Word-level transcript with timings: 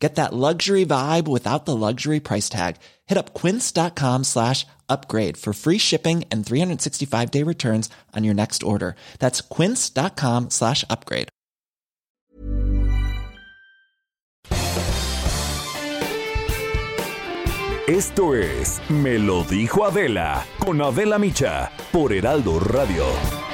Get 0.00 0.14
that 0.14 0.32
luxury 0.32 0.86
vibe 0.86 1.28
without 1.28 1.66
the 1.66 1.76
luxury 1.76 2.20
price 2.20 2.48
tag. 2.48 2.76
Hit 3.06 3.18
up 3.18 3.34
quince.com 3.34 4.24
slash 4.24 4.66
upgrade 4.88 5.36
for 5.36 5.52
free 5.52 5.78
shipping 5.78 6.24
and 6.30 6.44
365 6.44 7.30
day 7.30 7.42
returns 7.44 7.90
on 8.16 8.24
your 8.24 8.34
next 8.34 8.62
order. 8.62 8.96
That's 9.18 9.42
quince.com 9.42 10.50
slash 10.50 10.84
upgrade. 10.88 11.28
Esto 17.86 18.34
es 18.36 18.80
Me 18.88 19.18
lo 19.18 19.42
dijo 19.42 19.84
Adela 19.84 20.46
con 20.60 20.80
Adela 20.80 21.18
Micha 21.18 21.72
por 21.90 22.12
Heraldo 22.12 22.60
Radio. 22.60 23.49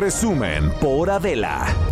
Resumen 0.00 0.70
por 0.80 1.10
Adela. 1.10 1.89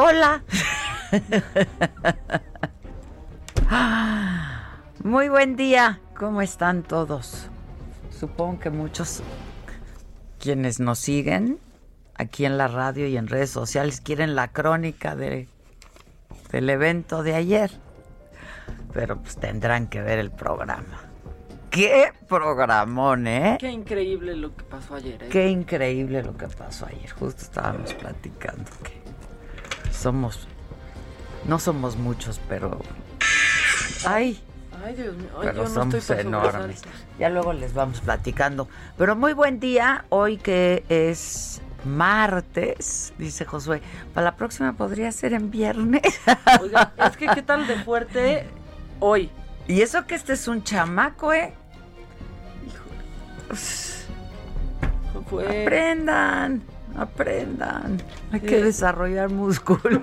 Hola. 0.00 0.44
Muy 5.02 5.28
buen 5.28 5.56
día. 5.56 5.98
¿Cómo 6.16 6.40
están 6.40 6.84
todos? 6.84 7.48
Supongo 8.16 8.60
que 8.60 8.70
muchos 8.70 9.24
quienes 10.38 10.78
nos 10.78 11.00
siguen 11.00 11.58
aquí 12.14 12.44
en 12.44 12.58
la 12.58 12.68
radio 12.68 13.08
y 13.08 13.16
en 13.16 13.26
redes 13.26 13.50
sociales 13.50 14.00
quieren 14.00 14.36
la 14.36 14.52
crónica 14.52 15.16
de, 15.16 15.48
del 16.52 16.70
evento 16.70 17.24
de 17.24 17.34
ayer. 17.34 17.72
Pero 18.92 19.20
pues 19.20 19.36
tendrán 19.36 19.88
que 19.88 20.00
ver 20.00 20.20
el 20.20 20.30
programa. 20.30 21.08
¡Qué 21.70 22.12
programón, 22.28 23.26
eh! 23.26 23.56
Qué 23.58 23.70
increíble 23.70 24.36
lo 24.36 24.54
que 24.54 24.62
pasó 24.62 24.94
ayer, 24.94 25.24
¿eh? 25.24 25.28
Qué 25.28 25.48
increíble 25.48 26.22
lo 26.22 26.36
que 26.36 26.46
pasó 26.46 26.86
ayer. 26.86 27.10
Justo 27.10 27.42
estábamos 27.42 27.92
platicando 27.94 28.70
que 28.84 28.97
somos, 29.92 30.48
no 31.46 31.58
somos 31.58 31.96
muchos, 31.96 32.40
pero, 32.48 32.80
ay, 34.06 34.40
Ay, 34.84 34.94
Dios 34.94 35.16
mío, 35.16 35.28
ay, 35.34 35.40
pero 35.42 35.54
yo 35.54 35.62
no 35.64 35.68
somos 35.68 35.94
estoy 35.94 36.16
para 36.16 36.28
enormes. 36.28 36.82
Ya 37.18 37.28
luego 37.30 37.52
les 37.52 37.74
vamos 37.74 38.00
platicando. 38.00 38.68
Pero 38.96 39.16
muy 39.16 39.32
buen 39.32 39.58
día, 39.58 40.04
hoy 40.08 40.36
que 40.36 40.84
es 40.88 41.60
martes, 41.84 43.12
dice 43.18 43.44
Josué. 43.44 43.82
Para 44.14 44.26
la 44.26 44.36
próxima 44.36 44.72
podría 44.74 45.10
ser 45.12 45.32
en 45.32 45.50
viernes. 45.50 46.20
Oiga, 46.60 46.92
es 46.96 47.16
que 47.16 47.26
qué 47.26 47.42
tal 47.42 47.66
de 47.66 47.76
fuerte 47.82 48.46
hoy. 49.00 49.30
y 49.66 49.82
eso 49.82 50.06
que 50.06 50.14
este 50.14 50.34
es 50.34 50.46
un 50.48 50.62
chamaco, 50.62 51.32
¿eh? 51.32 51.52
Fue 55.28 55.62
Aprendan, 55.62 56.62
aprendan. 56.96 58.02
Hay 58.32 58.40
que 58.40 58.62
desarrollar 58.62 59.30
músculo. 59.30 60.00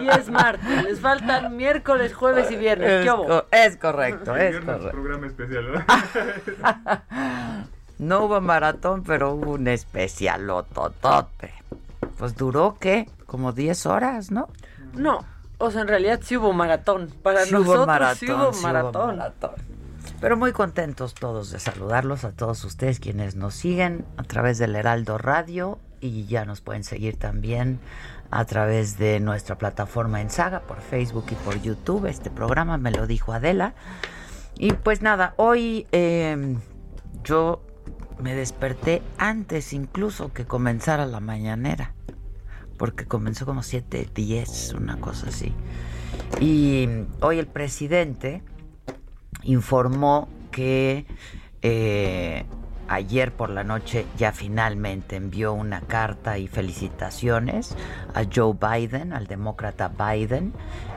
y 0.00 0.08
es 0.08 0.30
martes, 0.30 0.84
les 0.84 1.00
faltan 1.00 1.56
miércoles, 1.56 2.14
jueves 2.14 2.50
y 2.50 2.56
viernes. 2.56 2.88
Es, 2.90 3.04
¿Qué 3.04 3.10
hubo? 3.12 3.26
co- 3.26 3.44
es 3.50 3.76
correcto, 3.76 4.36
es 4.36 4.60
correcto. 4.60 4.90
programa 4.90 5.26
especial, 5.26 5.64
¿verdad? 5.66 7.04
No 7.98 8.24
hubo 8.24 8.40
maratón, 8.40 9.02
pero 9.02 9.34
hubo 9.34 9.52
un 9.52 9.68
especialototote. 9.68 11.52
Pues 12.16 12.34
duró, 12.34 12.76
¿qué? 12.80 13.10
Como 13.26 13.52
10 13.52 13.84
horas, 13.86 14.30
¿no? 14.30 14.48
No, 14.94 15.18
o 15.58 15.70
sea, 15.70 15.82
en 15.82 15.88
realidad 15.88 16.20
sí 16.22 16.36
hubo 16.38 16.54
maratón. 16.54 17.12
Para 17.22 17.44
Sí 17.44 17.54
hubo 17.54 17.60
nosotros 17.64 17.86
maratón, 17.86 18.16
sí 18.18 18.32
hubo 18.32 18.52
sí 18.54 18.62
maratón. 18.62 19.20
Pero 20.20 20.36
muy 20.36 20.52
contentos 20.52 21.14
todos 21.14 21.50
de 21.50 21.58
saludarlos 21.58 22.24
a 22.24 22.32
todos 22.32 22.62
ustedes 22.64 23.00
quienes 23.00 23.36
nos 23.36 23.54
siguen 23.54 24.04
a 24.18 24.22
través 24.22 24.58
del 24.58 24.76
Heraldo 24.76 25.16
Radio 25.16 25.78
y 26.00 26.26
ya 26.26 26.44
nos 26.44 26.60
pueden 26.60 26.84
seguir 26.84 27.16
también 27.16 27.80
a 28.30 28.44
través 28.44 28.98
de 28.98 29.18
nuestra 29.18 29.56
plataforma 29.56 30.20
en 30.20 30.28
Saga 30.28 30.60
por 30.60 30.82
Facebook 30.82 31.24
y 31.30 31.34
por 31.36 31.60
YouTube. 31.62 32.04
Este 32.04 32.30
programa 32.30 32.76
me 32.76 32.90
lo 32.90 33.06
dijo 33.06 33.32
Adela. 33.32 33.74
Y 34.56 34.74
pues 34.74 35.00
nada, 35.00 35.32
hoy 35.38 35.86
eh, 35.90 36.56
yo 37.24 37.62
me 38.20 38.34
desperté 38.34 39.02
antes 39.16 39.72
incluso 39.72 40.34
que 40.34 40.44
comenzara 40.44 41.06
la 41.06 41.20
mañanera, 41.20 41.94
porque 42.76 43.06
comenzó 43.06 43.46
como 43.46 43.62
7, 43.62 44.10
10, 44.14 44.74
una 44.74 45.00
cosa 45.00 45.28
así. 45.28 45.54
Y 46.40 46.86
hoy 47.22 47.38
el 47.38 47.46
presidente 47.46 48.42
informó 49.44 50.28
que 50.50 51.06
eh, 51.62 52.44
ayer 52.88 53.32
por 53.32 53.50
la 53.50 53.62
noche 53.62 54.04
ya 54.18 54.32
finalmente 54.32 55.16
envió 55.16 55.52
una 55.52 55.80
carta 55.80 56.38
y 56.38 56.48
felicitaciones 56.48 57.76
a 58.14 58.24
Joe 58.24 58.54
Biden, 58.54 59.12
al 59.12 59.26
demócrata 59.26 59.88
Biden, 59.88 60.52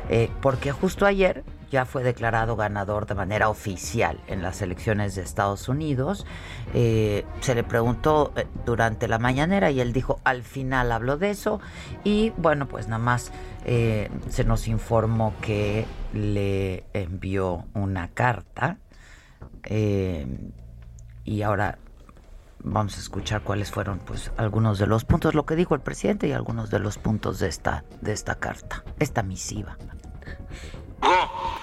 eh, 0.10 0.30
porque 0.42 0.72
justo 0.72 1.06
ayer 1.06 1.44
ya 1.74 1.86
fue 1.86 2.04
declarado 2.04 2.56
ganador 2.56 3.08
de 3.08 3.16
manera 3.16 3.50
oficial 3.50 4.20
en 4.28 4.44
las 4.44 4.62
elecciones 4.62 5.16
de 5.16 5.24
Estados 5.24 5.68
Unidos. 5.68 6.24
Eh, 6.76 7.26
se 7.42 7.56
le 7.56 7.64
preguntó 7.64 8.32
eh, 8.36 8.46
durante 8.64 9.08
la 9.08 9.18
mañanera 9.18 9.72
y 9.72 9.82
él 9.82 9.92
dijo, 9.92 10.20
al 10.24 10.44
final 10.44 10.92
habló 10.92 11.18
de 11.18 11.32
eso. 11.32 11.60
Y 12.04 12.30
bueno, 12.38 12.68
pues 12.68 12.88
nada 12.88 13.04
más 13.04 13.32
eh, 13.66 14.12
se 14.30 14.44
nos 14.44 14.68
informó 14.68 15.34
que 15.42 15.88
le 16.14 16.84
envió 16.94 17.66
una 17.74 18.10
carta. 18.10 18.78
y 21.26 21.42
ahora 21.42 21.80
vamos 22.60 22.98
a 22.98 23.00
escuchar 23.00 23.42
cuáles 23.42 23.72
fueron 23.72 23.98
pues 23.98 24.32
algunos 24.38 24.78
de 24.78 24.86
los 24.86 25.06
puntos, 25.06 25.34
lo 25.34 25.48
que 25.48 25.56
dijo 25.56 25.74
el 25.74 25.82
presidente 25.82 26.28
y 26.28 26.34
algunos 26.34 26.70
de 26.70 26.78
los 26.78 27.00
puntos 27.00 27.40
de 27.40 27.48
esta, 27.48 27.84
de 28.02 28.14
esta 28.14 28.36
carta, 28.36 28.84
esta 29.00 29.24
misiva. 29.24 29.76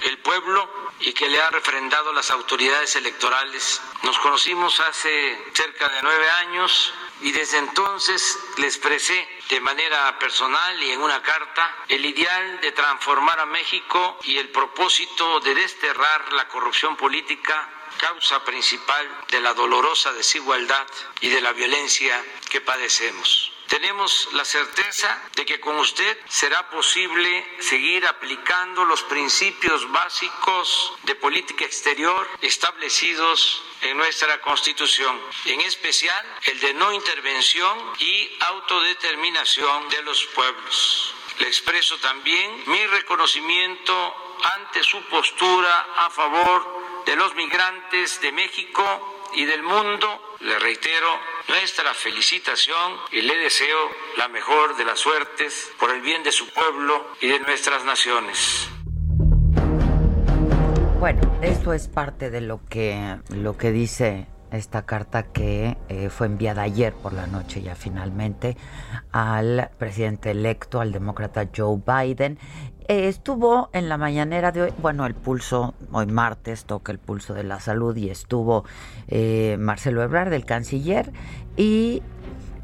El 0.03 0.19
pueblo 0.19 0.69
y 1.01 1.13
que 1.13 1.29
le 1.29 1.41
han 1.41 1.53
refrendado 1.53 2.13
las 2.13 2.31
autoridades 2.31 2.95
electorales. 2.97 3.81
Nos 4.03 4.19
conocimos 4.19 4.81
hace 4.81 5.39
cerca 5.55 5.89
de 5.89 6.03
nueve 6.03 6.31
años 6.31 6.93
y 7.23 7.33
desde 7.33 7.59
entonces 7.59 8.39
le 8.59 8.67
expresé 8.67 9.29
de 9.49 9.61
manera 9.61 10.19
personal 10.19 10.83
y 10.83 10.93
en 10.93 11.03
una 11.03 11.23
carta 11.23 11.77
el 11.89 12.05
ideal 12.05 12.61
de 12.61 12.73
transformar 12.73 13.41
a 13.41 13.47
México 13.47 14.19
y 14.25 14.39
el 14.39 14.49
propósito 14.51 15.41
de 15.41 15.55
desterrar 15.55 16.33
la 16.33 16.49
corrupción 16.49 16.97
política 16.97 17.69
causa 17.99 18.43
principal 18.45 19.09
de 19.31 19.41
la 19.41 19.53
dolorosa 19.53 20.13
desigualdad 20.13 20.87
y 21.21 21.29
de 21.29 21.41
la 21.41 21.53
violencia 21.53 22.25
que 22.49 22.61
padecemos. 22.61 23.50
Tenemos 23.71 24.29
la 24.33 24.45
certeza 24.45 25.23
de 25.37 25.47
que 25.47 25.61
con 25.61 25.79
usted 25.79 26.19
será 26.29 26.69
posible 26.71 27.47
seguir 27.61 28.05
aplicando 28.05 28.85
los 28.85 29.05
principios 29.05 29.89
básicos 29.93 30.93
de 31.05 31.15
política 31.15 31.67
exterior 31.67 32.29
establecidos 32.43 33.63
en 33.83 33.97
nuestra 33.97 34.41
Constitución, 34.41 35.17
en 35.45 35.61
especial 35.61 36.27
el 36.47 36.59
de 36.59 36.75
no 36.75 36.93
intervención 36.93 37.79
y 38.01 38.29
autodeterminación 38.41 39.89
de 39.89 40.03
los 40.03 40.25
pueblos. 40.35 41.15
Le 41.39 41.47
expreso 41.47 41.97
también 41.99 42.65
mi 42.67 42.85
reconocimiento 42.89 44.37
ante 44.57 44.83
su 44.83 45.01
postura 45.05 45.95
a 45.97 46.11
favor 46.11 47.05
de 47.07 47.15
los 47.15 47.37
migrantes 47.37 48.21
de 48.21 48.33
México 48.33 49.20
y 49.35 49.45
del 49.45 49.63
mundo. 49.63 50.07
Le 50.41 50.59
reitero 50.59 51.07
nuestra 51.49 51.93
felicitación 51.95 52.93
y 53.13 53.23
le 53.23 53.37
deseo 53.37 53.91
la 54.17 54.29
mejor 54.29 54.77
de 54.77 54.85
las 54.85 54.99
suertes 54.99 55.71
por 55.79 55.91
el 55.91 56.01
bien 56.01 56.23
de 56.23 56.33
su 56.33 56.49
pueblo 56.53 57.07
y 57.21 57.29
de 57.29 57.41
nuestras 57.41 57.85
naciones. 57.85 58.69
Bueno, 60.99 61.21
esto 61.43 61.73
es 61.73 61.89
parte 61.89 62.31
de 62.31 62.41
lo 62.41 62.61
que, 62.69 63.17
lo 63.31 63.57
que 63.57 63.73
dice 63.73 64.27
esta 64.53 64.83
carta 64.83 65.25
que 65.25 65.79
eh, 65.89 66.11
fue 66.11 66.27
enviada 66.27 66.63
ayer 66.63 66.93
por 66.93 67.13
la 67.13 67.27
noche 67.27 67.63
ya 67.63 67.75
finalmente 67.75 68.57
al 69.13 69.71
presidente 69.79 70.31
electo, 70.33 70.81
al 70.81 70.93
demócrata 70.93 71.49
Joe 71.57 71.81
Biden. 71.87 72.39
Eh, 72.89 73.09
estuvo 73.09 73.71
en 73.73 73.89
la 73.89 73.97
mañanera 73.97 74.51
de 74.53 74.63
hoy, 74.63 74.75
bueno, 74.79 75.07
el 75.07 75.15
pulso, 75.15 75.75
hoy 75.93 76.07
martes 76.07 76.65
toca 76.65 76.91
el 76.91 76.99
pulso 76.99 77.35
de 77.35 77.45
la 77.45 77.61
salud 77.61 77.97
y 77.97 78.11
estuvo 78.11 78.65
eh, 79.11 79.57
Marcelo 79.59 80.03
Ebrard, 80.03 80.33
el 80.33 80.45
canciller, 80.45 81.11
y 81.57 82.03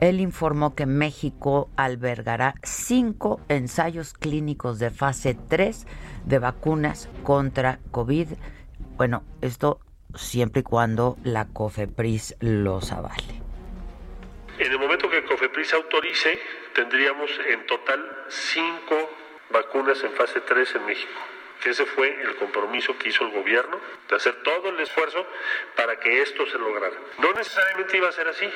él 0.00 0.20
informó 0.20 0.74
que 0.74 0.86
México 0.86 1.70
albergará 1.76 2.54
cinco 2.62 3.40
ensayos 3.48 4.12
clínicos 4.12 4.78
de 4.78 4.90
fase 4.90 5.36
3 5.48 5.86
de 6.26 6.38
vacunas 6.38 7.08
contra 7.22 7.78
COVID. 7.90 8.28
Bueno, 8.96 9.24
esto 9.40 9.80
siempre 10.14 10.60
y 10.60 10.64
cuando 10.64 11.16
la 11.24 11.46
COFEPRIS 11.46 12.36
los 12.40 12.92
avale. 12.92 13.42
En 14.58 14.72
el 14.72 14.78
momento 14.78 15.08
que 15.10 15.24
COFEPRIS 15.24 15.74
autorice, 15.74 16.38
tendríamos 16.74 17.30
en 17.50 17.66
total 17.66 18.00
cinco 18.28 18.96
vacunas 19.50 20.02
en 20.02 20.12
fase 20.12 20.40
3 20.40 20.76
en 20.76 20.86
México. 20.86 21.35
Que 21.62 21.70
ese 21.70 21.86
fue 21.86 22.20
el 22.22 22.36
compromiso 22.36 22.96
que 22.98 23.08
hizo 23.08 23.24
el 23.24 23.32
gobierno 23.32 23.80
de 24.08 24.16
hacer 24.16 24.42
todo 24.42 24.68
el 24.68 24.80
esfuerzo 24.80 25.26
para 25.74 25.98
que 25.98 26.22
esto 26.22 26.46
se 26.46 26.58
lograra. 26.58 26.96
No 27.18 27.32
necesariamente 27.32 27.96
iba 27.96 28.08
a 28.08 28.12
ser 28.12 28.28
así. 28.28 28.48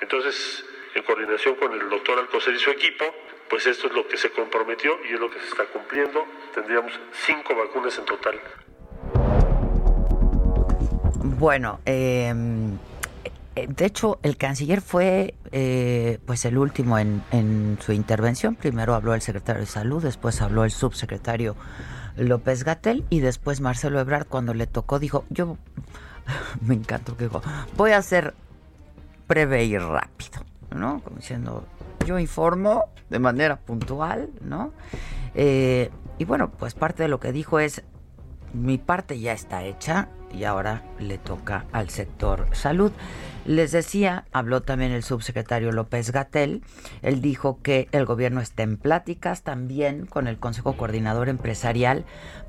Entonces, 0.00 0.64
en 0.94 1.02
coordinación 1.02 1.54
con 1.56 1.72
el 1.72 1.88
doctor 1.88 2.18
Alcocer 2.18 2.54
y 2.54 2.58
su 2.58 2.70
equipo, 2.70 3.04
pues 3.48 3.66
esto 3.66 3.86
es 3.86 3.92
lo 3.92 4.06
que 4.06 4.16
se 4.16 4.30
comprometió 4.30 4.98
y 5.08 5.14
es 5.14 5.20
lo 5.20 5.30
que 5.30 5.38
se 5.40 5.46
está 5.46 5.64
cumpliendo. 5.66 6.26
Tendríamos 6.54 6.92
cinco 7.12 7.54
vacunas 7.54 7.96
en 7.98 8.04
total. 8.04 8.40
Bueno, 11.22 11.80
eh, 11.86 12.32
de 13.68 13.86
hecho, 13.86 14.18
el 14.22 14.36
canciller 14.36 14.80
fue 14.80 15.34
eh, 15.52 16.18
pues 16.26 16.44
el 16.44 16.58
último 16.58 16.98
en, 16.98 17.22
en, 17.30 17.78
su 17.80 17.92
intervención. 17.92 18.54
Primero 18.54 18.94
habló 18.94 19.14
el 19.14 19.22
secretario 19.22 19.60
de 19.60 19.66
Salud, 19.66 20.02
después 20.02 20.40
habló 20.40 20.64
el 20.64 20.70
subsecretario 20.70 21.56
López 22.16 22.64
Gatel 22.64 23.04
y 23.10 23.20
después 23.20 23.60
Marcelo 23.60 24.00
Ebrard 24.00 24.26
cuando 24.26 24.54
le 24.54 24.66
tocó 24.66 24.98
dijo, 24.98 25.24
yo 25.30 25.56
me 26.60 26.74
encantó 26.74 27.16
que 27.16 27.24
dijo, 27.24 27.42
voy 27.76 27.92
a 27.92 28.02
ser 28.02 28.34
breve 29.28 29.64
y 29.64 29.78
rápido, 29.78 30.44
¿no? 30.74 31.00
Como 31.00 31.16
diciendo, 31.16 31.66
yo 32.06 32.18
informo 32.18 32.86
de 33.08 33.18
manera 33.18 33.56
puntual, 33.56 34.30
¿no? 34.40 34.72
Eh, 35.34 35.90
y 36.18 36.24
bueno, 36.24 36.50
pues 36.50 36.74
parte 36.74 37.04
de 37.04 37.08
lo 37.08 37.20
que 37.20 37.32
dijo 37.32 37.60
es, 37.60 37.82
mi 38.52 38.78
parte 38.78 39.18
ya 39.18 39.32
está 39.32 39.64
hecha 39.64 40.08
y 40.32 40.44
ahora 40.44 40.82
le 40.98 41.18
toca 41.18 41.66
al 41.72 41.90
sector 41.90 42.46
salud. 42.52 42.92
Les 43.46 43.72
decía, 43.72 44.26
habló 44.32 44.62
también 44.62 44.92
el 44.92 45.02
subsecretario 45.02 45.72
López 45.72 46.12
Gatel, 46.12 46.62
él 47.02 47.22
dijo 47.22 47.58
que 47.62 47.88
el 47.92 48.04
gobierno 48.04 48.40
está 48.40 48.62
en 48.62 48.76
pláticas 48.76 49.42
también 49.42 50.06
con 50.06 50.28
el 50.28 50.38
Consejo 50.38 50.76
Coordinador 50.76 51.28
Empresarial 51.28 52.04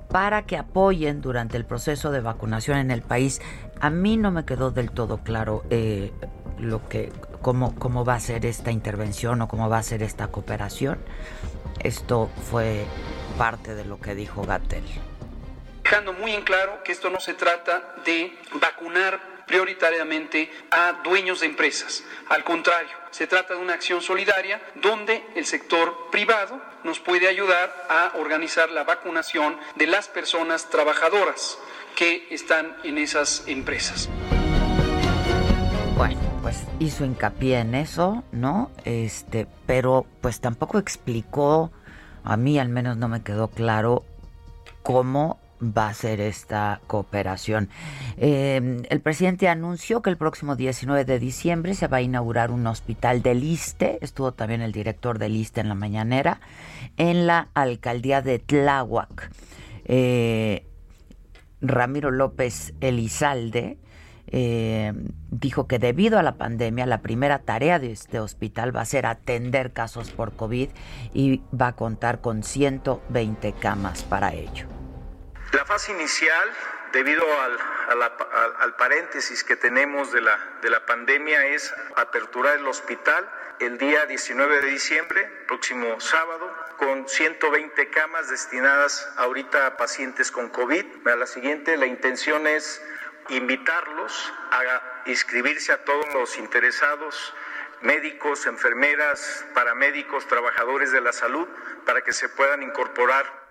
para 0.10 0.45
que 0.45 0.57
apoyen 0.57 1.22
durante 1.22 1.56
el 1.56 1.66
proceso 1.66 2.12
de 2.12 2.19
vacunación 2.19 2.78
en 2.78 2.92
el 2.92 3.01
país. 3.01 3.42
A 3.80 3.89
mí 3.89 4.18
no 4.18 4.31
me 4.31 4.44
quedó 4.44 4.72
del 4.72 4.92
todo 4.92 5.19
claro 5.19 5.63
eh, 5.69 6.12
lo 6.60 6.88
que, 6.89 7.12
cómo, 7.42 7.74
cómo 7.75 8.04
va 8.04 8.16
a 8.16 8.19
ser 8.19 8.45
esta 8.45 8.72
intervención 8.72 9.42
o 9.42 9.48
cómo 9.48 9.69
va 9.69 9.77
a 9.77 9.84
ser 9.84 10.04
esta 10.04 10.27
cooperación. 10.27 11.00
Esto 11.80 12.30
fue 12.50 12.86
parte 13.38 13.74
de 13.74 13.86
lo 13.86 14.00
que 14.00 14.13
dijo 14.13 14.44
Gatel 14.44 14.84
dejando 15.92 16.14
muy 16.14 16.32
en 16.32 16.44
claro 16.44 16.82
que 16.86 16.94
esto 16.94 17.10
no 17.10 17.20
se 17.20 17.34
trata 17.34 17.96
de 18.06 18.34
vacunar 18.62 19.20
prioritariamente 19.46 20.50
a 20.72 21.02
dueños 21.04 21.42
de 21.42 21.48
empresas. 21.48 22.06
Al 22.30 22.46
contrario, 22.46 22.96
se 23.10 23.28
trata 23.28 23.56
de 23.56 23.60
una 23.60 23.74
acción 23.74 24.02
solidaria 24.02 24.62
donde 24.76 25.22
el 25.36 25.46
sector 25.46 26.10
privado 26.10 26.62
nos 26.86 27.02
puede 27.02 27.28
ayudar 27.28 27.88
a 27.90 28.14
organizar 28.16 28.72
la 28.72 28.86
vacunación 28.86 29.58
de 29.76 29.88
las 29.88 30.08
personas 30.08 30.70
trabajadoras 30.70 31.58
que 31.98 32.26
están 32.32 32.74
en 32.86 32.98
esas 32.98 33.44
empresas. 33.48 34.08
Bueno, 35.98 36.22
pues 36.42 36.64
hizo 36.80 37.04
hincapié 37.04 37.60
en 37.60 37.76
eso, 37.76 38.24
¿no? 38.32 38.72
Este, 38.86 39.46
pero 39.66 40.06
pues 40.22 40.40
tampoco 40.40 40.78
explicó, 40.78 41.70
a 42.24 42.38
mí 42.38 42.60
al 42.60 42.70
menos 42.70 42.96
no 42.96 43.10
me 43.10 43.24
quedó 43.24 43.50
claro 43.50 44.06
cómo 44.84 45.41
va 45.62 45.90
a 45.90 45.94
ser 45.94 46.19
esta 46.19 46.81
cooperación. 46.88 47.69
Eh, 48.18 48.81
el 48.90 49.02
presidente 49.02 49.48
anunció 49.48 50.02
que 50.02 50.10
el 50.10 50.18
próximo 50.18 50.56
19 50.56 51.06
de 51.06 51.19
diciembre 51.19 51.74
se 51.74 51.88
va 51.88 51.98
a 51.98 52.02
inaugurar 52.02 52.52
un 52.52 52.66
hospital 52.68 53.22
del 53.22 53.44
ISTE, 53.44 54.00
estuvo 54.02 54.34
también 54.34 54.62
el 54.62 54.72
director 54.72 55.19
del 55.19 55.36
ISTE 55.36 55.62
en 55.62 55.69
la 55.69 55.75
mañanera, 55.75 56.42
en 56.98 57.28
la 57.28 57.50
alcaldía 57.54 58.22
de 58.22 58.40
Tláhuac. 58.40 59.31
Eh, 59.86 60.66
Ramiro 61.62 62.12
López 62.12 62.74
Elizalde 62.81 63.78
eh, 64.28 64.94
dijo 65.30 65.68
que 65.68 65.78
debido 65.78 66.18
a 66.18 66.24
la 66.24 66.38
pandemia, 66.38 66.86
la 66.86 67.02
primera 67.02 67.40
tarea 67.40 67.80
de 67.80 67.92
este 67.92 68.19
hospital 68.19 68.75
va 68.75 68.81
a 68.81 68.86
ser 68.86 69.06
atender 69.06 69.74
casos 69.74 70.10
por 70.12 70.34
COVID 70.34 70.69
y 71.13 71.42
va 71.54 71.68
a 71.68 71.75
contar 71.75 72.22
con 72.22 72.44
120 72.44 73.54
camas 73.54 74.04
para 74.04 74.34
ello. 74.34 74.81
La 75.51 75.65
fase 75.65 75.92
inicial, 75.92 76.50
debido 76.94 77.25
al, 77.42 77.59
al, 78.59 78.75
paréntesis 78.75 79.44
que 79.44 79.57
tenemos 79.57 80.13
de 80.13 80.21
la, 80.21 80.38
de 80.62 80.69
la 80.69 80.86
pandemia, 80.86 81.45
es 81.48 81.74
aperturar 81.98 82.57
el 82.57 82.68
hospital 82.68 83.30
el 83.59 83.77
día 83.77 84.06
19 84.06 84.62
de 84.62 84.68
diciembre, 84.68 85.44
próximo 85.48 86.00
sábado, 86.00 86.56
con 86.77 87.07
120 87.07 87.89
camas 87.89 88.30
destinadas 88.30 89.12
ahorita 89.18 89.68
a 89.68 89.75
pacientes 89.75 90.31
con 90.31 90.50
COVID. 90.50 91.07
A 91.07 91.15
la 91.18 91.27
siguiente, 91.27 91.75
la 91.75 91.86
intención 91.86 92.48
es 92.48 92.81
invitarlos 93.27 94.33
a 94.51 95.03
inscribirse 95.06 95.74
a 95.74 95.83
todos 95.83 96.13
los 96.13 96.38
interesados 96.38 97.33
médicos, 97.81 98.45
enfermeras, 98.45 99.45
paramédicos, 99.53 100.27
trabajadores 100.27 100.94
de 100.94 101.01
la 101.01 101.12
salud, 101.12 101.48
para 101.86 102.01
que 102.01 102.13
se 102.13 102.30
puedan 102.30 102.63
incorporar 102.63 103.41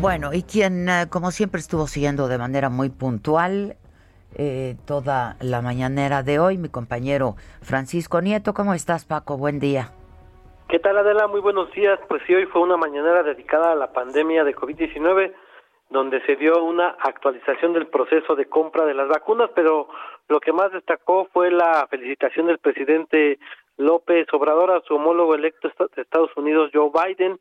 bueno, 0.00 0.32
y 0.32 0.42
quien, 0.42 0.88
eh, 0.88 1.06
como 1.10 1.30
siempre, 1.30 1.60
estuvo 1.60 1.86
siguiendo 1.86 2.26
de 2.28 2.38
manera 2.38 2.70
muy 2.70 2.88
puntual 2.88 3.76
eh, 4.36 4.76
toda 4.86 5.36
la 5.40 5.60
mañanera 5.60 6.22
de 6.22 6.38
hoy, 6.38 6.56
mi 6.56 6.68
compañero 6.68 7.34
Francisco 7.62 8.20
Nieto. 8.22 8.54
¿Cómo 8.54 8.72
estás, 8.72 9.04
Paco? 9.04 9.36
Buen 9.36 9.60
día. 9.60 9.90
¿Qué 10.68 10.78
tal, 10.78 10.96
Adela? 10.96 11.26
Muy 11.26 11.40
buenos 11.40 11.70
días. 11.72 11.98
Pues 12.08 12.22
sí, 12.26 12.34
hoy 12.34 12.46
fue 12.46 12.62
una 12.62 12.76
mañanera 12.76 13.22
dedicada 13.22 13.72
a 13.72 13.74
la 13.74 13.92
pandemia 13.92 14.44
de 14.44 14.54
COVID-19, 14.54 15.34
donde 15.90 16.24
se 16.24 16.36
dio 16.36 16.64
una 16.64 16.96
actualización 17.00 17.74
del 17.74 17.88
proceso 17.88 18.36
de 18.36 18.46
compra 18.46 18.86
de 18.86 18.94
las 18.94 19.08
vacunas, 19.08 19.50
pero 19.54 19.88
lo 20.28 20.40
que 20.40 20.52
más 20.52 20.72
destacó 20.72 21.28
fue 21.32 21.50
la 21.50 21.86
felicitación 21.90 22.46
del 22.46 22.58
presidente 22.58 23.38
López 23.76 24.28
Obrador 24.32 24.70
a 24.70 24.80
su 24.82 24.94
homólogo 24.94 25.34
electo 25.34 25.68
de 25.68 26.02
Estados 26.02 26.30
Unidos, 26.36 26.70
Joe 26.72 26.90
Biden, 26.90 27.38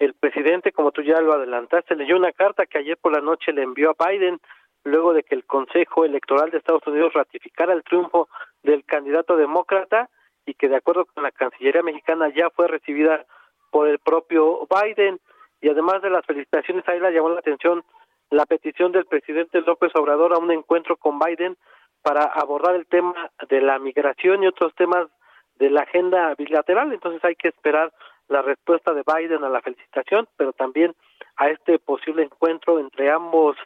el 0.00 0.14
presidente, 0.14 0.72
como 0.72 0.92
tú 0.92 1.02
ya 1.02 1.20
lo 1.20 1.34
adelantaste, 1.34 1.94
leyó 1.94 2.16
una 2.16 2.32
carta 2.32 2.64
que 2.64 2.78
ayer 2.78 2.96
por 2.96 3.12
la 3.12 3.20
noche 3.20 3.52
le 3.52 3.62
envió 3.62 3.90
a 3.90 4.08
Biden 4.08 4.40
luego 4.82 5.12
de 5.12 5.22
que 5.22 5.34
el 5.34 5.44
Consejo 5.44 6.06
Electoral 6.06 6.50
de 6.50 6.56
Estados 6.56 6.86
Unidos 6.86 7.12
ratificara 7.12 7.74
el 7.74 7.84
triunfo 7.84 8.28
del 8.62 8.82
candidato 8.86 9.36
demócrata 9.36 10.08
y 10.46 10.54
que 10.54 10.70
de 10.70 10.76
acuerdo 10.76 11.04
con 11.04 11.22
la 11.22 11.30
Cancillería 11.30 11.82
mexicana 11.82 12.32
ya 12.34 12.48
fue 12.48 12.66
recibida 12.66 13.26
por 13.70 13.88
el 13.88 13.98
propio 13.98 14.66
Biden. 14.70 15.20
Y 15.60 15.68
además 15.68 16.00
de 16.00 16.08
las 16.08 16.24
felicitaciones 16.24 16.88
ahí 16.88 16.98
la 16.98 17.10
llamó 17.10 17.28
la 17.28 17.40
atención 17.40 17.84
la 18.30 18.46
petición 18.46 18.92
del 18.92 19.04
presidente 19.04 19.60
López 19.60 19.92
Obrador 19.96 20.32
a 20.32 20.38
un 20.38 20.50
encuentro 20.50 20.96
con 20.96 21.18
Biden 21.18 21.58
para 22.00 22.22
abordar 22.22 22.74
el 22.74 22.86
tema 22.86 23.30
de 23.50 23.60
la 23.60 23.78
migración 23.78 24.42
y 24.42 24.46
otros 24.46 24.74
temas 24.76 25.08
de 25.56 25.68
la 25.68 25.82
agenda 25.82 26.34
bilateral. 26.36 26.90
Entonces 26.90 27.22
hay 27.22 27.34
que 27.34 27.48
esperar 27.48 27.92
la 28.30 28.42
respuesta 28.42 28.94
de 28.94 29.02
Biden 29.02 29.44
a 29.44 29.48
la 29.48 29.60
felicitación, 29.60 30.26
pero 30.36 30.52
también 30.52 30.94
a 31.36 31.48
este 31.48 31.78
posible 31.78 32.22
encuentro 32.22 32.78
entre 32.78 33.10
ambos 33.10 33.56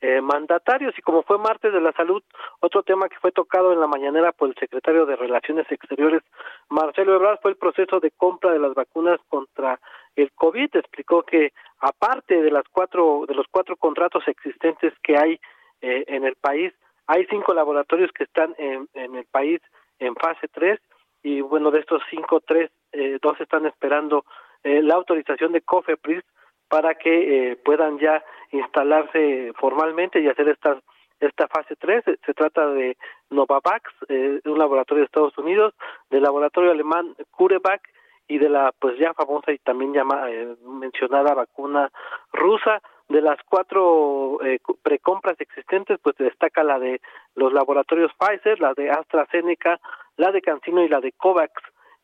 eh, 0.00 0.20
mandatarios. 0.20 0.94
Y 0.98 1.02
como 1.02 1.22
fue 1.22 1.38
martes 1.38 1.72
de 1.72 1.80
la 1.80 1.92
salud, 1.92 2.22
otro 2.60 2.82
tema 2.82 3.08
que 3.08 3.18
fue 3.18 3.32
tocado 3.32 3.72
en 3.72 3.80
la 3.80 3.86
mañanera 3.86 4.32
por 4.32 4.48
el 4.48 4.54
secretario 4.54 5.04
de 5.04 5.16
Relaciones 5.16 5.70
Exteriores, 5.70 6.22
Marcelo 6.70 7.14
Ebrard, 7.14 7.38
fue 7.42 7.50
el 7.50 7.58
proceso 7.58 8.00
de 8.00 8.12
compra 8.12 8.52
de 8.52 8.58
las 8.58 8.74
vacunas 8.74 9.20
contra 9.28 9.78
el 10.16 10.32
COVID. 10.32 10.74
Explicó 10.74 11.22
que 11.22 11.52
aparte 11.80 12.40
de 12.40 12.50
las 12.50 12.64
cuatro 12.70 13.24
de 13.28 13.34
los 13.34 13.46
cuatro 13.50 13.76
contratos 13.76 14.26
existentes 14.26 14.94
que 15.02 15.18
hay 15.18 15.40
eh, 15.82 16.04
en 16.06 16.24
el 16.24 16.36
país, 16.36 16.72
Hay 17.06 17.26
cinco 17.26 17.52
laboratorios 17.52 18.10
que 18.12 18.24
están 18.24 18.54
en, 18.56 18.88
en 18.94 19.14
el 19.16 19.26
país 19.26 19.60
en 19.98 20.14
fase 20.14 20.48
3 20.48 20.80
y 21.24 21.40
bueno, 21.40 21.72
de 21.72 21.80
estos 21.80 22.00
cinco, 22.10 22.40
tres, 22.46 22.70
eh, 22.92 23.18
dos 23.20 23.40
están 23.40 23.66
esperando 23.66 24.24
eh, 24.62 24.80
la 24.82 24.94
autorización 24.94 25.50
de 25.50 25.62
COFEPRIS 25.62 26.22
para 26.68 26.94
que 26.94 27.52
eh, 27.52 27.56
puedan 27.56 27.98
ya 27.98 28.22
instalarse 28.52 29.52
formalmente 29.58 30.20
y 30.20 30.28
hacer 30.28 30.48
esta, 30.48 30.80
esta 31.20 31.48
fase 31.48 31.76
3. 31.76 32.04
Se 32.24 32.34
trata 32.34 32.66
de 32.68 32.96
Novavax, 33.30 33.90
eh, 34.08 34.40
un 34.44 34.58
laboratorio 34.58 35.00
de 35.02 35.06
Estados 35.06 35.36
Unidos, 35.38 35.74
del 36.10 36.22
laboratorio 36.22 36.70
alemán 36.70 37.14
CureVac 37.30 37.80
y 38.26 38.38
de 38.38 38.48
la 38.48 38.72
pues 38.78 38.98
ya 38.98 39.12
famosa 39.14 39.52
y 39.52 39.58
también 39.58 39.92
llama, 39.92 40.30
eh, 40.30 40.56
mencionada 40.66 41.34
vacuna 41.34 41.90
rusa. 42.32 42.80
De 43.06 43.20
las 43.20 43.38
cuatro 43.44 44.38
eh, 44.42 44.58
precompras 44.82 45.38
existentes, 45.38 45.98
pues 46.02 46.16
destaca 46.16 46.64
la 46.64 46.78
de 46.78 47.02
los 47.34 47.52
laboratorios 47.52 48.10
Pfizer, 48.18 48.58
la 48.60 48.72
de 48.72 48.90
AstraZeneca, 48.90 49.78
la 50.16 50.32
de 50.32 50.42
Cancino 50.42 50.82
y 50.82 50.88
la 50.88 51.00
de 51.00 51.12
COVAX. 51.12 51.52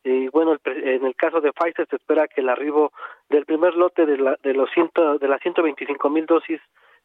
Y 0.02 0.28
bueno, 0.28 0.56
en 0.64 1.04
el 1.04 1.14
caso 1.14 1.40
de 1.40 1.52
Pfizer 1.52 1.86
se 1.88 1.96
espera 1.96 2.26
que 2.26 2.40
el 2.40 2.48
arribo 2.48 2.92
del 3.28 3.44
primer 3.44 3.74
lote 3.74 4.06
de, 4.06 4.16
la, 4.16 4.36
de 4.42 4.54
los 4.54 4.70
ciento, 4.70 5.18
de 5.18 5.28
las 5.28 5.40
125 5.42 6.08
mil 6.08 6.24
dosis 6.26 6.60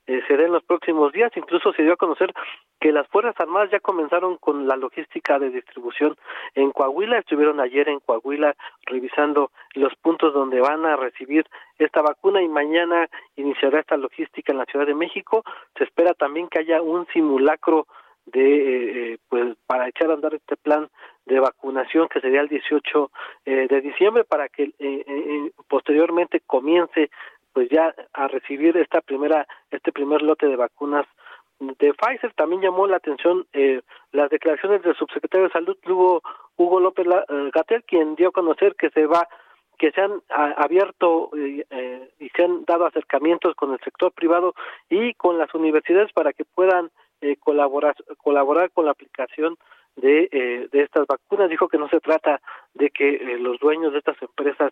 eh, 0.08 0.22
se 0.28 0.38
dé 0.38 0.46
en 0.46 0.52
los 0.52 0.64
próximos 0.64 1.12
días. 1.12 1.32
Incluso 1.36 1.74
se 1.74 1.84
dio 1.84 1.94
a 1.94 1.98
conocer 1.98 2.32
que 2.80 2.92
las 2.92 3.08
Fuerzas 3.08 3.36
Armadas 3.40 3.72
ya 3.72 3.80
comenzaron 3.80 4.38
con 4.38 4.68
la 4.68 4.76
logística 4.76 5.40
de 5.40 5.50
distribución 5.50 6.16
en 6.54 6.72
Coahuila. 6.72 7.20
Estuvieron 7.20 7.60
ayer 7.60 7.90
en 7.90 8.00
Coahuila 8.00 8.56
revisando 8.86 9.52
los 9.74 9.96
puntos 9.96 10.34
donde 10.34 10.62
van 10.62 10.86
a 10.86 10.96
recibir 10.96 11.46
esta 11.80 12.02
vacuna 12.02 12.42
y 12.42 12.48
mañana 12.48 13.10
iniciará 13.36 13.80
esta 13.80 13.98
logística 13.98 14.52
en 14.52 14.60
la 14.60 14.66
Ciudad 14.66 14.86
de 14.86 14.96
México. 14.96 15.44
Se 15.78 15.84
espera 15.84 16.14
también 16.14 16.48
que 16.50 16.60
haya 16.60 16.82
un 16.82 17.08
simulacro 17.08 17.88
de 18.26 19.14
eh, 19.14 19.18
pues 19.30 19.56
para 19.68 19.88
echar 19.88 20.10
a 20.10 20.14
andar 20.14 20.34
este 20.34 20.58
plan 20.58 20.90
de 21.26 21.40
vacunación 21.40 22.08
que 22.08 22.22
sería 22.22 22.42
el 22.42 22.48
18 22.48 23.12
eh, 23.46 23.68
de 23.70 23.82
diciembre 23.82 24.24
para 24.24 24.50
que 24.50 24.64
eh, 24.64 24.74
eh, 24.80 25.52
posteriormente 25.68 26.42
comience 26.46 27.10
pues 27.54 27.70
ya 27.70 27.94
a 28.14 28.28
recibir 28.28 28.76
esta 28.78 29.02
primera 29.02 29.48
este 29.72 29.92
primer 29.92 30.22
lote 30.22 30.48
de 30.48 30.56
vacunas 30.56 31.06
de 31.60 31.94
Pfizer. 31.94 32.34
También 32.34 32.62
llamó 32.62 32.86
la 32.86 32.98
atención 32.98 33.46
eh, 33.54 33.82
las 34.12 34.30
declaraciones 34.30 34.82
del 34.84 34.96
subsecretario 34.96 35.48
de 35.48 35.54
salud 35.54 35.78
Hugo, 35.88 36.22
Hugo 36.58 36.80
López 36.80 37.08
Gatel 37.54 37.84
quien 37.86 38.16
dio 38.16 38.30
a 38.30 38.34
conocer 38.34 38.76
que 38.76 38.90
se 38.90 39.06
va 39.06 39.28
que 39.78 39.92
se 39.92 40.02
han 40.02 40.22
abierto 40.30 41.32
eh, 41.36 42.10
y 42.20 42.30
se 42.30 42.44
han 42.44 42.64
dado 42.64 42.86
acercamientos 42.86 43.56
con 43.56 43.74
el 43.74 43.80
sector 43.80 44.12
privado 44.14 44.54
y 44.90 45.14
con 45.16 45.38
las 45.38 45.54
universidades 45.54 46.14
para 46.14 46.32
que 46.32 46.46
puedan 46.46 46.92
eh, 47.22 47.36
colaborar 47.38 47.96
colaborar 48.18 48.72
con 48.72 48.86
la 48.86 48.92
aplicación 48.92 49.58
de, 49.96 50.30
eh, 50.32 50.68
de 50.72 50.82
estas 50.82 51.08
vacunas. 51.08 51.50
Dijo 51.50 51.68
que 51.68 51.78
no 51.78 51.90
se 51.90 52.00
trata 52.00 52.42
de 52.74 52.90
que 52.90 53.16
eh, 53.16 53.38
los 53.40 53.60
dueños 53.60 53.94
de 53.94 54.00
estas 54.00 54.22
empresas 54.22 54.72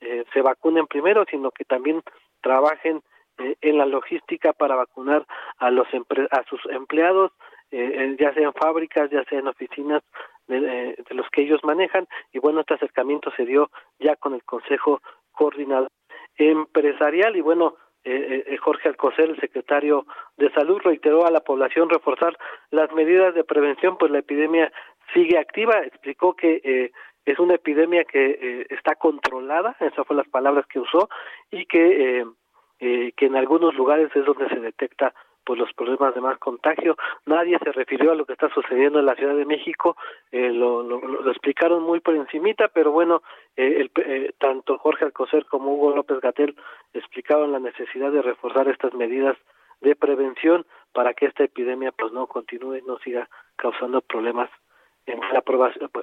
eh, 0.00 0.24
se 0.32 0.42
vacunen 0.42 0.86
primero, 0.86 1.24
sino 1.30 1.50
que 1.50 1.64
también 1.64 2.02
trabajen 2.40 3.02
eh, 3.38 3.56
en 3.60 3.78
la 3.78 3.86
logística 3.86 4.52
para 4.52 4.74
vacunar 4.76 5.26
a 5.58 5.70
los 5.70 5.86
a 6.30 6.44
sus 6.44 6.60
empleados, 6.70 7.32
ya 7.70 8.32
sea 8.34 8.44
en 8.44 8.52
fábricas, 8.52 9.10
ya 9.10 9.24
sea 9.24 9.40
en 9.40 9.48
oficinas 9.48 10.02
de, 10.46 10.60
de 10.60 11.14
los 11.14 11.28
que 11.30 11.42
ellos 11.42 11.60
manejan. 11.64 12.06
Y 12.32 12.38
bueno, 12.38 12.60
este 12.60 12.74
acercamiento 12.74 13.32
se 13.36 13.44
dio 13.44 13.68
ya 13.98 14.14
con 14.14 14.34
el 14.34 14.44
Consejo 14.44 15.00
Coordinador 15.32 15.90
Empresarial 16.36 17.36
y 17.36 17.40
bueno, 17.40 17.76
eh, 18.04 18.44
eh, 18.46 18.56
Jorge 18.58 18.88
Alcocer, 18.88 19.30
el 19.30 19.40
secretario 19.40 20.06
de 20.36 20.50
Salud, 20.52 20.80
reiteró 20.82 21.26
a 21.26 21.30
la 21.30 21.40
población 21.40 21.88
reforzar 21.88 22.36
las 22.70 22.92
medidas 22.92 23.34
de 23.34 23.44
prevención, 23.44 23.96
pues 23.98 24.12
la 24.12 24.18
epidemia 24.18 24.72
sigue 25.12 25.38
activa. 25.38 25.80
Explicó 25.84 26.34
que 26.34 26.60
eh, 26.64 26.92
es 27.24 27.38
una 27.38 27.54
epidemia 27.54 28.04
que 28.04 28.38
eh, 28.40 28.66
está 28.70 28.94
controlada, 28.96 29.76
esas 29.80 30.06
fueron 30.06 30.18
las 30.18 30.28
palabras 30.28 30.66
que 30.66 30.80
usó, 30.80 31.08
y 31.50 31.66
que, 31.66 32.20
eh, 32.20 32.26
eh, 32.80 33.12
que 33.16 33.26
en 33.26 33.36
algunos 33.36 33.74
lugares 33.74 34.10
es 34.14 34.24
donde 34.24 34.48
se 34.48 34.60
detecta 34.60 35.14
pues 35.44 35.58
los 35.58 35.72
problemas 35.74 36.14
de 36.14 36.20
más 36.20 36.38
contagio. 36.38 36.96
Nadie 37.26 37.58
se 37.58 37.72
refirió 37.72 38.12
a 38.12 38.14
lo 38.14 38.24
que 38.24 38.32
está 38.32 38.48
sucediendo 38.50 38.98
en 38.98 39.06
la 39.06 39.14
Ciudad 39.14 39.36
de 39.36 39.44
México, 39.44 39.96
eh, 40.32 40.50
lo, 40.50 41.30
explicaron 41.30 41.82
muy 41.82 42.00
por 42.00 42.14
encimita, 42.14 42.68
pero 42.68 42.92
bueno, 42.92 43.22
eh, 43.56 43.76
el, 43.80 43.90
eh, 44.04 44.32
tanto 44.38 44.78
Jorge 44.78 45.04
Alcocer 45.04 45.44
como 45.46 45.74
Hugo 45.74 45.94
López 45.94 46.20
Gatel 46.20 46.56
explicaron 46.92 47.52
la 47.52 47.60
necesidad 47.60 48.10
de 48.10 48.22
reforzar 48.22 48.68
estas 48.68 48.94
medidas 48.94 49.36
de 49.80 49.94
prevención 49.96 50.64
para 50.92 51.14
que 51.14 51.26
esta 51.26 51.44
epidemia 51.44 51.92
pues 51.92 52.12
no 52.12 52.26
continúe, 52.26 52.80
no 52.86 52.98
siga 52.98 53.28
causando 53.56 54.00
problemas 54.00 54.50
entre 55.06 55.32
la, 55.32 55.42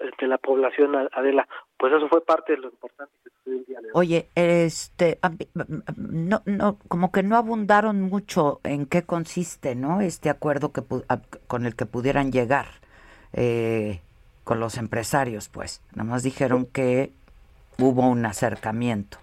entre 0.02 0.28
la 0.28 0.38
población 0.38 0.96
Adela. 1.12 1.48
Pues 1.78 1.94
eso 1.94 2.08
fue 2.08 2.24
parte 2.24 2.54
de 2.54 2.60
lo 2.60 2.70
importante 2.70 3.14
que 3.24 3.30
sucedió 3.30 3.60
el 3.60 3.66
día 3.66 3.80
de 3.80 3.88
hoy. 3.88 3.92
Oye, 3.94 4.28
este, 4.36 5.20
no, 5.96 6.42
no, 6.46 6.78
como 6.88 7.12
que 7.12 7.24
no 7.24 7.36
abundaron 7.36 8.02
mucho 8.02 8.60
en 8.64 8.86
qué 8.86 9.04
consiste, 9.04 9.76
¿no? 9.76 10.02
Este 10.02 10.30
acuerdo 10.30 10.72
que 10.72 10.82
con 11.48 11.66
el 11.66 11.76
que 11.76 11.86
pudieran 11.86 12.32
llegar 12.32 12.68
eh, 13.34 14.02
con 14.44 14.60
los 14.60 14.78
empresarios, 14.78 15.50
pues. 15.50 15.82
Nada 15.96 16.10
más 16.10 16.24
dijeron 16.24 16.66
que 16.66 17.12
hubo 17.80 18.08
un 18.08 18.26
acercamiento. 18.26 19.18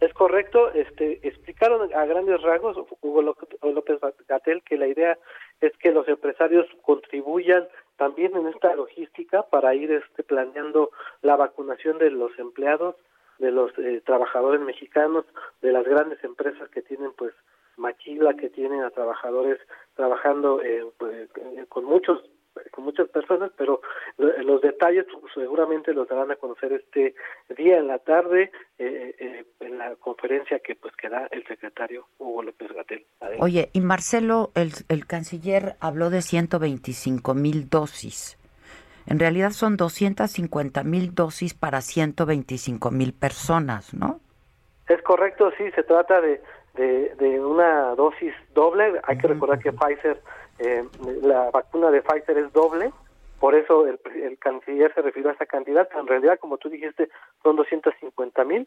Es 0.00 0.12
correcto, 0.12 0.72
este, 0.72 1.26
explicaron 1.26 1.92
a 1.94 2.04
grandes 2.04 2.42
rasgos 2.42 2.76
Hugo 3.00 3.22
López 3.22 3.98
Gatel 4.28 4.62
que 4.62 4.76
la 4.76 4.86
idea 4.86 5.18
es 5.60 5.72
que 5.78 5.90
los 5.90 6.06
empresarios 6.06 6.66
contribuyan 6.82 7.66
también 7.96 8.36
en 8.36 8.46
esta 8.48 8.74
logística 8.74 9.42
para 9.44 9.74
ir 9.74 9.90
este, 9.92 10.22
planeando 10.22 10.90
la 11.22 11.36
vacunación 11.36 11.98
de 11.98 12.10
los 12.10 12.38
empleados, 12.38 12.96
de 13.38 13.50
los 13.50 13.76
eh, 13.78 14.02
trabajadores 14.04 14.60
mexicanos, 14.60 15.24
de 15.62 15.72
las 15.72 15.84
grandes 15.84 16.22
empresas 16.24 16.68
que 16.70 16.82
tienen 16.82 17.12
pues 17.16 17.34
maquila, 17.76 18.34
que 18.34 18.48
tienen 18.48 18.82
a 18.82 18.90
trabajadores 18.90 19.58
trabajando 19.94 20.62
eh, 20.62 20.86
pues, 20.98 21.28
con 21.68 21.84
muchos 21.84 22.22
con 22.70 22.84
muchas 22.84 23.08
personas, 23.08 23.50
pero 23.56 23.80
los 24.18 24.60
detalles 24.60 25.06
seguramente 25.34 25.92
los 25.92 26.08
darán 26.08 26.30
a 26.30 26.36
conocer 26.36 26.72
este 26.72 27.14
día 27.56 27.78
en 27.78 27.88
la 27.88 27.98
tarde 27.98 28.50
eh, 28.78 29.14
eh, 29.18 29.44
en 29.60 29.78
la 29.78 29.96
conferencia 29.96 30.58
que 30.60 30.74
pues 30.74 30.94
que 30.96 31.08
da 31.08 31.26
el 31.30 31.46
secretario 31.46 32.06
Hugo 32.18 32.42
López 32.42 32.72
Gatel. 32.72 33.04
Oye, 33.40 33.70
y 33.72 33.80
Marcelo, 33.80 34.50
el, 34.54 34.72
el 34.88 35.06
canciller 35.06 35.76
habló 35.80 36.10
de 36.10 36.22
125 36.22 37.34
mil 37.34 37.68
dosis. 37.68 38.38
En 39.06 39.20
realidad 39.20 39.50
son 39.50 39.76
250 39.76 40.82
mil 40.82 41.14
dosis 41.14 41.54
para 41.54 41.80
125 41.80 42.90
mil 42.90 43.12
personas, 43.12 43.94
¿no? 43.94 44.20
Es 44.88 45.00
correcto, 45.02 45.50
sí, 45.56 45.70
se 45.72 45.82
trata 45.82 46.20
de, 46.20 46.40
de, 46.74 47.14
de 47.16 47.40
una 47.40 47.94
dosis 47.94 48.34
doble. 48.54 49.00
Hay 49.04 49.18
que 49.18 49.28
recordar 49.28 49.58
que 49.58 49.72
Pfizer 49.72 50.20
eh, 50.58 50.84
la 51.22 51.50
vacuna 51.50 51.90
de 51.90 52.02
Pfizer 52.02 52.38
es 52.38 52.52
doble, 52.52 52.92
por 53.40 53.54
eso 53.54 53.86
el, 53.86 53.98
el, 54.22 54.38
canciller 54.38 54.92
se 54.94 55.02
refirió 55.02 55.30
a 55.30 55.34
esa 55.34 55.46
cantidad, 55.46 55.88
en 55.98 56.06
realidad, 56.06 56.38
como 56.38 56.56
tú 56.56 56.70
dijiste, 56.70 57.08
son 57.42 57.56
250 57.56 58.44
mil 58.44 58.66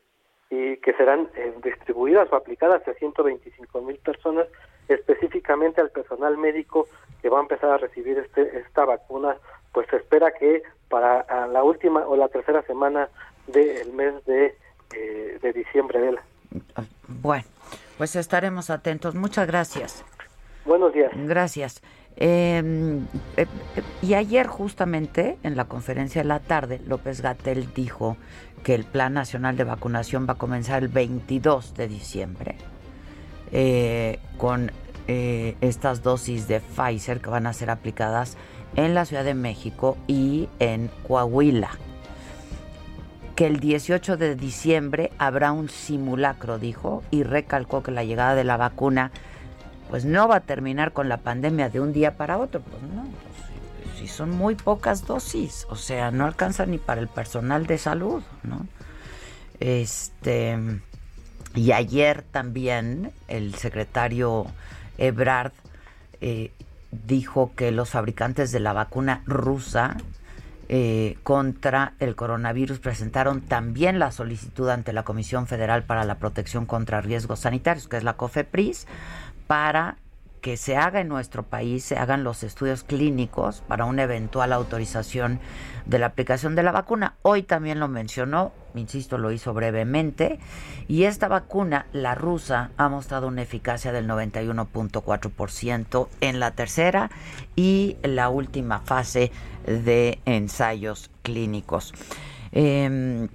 y 0.49 0.77
que 0.77 0.93
serán 0.93 1.29
eh, 1.35 1.53
distribuidas 1.63 2.31
o 2.31 2.35
aplicadas 2.35 2.87
a 2.87 2.93
125 2.93 3.81
mil 3.81 3.97
personas, 3.97 4.47
específicamente 4.87 5.81
al 5.81 5.91
personal 5.91 6.37
médico 6.37 6.87
que 7.21 7.29
va 7.29 7.39
a 7.39 7.41
empezar 7.41 7.71
a 7.71 7.77
recibir 7.77 8.17
este, 8.17 8.59
esta 8.59 8.85
vacuna, 8.85 9.35
pues 9.71 9.87
se 9.89 9.97
espera 9.97 10.31
que 10.31 10.63
para 10.89 11.47
la 11.47 11.63
última 11.63 12.07
o 12.07 12.15
la 12.15 12.27
tercera 12.29 12.63
semana 12.63 13.09
del 13.47 13.93
mes 13.93 14.25
de, 14.25 14.55
eh, 14.95 15.37
de 15.41 15.53
diciembre. 15.53 15.99
De. 15.99 16.19
Bueno, 17.07 17.45
pues 17.97 18.15
estaremos 18.15 18.69
atentos. 18.69 19.13
Muchas 19.13 19.45
gracias. 19.45 20.03
Buenos 20.65 20.93
días. 20.93 21.11
Gracias. 21.15 21.81
Eh, 22.21 22.99
eh, 23.37 23.45
y 24.01 24.13
ayer 24.13 24.45
justamente 24.47 25.37
en 25.43 25.55
la 25.55 25.65
conferencia 25.65 26.21
de 26.21 26.27
la 26.27 26.39
tarde, 26.39 26.81
López 26.85 27.21
Gatel 27.21 27.73
dijo 27.73 28.17
que 28.63 28.75
el 28.75 28.83
Plan 28.83 29.13
Nacional 29.13 29.55
de 29.55 29.63
Vacunación 29.63 30.27
va 30.27 30.33
a 30.33 30.37
comenzar 30.37 30.83
el 30.83 30.89
22 30.89 31.75
de 31.75 31.87
diciembre 31.87 32.55
eh, 33.51 34.19
con 34.37 34.71
estas 35.11 36.03
dosis 36.03 36.47
de 36.47 36.59
Pfizer 36.59 37.19
que 37.19 37.31
van 37.31 37.47
a 37.47 37.53
ser 37.53 37.71
aplicadas 37.71 38.37
en 38.75 38.93
la 38.93 39.05
Ciudad 39.05 39.23
de 39.23 39.33
México 39.33 39.97
y 40.05 40.47
en 40.59 40.91
Coahuila. 41.07 41.71
Que 43.35 43.47
el 43.47 43.59
18 43.59 44.17
de 44.17 44.35
diciembre 44.35 45.11
habrá 45.17 45.51
un 45.51 45.67
simulacro, 45.67 46.59
dijo, 46.59 47.01
y 47.09 47.23
recalcó 47.23 47.81
que 47.81 47.89
la 47.89 48.03
llegada 48.03 48.35
de 48.35 48.43
la 48.43 48.57
vacuna 48.57 49.11
pues 49.89 50.05
no 50.05 50.27
va 50.27 50.37
a 50.37 50.41
terminar 50.41 50.93
con 50.93 51.09
la 51.09 51.17
pandemia 51.17 51.69
de 51.69 51.79
un 51.79 51.93
día 51.93 52.15
para 52.15 52.37
otro, 52.37 52.61
pues 52.61 52.81
no, 52.83 53.03
pues, 53.03 53.97
si 53.99 54.07
son 54.07 54.31
muy 54.31 54.55
pocas 54.55 55.05
dosis, 55.05 55.65
o 55.69 55.75
sea, 55.75 56.11
no 56.11 56.25
alcanza 56.25 56.65
ni 56.65 56.77
para 56.77 57.01
el 57.01 57.07
personal 57.07 57.65
de 57.65 57.77
salud, 57.77 58.23
¿no? 58.43 58.65
Este 59.59 60.57
y 61.55 61.71
ayer 61.71 62.21
también 62.21 63.11
el 63.27 63.55
secretario 63.55 64.45
Ebrard 64.97 65.51
eh, 66.21 66.51
dijo 66.91 67.51
que 67.55 67.71
los 67.71 67.89
fabricantes 67.89 68.51
de 68.51 68.59
la 68.59 68.73
vacuna 68.73 69.23
rusa 69.25 69.97
eh, 70.71 71.17
contra 71.23 71.93
el 71.99 72.15
coronavirus 72.15 72.77
presentaron 72.77 73.41
también 73.41 73.97
la 73.97 74.11
solicitud 74.11 74.69
ante 74.69 74.93
la 74.93 75.03
Comisión 75.03 75.47
Federal 75.47 75.83
para 75.83 76.03
la 76.03 76.19
Protección 76.19 76.67
contra 76.67 77.01
Riesgos 77.01 77.39
Sanitarios, 77.39 77.87
que 77.87 77.97
es 77.97 78.03
la 78.03 78.13
COFEPRIS, 78.13 78.85
para 79.49 79.97
que 80.41 80.57
se 80.57 80.77
haga 80.77 81.01
en 81.01 81.07
nuestro 81.07 81.41
país, 81.41 81.83
se 81.83 81.97
hagan 81.97 82.23
los 82.23 82.43
estudios 82.43 82.83
clínicos 82.83 83.63
para 83.67 83.85
una 83.85 84.03
eventual 84.03 84.53
autorización 84.53 85.39
de 85.87 85.97
la 85.97 86.05
aplicación 86.05 86.53
de 86.53 86.61
la 86.61 86.71
vacuna. 86.71 87.15
Hoy 87.23 87.41
también 87.41 87.79
lo 87.79 87.87
mencionó, 87.87 88.51
insisto, 88.75 89.17
lo 89.17 89.31
hizo 89.31 89.55
brevemente, 89.55 90.37
y 90.87 91.05
esta 91.05 91.27
vacuna, 91.27 91.87
la 91.93 92.13
rusa, 92.13 92.69
ha 92.77 92.89
mostrado 92.89 93.27
una 93.27 93.41
eficacia 93.41 93.91
del 93.91 94.07
91.4% 94.07 96.07
en 96.21 96.39
la 96.39 96.51
tercera 96.51 97.09
y 97.55 97.97
la 98.03 98.29
última 98.29 98.81
fase 98.81 99.31
de 99.65 100.19
ensayos 100.25 101.09
clínicos. 101.23 101.91
Eh, 102.51 103.27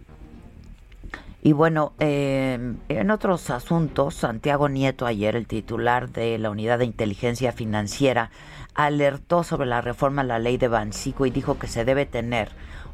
y 1.46 1.52
bueno, 1.52 1.92
em, 1.98 2.78
en 2.88 3.10
otros 3.10 3.50
asuntos, 3.50 4.14
Santiago 4.14 4.70
Nieto, 4.70 5.04
ayer 5.04 5.36
el 5.36 5.46
titular 5.46 6.08
de 6.08 6.38
la 6.38 6.48
Unidad 6.48 6.78
de 6.78 6.86
Inteligencia 6.86 7.52
Financiera, 7.52 8.30
alertó 8.74 9.44
sobre 9.44 9.66
la 9.66 9.82
reforma 9.82 10.22
a 10.22 10.24
la 10.24 10.38
ley 10.38 10.56
de 10.56 10.68
Bancico 10.68 11.26
y 11.26 11.30
dijo 11.30 11.58
que 11.58 11.66
se 11.66 11.84
debe 11.84 12.06
tener 12.06 12.48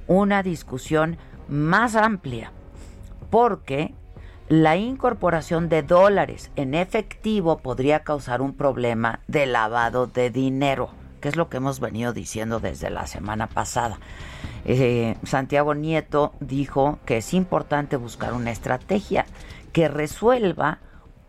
una 0.09 0.43
discusión 0.43 1.17
más 1.49 1.95
amplia, 1.95 2.51
porque 3.31 3.95
la 4.49 4.77
incorporación 4.77 5.69
de 5.69 5.85
dólares 5.85 6.51
en 6.57 6.75
efectivo 6.75 7.59
podría 7.59 8.03
causar 8.03 8.43
un 8.43 8.55
problema 8.55 9.21
de 9.29 9.47
lavado 9.47 10.09
de 10.09 10.31
dinero, 10.31 10.91
que 11.21 11.29
es 11.29 11.37
lo 11.37 11.49
que 11.49 11.59
hemos 11.59 11.81
venido 11.81 12.13
diciendo 12.13 12.61
desde 12.61 12.91
la 12.91 13.07
semana 13.07 13.47
pasada. 13.47 13.99
Eh, 14.65 15.17
Santiago 15.25 15.75
Nieto 15.75 16.35
dijo 16.41 16.99
que 17.07 17.19
es 17.19 17.35
importante 17.35 17.97
buscar 17.97 18.33
una 18.33 18.51
estrategia 18.51 19.27
que 19.73 19.89
resuelva 19.89 20.79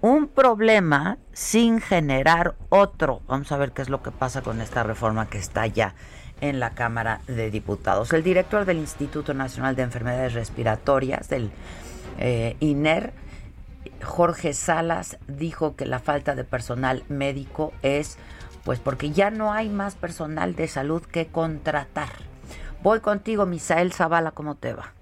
un 0.02 0.28
problema 0.28 1.18
sin 1.32 1.80
generar 1.80 2.56
otro. 2.70 3.22
Vamos 3.28 3.52
a 3.52 3.58
ver 3.58 3.72
qué 3.72 3.84
es 3.84 3.90
lo 3.90 4.02
que 4.02 4.12
pasa 4.12 4.42
con 4.42 4.60
esta 4.62 4.84
reforma 4.84 5.30
que 5.30 5.38
está 5.38 5.68
ya 5.68 5.94
en 6.42 6.60
la 6.60 6.72
Cámara 6.72 7.22
de 7.28 7.52
Diputados. 7.52 8.12
El 8.12 8.24
director 8.24 8.66
del 8.66 8.80
Instituto 8.80 9.34
Nacional 9.34 9.76
de 9.76 9.84
Enfermedades 9.84 10.34
Respiratorias, 10.34 11.30
del 11.30 11.52
eh, 12.18 12.58
INER, 12.60 13.14
Jorge 14.04 14.54
Salas, 14.54 15.18
dijo 15.28 15.76
que 15.76 15.86
la 15.86 16.00
falta 16.00 16.34
de 16.34 16.44
personal 16.44 17.04
médico 17.08 17.72
es 17.84 18.18
pues 18.64 18.80
porque 18.80 19.12
ya 19.12 19.32
no 19.32 19.54
hay 19.54 19.70
más 19.70 19.96
personal 19.96 20.56
de 20.56 20.68
salud 20.68 21.02
que 21.04 21.28
contratar. 21.28 22.10
Voy 22.84 23.00
contigo, 23.00 23.46
Misael 23.46 23.94
Zavala, 23.94 24.32
¿cómo 24.32 24.56
te 24.56 24.74
va? 24.74 24.94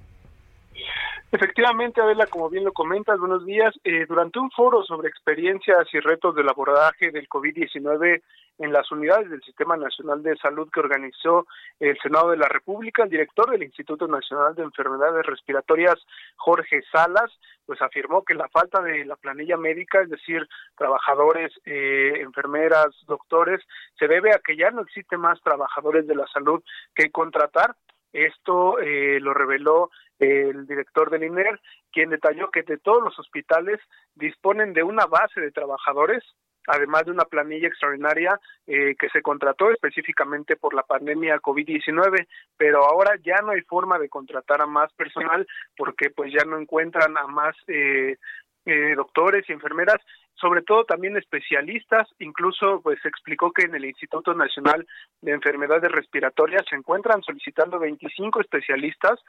Efectivamente, 1.32 2.02
Adela, 2.02 2.26
como 2.26 2.50
bien 2.50 2.64
lo 2.64 2.74
comentas, 2.74 3.20
buenos 3.20 3.46
días. 3.46 3.76
Eh, 3.84 4.08
durante 4.08 4.40
un 4.40 4.50
foro 4.50 4.84
sobre 4.84 5.10
experiencias 5.10 5.88
y 5.94 6.00
retos 6.00 6.34
del 6.34 6.50
abordaje 6.50 7.12
del 7.12 7.30
COVID-19 7.30 8.24
en 8.58 8.74
las 8.74 8.92
unidades 8.92 9.30
del 9.30 9.42
Sistema 9.44 9.78
Nacional 9.78 10.24
de 10.24 10.36
Salud 10.38 10.70
que 10.74 10.80
organizó 10.80 11.46
el 11.80 11.96
Senado 12.00 12.32
de 12.32 12.38
la 12.38 12.48
República, 12.48 13.04
el 13.04 13.12
director 13.12 13.52
del 13.52 13.62
Instituto 13.62 14.08
Nacional 14.08 14.56
de 14.56 14.64
Enfermedades 14.64 15.24
Respiratorias, 15.24 16.04
Jorge 16.36 16.82
Salas, 16.92 17.32
pues 17.64 17.80
afirmó 17.80 18.24
que 18.24 18.34
la 18.34 18.50
falta 18.50 18.82
de 18.82 19.06
la 19.06 19.16
planilla 19.16 19.56
médica, 19.56 20.02
es 20.02 20.10
decir, 20.10 20.48
trabajadores, 20.76 21.54
eh, 21.64 22.22
enfermeras, 22.22 22.88
doctores, 23.06 23.62
se 24.00 24.08
debe 24.08 24.34
a 24.34 24.40
que 24.40 24.58
ya 24.58 24.72
no 24.72 24.82
existen 24.82 25.20
más 25.20 25.40
trabajadores 25.42 26.08
de 26.08 26.16
la 26.16 26.26
salud 26.34 26.64
que 26.96 27.12
contratar. 27.12 27.76
Esto 28.12 28.80
eh, 28.80 29.20
lo 29.20 29.36
reveló 29.36 29.92
el 30.20 30.68
director 30.68 31.10
del 31.10 31.24
INER, 31.24 31.60
quien 31.92 32.10
detalló 32.10 32.52
que 32.52 32.64
de 32.64 32.78
todos 32.78 33.04
los 33.04 33.18
hospitales 33.18 33.80
disponen 34.16 34.74
de 34.74 34.84
una 34.84 35.06
base 35.06 35.42
de 35.42 35.52
trabajadores 35.52 36.24
además 36.70 37.06
de 37.06 37.12
una 37.12 37.26
planilla 37.26 37.68
extraordinaria 37.68 38.40
eh, 38.68 38.96
que 38.98 39.10
se 39.10 39.22
contrató 39.22 39.72
específicamente 39.72 40.56
por 40.56 40.74
la 40.74 40.84
pandemia 40.84 41.40
COVID-19, 41.40 42.28
pero 42.58 42.86
ahora 42.86 43.16
ya 43.24 43.38
no 43.42 43.52
hay 43.52 43.62
forma 43.62 43.98
de 43.98 44.10
contratar 44.10 44.62
a 44.62 44.68
más 44.68 44.94
personal 44.94 45.48
porque 45.76 46.10
pues 46.12 46.32
ya 46.32 46.46
no 46.46 46.60
encuentran 46.60 47.18
a 47.18 47.28
más 47.28 47.56
eh, 47.68 48.18
eh, 48.66 48.94
doctores 48.96 49.50
y 49.50 49.54
enfermeras, 49.54 49.98
sobre 50.40 50.62
todo 50.62 50.86
también 50.86 51.18
especialistas, 51.18 52.08
incluso 52.20 52.82
pues 52.82 53.04
explicó 53.06 53.52
que 53.52 53.64
en 53.64 53.76
el 53.76 53.86
Instituto 53.86 54.34
Nacional 54.34 54.86
de 55.22 55.32
Enfermedades 55.32 55.92
Respiratorias 55.92 56.64
se 56.70 56.76
encuentran 56.76 57.22
solicitando 57.24 57.80
25 57.80 58.42
especialistas 58.42 59.20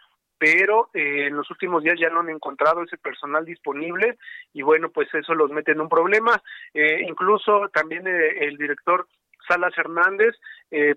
pero 0.41 0.89
eh, 0.95 1.27
en 1.27 1.37
los 1.37 1.51
últimos 1.51 1.83
días 1.83 1.97
ya 2.01 2.09
no 2.09 2.21
han 2.21 2.31
encontrado 2.31 2.83
ese 2.83 2.97
personal 2.97 3.45
disponible 3.45 4.17
y 4.55 4.63
bueno, 4.63 4.89
pues 4.89 5.07
eso 5.13 5.35
los 5.35 5.51
mete 5.51 5.73
en 5.73 5.83
un 5.83 5.91
problema. 5.91 6.43
Eh, 6.73 7.03
incluso 7.07 7.69
también 7.69 8.09
eh, 8.09 8.47
el 8.47 8.57
director 8.57 9.07
Salas 9.51 9.77
Hernández, 9.77 10.37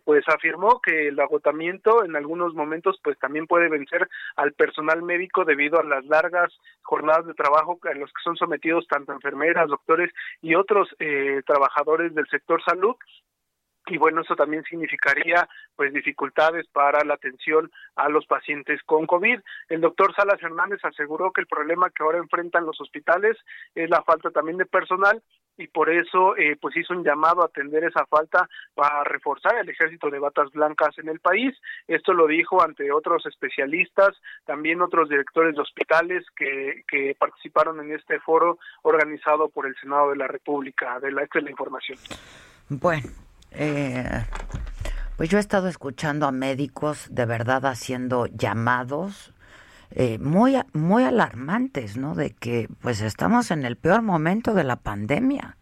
pues 0.04 0.24
afirmó 0.28 0.80
que 0.82 1.08
el 1.08 1.20
agotamiento 1.20 2.04
en 2.06 2.16
algunos 2.16 2.54
momentos 2.54 3.00
pues 3.04 3.18
también 3.18 3.48
puede 3.48 3.70
vencer 3.70 4.08
al 4.36 4.54
personal 4.54 5.02
médico 5.02 5.46
debido 5.46 5.80
a 5.80 5.84
las 5.84 6.06
largas 6.06 6.54
jornadas 6.84 7.26
de 7.26 7.34
trabajo 7.34 7.80
a 7.84 7.94
los 7.96 8.12
que 8.12 8.22
son 8.24 8.36
sometidos 8.36 8.86
tanto 8.88 9.14
enfermeras, 9.14 9.70
doctores 9.70 10.12
y 10.42 10.54
otros 10.56 10.90
trabajadores 11.46 12.14
del 12.14 12.28
sector 12.28 12.62
salud 12.64 12.96
y 13.88 13.98
bueno, 13.98 14.22
eso 14.22 14.36
también 14.36 14.64
significaría 14.64 15.48
pues 15.76 15.94
dificultades 15.94 16.68
para 16.70 17.04
la 17.04 17.16
atención 17.16 17.70
a 17.96 18.08
los 18.08 18.26
pacientes 18.26 18.82
con 18.84 19.06
COVID. 19.06 19.40
El 19.70 19.82
doctor 19.82 20.16
Salas 20.16 20.42
Hernández 20.42 20.80
aseguró 20.84 21.32
que 21.32 21.42
el 21.42 21.48
problema 21.48 21.90
que 21.90 22.04
ahora 22.04 22.20
enfrentan 22.20 22.66
los 22.66 22.80
hospitales 22.80 23.38
es 23.76 23.90
la 23.90 24.02
falta 24.04 24.32
también 24.32 24.58
de 24.58 24.66
personal 24.66 25.22
y 25.58 25.68
por 25.68 25.90
eso 25.90 26.36
eh, 26.38 26.58
pues 26.60 26.76
hizo 26.78 26.94
un 26.94 27.04
llamado 27.04 27.42
a 27.42 27.46
atender 27.46 27.84
esa 27.84 28.06
falta 28.06 28.48
para 28.74 29.04
reforzar 29.04 29.58
el 29.58 29.70
ejército 29.70 30.10
de 30.10 30.20
batas 30.20 30.52
blancas 30.52 30.98
en 30.98 31.10
el 31.10 31.20
país. 31.20 31.56
Esto 31.88 32.14
lo 32.14 32.28
dijo 32.28 32.62
ante 32.62 32.92
otros 32.92 33.26
especialistas, 33.26 34.16
también 34.46 34.82
otros 34.82 35.10
directores 35.10 35.56
de 35.56 35.62
hospitales 35.62 36.26
que, 36.36 36.84
que 36.88 37.16
participaron 37.18 37.80
en 37.82 37.94
este 37.94 38.20
foro 38.20 38.58
organizado 38.82 39.50
por 39.50 39.68
el 39.68 39.76
Senado 39.76 40.10
de 40.10 40.18
la 40.18 40.28
República. 40.28 41.00
De 41.00 41.12
la, 41.12 41.24
esta 41.24 41.40
información. 41.50 41.98
Bueno, 42.70 43.08
eh, 43.52 44.26
pues 45.18 45.30
yo 45.30 45.38
he 45.38 45.42
estado 45.42 45.68
escuchando 45.68 46.26
a 46.26 46.32
médicos 46.32 47.08
de 47.14 47.26
verdad 47.26 47.66
haciendo 47.66 48.28
llamados 48.28 49.33
eh, 49.96 50.18
muy, 50.20 50.56
muy 50.74 51.04
alarmantes, 51.04 51.98
¿no? 51.98 52.16
De 52.16 52.32
que 52.32 52.68
pues 52.82 53.02
estamos 53.02 53.52
en 53.52 53.64
el 53.64 53.78
peor 53.78 54.02
momento 54.02 54.54
de 54.54 54.64
la 54.64 54.78
pandemia. 54.78 55.58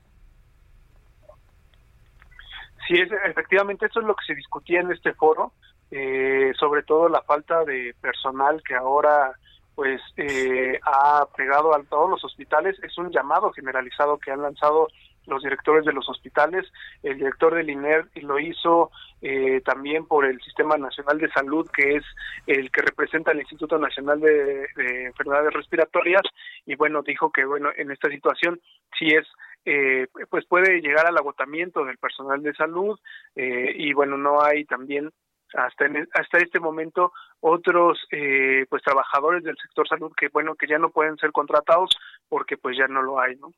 Sí, 2.87 2.99
es, 2.99 3.09
efectivamente, 3.25 3.85
eso 3.85 3.99
es 3.99 4.05
lo 4.05 4.15
que 4.15 4.25
se 4.25 4.35
discutía 4.35 4.79
en 4.79 4.91
este 4.91 5.13
foro, 5.13 5.51
eh, 5.91 6.53
sobre 6.57 6.83
todo 6.83 7.09
la 7.09 7.21
falta 7.23 7.65
de 7.65 7.93
personal 7.99 8.61
que 8.63 8.75
ahora 8.75 9.33
pues 9.75 10.01
eh, 10.17 10.79
ha 10.83 11.25
pegado 11.35 11.75
a 11.75 11.83
todos 11.83 12.09
los 12.09 12.23
hospitales. 12.23 12.77
Es 12.83 12.97
un 12.97 13.11
llamado 13.11 13.51
generalizado 13.51 14.17
que 14.17 14.31
han 14.31 14.41
lanzado 14.41 14.87
los 15.27 15.43
directores 15.43 15.85
de 15.85 15.93
los 15.93 16.09
hospitales, 16.09 16.71
el 17.03 17.17
director 17.17 17.53
del 17.53 17.69
INER 17.69 18.05
lo 18.15 18.39
hizo 18.39 18.91
eh, 19.21 19.61
también 19.63 20.05
por 20.05 20.25
el 20.25 20.41
Sistema 20.41 20.77
Nacional 20.77 21.19
de 21.19 21.31
Salud, 21.31 21.69
que 21.71 21.97
es 21.97 22.03
el 22.47 22.71
que 22.71 22.81
representa 22.81 23.31
el 23.31 23.39
Instituto 23.39 23.77
Nacional 23.77 24.19
de, 24.19 24.67
Enfermedades 25.05 25.53
Respiratorias, 25.53 26.23
y 26.65 26.75
bueno, 26.75 27.03
dijo 27.03 27.31
que 27.31 27.45
bueno, 27.45 27.69
en 27.75 27.91
esta 27.91 28.09
situación 28.09 28.59
sí 28.97 29.07
es 29.07 29.27
eh, 29.63 30.07
pues 30.29 30.45
puede 30.47 30.81
llegar 30.81 31.05
al 31.05 31.17
agotamiento 31.17 31.85
del 31.85 31.99
personal 31.99 32.41
de 32.41 32.53
salud 32.55 32.99
eh, 33.35 33.71
y 33.75 33.93
bueno 33.93 34.17
no 34.17 34.41
hay 34.41 34.65
también 34.65 35.11
hasta 35.53 35.85
hasta 36.13 36.39
este 36.39 36.59
momento 36.59 37.13
otros 37.41 37.99
eh, 38.09 38.65
pues 38.71 38.81
trabajadores 38.81 39.43
del 39.43 39.55
sector 39.57 39.87
salud 39.87 40.11
que 40.17 40.29
bueno 40.29 40.55
que 40.55 40.65
ya 40.65 40.79
no 40.79 40.89
pueden 40.89 41.15
ser 41.17 41.31
contratados 41.31 41.91
porque 42.27 42.57
pues 42.57 42.75
ya 42.75 42.87
no 42.87 43.03
lo 43.03 43.19
hay 43.19 43.35
no 43.35 43.51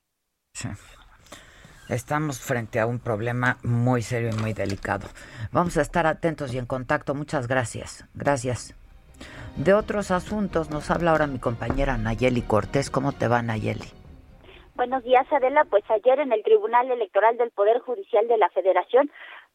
sí. 0.52 0.68
Estamos 1.88 2.40
frente 2.40 2.80
a 2.80 2.86
un 2.86 2.98
problema 2.98 3.58
muy 3.62 4.02
serio 4.02 4.30
y 4.30 4.40
muy 4.40 4.52
delicado. 4.52 5.06
Vamos 5.52 5.76
a 5.76 5.82
estar 5.82 6.06
atentos 6.06 6.54
y 6.54 6.58
en 6.58 6.66
contacto. 6.66 7.14
Muchas 7.14 7.46
gracias. 7.46 8.04
Gracias. 8.14 8.74
De 9.56 9.74
otros 9.74 10.10
asuntos 10.10 10.70
nos 10.70 10.90
habla 10.90 11.12
ahora 11.12 11.26
mi 11.26 11.38
compañera 11.38 11.96
Nayeli 11.96 12.42
Cortés. 12.42 12.90
¿Cómo 12.90 13.12
te 13.12 13.28
va, 13.28 13.42
Nayeli? 13.42 13.86
Buenos 14.74 15.04
días, 15.04 15.26
Adela. 15.30 15.64
Pues 15.70 15.84
ayer 15.88 16.18
en 16.18 16.32
el 16.32 16.42
Tribunal 16.42 16.90
Electoral 16.90 17.36
del 17.36 17.50
Poder 17.50 17.78
Judicial 17.78 18.26
de 18.26 18.38
la 18.38 18.48
Federación, 18.48 19.10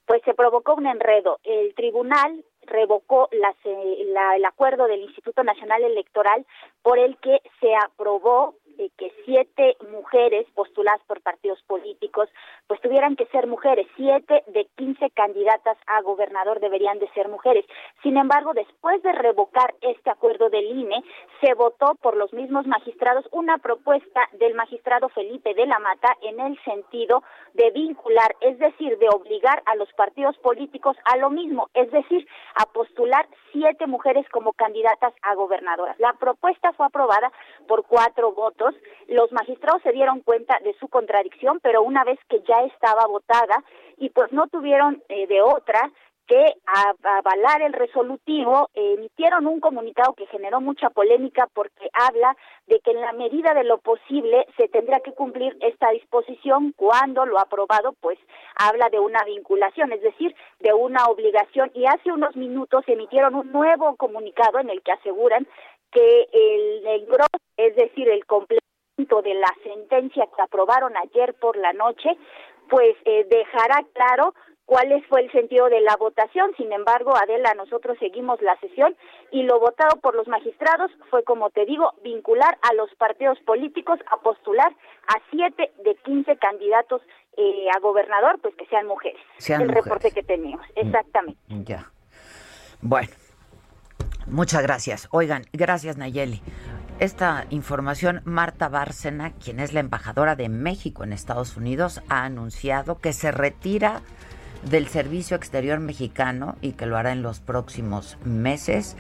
pues 0.05 0.21
se 0.23 0.33
provocó 0.33 0.75
un 0.75 0.87
enredo. 0.87 1.39
El 1.43 1.73
tribunal 1.75 2.45
revocó 2.61 3.27
el 3.31 4.45
acuerdo 4.45 4.87
del 4.87 5.01
Instituto 5.01 5.43
Nacional 5.43 5.83
Electoral 5.83 6.45
por 6.81 6.99
el 6.99 7.17
que 7.17 7.41
se 7.59 7.75
aprobó 7.75 8.55
que 8.97 9.11
siete 9.25 9.75
mujeres 9.91 10.47
postuladas 10.55 11.01
por 11.07 11.21
partidos 11.21 11.61
políticos, 11.63 12.29
pues 12.67 12.79
tuvieran 12.79 13.15
que 13.15 13.25
ser 13.27 13.47
mujeres. 13.47 13.87
Siete 13.95 14.43
de 14.47 14.65
quince 14.77 15.09
candidatas 15.11 15.77
a 15.87 16.01
gobernador 16.01 16.59
deberían 16.59 16.99
de 16.99 17.09
ser 17.09 17.27
mujeres. 17.27 17.65
Sin 18.01 18.17
embargo, 18.17 18.53
después 18.53 19.01
de 19.03 19.11
revocar 19.11 19.73
este 19.81 20.09
acuerdo 20.09 20.49
del 20.49 20.65
INE, 20.65 21.03
se 21.41 21.53
votó 21.53 21.95
por 22.01 22.15
los 22.15 22.31
mismos 22.31 22.65
magistrados 22.65 23.25
una 23.31 23.57
propuesta 23.57 24.21
del 24.33 24.53
magistrado 24.53 25.09
Felipe 25.09 25.53
de 25.53 25.65
la 25.65 25.79
Mata 25.79 26.15
en 26.21 26.39
el 26.39 26.57
sentido 26.63 27.23
de 27.53 27.71
vincular, 27.71 28.35
es 28.41 28.57
decir, 28.59 28.97
de 28.97 29.09
obligar 29.09 29.61
a 29.65 29.75
los 29.75 29.91
partidos 29.93 30.37
políticos 30.37 30.95
a 31.05 31.17
lo 31.17 31.29
mismo, 31.29 31.69
es 31.73 31.91
decir, 31.91 32.27
a 32.55 32.65
postular 32.67 33.27
siete 33.51 33.87
mujeres 33.87 34.27
como 34.29 34.53
candidatas 34.53 35.13
a 35.21 35.35
gobernadoras. 35.35 35.99
La 35.99 36.13
propuesta 36.13 36.71
fue 36.73 36.85
aprobada 36.85 37.31
por 37.67 37.85
cuatro 37.85 38.31
votos. 38.31 38.68
Los 39.08 39.32
magistrados 39.32 39.82
se 39.84 39.91
dieron 39.91 40.21
cuenta 40.21 40.58
de 40.63 40.75
su 40.79 40.88
contradicción, 40.88 41.60
pero 41.62 41.82
una 41.82 42.03
vez 42.03 42.19
que 42.29 42.41
ya 42.47 42.63
estaba 42.63 43.05
votada 43.08 43.63
y 43.97 44.10
pues 44.10 44.32
no 44.32 44.47
tuvieron 44.47 45.03
eh, 45.10 45.27
de 45.27 45.41
otra, 45.41 45.91
que 46.29 46.53
avalar 47.03 47.63
el 47.63 47.73
resolutivo 47.73 48.69
emitieron 48.75 49.47
un 49.47 49.60
comunicado 49.60 50.13
que 50.13 50.27
generó 50.27 50.62
mucha 50.62 50.91
polémica 50.91 51.47
porque 51.55 51.89
habla 51.91 52.38
de 52.67 52.79
que 52.82 52.91
en 52.91 53.01
la 53.01 53.13
medida 53.13 53.55
de 53.55 53.63
lo 53.63 53.79
posible 53.79 54.45
se 54.55 54.67
tendrá 54.67 54.99
que 54.99 55.13
cumplir 55.13 55.58
esta 55.60 55.89
disposición 55.89 56.73
cuando 56.77 57.25
lo 57.25 57.39
aprobado 57.39 57.93
pues 57.99 58.19
habla 58.55 58.89
de 58.89 58.99
una 58.99 59.23
vinculación, 59.23 59.91
es 59.91 60.03
decir, 60.03 60.36
de 60.60 60.71
una 60.71 61.05
obligación. 61.05 61.71
Y 61.73 61.88
hace 61.88 62.12
unos 62.12 62.36
minutos 62.36 62.84
emitieron 62.86 63.34
un 63.34 63.51
nuevo 63.51 63.95
comunicado 63.95 64.60
en 64.60 64.69
el 64.69 64.84
que 64.84 64.91
aseguran 64.91 65.47
que 65.91 66.27
el, 66.32 66.86
el 66.86 67.05
es 67.59 67.75
decir, 67.75 68.07
el 68.09 68.25
complemento 68.25 69.21
de 69.21 69.33
la 69.33 69.53
sentencia 69.63 70.27
que 70.35 70.41
aprobaron 70.41 70.95
ayer 70.97 71.33
por 71.35 71.57
la 71.57 71.73
noche, 71.73 72.09
pues 72.69 72.95
eh, 73.05 73.25
dejará 73.29 73.83
claro 73.93 74.33
cuál 74.65 75.03
fue 75.09 75.21
el 75.21 75.31
sentido 75.31 75.67
de 75.67 75.81
la 75.81 75.95
votación. 75.97 76.51
Sin 76.55 76.71
embargo, 76.71 77.15
Adela, 77.15 77.53
nosotros 77.55 77.97
seguimos 77.99 78.39
la 78.41 78.57
sesión 78.59 78.95
y 79.31 79.43
lo 79.43 79.59
votado 79.59 79.99
por 79.99 80.15
los 80.15 80.27
magistrados 80.27 80.91
fue, 81.09 81.23
como 81.23 81.49
te 81.49 81.65
digo, 81.65 81.93
vincular 82.03 82.57
a 82.61 82.73
los 82.75 82.93
partidos 82.95 83.39
políticos 83.47 83.99
a 84.11 84.17
postular 84.17 84.71
a 85.07 85.19
siete 85.31 85.71
de 85.83 85.95
quince 86.05 86.37
candidatos 86.37 87.01
eh, 87.35 87.67
a 87.75 87.79
gobernador, 87.79 88.39
pues 88.41 88.53
que 88.55 88.67
sean 88.67 88.85
mujeres. 88.85 89.21
el 89.47 89.69
reporte 89.69 90.11
que 90.11 90.23
teníamos, 90.23 90.65
mm, 90.75 90.87
exactamente. 90.87 91.39
Ya. 91.49 91.91
Bueno, 92.81 93.09
muchas 94.27 94.61
gracias. 94.61 95.09
Oigan, 95.11 95.43
gracias 95.51 95.97
Nayeli. 95.97 96.41
Esta 96.99 97.45
información, 97.49 98.21
Marta 98.25 98.67
Bárcena, 98.67 99.31
quien 99.31 99.62
es 99.62 99.71
la 99.71 99.79
embajadora 99.79 100.35
de 100.35 100.49
México 100.49 101.05
en 101.05 101.13
Estados 101.13 101.55
Unidos, 101.55 102.01
ha 102.09 102.25
anunciado 102.25 102.99
que 102.99 103.13
se 103.13 103.31
retira 103.31 104.01
del 104.69 104.89
Servicio 104.89 105.38
Exterior 105.38 105.79
Mexicano 105.79 106.57
y 106.62 106.73
que 106.73 106.85
lo 106.85 106.97
hará 106.97 107.13
en 107.13 107.21
los 107.21 107.39
próximos 107.39 108.17
meses. 108.25 108.97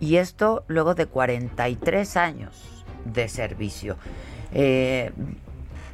Y 0.00 0.16
esto 0.16 0.64
luego 0.68 0.94
de 0.94 1.06
43 1.06 2.18
años 2.18 2.84
de 3.06 3.26
servicio. 3.28 3.96
Eh, 4.52 5.10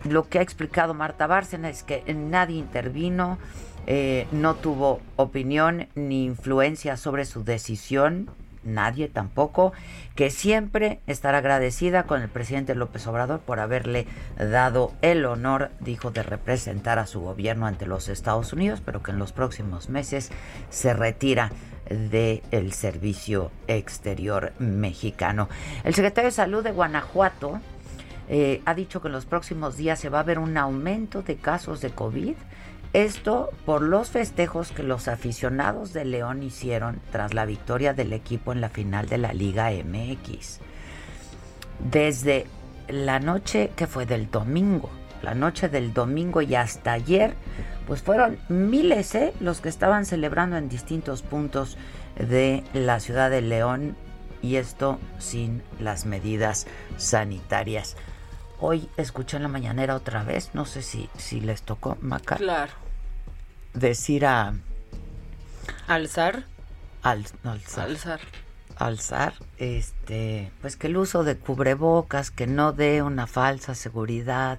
lo 0.03 0.29
que 0.29 0.41
ha 0.41 0.43
explicado 0.43 0.95
Marta 0.95 1.29
Bárcena 1.29 1.69
es 1.69 1.85
que 1.85 2.03
nadie 2.13 2.59
intervino, 2.59 3.39
eh, 3.87 4.27
no 4.33 4.57
tuvo 4.57 5.01
opinión 5.15 5.87
ni 5.95 6.25
influencia 6.25 6.97
sobre 6.97 7.25
su 7.25 7.45
decisión, 7.45 8.31
nadie 8.67 9.09
tampoco, 9.09 9.73
que 10.15 10.31
siempre 10.31 11.01
estará 11.07 11.39
agradecida 11.39 12.05
con 12.05 12.23
el 12.23 12.29
presidente 12.29 12.75
López 12.75 13.07
Obrador 13.07 13.41
por 13.41 13.61
haberle 13.61 14.07
dado 14.39 14.93
el 15.03 15.25
honor, 15.25 15.71
dijo, 15.81 16.11
de 16.11 16.23
representar 16.23 16.99
a 16.99 17.07
su 17.07 17.21
gobierno 17.21 17.67
ante 17.67 17.87
los 17.87 18.09
Estados 18.09 18.53
Unidos, 18.53 18.83
pero 18.85 19.03
que 19.03 19.13
en 19.13 19.19
los 19.19 19.33
próximos 19.33 19.89
meses 19.89 20.31
se 20.71 20.95
retira 20.95 21.51
del 21.89 22.73
servicio 22.73 23.51
exterior 23.69 24.53
mexicano. 24.59 25.49
El 25.85 25.95
secretario 25.95 26.29
de 26.29 26.35
Salud 26.35 26.65
de 26.65 26.73
Guanajuato 26.73 27.61
eh, 28.29 28.61
ha 28.65 28.75
dicho 28.75 29.01
que 29.01 29.09
en 29.09 29.13
los 29.13 29.25
próximos 29.25 29.77
días 29.77 30.01
se 30.01 30.09
va 30.09 30.21
a 30.21 30.25
ver 30.25 30.39
un 30.39 30.57
aumento 30.57 31.23
de 31.23 31.37
casos 31.37 31.81
de 31.81 31.91
COVID 31.91 32.35
esto 32.97 33.51
por 33.67 33.83
los 33.83 34.09
festejos 34.09 34.73
que 34.73 34.83
los 34.83 35.07
aficionados 35.07 35.93
de 35.93 36.07
León 36.07 36.43
hicieron 36.43 37.03
tras 37.13 37.35
la 37.35 37.45
victoria 37.45 37.93
del 37.93 38.15
equipo 38.15 38.53
en 38.53 38.63
la 38.63 38.71
final 38.71 39.07
de 39.07 39.19
la 39.19 39.35
Liga 39.35 39.71
MX. 39.71 40.61
Desde 41.79 42.47
la 42.89 43.21
noche 43.21 43.71
que 43.77 43.87
fue 43.87 44.07
del 44.07 44.31
domingo, 44.31 44.89
la 45.23 45.35
noche 45.35 45.69
del 45.69 45.93
domingo 45.93 46.41
y 46.41 46.55
hasta 46.55 46.93
ayer, 46.93 47.35
pues 47.87 48.01
fueron 48.01 48.39
miles 48.49 49.15
¿eh? 49.15 49.35
los 49.41 49.61
que 49.61 49.69
estaban 49.69 50.07
celebrando 50.07 50.57
en 50.57 50.71
distintos 50.71 51.21
puntos 51.21 51.77
de 52.19 52.65
la 52.73 52.99
ciudad 53.01 53.29
de 53.29 53.43
León 53.43 53.95
y 54.41 54.57
esto 54.57 54.99
sin 55.19 55.63
las 55.81 56.07
medidas 56.07 56.67
sanitarias. 56.97 57.95
Hoy 58.59 58.89
escuché 58.97 59.37
en 59.37 59.43
la 59.43 59.51
mañanera 59.51 59.97
otra 59.97 60.23
vez, 60.23 60.55
no 60.55 60.65
sé 60.65 60.81
si, 60.81 61.11
si 61.19 61.43
les 61.43 61.61
tocó, 61.61 61.99
Maca. 62.01 62.37
Claro 62.37 62.86
decir 63.77 64.27
a... 64.27 64.55
Alzar. 65.87 66.45
alzar. 67.03 67.59
Alzar. 67.77 68.21
Alzar, 68.77 69.35
este, 69.57 70.51
pues 70.61 70.77
que 70.77 70.89
el 70.89 70.97
uso 70.99 71.25
de 71.25 71.39
cubrebocas, 71.39 72.31
que 72.31 72.47
no 72.47 72.73
dé 72.73 73.01
una 73.03 73.27
falsa 73.27 73.75
seguridad, 73.75 74.59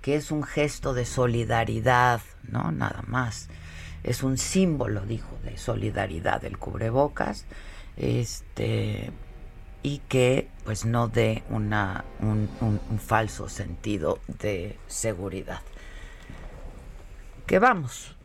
que 0.00 0.16
es 0.16 0.30
un 0.30 0.42
gesto 0.42 0.94
de 0.94 1.04
solidaridad, 1.04 2.22
¿no? 2.44 2.72
Nada 2.72 3.02
más. 3.06 3.48
Es 4.04 4.22
un 4.22 4.38
símbolo, 4.38 5.02
dijo, 5.02 5.36
de 5.44 5.58
solidaridad 5.58 6.44
el 6.44 6.56
cubrebocas, 6.56 7.44
este, 7.96 9.10
y 9.82 9.98
que 10.08 10.48
pues 10.64 10.86
no 10.86 11.08
dé 11.08 11.42
una, 11.50 12.04
un, 12.20 12.48
un 12.62 12.98
falso 12.98 13.50
sentido 13.50 14.20
de 14.28 14.78
seguridad. 14.86 15.60
Que 17.46 17.58
vamos, 17.58 18.17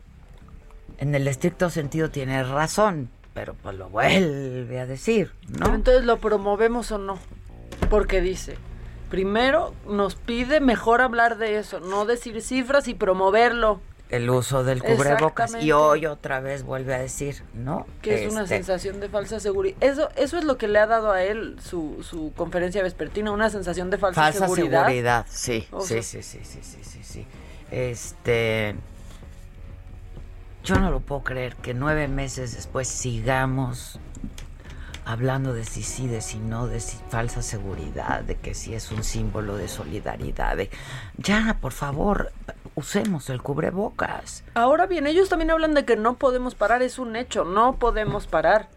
en 0.98 1.14
el 1.14 1.26
estricto 1.28 1.70
sentido 1.70 2.10
tiene 2.10 2.42
razón, 2.44 3.10
pero 3.32 3.54
pues 3.54 3.76
lo 3.76 3.88
vuelve 3.88 4.78
a 4.80 4.86
decir, 4.86 5.32
¿no? 5.48 5.74
Entonces 5.74 6.04
lo 6.04 6.18
promovemos 6.18 6.92
o 6.92 6.98
no, 6.98 7.18
porque 7.90 8.20
dice, 8.20 8.56
primero 9.10 9.74
nos 9.86 10.14
pide 10.14 10.60
mejor 10.60 11.00
hablar 11.00 11.36
de 11.38 11.58
eso, 11.58 11.80
no 11.80 12.04
decir 12.04 12.40
cifras 12.42 12.88
y 12.88 12.94
promoverlo. 12.94 13.80
El 14.10 14.30
uso 14.30 14.62
del 14.62 14.82
cubrebocas. 14.82 15.56
Y 15.60 15.72
hoy 15.72 16.06
otra 16.06 16.38
vez 16.38 16.62
vuelve 16.62 16.94
a 16.94 16.98
decir, 16.98 17.42
¿no? 17.54 17.86
Que 18.02 18.24
es 18.24 18.32
una 18.32 18.42
este 18.42 18.56
sensación 18.56 19.00
de 19.00 19.08
falsa 19.08 19.40
seguridad. 19.40 19.76
Eso, 19.80 20.10
eso 20.14 20.38
es 20.38 20.44
lo 20.44 20.56
que 20.56 20.68
le 20.68 20.78
ha 20.78 20.86
dado 20.86 21.10
a 21.10 21.24
él 21.24 21.56
su, 21.60 22.04
su 22.08 22.32
conferencia 22.36 22.82
vespertina, 22.82 23.32
una 23.32 23.50
sensación 23.50 23.90
de 23.90 23.98
falsa, 23.98 24.30
seguridad. 24.30 24.82
Falsa 24.82 24.84
seguridad, 24.84 25.26
sí, 25.28 25.66
sí, 25.80 26.02
sí, 26.02 26.22
sí, 26.22 26.40
sí, 26.44 26.58
sí, 26.62 26.84
sí, 26.84 27.00
sí. 27.02 27.26
Este, 27.70 28.76
yo 30.64 30.76
no 30.76 30.90
lo 30.90 31.00
puedo 31.00 31.22
creer 31.22 31.56
que 31.56 31.74
nueve 31.74 32.08
meses 32.08 32.54
después 32.54 32.88
sigamos 32.88 34.00
hablando 35.04 35.52
de 35.52 35.64
si 35.64 35.82
sí, 35.82 36.08
de 36.08 36.22
si 36.22 36.38
no, 36.38 36.66
de 36.66 36.80
si 36.80 36.96
falsa 37.10 37.42
seguridad, 37.42 38.22
de 38.22 38.36
que 38.36 38.54
si 38.54 38.74
es 38.74 38.90
un 38.90 39.04
símbolo 39.04 39.56
de 39.58 39.68
solidaridad. 39.68 40.56
De... 40.56 40.70
Ya, 41.18 41.58
por 41.60 41.72
favor, 41.72 42.32
usemos 42.74 43.28
el 43.28 43.42
cubrebocas. 43.42 44.42
Ahora 44.54 44.86
bien, 44.86 45.06
ellos 45.06 45.28
también 45.28 45.50
hablan 45.50 45.74
de 45.74 45.84
que 45.84 45.96
no 45.96 46.14
podemos 46.14 46.54
parar, 46.54 46.82
es 46.82 46.98
un 46.98 47.16
hecho, 47.16 47.44
no 47.44 47.76
podemos 47.76 48.26
parar. 48.26 48.68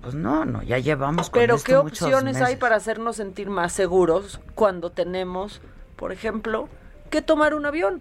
Pues 0.00 0.14
no, 0.14 0.46
no, 0.46 0.62
ya 0.62 0.78
llevamos 0.78 1.28
con 1.28 1.40
Pero 1.40 1.58
¿qué 1.62 1.76
opciones 1.76 2.40
hay 2.40 2.56
para 2.56 2.76
hacernos 2.76 3.16
sentir 3.16 3.50
más 3.50 3.72
seguros 3.72 4.40
cuando 4.54 4.90
tenemos, 4.90 5.60
por 5.96 6.12
ejemplo, 6.12 6.70
que 7.10 7.20
tomar 7.20 7.54
un 7.54 7.66
avión? 7.66 8.00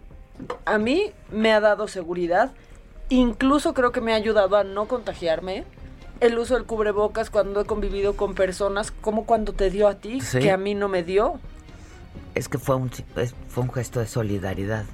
A 0.66 0.78
mí 0.78 1.12
me 1.30 1.54
ha 1.54 1.60
dado 1.60 1.90
seguridad 1.90 2.52
Incluso 3.10 3.74
creo 3.74 3.92
que 3.92 4.02
me 4.02 4.14
ha 4.14 4.16
ayudado 4.16 4.58
a 4.58 4.64
no 4.64 4.88
contagiarme 4.88 5.66
el 6.20 6.38
uso 6.38 6.56
del 6.56 6.64
cubrebocas 6.64 7.30
cuando 7.30 7.62
he 7.62 7.66
convivido 7.66 8.16
con 8.16 8.34
personas, 8.34 8.92
como 8.92 9.26
cuando 9.26 9.54
te 9.54 9.70
dio 9.70 9.88
a 9.88 9.96
ti, 9.96 10.20
que 10.32 10.52
a 10.52 10.58
mí 10.58 10.74
no 10.74 10.88
me 10.88 11.04
dio. 11.04 11.40
Es 12.34 12.48
que 12.48 12.58
fue 12.58 12.76
un, 12.76 12.90
fue 12.90 13.64
un 13.64 13.72
gesto 13.72 14.00
de 14.00 14.08
solidaridad. 14.08 14.86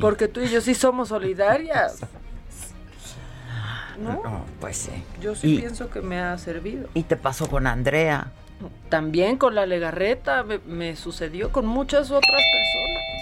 Porque 0.00 0.28
tú 0.28 0.40
y 0.40 0.48
yo 0.48 0.60
sí 0.60 0.74
somos 0.74 1.08
solidarias. 1.08 1.98
¿No? 3.98 4.44
pues 4.60 4.76
sí. 4.76 4.92
Yo 5.20 5.34
sí 5.34 5.58
pienso 5.58 5.90
que 5.90 6.00
me 6.00 6.20
ha 6.20 6.38
servido. 6.38 6.88
¿Y 6.94 7.02
te 7.02 7.16
pasó 7.16 7.48
con 7.48 7.66
Andrea? 7.66 8.32
También 8.88 9.36
con 9.36 9.54
la 9.54 9.66
legarreta, 9.66 10.42
me, 10.44 10.58
me 10.58 10.96
sucedió 10.96 11.50
con 11.50 11.66
muchas 11.66 12.10
otras 12.10 12.42
personas 12.52 13.17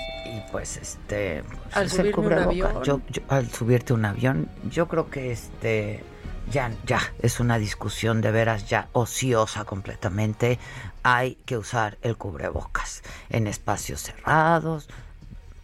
pues 0.56 0.78
este 0.78 1.44
al 1.72 1.90
subirte 1.90 2.18
un 2.18 2.32
avión 2.32 2.82
yo, 2.82 3.02
al 3.28 3.50
subirte 3.50 3.92
un 3.92 4.06
avión 4.06 4.48
yo 4.70 4.88
creo 4.88 5.10
que 5.10 5.30
este 5.30 6.02
ya, 6.50 6.72
ya, 6.86 7.00
es 7.20 7.40
una 7.40 7.58
discusión 7.58 8.22
de 8.22 8.30
veras 8.30 8.70
ya 8.70 8.88
ociosa 8.92 9.64
completamente. 9.64 10.58
Hay 11.02 11.34
que 11.44 11.58
usar 11.58 11.98
el 12.00 12.16
cubrebocas 12.16 13.02
en 13.28 13.48
espacios 13.48 14.00
cerrados, 14.00 14.88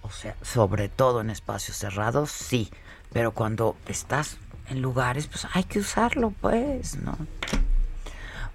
o 0.02 0.11
sea, 0.11 0.37
sobre 0.42 0.90
todo 0.90 1.22
en 1.22 1.31
espacios 1.31 1.78
cerrados, 1.78 2.31
sí, 2.31 2.68
pero 3.12 3.33
cuando 3.33 3.76
estás 3.87 4.37
en 4.68 4.83
lugares, 4.83 5.26
pues 5.28 5.46
hay 5.55 5.64
que 5.64 5.78
usarlo, 5.78 6.35
pues, 6.40 6.96
¿no? 6.96 7.16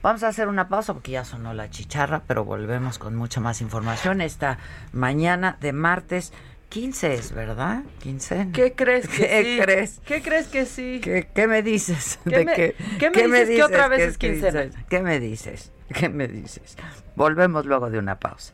Vamos 0.07 0.23
a 0.23 0.29
hacer 0.29 0.47
una 0.47 0.69
pausa 0.69 0.93
porque 0.93 1.11
ya 1.11 1.25
sonó 1.25 1.53
la 1.53 1.69
chicharra, 1.69 2.21
pero 2.25 2.45
volvemos 2.45 2.97
con 2.97 3.13
mucha 3.17 3.41
más 3.41 3.59
información 3.59 4.21
esta 4.21 4.57
mañana 4.93 5.57
de 5.59 5.73
martes 5.73 6.31
15 6.69 7.13
es, 7.15 7.33
¿verdad? 7.33 7.81
15. 8.03 8.51
¿Qué 8.53 8.71
crees 8.71 9.05
que 9.09 9.17
¿Qué 9.27 9.43
sí? 9.43 9.59
crees? 9.61 9.99
¿Qué 10.05 10.21
crees 10.21 10.47
que 10.47 10.65
sí? 10.65 11.01
¿Qué, 11.03 11.27
qué 11.35 11.47
me 11.47 11.61
dices? 11.61 12.19
¿Qué 12.23 12.45
me- 12.45 12.53
qué 12.97 13.11
me 13.11 13.17
dices 13.25 13.49
que 13.49 13.63
otra 13.65 13.89
vez 13.89 13.99
es 13.99 14.17
quincena? 14.17 14.67
¿Qué 14.87 15.01
me 15.01 15.19
dices? 15.19 15.73
¿Qué 15.93 16.07
me 16.07 16.29
dices? 16.29 16.77
Volvemos 17.17 17.65
luego 17.65 17.89
de 17.89 17.99
una 17.99 18.17
pausa. 18.17 18.53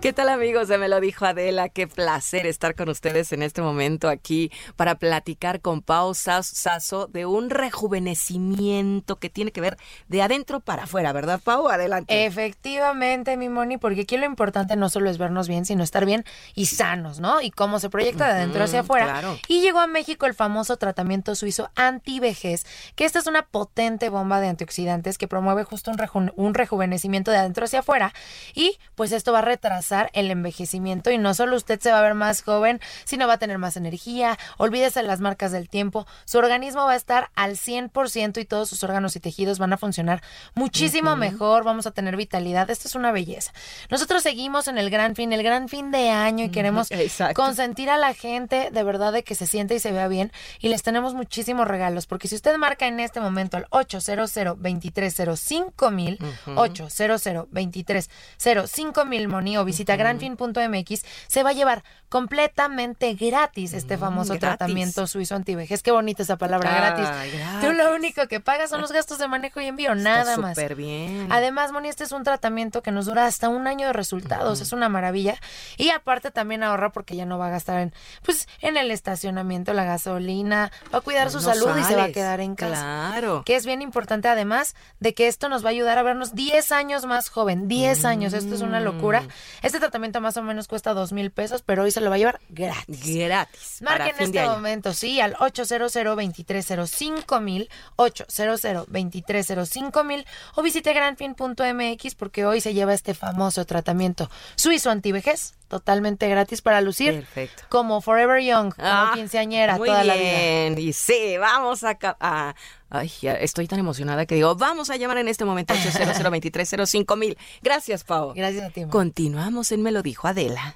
¿Qué 0.00 0.14
tal 0.14 0.30
amigos 0.30 0.68
de 0.68 0.78
Me 0.78 0.88
lo 0.88 0.98
dijo 0.98 1.26
Adela? 1.26 1.68
Qué 1.68 1.86
placer 1.86 2.46
estar 2.46 2.74
con 2.74 2.88
ustedes 2.88 3.32
en 3.32 3.42
este 3.42 3.60
momento 3.60 4.08
aquí 4.08 4.50
para 4.76 4.94
platicar 4.94 5.60
con 5.60 5.82
Pau 5.82 6.14
Sas- 6.14 6.46
Sasso 6.46 7.06
de 7.06 7.26
un 7.26 7.50
rejuvenecimiento 7.50 9.16
que 9.16 9.28
tiene 9.28 9.52
que 9.52 9.60
ver 9.60 9.76
de 10.08 10.22
adentro 10.22 10.60
para 10.60 10.84
afuera, 10.84 11.12
¿verdad 11.12 11.38
Pau? 11.44 11.68
Adelante. 11.68 12.24
Efectivamente, 12.24 13.36
mi 13.36 13.50
Moni, 13.50 13.76
porque 13.76 14.00
aquí 14.00 14.16
lo 14.16 14.24
importante 14.24 14.74
no 14.74 14.88
solo 14.88 15.10
es 15.10 15.18
vernos 15.18 15.48
bien, 15.48 15.66
sino 15.66 15.82
estar 15.84 16.06
bien 16.06 16.24
y 16.54 16.64
sanos, 16.64 17.20
¿no? 17.20 17.42
Y 17.42 17.50
cómo 17.50 17.78
se 17.78 17.90
proyecta 17.90 18.24
de 18.26 18.32
adentro 18.32 18.64
hacia 18.64 18.80
afuera. 18.80 19.04
claro. 19.04 19.38
Y 19.48 19.60
llegó 19.60 19.80
a 19.80 19.86
México 19.86 20.24
el 20.24 20.32
famoso 20.32 20.78
tratamiento 20.78 21.34
suizo 21.34 21.68
anti-vejez, 21.76 22.64
que 22.94 23.04
esta 23.04 23.18
es 23.18 23.26
una 23.26 23.42
potente 23.42 24.08
bomba 24.08 24.40
de 24.40 24.48
antioxidantes 24.48 25.18
que 25.18 25.28
promueve 25.28 25.64
justo 25.64 25.90
un, 25.90 25.98
reju- 25.98 26.32
un 26.36 26.54
rejuvenecimiento 26.54 27.30
de 27.30 27.36
adentro 27.36 27.66
hacia 27.66 27.80
afuera. 27.80 28.14
Y 28.54 28.78
pues 28.94 29.12
esto 29.12 29.34
va 29.34 29.40
a 29.40 29.42
retrasar 29.42 29.89
el 30.12 30.30
envejecimiento 30.30 31.10
y 31.10 31.18
no 31.18 31.34
solo 31.34 31.56
usted 31.56 31.80
se 31.80 31.90
va 31.90 31.98
a 31.98 32.02
ver 32.02 32.14
más 32.14 32.42
joven, 32.42 32.80
sino 33.04 33.26
va 33.26 33.34
a 33.34 33.38
tener 33.38 33.58
más 33.58 33.76
energía, 33.76 34.38
olvídese 34.58 35.00
de 35.00 35.06
las 35.06 35.20
marcas 35.20 35.52
del 35.52 35.68
tiempo, 35.68 36.06
su 36.24 36.38
organismo 36.38 36.84
va 36.84 36.92
a 36.92 36.96
estar 36.96 37.30
al 37.34 37.56
100% 37.56 38.40
y 38.40 38.44
todos 38.44 38.68
sus 38.68 38.82
órganos 38.84 39.16
y 39.16 39.20
tejidos 39.20 39.58
van 39.58 39.72
a 39.72 39.76
funcionar 39.78 40.22
muchísimo 40.54 41.16
mejor, 41.16 41.64
vamos 41.64 41.86
a 41.86 41.90
tener 41.90 42.16
vitalidad, 42.16 42.70
esto 42.70 42.88
es 42.88 42.94
una 42.94 43.12
belleza. 43.12 43.52
Nosotros 43.90 44.22
seguimos 44.22 44.68
en 44.68 44.78
el 44.78 44.90
gran 44.90 45.14
fin, 45.16 45.32
el 45.32 45.42
gran 45.42 45.68
fin 45.68 45.90
de 45.90 46.10
año 46.10 46.44
y 46.44 46.50
queremos 46.50 46.88
consentir 47.34 47.90
a 47.90 47.96
la 47.96 48.14
gente 48.14 48.70
de 48.70 48.82
verdad 48.82 49.12
de 49.12 49.24
que 49.24 49.34
se 49.34 49.46
siente 49.46 49.74
y 49.74 49.80
se 49.80 49.92
vea 49.92 50.08
bien 50.08 50.30
y 50.60 50.68
les 50.68 50.82
tenemos 50.82 51.14
muchísimos 51.14 51.66
regalos, 51.66 52.06
porque 52.06 52.28
si 52.28 52.34
usted 52.36 52.56
marca 52.56 52.86
en 52.86 53.00
este 53.00 53.20
momento 53.20 53.56
al 53.56 53.66
800 53.70 54.30
2305 54.58 55.90
mil, 55.90 56.18
Ujú. 56.46 56.60
800 56.60 57.22
2305 57.50 59.04
mil 59.04 59.28
Moni 59.28 59.56
o 59.56 59.64
visita 59.64 59.79
granfin.mx, 59.84 61.04
se 61.26 61.42
va 61.42 61.50
a 61.50 61.52
llevar 61.52 61.84
completamente 62.08 63.14
gratis 63.14 63.72
este 63.72 63.96
famoso 63.96 64.34
gratis. 64.34 64.40
tratamiento 64.40 65.06
suizo 65.06 65.36
antivejez. 65.36 65.82
Qué 65.82 65.92
bonita 65.92 66.24
esa 66.24 66.36
palabra, 66.36 66.70
gratis. 66.74 67.08
gratis. 67.08 67.60
Tú 67.60 67.72
lo 67.72 67.94
único 67.94 68.26
que 68.26 68.40
pagas 68.40 68.70
son 68.70 68.80
los 68.80 68.90
gastos 68.90 69.18
de 69.18 69.28
manejo 69.28 69.60
y 69.60 69.66
envío, 69.66 69.94
nada 69.94 70.36
más. 70.36 70.56
súper 70.56 70.74
bien. 70.74 71.28
Además, 71.30 71.72
Moni, 71.72 71.88
este 71.88 72.04
es 72.04 72.12
un 72.12 72.24
tratamiento 72.24 72.82
que 72.82 72.90
nos 72.90 73.06
dura 73.06 73.26
hasta 73.26 73.48
un 73.48 73.66
año 73.66 73.86
de 73.86 73.92
resultados, 73.92 74.60
es 74.60 74.72
una 74.72 74.88
maravilla. 74.88 75.36
Y 75.76 75.90
aparte 75.90 76.30
también 76.30 76.62
ahorra 76.62 76.90
porque 76.90 77.14
ya 77.14 77.26
no 77.26 77.38
va 77.38 77.46
a 77.46 77.50
gastar 77.50 77.80
en, 77.80 77.94
pues, 78.24 78.48
en 78.60 78.76
el 78.76 78.90
estacionamiento, 78.90 79.72
la 79.72 79.84
gasolina, 79.84 80.72
va 80.92 80.98
a 80.98 81.02
cuidar 81.02 81.30
su 81.30 81.40
salud 81.40 81.70
y 81.78 81.84
se 81.84 81.94
va 81.94 82.04
a 82.04 82.12
quedar 82.12 82.40
en 82.40 82.56
casa. 82.56 83.10
claro. 83.12 83.42
Que 83.44 83.56
es 83.56 83.66
bien 83.66 83.82
importante 83.82 84.28
además 84.28 84.74
de 84.98 85.14
que 85.14 85.28
esto 85.28 85.48
nos 85.48 85.64
va 85.64 85.68
a 85.68 85.70
ayudar 85.70 85.98
a 85.98 86.02
vernos 86.02 86.34
10 86.34 86.72
años 86.72 87.06
más 87.06 87.28
joven, 87.28 87.68
10 87.68 88.04
años, 88.04 88.32
esto 88.32 88.54
es 88.54 88.60
una 88.62 88.80
locura. 88.80 89.22
Mm. 89.22 89.28
Este 89.70 89.78
tratamiento 89.78 90.20
más 90.20 90.36
o 90.36 90.42
menos 90.42 90.66
cuesta 90.66 90.94
dos 90.94 91.12
mil 91.12 91.30
pesos, 91.30 91.62
pero 91.62 91.84
hoy 91.84 91.92
se 91.92 92.00
lo 92.00 92.10
va 92.10 92.16
a 92.16 92.18
llevar 92.18 92.40
gratis. 92.48 93.14
Gratis. 93.14 93.80
Marquen 93.82 94.16
en 94.18 94.24
este 94.24 94.44
momento, 94.44 94.92
sí, 94.92 95.20
al 95.20 95.36
800-2305 95.36 97.40
mil, 97.40 97.70
800-2305 97.94 100.04
mil, 100.04 100.26
o 100.56 100.62
visite 100.62 100.92
granfin.mx 100.92 102.16
porque 102.16 102.46
hoy 102.46 102.60
se 102.60 102.74
lleva 102.74 102.94
este 102.94 103.14
famoso 103.14 103.64
tratamiento 103.64 104.28
suizo 104.56 104.90
antivejez, 104.90 105.54
totalmente 105.70 106.28
gratis 106.28 106.60
para 106.60 106.82
lucir 106.82 107.14
Perfecto. 107.14 107.62
como 107.70 108.02
Forever 108.02 108.42
Young, 108.42 108.74
como 108.74 108.86
Ah, 108.86 109.12
quinceañera 109.14 109.78
Muy 109.78 109.88
toda 109.88 110.04
la 110.04 110.14
vida. 110.14 110.24
bien. 110.24 110.78
Y 110.78 110.92
sí, 110.92 111.38
vamos 111.38 111.82
a, 111.84 111.96
a- 112.20 112.54
Ay, 112.90 113.10
ya 113.22 113.34
estoy 113.34 113.68
tan 113.68 113.78
emocionada 113.78 114.26
que 114.26 114.34
digo, 114.34 114.56
vamos 114.56 114.90
a 114.90 114.96
llamar 114.96 115.16
en 115.18 115.28
este 115.28 115.44
momento 115.44 115.72
800 115.72 116.22
2305 116.24 117.16
mil. 117.16 117.38
Gracias, 117.62 118.02
Pau. 118.04 118.32
Gracias 118.34 118.64
a 118.64 118.70
ti. 118.70 118.84
Continuamos 118.90 119.70
en 119.72 119.82
Me 119.82 119.92
lo 119.92 120.02
dijo 120.02 120.26
Adela. 120.26 120.74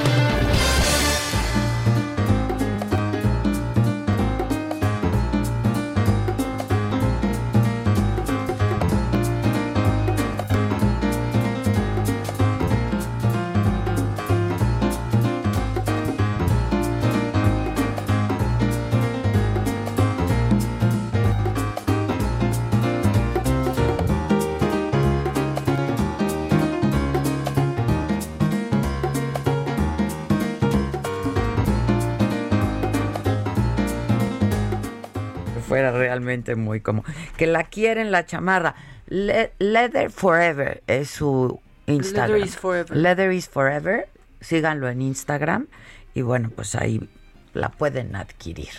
Fuera 35.74 35.92
realmente 35.92 36.56
muy 36.56 36.82
como 36.82 37.04
que 37.36 37.48
la 37.48 37.64
quieren 37.64 38.12
la 38.12 38.26
chamarra. 38.28 38.76
Le- 39.08 39.54
Leather 39.60 40.12
Forever 40.12 40.84
es 40.88 41.10
su 41.10 41.60
Instagram. 41.88 42.30
Leather 42.38 42.48
is 42.48 42.58
forever. 42.58 42.98
Leather 42.98 43.32
is 43.32 43.50
Forever. 43.50 44.08
Síganlo 44.40 44.88
en 44.90 45.02
Instagram 45.02 45.68
y 46.14 46.22
bueno, 46.22 46.52
pues 46.56 46.76
ahí 46.76 47.10
la 47.54 47.70
pueden 47.70 48.16
adquirir. 48.16 48.70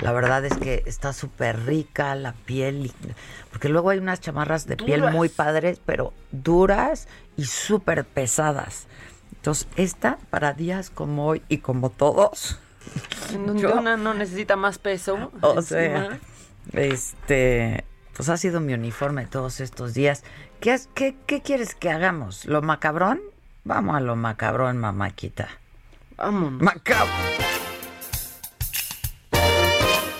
La 0.00 0.12
verdad 0.12 0.44
es 0.44 0.56
que 0.56 0.82
está 0.86 1.12
súper 1.12 1.64
rica 1.66 2.14
la 2.14 2.32
piel, 2.32 2.92
porque 3.50 3.68
luego 3.68 3.90
hay 3.90 3.98
unas 3.98 4.20
chamarras 4.20 4.66
de 4.66 4.76
piel 4.76 5.10
muy 5.12 5.28
padres, 5.28 5.80
pero 5.84 6.12
duras 6.32 7.06
y 7.36 7.44
súper 7.46 8.04
pesadas. 8.04 8.86
Entonces, 9.36 9.66
esta 9.76 10.18
para 10.30 10.52
días 10.52 10.90
como 10.90 11.26
hoy 11.26 11.42
y 11.48 11.58
como 11.58 11.90
todos, 11.90 12.58
donde 13.32 13.62
Yo- 13.62 13.78
una 13.78 13.96
no 13.96 14.14
necesita 14.14 14.56
más 14.56 14.78
peso. 14.78 15.30
o 15.42 15.54
encima. 15.58 15.62
sea, 15.62 16.18
este, 16.72 17.84
pues 18.16 18.28
ha 18.28 18.36
sido 18.36 18.60
mi 18.60 18.74
uniforme 18.74 19.26
todos 19.26 19.60
estos 19.60 19.94
días. 19.94 20.24
¿Qué, 20.60 20.72
has- 20.72 20.88
qué, 20.94 21.14
qué 21.26 21.42
quieres 21.42 21.74
que 21.74 21.90
hagamos? 21.90 22.44
¿Lo 22.46 22.62
macabrón? 22.62 23.20
Vamos 23.64 23.96
a 23.96 24.00
lo 24.00 24.16
macabrón, 24.16 24.78
mamáquita. 24.78 25.48
Vámonos. 26.16 26.60
Macabrón. 26.62 27.08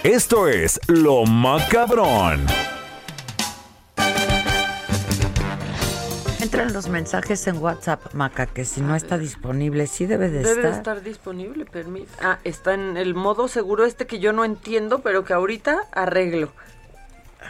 Esto 0.02 0.48
es 0.48 0.80
Lo 0.86 1.24
Macabrón. 1.24 2.46
Entran 6.44 6.72
los 6.72 6.88
mensajes 6.88 7.46
en 7.46 7.56
WhatsApp, 7.56 8.12
Maca, 8.12 8.46
que 8.46 8.64
si 8.64 8.80
no 8.80 8.94
está 8.94 9.16
disponible, 9.18 9.86
sí 9.86 10.06
debe 10.06 10.30
de 10.30 10.38
Debe 10.40 10.50
estar. 10.50 10.64
de 10.64 10.76
estar 10.76 11.02
disponible, 11.02 11.64
permite. 11.64 12.08
Ah, 12.22 12.38
está 12.44 12.74
en 12.74 12.96
el 12.96 13.14
modo 13.14 13.48
seguro 13.48 13.84
este 13.86 14.06
que 14.06 14.18
yo 14.18 14.32
no 14.32 14.44
entiendo, 14.44 14.98
pero 15.00 15.24
que 15.24 15.32
ahorita 15.32 15.78
arreglo. 15.92 16.52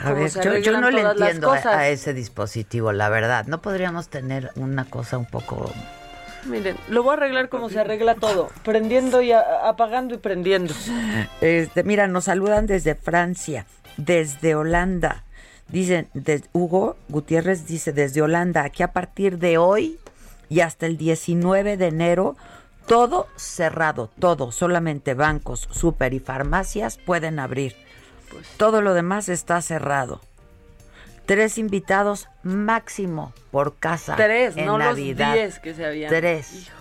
A 0.02 0.12
ver, 0.12 0.30
yo, 0.62 0.80
no 0.80 0.90
le 0.90 1.02
entiendo 1.02 1.52
a, 1.52 1.88
ese 1.88 2.14
dispositivo, 2.14 2.92
la 2.92 3.08
verdad. 3.08 3.46
No 3.46 3.60
podríamos 3.62 4.08
tener 4.08 4.50
una 4.56 4.84
cosa 4.84 5.18
un 5.18 5.26
poco... 5.26 5.70
Miren, 6.46 6.76
lo 6.88 7.02
voy 7.02 7.12
a 7.12 7.16
arreglar 7.16 7.48
como 7.48 7.70
se 7.70 7.80
arregla 7.80 8.16
todo, 8.16 8.50
prendiendo 8.64 9.22
y 9.22 9.32
a- 9.32 9.68
apagando 9.68 10.14
y 10.14 10.18
prendiendo. 10.18 10.74
Este, 11.40 11.84
mira, 11.84 12.06
nos 12.06 12.24
saludan 12.24 12.66
desde 12.66 12.94
Francia, 12.94 13.66
desde 13.96 14.54
Holanda. 14.54 15.24
Dicen, 15.74 16.08
de- 16.14 16.42
Hugo 16.52 16.96
Gutiérrez 17.08 17.66
dice, 17.66 17.92
desde 17.92 18.22
Holanda, 18.22 18.62
aquí 18.62 18.82
a 18.82 18.92
partir 18.92 19.38
de 19.38 19.58
hoy 19.58 19.98
y 20.48 20.60
hasta 20.60 20.86
el 20.86 20.96
19 20.96 21.76
de 21.76 21.86
enero, 21.88 22.36
todo 22.86 23.26
cerrado, 23.36 24.08
todo, 24.20 24.52
solamente 24.52 25.14
bancos, 25.14 25.68
súper 25.72 26.14
y 26.14 26.20
farmacias 26.20 26.96
pueden 26.98 27.38
abrir. 27.40 27.74
Todo 28.56 28.82
lo 28.82 28.94
demás 28.94 29.28
está 29.28 29.60
cerrado. 29.62 30.20
Tres 31.26 31.58
invitados 31.58 32.28
máximo 32.42 33.32
por 33.50 33.74
casa. 33.76 34.14
Tres, 34.14 34.56
en 34.56 34.66
no 34.66 34.78
Navidad. 34.78 35.26
los 35.28 35.34
diez 35.34 35.58
que 35.58 35.74
se 35.74 35.84
habían. 35.86 36.08
Tres. 36.10 36.52
Hijo. 36.54 36.76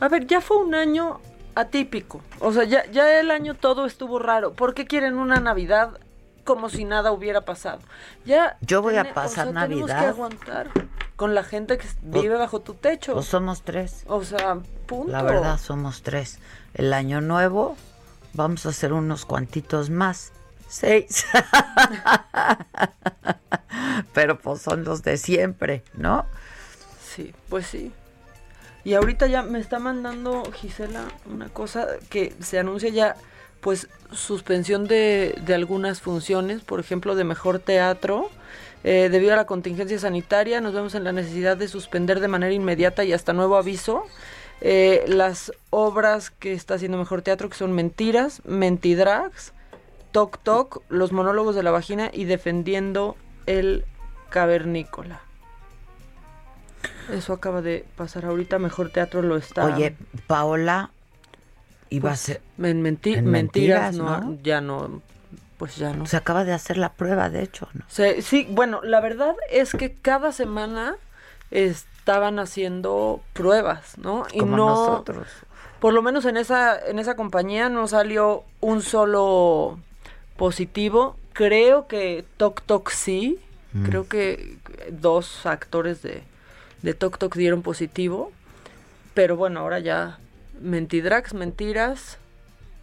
A 0.00 0.08
ver, 0.08 0.26
ya 0.26 0.40
fue 0.40 0.58
un 0.58 0.74
año 0.74 1.20
atípico. 1.54 2.20
O 2.40 2.52
sea, 2.52 2.64
ya, 2.64 2.84
ya 2.92 3.18
el 3.18 3.30
año 3.32 3.54
todo 3.54 3.84
estuvo 3.86 4.18
raro. 4.18 4.52
¿Por 4.52 4.74
qué 4.74 4.84
quieren 4.86 5.16
una 5.16 5.40
Navidad 5.40 5.98
como 6.48 6.70
si 6.70 6.86
nada 6.86 7.12
hubiera 7.12 7.42
pasado? 7.42 7.80
Ya. 8.24 8.56
Yo 8.62 8.80
voy 8.80 8.96
a 8.96 9.12
pasar 9.12 9.48
o 9.48 9.52
sea, 9.52 9.62
Tenemos 9.64 9.86
que 9.86 9.92
Navidad. 9.92 10.08
aguantar 10.08 10.70
con 11.14 11.34
la 11.34 11.44
gente 11.44 11.76
que 11.76 11.86
vive 12.00 12.36
bajo 12.36 12.62
tu 12.62 12.72
techo. 12.72 13.12
Pues 13.12 13.26
somos 13.26 13.60
tres. 13.60 14.04
O 14.06 14.24
sea, 14.24 14.56
punto. 14.86 15.12
La 15.12 15.22
verdad, 15.22 15.58
somos 15.58 16.02
tres. 16.02 16.38
El 16.72 16.94
año 16.94 17.20
nuevo 17.20 17.76
vamos 18.32 18.64
a 18.64 18.70
hacer 18.70 18.94
unos 18.94 19.26
cuantitos 19.26 19.90
más. 19.90 20.32
Seis. 20.66 21.26
Pero 24.14 24.38
pues 24.38 24.62
son 24.62 24.84
los 24.84 25.02
de 25.02 25.18
siempre, 25.18 25.84
¿no? 25.92 26.24
Sí, 27.14 27.34
pues 27.50 27.66
sí. 27.66 27.92
Y 28.84 28.94
ahorita 28.94 29.26
ya 29.26 29.42
me 29.42 29.60
está 29.60 29.78
mandando 29.78 30.50
Gisela 30.50 31.08
una 31.26 31.50
cosa 31.50 31.88
que 32.08 32.34
se 32.40 32.58
anuncia 32.58 32.88
ya, 32.88 33.16
pues, 33.60 33.88
suspensión 34.12 34.86
de, 34.86 35.34
de 35.44 35.54
algunas 35.54 36.00
funciones, 36.00 36.62
por 36.62 36.80
ejemplo, 36.80 37.14
de 37.14 37.24
mejor 37.24 37.58
teatro. 37.58 38.30
Eh, 38.84 39.08
debido 39.10 39.32
a 39.32 39.36
la 39.36 39.46
contingencia 39.46 39.98
sanitaria, 39.98 40.60
nos 40.60 40.72
vemos 40.72 40.94
en 40.94 41.04
la 41.04 41.12
necesidad 41.12 41.56
de 41.56 41.68
suspender 41.68 42.20
de 42.20 42.28
manera 42.28 42.52
inmediata 42.52 43.04
y 43.04 43.12
hasta 43.12 43.32
nuevo 43.32 43.56
aviso 43.56 44.04
eh, 44.60 45.04
las 45.06 45.52
obras 45.70 46.30
que 46.30 46.52
está 46.52 46.74
haciendo 46.74 46.98
Mejor 46.98 47.22
Teatro, 47.22 47.48
que 47.48 47.56
son 47.56 47.72
Mentiras, 47.72 48.42
Mentidrags, 48.44 49.52
Toc 50.12 50.38
Toc, 50.42 50.82
Los 50.88 51.12
Monólogos 51.12 51.54
de 51.54 51.62
la 51.62 51.70
Vagina 51.70 52.10
y 52.12 52.24
Defendiendo 52.24 53.16
el 53.46 53.84
Cavernícola. 54.30 55.20
Eso 57.12 57.32
acaba 57.32 57.62
de 57.62 57.84
pasar 57.96 58.24
ahorita. 58.24 58.58
Mejor 58.58 58.90
Teatro 58.90 59.22
lo 59.22 59.36
está. 59.36 59.64
Oye, 59.64 59.96
Paola 60.26 60.90
iba 61.90 62.10
Pues, 62.10 62.20
a 62.20 62.24
ser... 62.24 62.40
en 62.58 62.82
menti- 62.82 63.16
en 63.16 63.26
mentiras, 63.26 63.94
Mentiras, 63.94 63.94
no, 63.96 64.20
¿no? 64.32 64.38
ya 64.42 64.60
no. 64.60 65.02
Pues 65.58 65.76
ya 65.76 65.92
no. 65.92 66.06
Se 66.06 66.16
acaba 66.16 66.44
de 66.44 66.52
hacer 66.52 66.76
la 66.78 66.92
prueba, 66.92 67.30
de 67.30 67.42
hecho, 67.42 67.68
¿no? 67.74 67.84
Se- 67.88 68.22
sí, 68.22 68.46
bueno, 68.50 68.80
la 68.82 69.00
verdad 69.00 69.34
es 69.50 69.72
que 69.72 69.92
cada 69.92 70.30
semana 70.32 70.96
estaban 71.50 72.38
haciendo 72.38 73.20
pruebas, 73.32 73.98
¿no? 73.98 74.26
Y 74.32 74.38
Como 74.40 74.56
no, 74.56 74.66
nosotros. 74.68 75.26
Por 75.80 75.94
lo 75.94 76.02
menos 76.02 76.24
en 76.24 76.36
esa, 76.36 76.78
en 76.78 76.98
esa 76.98 77.14
compañía 77.16 77.68
no 77.68 77.86
salió 77.88 78.44
un 78.60 78.82
solo 78.82 79.78
positivo. 80.36 81.16
Creo 81.32 81.86
que 81.86 82.24
Tok 82.36 82.62
Tok 82.62 82.90
sí. 82.90 83.38
Mm. 83.72 83.84
Creo 83.84 84.08
que 84.08 84.56
dos 84.90 85.44
actores 85.46 86.02
de, 86.02 86.22
de 86.82 86.94
Tok 86.94 87.18
Tok 87.18 87.34
dieron 87.36 87.62
positivo. 87.62 88.32
Pero 89.14 89.36
bueno, 89.36 89.60
ahora 89.60 89.78
ya 89.78 90.18
Mentidrax, 90.60 91.34
Mentiras, 91.34 92.18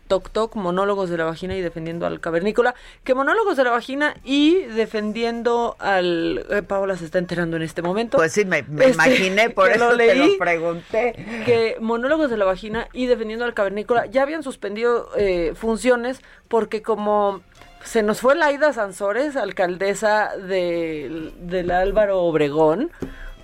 Toc 0.08 0.30
Toc, 0.30 0.56
Monólogos 0.56 1.10
de 1.10 1.18
la 1.18 1.26
Vagina 1.26 1.56
y 1.56 1.62
Defendiendo 1.62 2.06
al 2.06 2.20
Cavernícola. 2.20 2.76
Que 3.04 3.16
Monólogos 3.16 3.58
de 3.58 3.64
la 3.64 3.72
Vagina 3.72 4.16
y 4.24 4.58
Defendiendo 4.66 5.76
al... 5.80 6.46
eh, 6.52 6.62
Paola 6.62 6.96
se 6.96 7.06
está 7.06 7.18
enterando 7.18 7.58
en 7.58 7.64
este 7.64 7.82
momento. 7.82 8.18
Pues 8.18 8.32
sí, 8.32 8.46
me, 8.46 8.62
me 8.64 8.86
Este, 8.86 8.94
imaginé, 8.94 9.50
por 9.52 9.68
que 9.70 9.76
eso 9.76 9.92
lo 9.92 9.98
te 9.98 10.16
leí, 10.16 10.32
lo 10.34 10.38
pregunté. 10.38 11.14
que 11.46 11.78
Monólogos 11.80 12.30
de 12.30 12.38
la 12.38 12.46
Vagina 12.46 12.88
y 12.94 13.08
Defendiendo 13.08 13.46
al 13.46 13.54
Cavernícola 13.56 14.06
ya 14.06 14.22
habían 14.22 14.44
suspendido 14.44 15.10
eh, 15.18 15.54
funciones 15.56 16.22
porque 16.48 16.82
como 16.84 17.42
se 17.84 18.02
nos 18.04 18.20
fue 18.22 18.36
Laida 18.36 18.74
Sansores, 18.74 19.36
alcaldesa 19.36 20.32
de, 20.38 21.32
del 21.40 21.70
Álvaro 21.72 22.22
Obregón, 22.22 22.92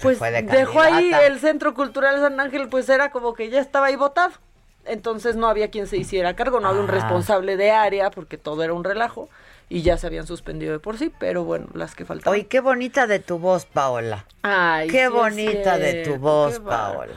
pues 0.01 0.17
fue 0.17 0.31
de 0.31 0.41
dejó 0.43 0.81
ahí 0.81 1.11
el 1.25 1.39
Centro 1.39 1.73
Cultural 1.73 2.19
San 2.19 2.39
Ángel, 2.39 2.67
pues 2.69 2.87
era 2.89 3.11
como 3.11 3.33
que 3.33 3.49
ya 3.49 3.59
estaba 3.59 3.87
ahí 3.87 3.95
votado. 3.95 4.33
Entonces 4.85 5.35
no 5.35 5.47
había 5.47 5.69
quien 5.69 5.85
se 5.87 5.97
hiciera 5.97 6.35
cargo, 6.35 6.59
no 6.59 6.67
había 6.69 6.81
un 6.81 6.89
Ah. 6.89 6.93
responsable 6.93 7.55
de 7.57 7.71
área 7.71 8.09
porque 8.09 8.37
todo 8.37 8.63
era 8.63 8.73
un 8.73 8.83
relajo 8.83 9.29
y 9.69 9.83
ya 9.83 9.97
se 9.97 10.07
habían 10.07 10.25
suspendido 10.27 10.73
de 10.73 10.79
por 10.79 10.97
sí, 10.97 11.11
pero 11.19 11.43
bueno, 11.43 11.67
las 11.73 11.93
que 11.95 12.03
faltaban. 12.03 12.33
Oye, 12.37 12.47
qué 12.47 12.59
bonita 12.59 13.05
de 13.07 13.19
tu 13.19 13.37
voz, 13.37 13.65
Paola. 13.65 14.25
Ay, 14.41 14.89
qué 14.89 15.05
sí 15.05 15.11
bonita 15.13 15.77
de 15.77 16.03
tu 16.03 16.15
voz, 16.17 16.55
qué. 16.59 16.65
Paola. 16.65 17.15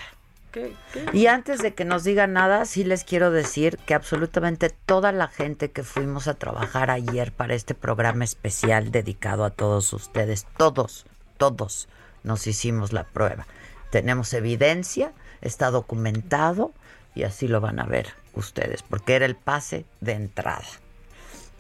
¿Qué- 0.52 0.72
qué? 0.92 1.06
Y 1.12 1.26
antes 1.26 1.60
de 1.62 1.74
que 1.74 1.84
nos 1.84 2.04
digan 2.04 2.32
nada, 2.34 2.64
sí 2.64 2.84
les 2.84 3.02
quiero 3.02 3.32
decir 3.32 3.76
que 3.78 3.94
absolutamente 3.94 4.70
toda 4.70 5.10
la 5.10 5.26
gente 5.26 5.72
que 5.72 5.82
fuimos 5.82 6.28
a 6.28 6.34
trabajar 6.34 6.90
ayer 6.92 7.32
para 7.32 7.54
este 7.54 7.74
programa 7.74 8.22
especial 8.22 8.92
dedicado 8.92 9.44
a 9.44 9.50
todos 9.50 9.92
ustedes, 9.92 10.46
todos, 10.56 11.06
todos 11.38 11.88
nos 12.24 12.46
hicimos 12.48 12.92
la 12.92 13.04
prueba. 13.04 13.46
Tenemos 13.90 14.32
evidencia, 14.34 15.12
está 15.40 15.70
documentado 15.70 16.72
y 17.14 17.22
así 17.22 17.46
lo 17.46 17.60
van 17.60 17.78
a 17.78 17.84
ver 17.84 18.08
ustedes, 18.34 18.82
porque 18.82 19.14
era 19.14 19.24
el 19.26 19.36
pase 19.36 19.84
de 20.00 20.12
entrada. 20.12 20.64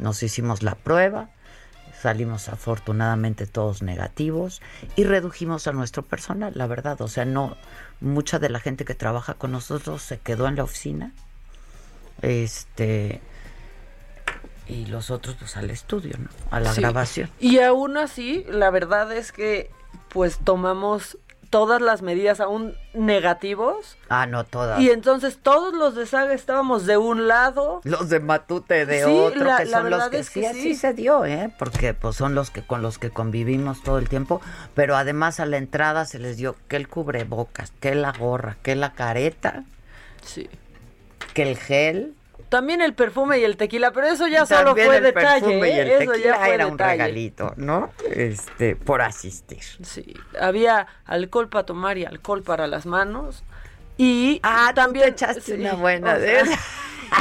Nos 0.00 0.22
hicimos 0.24 0.64
la 0.64 0.74
prueba, 0.74 1.28
salimos 2.02 2.48
afortunadamente 2.48 3.46
todos 3.46 3.82
negativos 3.82 4.60
y 4.96 5.04
redujimos 5.04 5.68
a 5.68 5.72
nuestro 5.72 6.02
personal, 6.02 6.52
la 6.56 6.66
verdad. 6.66 7.00
O 7.00 7.08
sea, 7.08 7.24
no, 7.24 7.56
mucha 8.00 8.40
de 8.40 8.48
la 8.48 8.58
gente 8.58 8.84
que 8.84 8.96
trabaja 8.96 9.34
con 9.34 9.52
nosotros 9.52 10.02
se 10.02 10.18
quedó 10.18 10.48
en 10.48 10.56
la 10.56 10.64
oficina. 10.64 11.12
Este 12.22 13.20
y 14.66 14.86
los 14.86 15.10
otros 15.10 15.36
pues 15.38 15.56
al 15.58 15.70
estudio, 15.70 16.16
¿no? 16.18 16.28
A 16.50 16.58
la 16.58 16.72
Sí. 16.72 16.80
grabación. 16.80 17.30
Y 17.38 17.58
aún 17.58 17.96
así, 17.98 18.44
la 18.48 18.70
verdad 18.70 19.12
es 19.12 19.30
que 19.30 19.70
pues 20.08 20.38
tomamos 20.42 21.18
todas 21.50 21.80
las 21.80 22.02
medidas 22.02 22.40
aún 22.40 22.74
negativos 22.94 23.96
Ah, 24.08 24.26
no 24.26 24.42
todas. 24.42 24.80
y 24.80 24.90
entonces 24.90 25.38
todos 25.40 25.72
los 25.72 25.94
de 25.94 26.04
Saga 26.06 26.32
estábamos 26.34 26.84
de 26.84 26.96
un 26.96 27.28
lado. 27.28 27.80
los 27.84 28.08
de 28.08 28.18
Matute 28.18 28.86
de 28.86 29.04
Sí, 29.04 29.10
otro, 29.10 29.44
la- 29.44 29.58
que 29.58 29.66
son 29.66 29.88
los 29.88 30.08
que 30.08 30.18
es 30.18 30.30
que 30.30 30.40
sí, 30.40 30.46
sí. 30.52 30.58
así 30.60 30.74
se 30.74 30.92
dio, 30.94 31.24
¿eh? 31.24 31.54
Porque 31.58 31.94
pues 31.94 32.16
son 32.16 32.34
los 32.34 32.50
que 32.50 32.66
con 32.66 32.82
los 32.82 32.98
que 32.98 33.10
convivimos 33.10 33.82
todo 33.84 33.98
el 33.98 34.08
tiempo, 34.08 34.40
pero 34.74 34.96
además 34.96 35.38
a 35.38 35.46
la 35.46 35.58
entrada 35.58 36.06
se 36.06 36.18
les 36.18 36.36
dio 36.38 36.56
que 36.66 36.74
el 36.76 36.88
cubrebocas, 36.88 37.70
que 37.78 37.94
la 37.94 38.10
gorra, 38.12 38.56
que 38.64 38.74
la 38.74 38.92
careta, 38.94 39.62
Sí. 40.24 40.48
que 41.34 41.42
el 41.42 41.56
gel. 41.56 42.14
También 42.54 42.80
el 42.80 42.94
perfume 42.94 43.40
y 43.40 43.44
el 43.44 43.56
tequila, 43.56 43.90
pero 43.90 44.06
eso 44.06 44.28
ya 44.28 44.46
solo 44.46 44.66
También 44.66 44.86
fue 44.86 44.96
el 44.98 45.02
detalle. 45.02 45.40
perfume 45.40 45.68
y 45.68 45.72
¿eh? 45.72 45.80
el 45.82 45.88
eso 45.88 46.12
tequila 46.12 46.24
ya 46.34 46.36
fue 46.36 46.54
era 46.54 46.66
un 46.68 46.78
regalito, 46.78 47.52
¿no? 47.56 47.90
Este, 48.12 48.76
por 48.76 49.02
asistir. 49.02 49.58
Sí, 49.82 50.14
había 50.40 50.86
alcohol 51.04 51.48
para 51.48 51.66
tomar 51.66 51.98
y 51.98 52.04
alcohol 52.04 52.44
para 52.44 52.68
las 52.68 52.86
manos. 52.86 53.42
Y 53.96 54.38
Ah, 54.44 54.66
tú 54.68 54.74
también 54.76 55.06
te 55.06 55.10
echaste 55.10 55.40
sí, 55.40 55.52
una 55.54 55.72
buena 55.74 56.14
o 56.14 56.18
de. 56.20 56.42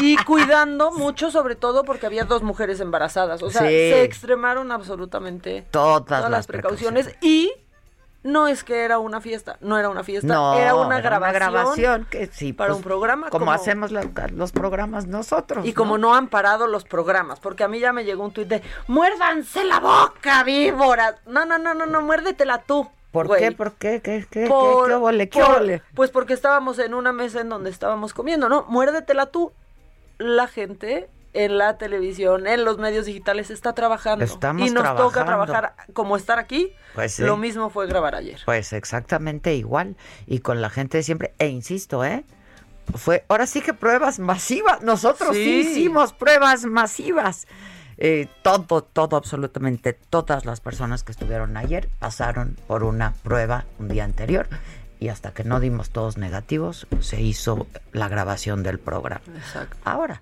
Y 0.01 0.17
cuidando 0.17 0.91
mucho, 0.91 1.31
sobre 1.31 1.55
todo 1.55 1.83
porque 1.83 2.05
había 2.05 2.23
dos 2.25 2.41
mujeres 2.43 2.79
embarazadas. 2.79 3.41
O 3.43 3.49
sea, 3.49 3.61
Sí. 3.61 3.67
se 3.67 4.03
extremaron 4.03 4.71
absolutamente 4.71 5.65
Todas, 5.71 6.21
las, 6.21 6.29
las 6.31 6.47
precauciones. 6.47 7.09
Y 7.21 7.51
no 8.23 8.47
es 8.47 8.63
que 8.63 8.83
era 8.83 8.99
una 8.99 9.19
fiesta, 9.21 9.57
no 9.62 9.77
era 9.77 9.89
una 9.89 10.03
fiesta, 10.03 10.33
No, 10.33 10.53
era 10.53 10.75
una 10.75 10.97
era 10.99 11.09
grabación. 11.09 11.33
grabación 11.51 12.07
que 12.09 12.27
sí, 12.27 12.53
para 12.53 12.69
pues, 12.69 12.77
un 12.77 12.83
programa. 12.83 13.29
Como, 13.29 13.45
como 13.45 13.51
hacemos 13.51 13.91
la- 13.91 14.09
los 14.33 14.51
programas 14.51 15.07
nosotros. 15.07 15.65
Y 15.65 15.73
como 15.73 15.97
no 15.97 16.15
han 16.15 16.27
parado 16.29 16.67
los 16.67 16.83
programas, 16.86 17.39
porque 17.39 17.63
a 17.63 17.67
mí 17.67 17.80
ya 17.80 17.91
me 17.93 18.05
llegó 18.05 18.24
un 18.24 18.32
tuit 18.32 18.47
de 18.47 18.61
¡Muérdanse 18.88 19.63
la 19.65 19.80
boca, 19.80 20.43
víboras! 20.43 21.15
No, 21.26 21.45
no, 21.45 21.57
no, 21.57 21.74
no, 21.74 21.86
no, 21.86 22.01
muérdetela 22.01 22.59
tú. 22.63 22.89
¿Por 23.11 23.28
güey. 23.28 23.41
qué? 23.41 23.51
¿Por 23.51 23.74
qué? 23.74 24.01
¿Qué, 24.01 24.26
qué, 24.30 24.47
Por- 24.47 24.86
qué, 24.86 24.89
qué 24.89 24.95
óvole? 24.95 25.30
¿Qué 25.30 25.39
por-? 25.41 25.82
Pues 25.93 26.09
porque 26.09 26.34
estábamos 26.34 26.80
en 26.80 26.93
una 26.93 27.11
mesa 27.11 27.41
en 27.41 27.49
donde 27.49 27.69
estábamos 27.69 28.13
comiendo, 28.13 28.49
¿no? 28.49 28.65
Muérdetela 28.69 29.28
tú. 29.28 29.51
La 30.17 30.47
gente 30.47 31.09
en 31.34 31.57
la 31.57 31.77
televisión, 31.77 32.47
en 32.47 32.63
los 32.65 32.77
medios 32.77 33.05
digitales, 33.05 33.49
está 33.49 33.73
trabajando. 33.73 34.23
Estamos 34.23 34.67
y 34.67 34.71
nos 34.71 34.95
toca 34.95 35.25
trabajar 35.25 35.73
como 35.93 36.15
estar 36.15 36.39
aquí. 36.39 36.71
Pues 36.95 37.13
sí. 37.13 37.23
Lo 37.23 37.38
mismo 37.38 37.69
fue 37.69 37.88
grabar 37.88 38.15
ayer. 38.15 38.39
Pues 38.45 38.71
exactamente 38.73 39.55
igual. 39.55 39.95
Y 40.27 40.39
con 40.39 40.61
la 40.61 40.69
gente 40.69 40.97
de 40.97 41.03
siempre. 41.03 41.34
E 41.39 41.47
insisto, 41.47 42.03
¿eh? 42.05 42.23
Fue, 42.95 43.25
ahora 43.29 43.47
sí 43.47 43.61
que 43.61 43.73
pruebas 43.73 44.19
masivas. 44.19 44.81
Nosotros 44.81 45.36
sí, 45.36 45.63
Sí. 45.63 45.69
hicimos 45.71 46.13
pruebas 46.13 46.65
masivas. 46.65 47.47
eh, 47.97 48.27
todo, 48.41 48.84
todo, 48.84 49.15
absolutamente 49.17 49.93
todas 49.93 50.45
las 50.45 50.59
personas 50.61 51.03
que 51.03 51.11
estuvieron 51.11 51.55
ayer 51.57 51.89
pasaron 51.99 52.57
por 52.67 52.84
una 52.84 53.13
prueba 53.23 53.65
un 53.79 53.88
día 53.88 54.03
anterior 54.03 54.47
y 54.99 55.09
hasta 55.09 55.31
que 55.31 55.43
no 55.43 55.59
dimos 55.59 55.91
todos 55.91 56.17
negativos 56.17 56.88
se 57.01 57.21
hizo 57.21 57.67
la 57.91 58.07
grabación 58.09 58.63
del 58.63 58.79
programa. 58.79 59.21
Exacto. 59.38 59.77
Ahora, 59.86 60.21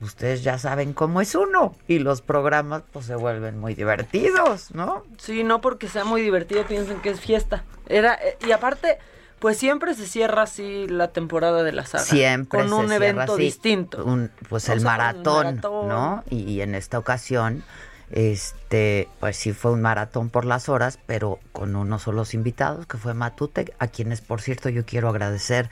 ustedes 0.00 0.42
ya 0.44 0.58
saben 0.58 0.92
cómo 0.92 1.20
es 1.20 1.34
uno 1.34 1.74
y 1.88 1.98
los 1.98 2.22
programas 2.22 2.82
pues 2.92 3.06
se 3.06 3.14
vuelven 3.16 3.58
muy 3.58 3.74
divertidos, 3.74 4.72
¿no? 4.74 5.04
Sí, 5.18 5.42
no 5.44 5.60
porque 5.60 5.88
sea 5.88 6.04
muy 6.04 6.22
divertido, 6.22 6.64
piensen 6.64 7.00
que 7.00 7.10
es 7.10 7.20
fiesta. 7.20 7.64
Era 7.88 8.14
eh, 8.14 8.36
y 8.46 8.52
aparte 8.52 8.98
pues 9.40 9.56
siempre 9.56 9.94
se 9.94 10.06
cierra 10.06 10.42
así 10.42 10.86
la 10.88 11.08
temporada 11.08 11.62
de 11.62 11.70
la 11.72 11.86
saga. 11.86 12.04
Siempre 12.04 12.58
Con 12.60 12.72
un 12.72 12.90
evento 12.90 13.34
así, 13.34 13.42
distinto. 13.42 14.04
un- 14.04 14.30
pues 14.48 14.68
el 14.68 14.80
sea, 14.80 14.90
maratón, 14.90 15.44
maratón. 15.46 15.88
¿no? 15.88 16.24
Y, 16.28 16.38
y 16.42 16.60
en 16.62 16.74
esta 16.74 16.98
ocasión, 16.98 17.62
este, 18.10 19.08
pues 19.20 19.36
sí 19.36 19.52
fue 19.52 19.70
un 19.70 19.80
maratón 19.82 20.28
por 20.30 20.44
las 20.44 20.68
horas, 20.68 20.98
pero 21.06 21.38
con 21.52 21.76
unos 21.76 22.02
solos 22.02 22.34
invitados, 22.34 22.86
que 22.86 22.96
fue 22.98 23.14
Matute, 23.14 23.72
a 23.78 23.86
quienes, 23.86 24.20
por 24.20 24.40
cierto, 24.40 24.68
yo 24.70 24.84
quiero 24.84 25.08
agradecer 25.08 25.70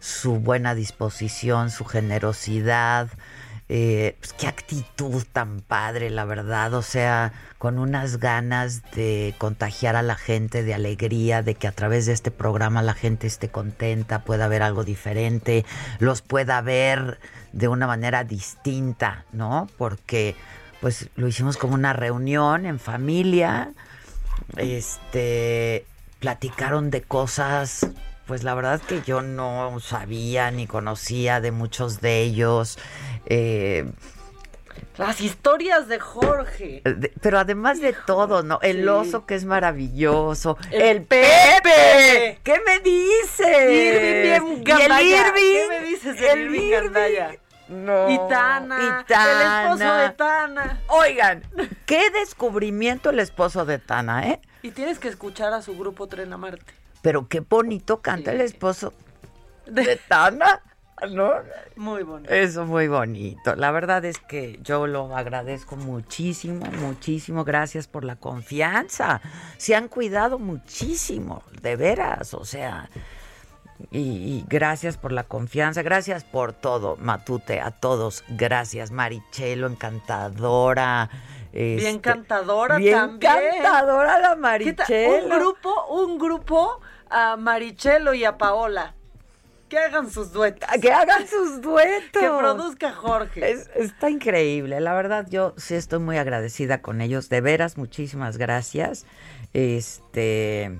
su 0.00 0.36
buena 0.36 0.76
disposición, 0.76 1.70
su 1.70 1.84
generosidad, 1.84 3.08
eh, 3.70 4.16
pues, 4.20 4.32
qué 4.32 4.46
actitud 4.46 5.22
tan 5.30 5.60
padre, 5.60 6.08
la 6.08 6.24
verdad, 6.24 6.72
o 6.74 6.82
sea, 6.82 7.32
con 7.58 7.78
unas 7.78 8.18
ganas 8.18 8.82
de 8.92 9.34
contagiar 9.36 9.94
a 9.94 10.02
la 10.02 10.14
gente 10.14 10.62
de 10.62 10.72
alegría, 10.72 11.42
de 11.42 11.54
que 11.54 11.68
a 11.68 11.72
través 11.72 12.06
de 12.06 12.12
este 12.12 12.30
programa 12.30 12.82
la 12.82 12.94
gente 12.94 13.26
esté 13.26 13.48
contenta, 13.48 14.24
pueda 14.24 14.48
ver 14.48 14.62
algo 14.62 14.84
diferente, 14.84 15.66
los 15.98 16.22
pueda 16.22 16.60
ver 16.62 17.18
de 17.52 17.68
una 17.68 17.86
manera 17.86 18.24
distinta, 18.24 19.24
¿no? 19.32 19.68
Porque 19.76 20.34
pues 20.80 21.10
lo 21.16 21.28
hicimos 21.28 21.56
como 21.56 21.74
una 21.74 21.92
reunión 21.92 22.64
en 22.64 22.78
familia, 22.78 23.72
este, 24.56 25.84
platicaron 26.20 26.90
de 26.90 27.02
cosas, 27.02 27.86
pues 28.26 28.44
la 28.44 28.54
verdad 28.54 28.80
que 28.80 29.02
yo 29.02 29.22
no 29.22 29.80
sabía 29.80 30.50
ni 30.50 30.66
conocía 30.66 31.40
de 31.40 31.50
muchos 31.50 32.00
de 32.00 32.22
ellos. 32.22 32.78
Eh, 33.30 33.84
Las 34.96 35.20
historias 35.20 35.86
de 35.86 36.00
Jorge. 36.00 36.82
de- 36.84 37.12
pero 37.20 37.38
además 37.38 37.80
de 37.80 37.92
todo, 38.06 38.42
¿no? 38.42 38.58
El 38.62 38.82
sí. 38.82 38.88
oso 38.88 39.26
que 39.26 39.34
es 39.36 39.44
maravilloso. 39.44 40.56
El 40.72 40.82
El, 40.82 41.02
Pepe. 41.04 42.40
¿Qué 42.42 42.60
me 42.66 42.80
dices? 42.80 43.70
Irving 43.70 44.22
bien 44.22 44.46
Y 44.46 44.54
el 44.56 44.64
gandalla. 44.64 45.28
Irving. 45.28 45.42
¿Qué 45.54 45.66
me 45.68 45.80
dices 45.86 46.20
del 46.20 46.30
El 46.30 46.40
Irving 46.46 46.60
Irving. 46.60 46.70
gandalla? 46.72 47.30
No. 47.68 48.08
Y 48.10 48.18
Tana, 48.30 49.04
Y 49.04 49.12
Tana. 49.12 49.62
el 49.66 49.72
esposo 49.72 49.94
de 49.94 50.10
Tana. 50.10 50.80
Oigan, 50.88 51.42
qué 51.86 52.10
descubrimiento 52.10 53.10
el 53.10 53.20
esposo 53.20 53.64
de 53.66 53.78
Tana, 53.78 54.26
¿eh? 54.26 54.40
Y 54.62 54.70
tienes 54.70 54.98
que 54.98 55.08
escuchar 55.08 55.52
a 55.52 55.60
su 55.62 55.76
grupo 55.76 56.06
Tren 56.08 56.32
a 56.32 56.38
Marte. 56.38 56.64
Pero 57.02 57.28
qué 57.28 57.40
bonito 57.40 58.00
canta 58.00 58.32
el 58.32 58.40
esposo 58.40 58.92
de 59.66 59.96
Tana, 60.08 60.62
¿no? 61.10 61.32
Muy 61.76 62.02
bonito. 62.02 62.32
Eso 62.32 62.64
muy 62.64 62.88
bonito. 62.88 63.54
La 63.56 63.70
verdad 63.70 64.04
es 64.04 64.18
que 64.18 64.58
yo 64.62 64.86
lo 64.86 65.16
agradezco 65.16 65.76
muchísimo, 65.76 66.66
muchísimo. 66.80 67.44
Gracias 67.44 67.86
por 67.86 68.04
la 68.04 68.16
confianza. 68.16 69.20
Se 69.56 69.74
han 69.74 69.88
cuidado 69.88 70.38
muchísimo, 70.38 71.42
de 71.62 71.76
veras. 71.76 72.34
O 72.34 72.44
sea, 72.44 72.88
y, 73.90 73.98
y 74.00 74.44
gracias 74.48 74.96
por 74.96 75.12
la 75.12 75.24
confianza. 75.24 75.82
Gracias 75.82 76.24
por 76.24 76.52
todo, 76.52 76.96
Matute, 76.96 77.60
a 77.60 77.70
todos. 77.70 78.24
Gracias, 78.28 78.90
Marichelo, 78.90 79.66
encantadora. 79.66 81.10
Bien 81.52 81.78
este, 81.78 82.00
cantadora 82.00 82.76
bien 82.76 82.94
también. 82.94 83.32
cantadora 83.62 84.18
la. 84.18 84.36
Marichelo. 84.36 85.24
Un 85.24 85.30
grupo, 85.30 85.86
un 85.86 86.18
grupo 86.18 86.80
a 87.08 87.36
Marichelo 87.36 88.14
y 88.14 88.24
a 88.24 88.36
Paola. 88.36 88.94
Que 89.68 89.78
hagan 89.78 90.10
sus 90.10 90.32
duetos. 90.32 90.68
Que 90.80 90.90
hagan 90.92 91.26
sus 91.28 91.60
duetos. 91.60 92.22
Que 92.22 92.28
produzca 92.28 92.92
Jorge. 92.92 93.50
Es- 93.50 93.70
está 93.74 94.08
increíble, 94.10 94.80
la 94.80 94.94
verdad 94.94 95.26
yo 95.28 95.54
sí 95.56 95.74
estoy 95.74 95.98
muy 95.98 96.16
agradecida 96.16 96.80
con 96.80 97.00
ellos, 97.00 97.28
de 97.28 97.40
veras 97.40 97.76
muchísimas 97.76 98.36
gracias. 98.38 99.04
Este 99.52 100.78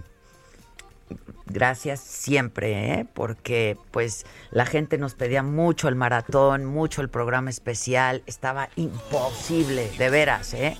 gracias 1.46 2.00
siempre, 2.00 2.92
¿eh? 3.00 3.06
porque 3.14 3.78
pues 3.90 4.26
la 4.50 4.66
gente 4.66 4.98
nos 4.98 5.14
pedía 5.14 5.42
mucho 5.42 5.88
el 5.88 5.94
maratón, 5.94 6.66
mucho 6.66 7.00
el 7.00 7.08
programa 7.08 7.48
especial, 7.48 8.22
estaba 8.26 8.68
imposible, 8.76 9.90
de 9.96 10.10
veras, 10.10 10.52
¿eh? 10.52 10.76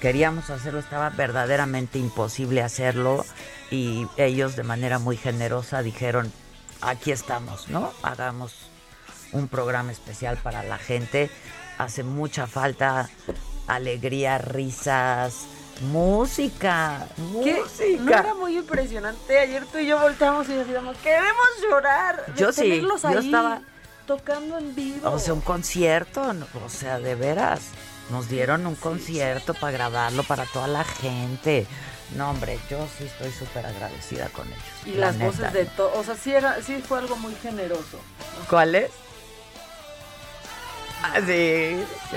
Queríamos 0.00 0.48
hacerlo, 0.48 0.80
estaba 0.80 1.10
verdaderamente 1.10 1.98
imposible 1.98 2.62
hacerlo 2.62 3.26
y 3.70 4.06
ellos 4.16 4.56
de 4.56 4.62
manera 4.62 4.98
muy 4.98 5.18
generosa 5.18 5.82
dijeron, 5.82 6.32
aquí 6.80 7.12
estamos, 7.12 7.68
¿no? 7.68 7.92
Hagamos 8.02 8.54
un 9.32 9.48
programa 9.48 9.92
especial 9.92 10.36
para 10.38 10.62
la 10.62 10.78
gente. 10.78 11.30
Hace 11.78 12.02
mucha 12.02 12.46
falta 12.46 13.08
alegría, 13.66 14.38
risas, 14.38 15.46
música, 15.82 17.06
¿Qué? 17.16 17.22
música. 17.22 18.00
No 18.02 18.10
era 18.12 18.34
muy 18.34 18.58
impresionante. 18.58 19.38
Ayer 19.38 19.64
tú 19.66 19.78
y 19.78 19.86
yo 19.86 19.98
volteamos 20.00 20.48
y 20.48 20.54
decíamos, 20.54 20.96
queremos 20.98 21.46
llorar. 21.68 22.24
de 22.26 22.40
Yo 22.40 22.52
sí, 22.52 22.80
yo 22.82 23.08
ahí 23.08 23.26
estaba- 23.26 23.60
tocando 24.06 24.58
en 24.58 24.74
vivo. 24.74 25.08
O 25.10 25.18
sea, 25.20 25.34
un 25.34 25.40
concierto, 25.40 26.22
o 26.64 26.68
sea, 26.68 26.98
de 26.98 27.14
veras. 27.14 27.60
Nos 28.10 28.28
dieron 28.28 28.66
un 28.66 28.74
concierto 28.74 29.54
para 29.54 29.70
grabarlo 29.70 30.24
para 30.24 30.44
toda 30.46 30.66
la 30.66 30.82
gente. 30.82 31.66
No, 32.16 32.30
hombre, 32.30 32.58
yo 32.68 32.86
sí 32.98 33.04
estoy 33.04 33.30
súper 33.32 33.66
agradecida 33.66 34.28
con 34.30 34.46
ellos. 34.48 34.58
y 34.84 34.92
la 34.92 35.06
las 35.06 35.16
neta. 35.16 35.26
voces 35.30 35.52
de 35.52 35.64
todos. 35.66 35.96
O 35.96 36.04
sea, 36.04 36.16
sí, 36.16 36.32
era, 36.32 36.60
sí 36.62 36.82
fue 36.86 36.98
algo 36.98 37.16
muy 37.16 37.34
generoso. 37.36 38.00
¿Cuáles? 38.48 38.90
Ah, 41.02 41.14
sí, 41.24 41.82
sí, 42.10 42.16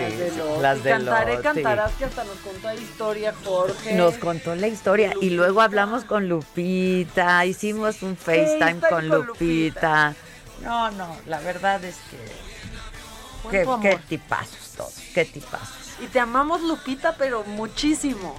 las 0.59 0.83
de 0.83 0.89
de 0.89 0.89
Cantaré, 0.89 1.39
cantarás, 1.41 1.91
que 1.93 2.03
hasta 2.03 2.25
nos 2.25 2.35
contó 2.39 2.67
la 2.67 2.75
historia, 2.75 3.33
Jorge. 3.45 3.93
Nos 3.93 4.15
contó 4.15 4.55
la 4.55 4.67
historia 4.67 5.13
y 5.21 5.29
luego 5.29 5.61
hablamos 5.61 6.03
con 6.03 6.27
Lupita, 6.27 7.45
hicimos 7.45 8.03
un 8.03 8.17
FaceTime 8.17 8.81
con 8.81 8.89
con 8.89 9.07
Lupita. 9.07 10.15
No, 10.61 10.91
no, 10.91 11.15
la 11.27 11.39
verdad 11.39 11.81
es 11.85 11.95
que 12.11 13.49
qué, 13.51 13.65
qué 13.81 13.99
tipazos 14.09 14.73
todos, 14.75 14.95
qué 15.13 15.23
tipazos. 15.23 15.93
Y 16.01 16.07
te 16.07 16.19
amamos, 16.19 16.61
Lupita, 16.61 17.15
pero 17.17 17.45
muchísimo. 17.45 18.35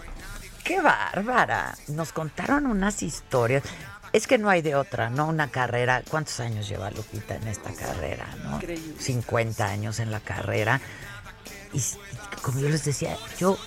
Qué 0.64 0.80
bárbara. 0.80 1.76
Nos 1.88 2.12
contaron 2.12 2.66
unas 2.66 3.02
historias. 3.02 3.62
Es 4.12 4.26
que 4.26 4.38
no 4.38 4.48
hay 4.48 4.62
de 4.62 4.74
otra, 4.74 5.10
¿no? 5.10 5.28
Una 5.28 5.50
carrera. 5.50 6.02
¿Cuántos 6.08 6.40
años 6.40 6.68
lleva 6.68 6.90
Lupita 6.90 7.34
en 7.34 7.48
esta 7.48 7.72
carrera, 7.72 8.26
no? 8.44 8.56
Increíble. 8.56 8.94
50 8.98 9.66
años 9.66 10.00
en 10.00 10.10
la 10.10 10.20
carrera. 10.20 10.80
Y 11.72 11.82
como 12.40 12.60
yo 12.60 12.68
les 12.68 12.84
decía, 12.84 13.16
yo, 13.38 13.58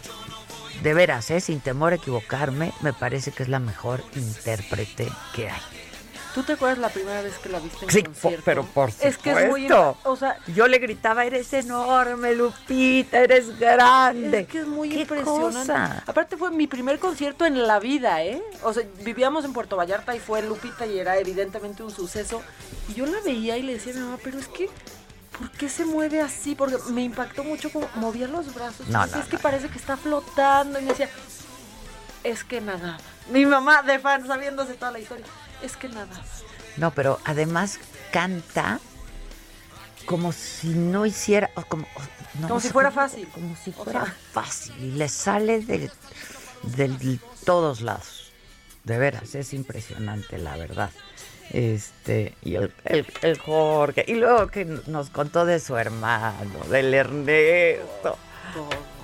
de 0.82 0.93
veras, 0.93 1.30
¿eh? 1.32 1.41
sin 1.41 1.60
temor 1.60 1.93
a 1.93 1.98
equivocarme, 1.98 2.74
me 2.82 2.93
parece 2.93 3.32
que 3.32 3.43
es 3.43 3.50
la 3.50 3.60
mejor 3.60 4.04
intérprete 4.16 5.08
que 5.36 5.50
hay. 5.50 5.62
¿Tú 6.34 6.43
te 6.43 6.53
acuerdas 6.53 6.78
la 6.78 6.89
primera 6.89 7.21
vez 7.23 7.36
que 7.39 7.49
la 7.49 7.59
viste 7.59 7.86
en 7.86 7.91
Sí, 7.91 8.01
po- 8.03 8.09
concierto? 8.11 8.41
pero 8.45 8.63
por 8.65 8.89
Es 9.01 9.17
que 9.17 9.32
es 9.32 9.49
muy... 9.49 9.67
supuesto. 9.67 9.97
O 10.03 10.15
sea, 10.15 10.38
Yo 10.47 10.67
le 10.67 10.78
gritaba, 10.78 11.25
eres 11.25 11.51
enorme, 11.53 12.36
Lupita, 12.36 13.19
eres 13.19 13.57
grande. 13.59 14.41
Es 14.41 14.47
que 14.47 14.59
es 14.59 14.67
muy 14.67 14.89
¿Qué 14.89 15.01
impresionante. 15.01 15.57
cosa? 15.59 16.03
Aparte 16.05 16.38
fue 16.38 16.51
mi 16.51 16.67
primer 16.67 16.99
concierto 16.99 17.45
en 17.45 17.65
la 17.65 17.80
vida, 17.80 18.23
¿eh? 18.23 18.41
O 18.63 18.71
sea, 18.73 18.84
vivíamos 19.03 19.45
en 19.45 19.53
Puerto 19.53 19.78
Vallarta 19.78 20.15
y 20.15 20.19
fue 20.19 20.43
Lupita 20.43 20.86
y 20.86 20.99
era 20.99 21.17
evidentemente 21.17 21.82
un 21.82 21.91
suceso. 21.91 22.43
Y 22.89 22.93
yo 22.93 23.05
la 23.07 23.19
veía 23.21 23.57
y 23.57 23.63
le 23.63 23.73
decía 23.73 23.93
a 23.93 23.95
mi 23.95 24.01
mamá, 24.03 24.19
pero 24.23 24.38
es 24.38 24.47
que, 24.47 24.69
¿por 25.39 25.49
qué 25.51 25.69
se 25.69 25.86
mueve 25.86 26.21
así? 26.21 26.53
Porque 26.53 26.78
me 26.91 27.01
impactó 27.03 27.43
mucho 27.43 27.71
como 27.71 27.89
movía 27.95 28.28
los 28.28 28.53
brazos. 28.53 28.88
No, 28.89 29.05
no, 29.07 29.17
es 29.19 29.25
que 29.25 29.38
no. 29.38 29.41
parece 29.41 29.69
que 29.69 29.80
está 29.80 29.97
flotando. 29.97 30.80
Y 30.80 30.84
me 30.84 30.89
decía, 30.89 31.09
es 32.23 32.43
que 32.43 32.61
nada. 32.61 32.97
Mi 33.32 33.45
mamá 33.45 33.82
de 33.82 33.97
fan 33.97 34.25
sabiéndose 34.28 34.75
toda 34.75 34.91
la 34.91 34.99
historia. 34.99 35.25
Es 35.62 35.76
que 35.78 35.89
nada. 35.89 36.22
No, 36.78 36.91
pero 36.91 37.20
además 37.26 37.80
canta 38.12 38.80
como 40.05 40.32
si 40.32 40.68
no 40.70 41.05
hiciera, 41.05 41.49
como, 41.68 41.86
no, 42.39 42.47
Como 42.47 42.60
si 42.60 42.70
fuera 42.70 42.91
fácil. 42.91 43.28
Como 43.30 43.55
si 43.55 43.72
O 43.72 43.84
fuera 43.84 44.05
sea. 44.05 44.16
fácil 44.32 44.76
y 44.80 44.91
le 44.91 45.10
sale 45.10 45.60
de, 45.62 45.91
de 46.64 47.20
todos 47.45 47.82
lados. 47.82 48.32
De 48.84 48.97
veras, 48.97 49.36
es 49.36 49.53
impresionante, 49.53 50.38
la 50.38 50.55
verdad. 50.55 50.91
Este, 51.51 52.36
y 52.41 52.55
el, 52.55 52.74
el, 52.86 53.05
el 53.22 53.38
Jorge, 53.38 54.05
y 54.08 54.14
luego 54.16 54.47
que 54.47 54.64
nos 54.66 55.10
contó 55.10 55.45
de 55.45 55.60
su 55.60 55.76
hermano, 55.78 56.60
del 56.70 56.93
Ernesto. 56.93 58.18
Todo. 58.53 58.97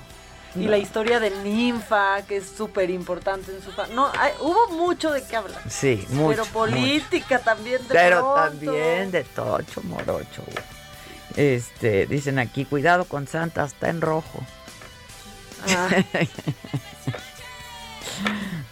Y 0.55 0.67
la 0.67 0.77
historia 0.77 1.19
de 1.19 1.31
Ninfa, 1.31 2.21
que 2.27 2.37
es 2.37 2.45
súper 2.47 2.89
importante 2.91 3.51
en 3.51 3.61
su 3.63 3.71
No, 3.95 4.11
hay- 4.19 4.33
hubo 4.39 4.69
mucho 4.69 5.11
de 5.11 5.23
qué 5.23 5.35
hablar. 5.35 5.59
Sí, 5.69 6.05
mucho. 6.09 6.29
Pero 6.29 6.43
mucho. 6.43 6.53
política 6.53 7.39
también 7.39 7.81
de 7.87 7.93
Pero 7.93 8.17
pronto. 8.19 8.35
también 8.51 9.11
de 9.11 9.23
tocho 9.23 9.81
morocho. 9.83 10.43
Este, 11.35 12.05
dicen 12.05 12.37
aquí, 12.37 12.65
cuidado 12.65 13.05
con 13.05 13.27
Santa, 13.27 13.65
está 13.65 13.89
en 13.89 14.01
rojo. 14.01 14.43
Ah. 15.69 15.87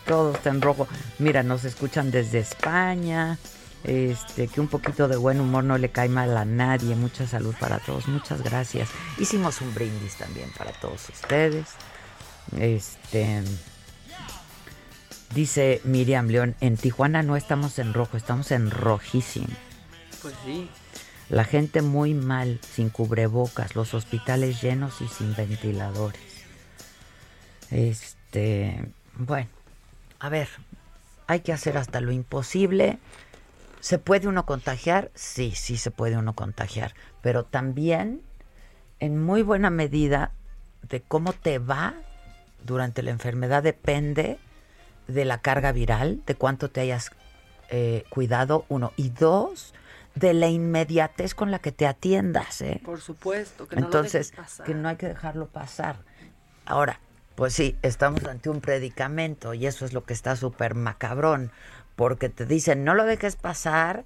Todo 0.06 0.34
está 0.34 0.50
en 0.50 0.62
rojo. 0.62 0.88
Mira, 1.20 1.42
nos 1.44 1.64
escuchan 1.64 2.12
desde 2.12 2.40
España. 2.40 3.38
Este, 3.84 4.48
que 4.48 4.62
un 4.62 4.68
poquito 4.68 5.08
de 5.08 5.18
buen 5.18 5.40
humor 5.40 5.64
no 5.64 5.78
le 5.78 5.90
cae 5.90 6.10
mal 6.10 6.36
a 6.38 6.46
nadie. 6.46 6.96
Mucha 6.96 7.28
salud 7.28 7.56
para 7.60 7.80
todos. 7.80 8.08
Muchas 8.08 8.42
gracias. 8.42 8.90
Hicimos 9.18 9.62
un 9.62 9.74
brindis 9.74 10.16
también 10.18 10.52
para 10.58 10.72
todos 10.72 11.10
ustedes. 11.10 11.68
Este 12.58 13.44
dice 15.34 15.82
Miriam 15.84 16.28
León, 16.28 16.56
en 16.62 16.78
Tijuana 16.78 17.24
no 17.24 17.36
estamos 17.36 17.80
en 17.80 17.94
rojo, 17.94 18.18
estamos 18.18 18.52
en 18.52 18.70
rojísimo. 18.70 19.48
Pues 20.22 20.36
sí. 20.46 20.70
La 21.30 21.46
gente 21.46 21.82
muy 21.82 22.14
mal, 22.14 22.60
sin 22.74 22.90
cubrebocas, 22.90 23.76
los 23.76 23.94
hospitales 23.94 24.62
llenos 24.62 25.02
y 25.02 25.08
sin 25.08 25.34
ventiladores. 25.36 26.22
Este, 27.70 28.92
bueno, 29.16 29.48
a 30.20 30.28
ver, 30.28 30.50
hay 31.28 31.40
que 31.40 31.54
hacer 31.54 31.78
hasta 31.78 32.02
lo 32.02 32.12
imposible. 32.12 33.00
¿Se 33.82 33.98
puede 34.00 34.28
uno 34.28 34.46
contagiar? 34.46 35.12
Sí, 35.16 35.52
sí 35.52 35.76
se 35.76 35.92
puede 35.92 36.18
uno 36.18 36.34
contagiar, 36.34 36.94
pero 37.22 37.44
también 37.44 38.22
en 39.00 39.22
muy 39.22 39.42
buena 39.42 39.70
medida 39.70 40.32
de 40.88 41.02
cómo 41.02 41.34
te 41.34 41.60
va 41.60 41.96
durante 42.64 43.02
la 43.02 43.12
enfermedad 43.12 43.64
depende 43.64 44.40
de 45.08 45.26
la 45.26 45.40
carga 45.40 45.72
viral, 45.72 46.22
de 46.26 46.36
cuánto 46.36 46.70
te 46.70 46.82
hayas 46.82 47.12
eh, 47.70 48.04
cuidado, 48.10 48.66
uno. 48.70 48.94
Y 48.98 49.10
dos, 49.10 49.74
de 50.16 50.34
la 50.34 50.48
inmediatez 50.48 51.34
con 51.34 51.52
la 51.52 51.60
que 51.60 51.72
te 51.72 51.88
atiendas. 51.88 52.62
¿eh? 52.62 52.82
Por 52.84 53.02
supuesto, 53.02 53.68
que 53.68 53.76
no 53.76 53.86
Entonces, 53.86 54.32
lo 54.32 54.44
pasar. 54.44 54.66
que 54.66 54.74
no 54.74 54.90
hay 54.90 54.96
que 54.98 55.08
dejarlo 55.08 55.48
pasar. 55.48 55.98
Ahora, 56.66 57.00
pues 57.36 57.54
sí, 57.54 57.76
estamos 57.82 58.24
ante 58.26 58.50
un 58.50 58.62
predicamento 58.62 59.54
y 59.54 59.66
eso 59.66 59.86
es 59.86 59.94
lo 59.94 60.04
que 60.04 60.14
está 60.14 60.36
súper 60.36 60.76
macabrón, 60.76 61.52
porque 62.02 62.30
te 62.30 62.48
dicen, 62.48 62.84
no 62.84 62.96
lo 62.96 63.06
dejes 63.06 63.36
pasar, 63.36 64.06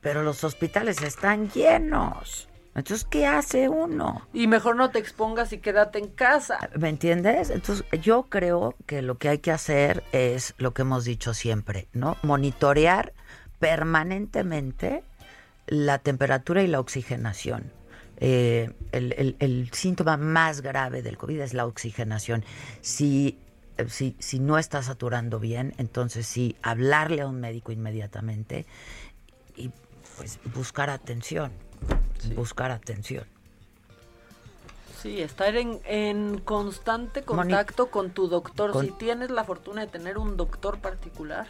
pero 0.00 0.22
los 0.22 0.44
hospitales 0.44 1.02
están 1.02 1.50
llenos. 1.50 2.48
Entonces, 2.76 3.04
¿qué 3.10 3.26
hace 3.26 3.68
uno? 3.68 4.28
Y 4.32 4.46
mejor 4.46 4.76
no 4.76 4.90
te 4.90 5.00
expongas 5.00 5.52
y 5.52 5.58
quédate 5.58 5.98
en 5.98 6.06
casa. 6.06 6.70
¿Me 6.78 6.88
entiendes? 6.88 7.50
Entonces, 7.50 7.84
yo 8.00 8.26
creo 8.28 8.76
que 8.86 9.02
lo 9.02 9.18
que 9.18 9.28
hay 9.28 9.38
que 9.38 9.50
hacer 9.50 10.04
es 10.12 10.54
lo 10.58 10.72
que 10.72 10.82
hemos 10.82 11.04
dicho 11.04 11.34
siempre, 11.34 11.88
¿no? 11.92 12.16
Monitorear 12.22 13.12
permanentemente 13.58 15.02
la 15.66 15.98
temperatura 15.98 16.62
y 16.62 16.68
la 16.68 16.78
oxigenación. 16.78 17.72
Eh, 18.18 18.70
el, 18.92 19.14
el- 19.18 19.36
el 19.40 19.68
síntoma 19.72 20.16
más 20.16 20.60
grave 20.60 21.02
del 21.02 21.18
COVID 21.18 21.40
es 21.40 21.54
la 21.54 21.66
oxigenación. 21.66 22.44
Si, 22.82 23.36
si, 23.88 24.16
si 24.18 24.38
no 24.38 24.58
está 24.58 24.82
saturando 24.82 25.38
bien, 25.38 25.74
entonces 25.78 26.26
sí, 26.26 26.56
hablarle 26.62 27.20
a 27.22 27.26
un 27.26 27.40
médico 27.40 27.72
inmediatamente 27.72 28.66
y 29.56 29.70
pues 30.16 30.38
buscar 30.54 30.90
atención. 30.90 31.52
Buscar 32.34 32.70
atención. 32.70 33.24
Sí, 35.02 35.20
estar 35.20 35.54
en, 35.56 35.80
en 35.84 36.38
constante 36.38 37.22
contacto 37.22 37.90
con 37.90 38.10
tu 38.10 38.28
doctor. 38.28 38.72
Con- 38.72 38.86
Si 38.86 38.92
tienes 38.92 39.30
la 39.30 39.44
fortuna 39.44 39.82
de 39.82 39.86
tener 39.88 40.16
un 40.18 40.36
doctor 40.36 40.78
particular, 40.78 41.46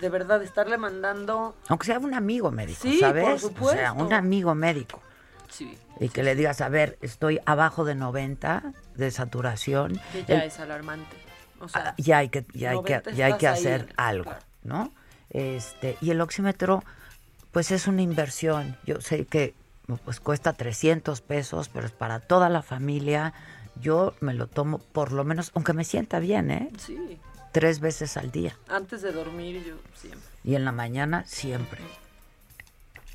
de 0.00 0.08
verdad, 0.08 0.42
estarle 0.42 0.78
mandando... 0.78 1.56
Aunque 1.68 1.86
sea 1.86 1.98
un 1.98 2.14
amigo 2.14 2.50
médico, 2.52 2.78
Sí, 2.80 3.00
¿sabes? 3.00 3.24
por 3.24 3.32
O 3.34 3.38
sea, 3.38 3.48
supuesto. 3.48 3.94
un 4.04 4.12
amigo 4.12 4.54
médico. 4.54 5.02
Sí, 5.50 5.76
Y 5.98 6.08
que 6.10 6.22
le 6.22 6.36
digas, 6.36 6.60
a 6.60 6.68
ver, 6.68 6.96
estoy 7.02 7.40
abajo 7.44 7.84
de 7.84 7.96
90 7.96 8.72
de 8.94 9.10
saturación. 9.10 10.00
que 10.12 10.24
ya 10.24 10.36
El- 10.36 10.42
es 10.42 10.60
alarmante. 10.60 11.16
O 11.60 11.68
sea, 11.68 11.94
ya 11.98 12.18
hay 12.18 12.28
que, 12.28 12.44
ya 12.54 12.70
hay 12.70 12.82
que, 12.82 12.94
90 12.94 13.10
ya 13.12 13.26
hay 13.26 13.36
que 13.36 13.46
ahí, 13.46 13.58
hacer 13.58 13.92
algo, 13.96 14.32
¿no? 14.64 14.92
Este, 15.30 15.96
y 16.00 16.10
el 16.10 16.20
oxímetro, 16.20 16.82
pues 17.52 17.70
es 17.70 17.86
una 17.86 18.02
inversión. 18.02 18.76
Yo 18.84 19.00
sé 19.00 19.26
que 19.26 19.54
pues 20.04 20.20
cuesta 20.20 20.52
300 20.52 21.20
pesos, 21.20 21.68
pero 21.68 21.86
es 21.86 21.92
para 21.92 22.20
toda 22.20 22.48
la 22.48 22.62
familia. 22.62 23.32
Yo 23.80 24.14
me 24.20 24.34
lo 24.34 24.46
tomo 24.46 24.78
por 24.78 25.12
lo 25.12 25.24
menos, 25.24 25.52
aunque 25.54 25.72
me 25.72 25.84
sienta 25.84 26.18
bien, 26.18 26.50
¿eh? 26.50 26.70
sí, 26.78 27.18
Tres 27.52 27.80
veces 27.80 28.16
al 28.16 28.30
día. 28.30 28.56
antes 28.68 29.02
de 29.02 29.12
dormir 29.12 29.64
yo 29.64 29.74
siempre. 29.94 30.28
Y 30.44 30.54
en 30.54 30.64
la 30.64 30.72
mañana 30.72 31.24
siempre. 31.26 31.80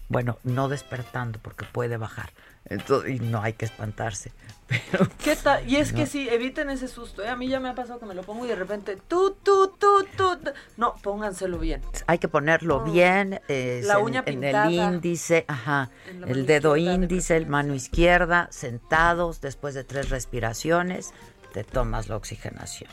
Bueno, 0.09 0.37
no 0.43 0.67
despertando 0.67 1.39
porque 1.39 1.65
puede 1.65 1.97
bajar. 1.97 2.31
Entonces, 2.68 3.11
y 3.16 3.20
no 3.20 3.41
hay 3.41 3.53
que 3.53 3.66
espantarse. 3.66 4.32
Pero 4.91 5.07
¿Qué 5.24 5.36
tal? 5.36 5.70
Y 5.70 5.76
es 5.76 5.91
No. 5.93 5.99
que 5.99 6.07
sí, 6.07 6.28
eviten 6.28 6.72
ese 6.72 6.88
susto. 6.88 7.24
¿eh? 7.24 7.30
A 7.30 7.36
mí 7.36 7.47
ya 7.47 7.59
me 7.59 7.70
ha 7.70 7.76
pasado 7.76 7.99
que 7.99 8.07
me 8.07 8.16
lo 8.16 8.24
pongo 8.24 8.45
y 8.45 8.47
de 8.47 8.55
repente, 8.55 8.97
tú, 9.07 9.38
tú, 9.43 9.74
tú, 9.80 10.03
tú. 10.18 10.38
tú. 10.38 10.51
No, 10.76 10.95
pónganselo 11.03 11.59
bien. 11.59 11.82
hay 12.07 12.18
que 12.18 12.28
ponerlo 12.28 12.84
bien 12.84 13.39
eh, 13.47 13.82
La 13.86 13.99
en- 13.99 14.03
uña 14.03 14.24
en, 14.26 14.39
pintada. 14.39 14.66
el 14.68 14.74
índice, 14.74 15.45
ajá, 15.47 15.91
En 16.07 16.24
el 16.24 16.45
dedo 16.47 16.76
izquierda, 16.76 16.97
de 16.97 17.03
índice, 17.03 17.38
el 17.38 17.45
mano 17.45 17.76
izquierda, 17.76 18.47
sentados 18.51 19.39
después 19.41 19.76
de 19.76 19.84
tres 19.84 20.09
respiraciones, 20.09 21.13
te 21.53 21.63
tomas 21.63 22.09
la 22.09 22.16
oxigenación. 22.18 22.89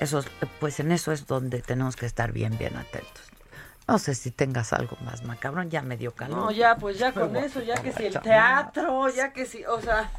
Eso, 0.00 0.18
es- 0.18 0.26
pues 0.58 0.80
en 0.80 0.90
eso 0.90 1.12
es 1.12 1.28
donde 1.28 1.62
tenemos 1.62 1.94
que 1.94 2.06
estar 2.06 2.32
bien, 2.32 2.58
bien 2.58 2.76
atentos. 2.76 3.22
No 3.88 3.98
sé 3.98 4.14
si 4.14 4.30
tengas 4.30 4.72
algo 4.72 4.96
más 5.02 5.24
macabrón, 5.24 5.68
ya 5.70 5.82
me 5.82 5.96
dio 5.96 6.14
calor. 6.14 6.36
No, 6.38 6.50
ya, 6.50 6.76
pues 6.76 6.98
ya 6.98 7.12
con 7.12 7.36
eso, 7.36 7.60
ya 7.62 7.74
que 7.82 7.92
si 7.92 8.06
el 8.06 8.20
teatro, 8.20 9.08
ya 9.10 9.32
que 9.32 9.44
si, 9.46 9.64
o 9.64 9.80
sea, 9.80 10.10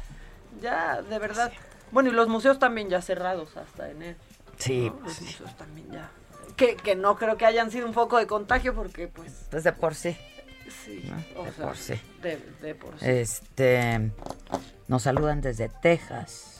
ya, 0.60 1.00
de 1.02 1.18
verdad. 1.18 1.52
Bueno, 1.90 2.10
y 2.10 2.12
los 2.12 2.28
museos 2.28 2.58
también 2.58 2.88
ya 2.88 3.00
cerrados 3.00 3.56
hasta 3.56 3.88
enero. 3.90 4.18
Sí, 4.58 4.90
¿no? 4.90 5.00
Los 5.00 5.12
sí. 5.14 5.24
museos 5.24 5.56
también 5.56 5.90
ya. 5.90 6.10
Que, 6.56 6.76
que 6.76 6.94
no 6.94 7.16
creo 7.16 7.36
que 7.36 7.46
hayan 7.46 7.70
sido 7.70 7.86
un 7.86 7.94
foco 7.94 8.18
de 8.18 8.26
contagio 8.26 8.74
porque, 8.74 9.08
pues, 9.08 9.46
Pues 9.50 9.64
de 9.64 9.72
por 9.72 9.94
sí. 9.94 10.16
sí, 10.84 11.10
¿no? 11.10 11.40
o 11.40 11.44
De 11.44 11.52
sea, 11.52 11.66
por 11.66 11.76
sí. 11.76 12.00
de, 12.22 12.36
de 12.60 12.74
por 12.74 12.98
sí. 12.98 13.06
Este, 13.08 14.10
nos 14.86 15.02
saludan 15.02 15.40
desde 15.40 15.68
Texas. 15.68 16.53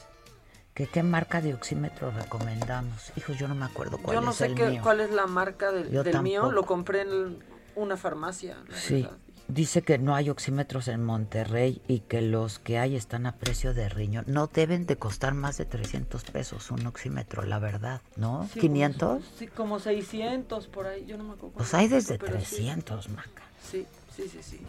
¿Qué, 0.75 0.87
¿Qué 0.87 1.03
marca 1.03 1.39
de 1.39 1.53
oxímetro 1.53 2.11
recomendamos? 2.11 3.13
Hijo, 3.15 3.31
yo 3.31 3.47
no 3.47 3.55
me 3.55 3.63
acuerdo 3.63 3.97
cuál 3.97 4.15
Yo 4.15 4.21
no 4.21 4.31
es 4.31 4.35
sé 4.37 4.47
el 4.47 4.55
qué, 4.55 4.67
mío. 4.71 4.81
cuál 4.83 4.99
es 4.99 5.09
la 5.09 5.25
marca 5.25 5.71
del, 5.71 6.21
mío, 6.21 6.51
lo 6.51 6.65
compré 6.65 7.01
en 7.01 7.41
una 7.75 7.95
farmacia. 7.95 8.57
Sí, 8.73 9.03
verdad. 9.03 9.17
dice 9.47 9.83
que 9.83 9.97
no 9.97 10.15
hay 10.15 10.29
oxímetros 10.29 10.89
en 10.89 11.01
Monterrey 11.01 11.81
y 11.87 12.01
que 12.01 12.21
los 12.21 12.59
que 12.59 12.77
hay 12.77 12.97
están 12.97 13.25
a 13.25 13.37
precio 13.37 13.73
de 13.73 13.87
riñón. 13.87 14.25
No 14.27 14.47
deben 14.47 14.85
de 14.85 14.97
costar 14.97 15.33
más 15.33 15.57
de 15.57 15.63
300 15.63 16.25
pesos 16.25 16.69
un 16.71 16.85
oxímetro, 16.87 17.43
la 17.43 17.59
verdad, 17.59 18.01
¿no? 18.17 18.45
Sí, 18.53 18.59
¿500? 18.59 18.99
Como, 18.99 19.21
sí, 19.39 19.47
como 19.47 19.79
600 19.79 20.67
por 20.67 20.87
ahí, 20.87 21.05
yo 21.05 21.15
no 21.15 21.23
me 21.23 21.33
acuerdo. 21.35 21.55
Pues 21.55 21.73
hay 21.73 21.87
desde 21.87 22.19
pero 22.19 22.33
sí. 22.41 22.55
300, 22.57 23.07
Maca. 23.11 23.43
Sí, 23.63 23.87
sí, 24.13 24.27
sí, 24.27 24.43
sí. 24.43 24.59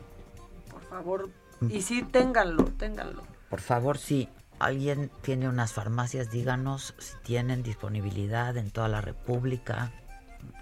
Por 0.70 0.82
favor. 0.82 1.28
Mm. 1.58 1.70
Y 1.72 1.82
sí, 1.82 2.04
ténganlo, 2.04 2.64
ténganlo. 2.78 3.24
Por 3.50 3.60
favor, 3.60 3.98
si 3.98 4.28
alguien 4.58 5.10
tiene 5.22 5.48
unas 5.48 5.72
farmacias, 5.72 6.30
díganos 6.30 6.94
si 6.98 7.14
tienen 7.22 7.62
disponibilidad 7.62 8.56
en 8.56 8.70
toda 8.70 8.88
la 8.88 9.00
República. 9.00 9.92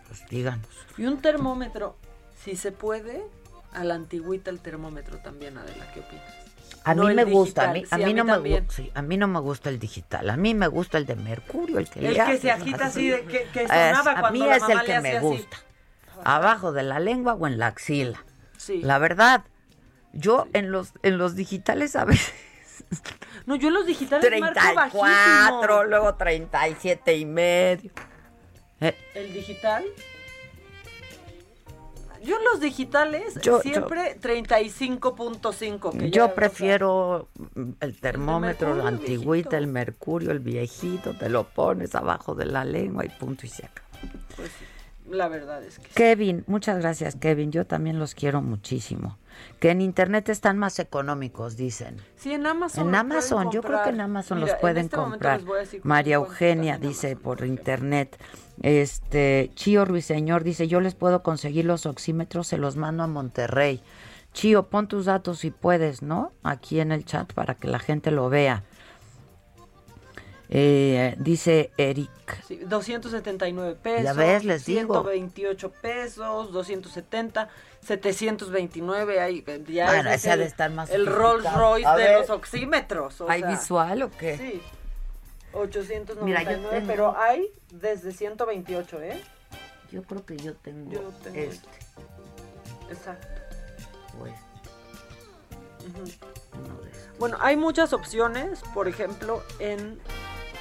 Pues 0.09 0.25
díganos. 0.29 0.67
Y 0.97 1.07
un 1.07 1.21
termómetro, 1.21 1.97
si 2.43 2.57
se 2.57 2.73
puede, 2.73 3.25
a 3.73 3.85
la 3.85 3.95
antigüita 3.95 4.51
el 4.51 4.61
termómetro 4.61 5.19
también, 5.19 5.59
Adela, 5.59 5.91
¿qué 5.93 6.01
opinas? 6.01 6.25
A 6.85 6.95
No 6.95 7.05
mí 7.05 7.15
me 7.15 7.25
gusta, 7.25 7.71
a 7.71 7.73
mí, 7.73 7.83
a 7.91 7.97
sí, 7.97 8.05
mí 8.05 8.13
no 8.15 8.25
me 8.25 8.37
gusta, 8.37 8.83
a 8.95 9.03
mí 9.03 9.17
no 9.17 9.27
me 9.27 9.41
gusta 9.41 9.71
el 9.71 9.79
digital, 9.79 10.29
a 10.29 10.37
mí 10.37 10.53
me 10.55 10.67
gusta 10.69 10.99
el 10.99 11.07
de 11.07 11.17
mercurio, 11.17 11.79
el 11.79 11.89
que 11.89 12.01
El 12.01 12.13
le 12.15 12.25
que 12.25 12.39
se 12.39 12.51
agita 12.51 12.87
así, 12.87 13.09
de 13.09 13.25
que, 13.25 13.45
que 13.53 13.63
Es- 13.63 13.69
sonaba 13.69 14.11
a 14.11 14.21
cuando 14.21 14.31
mí 14.33 14.41
la 14.41 14.57
es 14.57 14.63
mamá 14.63 14.81
el 14.81 14.87
que 14.87 15.01
me 15.01 15.17
así. 15.17 15.27
gusta. 15.27 15.57
Abajo 16.25 16.73
de 16.73 16.83
la 16.83 17.01
lengua 17.01 17.35
o 17.35 17.47
en 17.47 17.59
la 17.59 17.69
axila. 17.69 18.23
Sí. 18.59 18.81
La 18.83 18.99
verdad, 18.99 19.45
yo 20.13 20.47
en 20.53 20.71
los 20.71 20.93
en 21.03 21.17
los 21.19 21.35
digitales 21.35 21.97
a 21.97 22.05
veces 22.05 22.33
No, 23.47 23.57
yo 23.57 23.69
en 23.69 23.75
los 23.75 23.87
digitales 23.87 24.31
marco 24.41 24.61
34, 24.61 25.01
bajísimo. 25.01 25.85
luego 25.85 26.15
37 26.15 27.17
y 27.17 27.25
medio. 27.27 27.91
Eh, 28.81 28.95
¿El 29.15 29.33
digital? 29.33 29.85
Yo 32.23 32.39
en 32.39 32.45
los 32.45 32.59
digitales 32.61 33.35
Yo- 33.43 33.61
siempre 33.61 34.19
35.5. 34.19 35.93
que 35.99 36.11
ya, 36.11 36.17
yo 36.17 36.35
prefiero 36.35 37.29
el 37.81 38.01
termómetro, 38.01 38.75
la 38.75 38.85
mercurio 38.85 38.89
antigüita, 38.89 39.59
el 39.59 39.67
mercurio, 39.67 40.31
el 40.31 40.39
viejito, 40.39 41.13
te 41.15 41.29
lo 41.29 41.45
pones 41.45 41.95
abajo 41.95 42.35
de 42.35 42.47
la 42.47 42.65
lengua 42.65 43.05
y 43.05 43.11
punto 43.11 43.45
y 43.45 43.51
se 43.51 43.67
acaba. 43.67 43.89
pues 44.37 44.51
sí, 44.59 44.65
la 45.09 45.29
verdad 45.29 45.63
es 45.63 45.79
que 45.79 45.87
sí. 45.87 45.95
Kevin, 45.95 46.45
muchas 46.47 46.79
gracias 46.79 47.17
Kevin, 47.17 47.53
yo 47.53 47.67
también 47.67 47.99
los 47.99 48.15
quiero 48.15 48.43
muchísimo. 48.43 49.19
Que 49.59 49.71
en 49.71 49.81
internet 49.81 50.29
están 50.29 50.59
más 50.59 50.79
económicos, 50.79 51.57
dicen. 51.57 51.97
Sí, 52.17 52.33
en 52.33 52.47
Amazon. 52.47 52.89
En 52.89 52.95
Amazon, 52.95 53.45
pueden 53.45 53.53
yo 53.53 53.63
creo 53.63 53.83
que 53.83 53.91
en. 53.91 54.01
Amazon 54.01 54.39
Mira, 54.39 54.53
los 54.53 54.61
pueden 54.61 54.85
este 54.85 54.97
momento 54.97 55.29
comprar. 55.29 55.41
María 55.83 56.17
Eugenia 56.17 56.79
dice 56.79 57.09
Amazon, 57.09 57.23
por 57.23 57.45
internet. 57.45 58.17
Este, 58.63 59.51
Chío 59.55 59.85
Ruiseñor 59.85 60.45
dice, 60.45 60.69
"Yo 60.69 60.81
les 60.81 60.95
puedo 60.95 61.23
conseguir 61.23 61.65
los 61.65 61.87
oxímetros, 61.87 62.47
se 62.47 62.59
los 62.59 62.77
mando 62.77 63.03
a 63.03 63.09
Monterrey." 63.09 63.83
Chío, 64.33 64.69
pon 64.69 64.89
tus 64.89 65.07
datos 65.07 65.41
si 65.41 65.51
puedes, 65.51 66.03
¿no? 66.03 66.33
Aquí 66.43 66.81
en 66.81 66.93
el 66.93 67.05
chat 67.05 67.33
para 67.33 67.55
que 67.55 67.69
la 67.69 67.79
gente 67.79 68.11
lo 68.11 68.29
vea. 68.29 68.65
Eh, 70.51 71.15
dice 71.19 71.73
Eric. 71.77 72.11
Sí, 72.47 72.57
279 72.57 73.77
pesos. 73.83 74.05
Ya 74.05 74.13
ves, 74.13 74.45
les 74.45 74.65
digo. 74.67 74.95
128 75.03 75.71
pesos, 75.81 76.53
270, 76.53 77.49
729. 77.81 79.21
Hay, 79.21 79.45
ya 79.69 79.87
Bueno, 79.87 80.11
ese 80.11 80.33
el, 80.33 80.39
de 80.41 80.45
estar 80.47 80.71
más 80.71 80.91
El 80.91 81.07
Rolls. 81.07 81.51
Royce 81.55 81.87
A 81.87 81.97
de 81.97 82.05
ver. 82.05 82.21
los 82.21 82.31
oxímetros. 82.31 83.21
o 83.23 83.31
¿Hay 83.31 83.41
sea, 83.41 83.51
visual 83.51 84.03
o 84.03 84.11
qué? 84.11 84.37
Sí. 84.37 84.63
899, 85.55 86.25
Mira, 86.25 86.45
tengo- 86.45 86.87
pero 86.87 87.17
hay 87.19 87.49
desde 87.73 88.13
128, 88.13 89.01
¿eh? 89.03 89.21
Yo 89.93 90.03
creo 90.03 90.27
que 90.27 90.37
yo 90.37 90.55
tengo, 90.55 90.91
Yo 90.91 91.01
tengo 91.23 91.39
este. 91.39 91.69
Exacto. 92.91 93.27
o 94.21 94.27
este, 94.27 94.39
uno 96.59 96.81
de 96.83 96.91
esos. 96.91 97.19
Bueno, 97.19 97.37
hay 97.41 97.57
muchas 97.57 97.93
opciones, 97.93 98.61
por 98.75 98.89
ejemplo, 98.89 99.43
en 99.61 100.01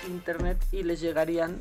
internet 0.07 0.57
y 0.71 0.83
les 0.83 1.01
llegarían 1.01 1.57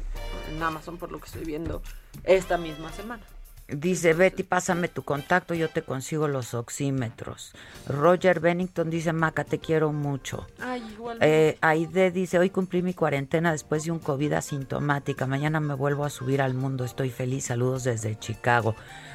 en 0.50 0.62
Amazon, 0.62 0.98
por 0.98 1.10
lo 1.12 1.18
que 1.18 1.26
estoy 1.26 1.44
viendo, 1.44 1.82
esta 2.24 2.58
misma 2.58 2.92
semana. 2.92 3.22
Dice 3.68 4.12
Betty, 4.12 4.42
pásame 4.42 4.88
tu 4.88 5.02
contacto, 5.02 5.54
yo 5.54 5.70
te 5.70 5.82
consigo 5.82 6.28
los 6.28 6.52
oxímetros. 6.52 7.52
Roger 7.86 8.40
Bennington 8.40 8.90
dice, 8.90 9.12
Maca, 9.12 9.44
te 9.44 9.58
quiero 9.58 9.92
mucho. 9.92 10.46
Ay, 10.60 10.82
igual. 10.92 11.18
Eh, 11.22 11.56
Aide 11.62 12.10
dice, 12.10 12.38
hoy 12.38 12.50
cumplí 12.50 12.82
mi 12.82 12.92
cuarentena 12.92 13.52
después 13.52 13.84
de 13.84 13.92
un 13.92 13.98
COVID 13.98 14.34
asintomática. 14.34 15.26
Mañana 15.26 15.60
me 15.60 15.74
vuelvo 15.74 16.04
a 16.04 16.10
subir 16.10 16.42
al 16.42 16.52
mundo. 16.52 16.84
Estoy 16.84 17.08
feliz. 17.08 17.46
Saludos 17.46 17.84
desde 17.84 18.18
Chicago. 18.18 18.74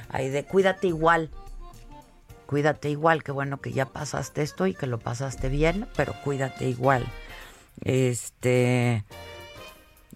Aide, 0.10 0.44
cuídate 0.44 0.88
igual. 0.88 1.30
Cuídate 2.48 2.90
igual. 2.90 3.24
Qué 3.24 3.32
bueno 3.32 3.62
que 3.62 3.74
ya 3.74 3.86
pasaste 3.86 4.42
esto 4.42 4.66
y 4.66 4.74
que 4.74 4.88
lo 4.88 4.98
pasaste 4.98 5.50
bien, 5.50 5.86
pero 5.96 6.14
cuídate 6.24 6.68
igual. 6.68 7.06
Este, 7.82 9.04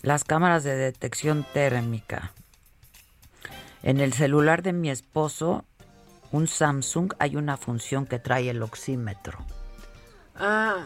las 0.02 0.24
cámaras 0.24 0.64
de 0.64 0.76
detección 0.76 1.46
térmica. 1.54 2.34
En 3.84 4.00
el 4.00 4.14
celular 4.14 4.62
de 4.62 4.74
mi 4.74 4.90
esposo, 4.90 5.66
un 6.32 6.48
Samsung, 6.48 7.14
hay 7.20 7.36
una 7.36 7.58
función 7.58 8.06
que 8.06 8.20
trae 8.20 8.50
el 8.50 8.62
oxímetro. 8.62 9.40
Ah, 10.36 10.86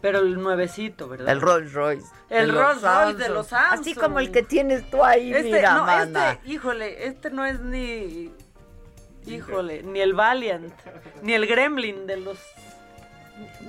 pero 0.00 0.20
el 0.20 0.40
nuevecito, 0.40 1.08
¿verdad? 1.08 1.28
El 1.32 1.40
Rolls 1.40 1.72
Royce. 1.72 2.06
El 2.30 2.52
Rolls 2.52 2.82
Royce 2.82 3.18
de 3.18 3.28
los 3.30 3.48
Samsung. 3.48 3.80
Así 3.80 3.94
como 3.94 4.20
el 4.20 4.30
que 4.30 4.42
tienes 4.42 4.88
tú 4.90 5.02
ahí, 5.02 5.32
Este, 5.32 5.50
mira, 5.52 5.74
no, 5.74 5.84
mana. 5.86 6.32
este, 6.32 6.50
híjole, 6.50 7.06
este 7.06 7.30
no 7.30 7.44
es 7.44 7.58
ni, 7.60 8.30
híjole, 9.26 9.82
ni 9.82 10.00
el 10.00 10.14
Valiant, 10.14 10.72
ni 11.22 11.34
el 11.34 11.46
Gremlin 11.46 12.06
de 12.06 12.16
los, 12.18 12.38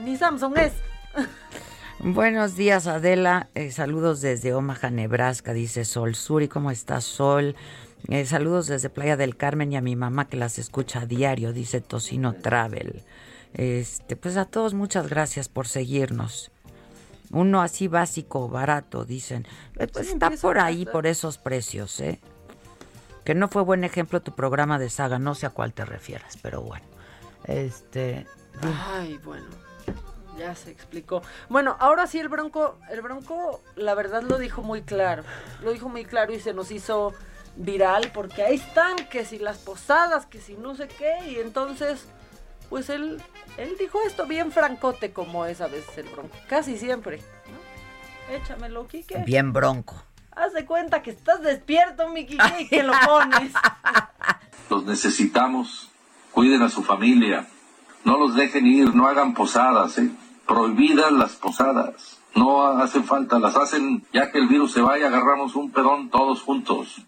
ni 0.04 0.18
Samsung 0.18 0.58
es. 0.58 0.74
Buenos 2.02 2.56
días, 2.56 2.88
Adela. 2.88 3.50
Eh, 3.56 3.72
saludos 3.72 4.22
desde 4.22 4.54
Omaha, 4.54 4.90
Nebraska, 4.90 5.52
dice 5.52 5.84
Sol 5.84 6.16
Suri. 6.16 6.48
¿Cómo 6.48 6.72
estás, 6.72 7.04
Sol? 7.04 7.58
Eh, 8.08 8.26
saludos 8.26 8.68
desde 8.68 8.90
Playa 8.90 9.18
del 9.18 9.36
Carmen 9.36 9.74
y 9.74 9.76
a 9.76 9.82
mi 9.82 9.98
mamá 9.98 10.30
que 10.30 10.38
las 10.38 10.60
escucha 10.60 11.02
a 11.02 11.06
diario, 11.06 11.52
dice 11.52 11.82
Tocino 11.82 12.34
Travel. 12.36 13.04
Este, 13.54 14.16
pues 14.16 14.38
a 14.38 14.46
todos 14.46 14.74
muchas 14.74 15.10
gracias 15.10 15.50
por 15.50 15.68
seguirnos. 15.68 16.52
Uno 17.32 17.62
así 17.62 17.90
básico, 17.90 18.48
barato, 18.48 19.04
dicen. 19.04 19.46
Eh, 19.78 19.88
pues 19.88 20.08
Sí, 20.08 20.14
está 20.14 20.32
por 20.32 20.58
ahí, 20.60 20.86
por 20.86 21.06
esos 21.06 21.38
precios, 21.38 22.00
¿eh? 22.00 22.22
Que 23.26 23.36
no 23.36 23.50
fue 23.50 23.62
buen 23.62 23.84
ejemplo 23.84 24.22
tu 24.22 24.34
programa 24.34 24.80
de 24.80 24.90
saga, 24.90 25.20
no 25.20 25.36
sé 25.36 25.48
a 25.48 25.50
cuál 25.50 25.74
te 25.74 25.84
refieres, 25.84 26.38
pero 26.42 26.62
bueno. 26.62 26.86
Este, 27.44 28.26
Ay, 28.62 29.20
bueno, 29.24 29.46
ya 30.40 30.56
se 30.56 30.72
explicó. 30.72 31.22
Bueno, 31.50 31.76
ahora 31.80 32.08
sí 32.08 32.20
el 32.20 32.30
Bronco, 32.30 32.80
el 32.90 33.02
Bronco, 33.02 33.62
la 33.76 33.94
verdad 33.94 34.24
lo 34.24 34.38
dijo 34.38 34.62
muy 34.62 34.82
claro, 34.82 35.24
lo 35.62 35.72
dijo 35.72 35.90
muy 35.90 36.06
claro 36.06 36.34
y 36.34 36.40
se 36.40 36.54
nos 36.54 36.72
hizo 36.72 37.14
viral 37.58 38.12
porque 38.14 38.44
ahí 38.44 38.56
están, 38.56 38.96
que 39.10 39.26
si 39.26 39.38
las 39.38 39.58
posadas, 39.58 40.26
que 40.26 40.40
si 40.40 40.54
no 40.54 40.76
sé 40.76 40.88
qué, 40.88 41.18
y 41.30 41.36
entonces, 41.38 42.06
pues 42.70 42.90
él, 42.90 43.22
él 43.58 43.76
dijo 43.78 44.00
esto 44.08 44.26
bien 44.26 44.52
francote 44.52 45.12
como 45.12 45.46
es 45.46 45.60
a 45.62 45.68
veces 45.68 45.98
el 45.98 46.08
Bronco, 46.08 46.36
casi 46.48 46.78
siempre, 46.78 47.18
¿no? 47.18 48.36
Échamelo, 48.36 48.88
Quique. 48.88 49.24
bien 49.26 49.52
bronco. 49.52 50.02
Haz 50.32 50.54
de 50.54 50.66
cuenta 50.66 51.02
que 51.02 51.10
estás 51.10 51.42
despierto, 51.42 52.08
mi 52.10 52.26
Quique, 52.26 52.62
y 52.62 52.68
que 52.70 52.84
lo 52.84 52.94
pones. 53.06 53.52
Los 54.70 54.86
necesitamos. 54.86 55.90
Cuiden 56.32 56.62
a 56.62 56.70
su 56.70 56.84
familia. 56.84 57.48
No 58.06 58.18
los 58.18 58.36
dejen 58.36 58.66
ir, 58.68 58.96
no 58.96 59.08
hagan 59.08 59.34
posadas, 59.34 59.98
¿eh? 59.98 60.10
Prohibidas 60.50 61.12
las 61.12 61.34
posadas. 61.36 62.18
No 62.36 62.66
hacen 62.82 63.04
falta, 63.04 63.38
las 63.38 63.56
hacen 63.56 64.04
ya 64.12 64.32
que 64.32 64.40
el 64.40 64.48
virus 64.48 64.72
se 64.74 64.82
vaya, 64.82 65.06
agarramos 65.06 65.56
un 65.56 65.72
pedón 65.72 66.10
todos 66.10 66.42
juntos. 66.42 67.04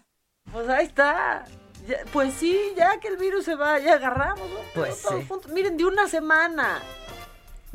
Pues 0.52 0.68
ahí 0.68 0.86
está. 0.86 1.44
Ya- 1.88 1.98
pues 2.12 2.34
sí, 2.34 2.56
ya 2.76 3.00
que 3.00 3.08
el 3.08 3.16
virus 3.16 3.44
se 3.44 3.56
va, 3.56 3.80
ya 3.80 3.94
agarramos. 3.94 4.48
¿no? 4.48 4.60
Pues 4.74 5.02
Todos 5.02 5.20
sí. 5.22 5.26
juntos. 5.28 5.50
Miren, 5.50 5.76
de 5.76 5.84
una 5.86 6.06
semana. 6.06 6.78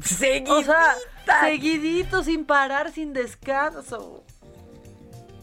Seguidita. 0.01 0.53
O 0.55 0.63
sea, 0.63 0.95
seguidito, 1.41 2.23
sin 2.23 2.45
parar, 2.45 2.91
sin 2.93 3.11
descanso. 3.11 4.23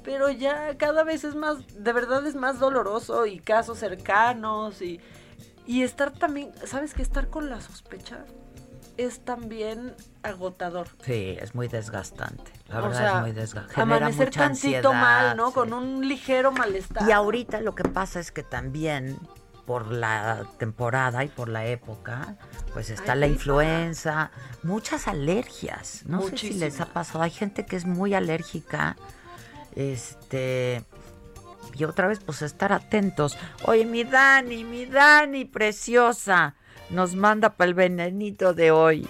Pero 0.04 0.30
ya 0.30 0.74
cada 0.78 1.04
vez 1.04 1.24
es 1.24 1.34
más, 1.34 1.58
de 1.84 1.92
verdad 1.92 2.26
es 2.26 2.34
más 2.34 2.58
doloroso 2.58 3.26
y 3.26 3.40
casos 3.40 3.78
cercanos 3.78 4.80
y, 4.80 5.00
y 5.66 5.82
estar 5.82 6.12
también, 6.12 6.50
¿sabes 6.66 6.94
qué? 6.94 7.02
Estar 7.02 7.28
con 7.28 7.50
la 7.50 7.60
sospecha 7.60 8.24
es 8.96 9.24
también 9.24 9.94
agotador. 10.22 10.88
Sí, 11.04 11.36
es 11.40 11.54
muy 11.54 11.68
desgastante. 11.68 12.52
La 12.68 12.80
O 12.80 12.82
verdad 12.82 12.98
sea, 12.98 13.16
es 13.16 13.20
muy 13.22 13.32
desgastante. 13.32 13.80
Amanecer 13.80 14.26
mucha 14.28 14.40
tantito 14.40 14.90
ansiedad, 14.90 14.92
mal, 14.92 15.36
¿no? 15.36 15.48
sí. 15.48 15.54
Con 15.54 15.72
un 15.72 16.08
ligero 16.08 16.52
malestar. 16.52 17.08
Y 17.08 17.12
ahorita 17.12 17.60
lo 17.60 17.74
que 17.74 17.84
pasa 17.84 18.20
es 18.20 18.30
que 18.32 18.42
también 18.42 19.18
por 19.66 19.90
la 19.90 20.46
temporada 20.58 21.24
y 21.24 21.28
por 21.28 21.48
la 21.48 21.66
época, 21.66 22.36
pues 22.72 22.90
está 22.90 23.12
Ay, 23.12 23.20
la 23.20 23.26
influenza, 23.28 24.30
muchas 24.62 25.08
alergias. 25.08 26.02
No 26.06 26.22
sé 26.22 26.36
si 26.36 26.54
les 26.54 26.80
ha 26.80 26.86
pasado. 26.86 27.22
Hay 27.22 27.30
gente 27.30 27.64
que 27.64 27.76
es 27.76 27.86
muy 27.86 28.14
alérgica. 28.14 28.96
Este. 29.74 30.84
Y 31.76 31.84
otra 31.84 32.06
vez, 32.06 32.20
pues 32.20 32.42
estar 32.42 32.72
atentos. 32.72 33.36
Oye, 33.64 33.84
mi 33.86 34.04
Dani, 34.04 34.64
mi 34.64 34.86
Dani, 34.86 35.44
preciosa, 35.44 36.54
nos 36.94 37.14
manda 37.14 37.50
para 37.50 37.68
el 37.68 37.74
venenito 37.74 38.54
de 38.54 38.70
hoy. 38.70 39.08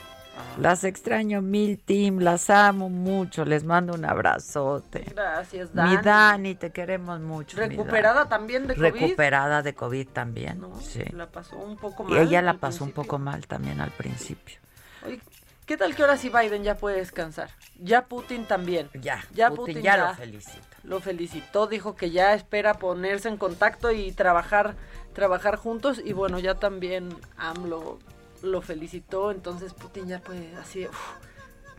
Las 0.59 0.85
extraño 0.85 1.43
mil, 1.43 1.79
Tim, 1.79 2.19
las 2.19 2.49
amo 2.51 2.89
mucho, 2.89 3.45
les 3.45 3.65
mando 3.65 3.95
un 3.95 4.05
abrazote. 4.05 5.05
Gracias, 5.15 5.73
Dani. 5.75 5.97
Mi 5.97 6.03
Dani, 6.03 6.55
te 6.55 6.71
queremos 6.71 7.21
mucho. 7.21 7.57
Recuperada 7.57 8.29
también 8.29 8.67
de 8.67 8.75
COVID. 8.75 8.93
Recuperada 8.93 9.63
de 9.63 9.75
COVID 9.75 10.09
también, 10.09 10.61
sí. 10.81 11.03
La 11.13 11.27
pasó 11.27 11.57
un 11.57 11.77
poco 11.77 12.05
Y 12.09 12.13
mal. 12.13 12.23
ella 12.23 12.43
la 12.43 12.55
pasó 12.55 12.85
un 12.85 12.93
poco 12.93 13.19
mal 13.19 13.47
también 13.47 13.81
al 13.81 13.91
principio. 13.91 14.59
Oye, 15.07 15.21
¿Qué 15.67 15.79
tal 15.79 15.95
que 15.95 16.03
ahora 16.03 16.19
sí 16.19 16.29
Biden 16.29 16.63
ya 16.63 16.75
puede 16.75 16.99
descansar? 16.99 17.49
Ya 17.81 18.05
Putin 18.05 18.45
también. 18.45 18.91
Ya, 19.01 19.25
Ya 19.33 19.49
Putin 19.49 19.77
Putin, 19.77 19.83
ya 19.83 19.97
ya, 19.97 20.09
lo 20.09 20.15
felicita. 20.15 20.77
Lo 20.83 21.01
felicitó, 21.01 21.67
dijo 21.67 21.97
que 21.97 22.11
ya 22.11 22.35
espera 22.35 22.75
ponerse 22.75 23.29
en 23.31 23.39
contacto 23.39 23.91
y 23.91 24.13
trabajar, 24.13 24.75
trabajar 25.15 25.57
juntos. 25.57 26.01
Y 26.05 26.13
bueno, 26.13 26.39
ya 26.39 26.55
también 26.57 27.09
AMLO 27.37 27.99
lo 28.43 28.61
felicitó. 28.63 29.31
Entonces 29.31 29.73
Putin 29.73 30.07
ya 30.09 30.21
puede 30.21 30.55
así 30.57 30.87
uf, 30.87 30.99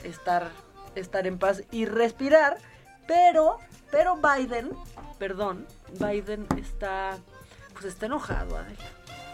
estar, 0.03 0.49
estar 0.95 1.27
en 1.27 1.37
paz 1.37 1.63
y 1.71 1.85
respirar. 1.85 2.57
Pero, 3.07 3.59
pero 3.91 4.17
Biden, 4.17 4.71
perdón, 5.19 5.67
Biden 5.99 6.47
está, 6.57 7.17
pues 7.73 7.85
está 7.85 8.07
enojado. 8.07 8.57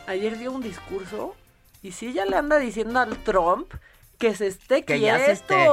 Ayer 0.08 0.38
dio 0.38 0.52
un 0.52 0.62
discurso 0.62 1.36
y 1.82 1.94
si 1.94 2.08
ella 2.08 2.26
le 2.26 2.36
anda 2.36 2.58
diciendo 2.58 3.00
al 3.00 3.16
Trump 3.24 3.72
que 4.18 4.36
se 4.36 4.48
esté 4.48 4.84
Que 4.84 4.98
quieto, 4.98 5.18
ya 5.18 5.26
se 5.26 5.32
esté. 5.32 5.68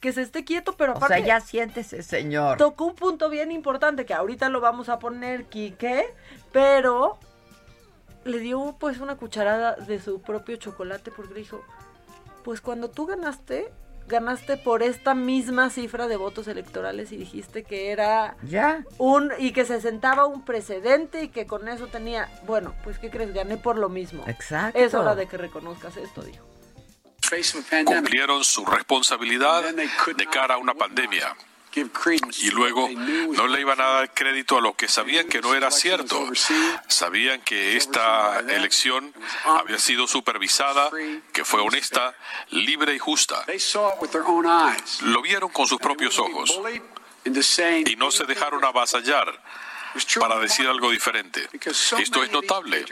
que 0.00 0.12
se 0.12 0.22
esté 0.22 0.44
quieto, 0.44 0.74
pero 0.76 0.92
O 0.92 0.96
aparte 0.96 1.16
sea, 1.16 1.26
ya 1.26 1.40
siéntese, 1.40 2.02
señor. 2.02 2.56
tocó 2.56 2.86
un 2.86 2.94
punto 2.94 3.28
bien 3.28 3.50
importante 3.50 4.06
que 4.06 4.14
ahorita 4.14 4.48
lo 4.48 4.60
vamos 4.60 4.88
a 4.88 4.98
poner, 4.98 5.46
Quique, 5.46 6.06
pero 6.52 7.18
le 8.24 8.38
dio 8.38 8.76
pues 8.78 8.98
una 9.00 9.16
cucharada 9.16 9.74
de 9.76 10.00
su 10.00 10.20
propio 10.22 10.56
chocolate 10.56 11.10
porque 11.10 11.34
le 11.34 11.40
dijo, 11.40 11.62
pues 12.44 12.60
cuando 12.60 12.90
tú 12.90 13.06
ganaste, 13.06 13.72
ganaste 14.06 14.56
por 14.56 14.82
esta 14.82 15.14
misma 15.14 15.70
cifra 15.70 16.06
de 16.08 16.16
votos 16.16 16.48
electorales 16.48 17.12
y 17.12 17.16
dijiste 17.16 17.62
que 17.62 17.90
era 17.92 18.36
Ya. 18.42 18.84
un 18.98 19.30
y 19.38 19.52
que 19.52 19.64
se 19.64 19.80
sentaba 19.80 20.26
un 20.26 20.44
precedente 20.44 21.22
y 21.24 21.28
que 21.28 21.46
con 21.46 21.68
eso 21.68 21.86
tenía, 21.86 22.28
bueno, 22.46 22.74
pues 22.82 22.98
¿qué 22.98 23.08
crees? 23.10 23.32
Gané 23.32 23.56
por 23.56 23.76
lo 23.78 23.88
mismo. 23.88 24.24
Exacto. 24.26 24.78
Es 24.78 24.94
hora 24.94 25.14
de 25.14 25.26
que 25.26 25.36
reconozcas 25.36 25.96
esto, 25.96 26.22
dijo. 26.22 26.44
Cumplieron 27.84 28.42
su 28.42 28.64
responsabilidad 28.66 29.62
de 29.72 30.26
cara 30.26 30.54
a 30.54 30.58
una 30.58 30.74
pandemia, 30.74 31.36
y 32.38 32.50
luego 32.50 32.88
no 32.88 33.46
le 33.46 33.60
iban 33.60 33.80
a 33.80 33.86
dar 33.86 34.14
crédito 34.14 34.58
a 34.58 34.60
lo 34.60 34.74
que 34.74 34.88
sabían 34.88 35.28
que 35.28 35.40
no 35.40 35.54
era 35.54 35.70
cierto. 35.70 36.28
Sabían 36.88 37.40
que 37.42 37.76
esta 37.76 38.40
elección 38.40 39.14
había 39.44 39.78
sido 39.78 40.06
supervisada, 40.06 40.90
que 41.32 41.44
fue 41.44 41.60
honesta, 41.60 42.14
libre 42.50 42.94
y 42.94 42.98
justa. 42.98 43.44
Lo 45.02 45.22
vieron 45.22 45.50
con 45.50 45.66
sus 45.66 45.78
propios 45.78 46.18
ojos 46.18 46.60
y 47.24 47.96
no 47.96 48.10
se 48.10 48.24
dejaron 48.24 48.64
avasallar 48.64 49.40
para 50.18 50.38
decir 50.38 50.66
algo 50.66 50.90
diferente. 50.90 51.48
Esto 51.98 52.22
es 52.22 52.30
notable 52.30 52.84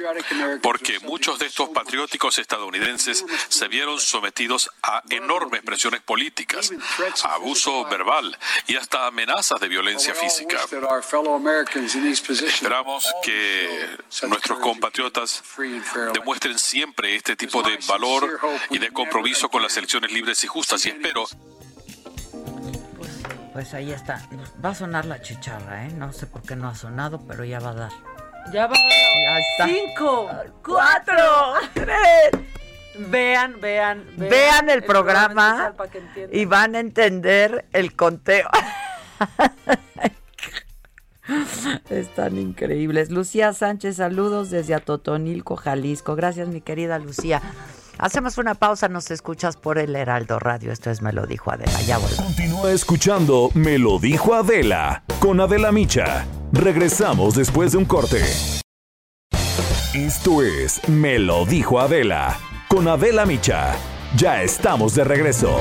porque 0.62 0.98
muchos 1.00 1.38
de 1.38 1.46
estos 1.46 1.68
patrióticos 1.70 2.38
estadounidenses 2.38 3.24
se 3.48 3.68
vieron 3.68 3.98
sometidos 3.98 4.70
a 4.82 5.02
enormes 5.10 5.62
presiones 5.62 6.00
políticas, 6.00 6.72
abuso 7.24 7.84
verbal 7.86 8.36
y 8.66 8.76
hasta 8.76 9.06
amenazas 9.06 9.60
de 9.60 9.68
violencia 9.68 10.14
física. 10.14 10.58
Esperamos 12.46 13.04
que 13.22 13.98
nuestros 14.26 14.58
compatriotas 14.58 15.42
demuestren 16.12 16.58
siempre 16.58 17.14
este 17.14 17.36
tipo 17.36 17.62
de 17.62 17.78
valor 17.86 18.40
y 18.70 18.78
de 18.78 18.90
compromiso 18.90 19.48
con 19.48 19.62
las 19.62 19.76
elecciones 19.76 20.12
libres 20.12 20.42
y 20.44 20.46
justas 20.46 20.84
y 20.86 20.90
espero 20.90 21.26
pues 23.58 23.74
ahí 23.74 23.90
está. 23.90 24.22
Va 24.64 24.70
a 24.70 24.74
sonar 24.76 25.04
la 25.04 25.20
chicharra, 25.20 25.84
¿eh? 25.86 25.90
No 25.90 26.12
sé 26.12 26.26
por 26.26 26.42
qué 26.42 26.54
no 26.54 26.68
ha 26.68 26.76
sonado, 26.76 27.18
pero 27.26 27.44
ya 27.44 27.58
va 27.58 27.70
a 27.70 27.74
dar. 27.74 27.90
Ya 28.52 28.68
va 28.68 28.76
a 28.76 29.58
dar. 29.58 29.68
Cinco, 29.68 30.30
cuatro, 30.64 31.54
tres. 31.74 32.30
Vean, 33.10 33.60
vean, 33.60 34.04
vean. 34.16 34.30
Vean 34.30 34.70
el, 34.70 34.84
programa, 34.84 35.74
y 36.30 36.44
van 36.44 36.76
a 36.76 36.78
entender 36.78 37.64
el 37.72 37.96
conteo. 37.96 38.48
Están 41.90 42.38
increíbles. 42.38 43.10
Lucía 43.10 43.52
Sánchez, 43.52 43.96
saludos 43.96 44.50
desde 44.50 44.76
Atotonilco, 44.76 45.56
Jalisco. 45.56 46.14
Gracias, 46.14 46.46
mi 46.46 46.60
querida 46.60 47.00
Lucía. 47.00 47.42
Hacemos 47.98 48.38
una 48.38 48.54
pausa, 48.54 48.88
nos 48.88 49.10
escuchas 49.10 49.56
por 49.56 49.76
el 49.76 49.96
Heraldo 49.96 50.38
Radio. 50.38 50.70
Esto 50.70 50.88
es 50.88 51.02
Me 51.02 51.12
lo 51.12 51.26
dijo 51.26 51.50
Adela. 51.50 51.80
Ya 51.82 51.98
volvemos. 51.98 52.24
Continúa 52.24 52.70
escuchando 52.70 53.50
Me 53.54 53.76
lo 53.76 53.98
dijo 53.98 54.34
Adela 54.34 55.02
con 55.18 55.40
Adela 55.40 55.72
Micha. 55.72 56.24
Regresamos 56.52 57.34
después 57.34 57.72
de 57.72 57.78
un 57.78 57.84
corte. 57.84 58.22
Esto 59.94 60.42
es 60.44 60.88
Me 60.88 61.18
lo 61.18 61.44
dijo 61.44 61.80
Adela 61.80 62.38
con 62.68 62.86
Adela 62.86 63.26
Micha. 63.26 63.74
Ya 64.16 64.42
estamos 64.42 64.94
de 64.94 65.02
regreso. 65.02 65.58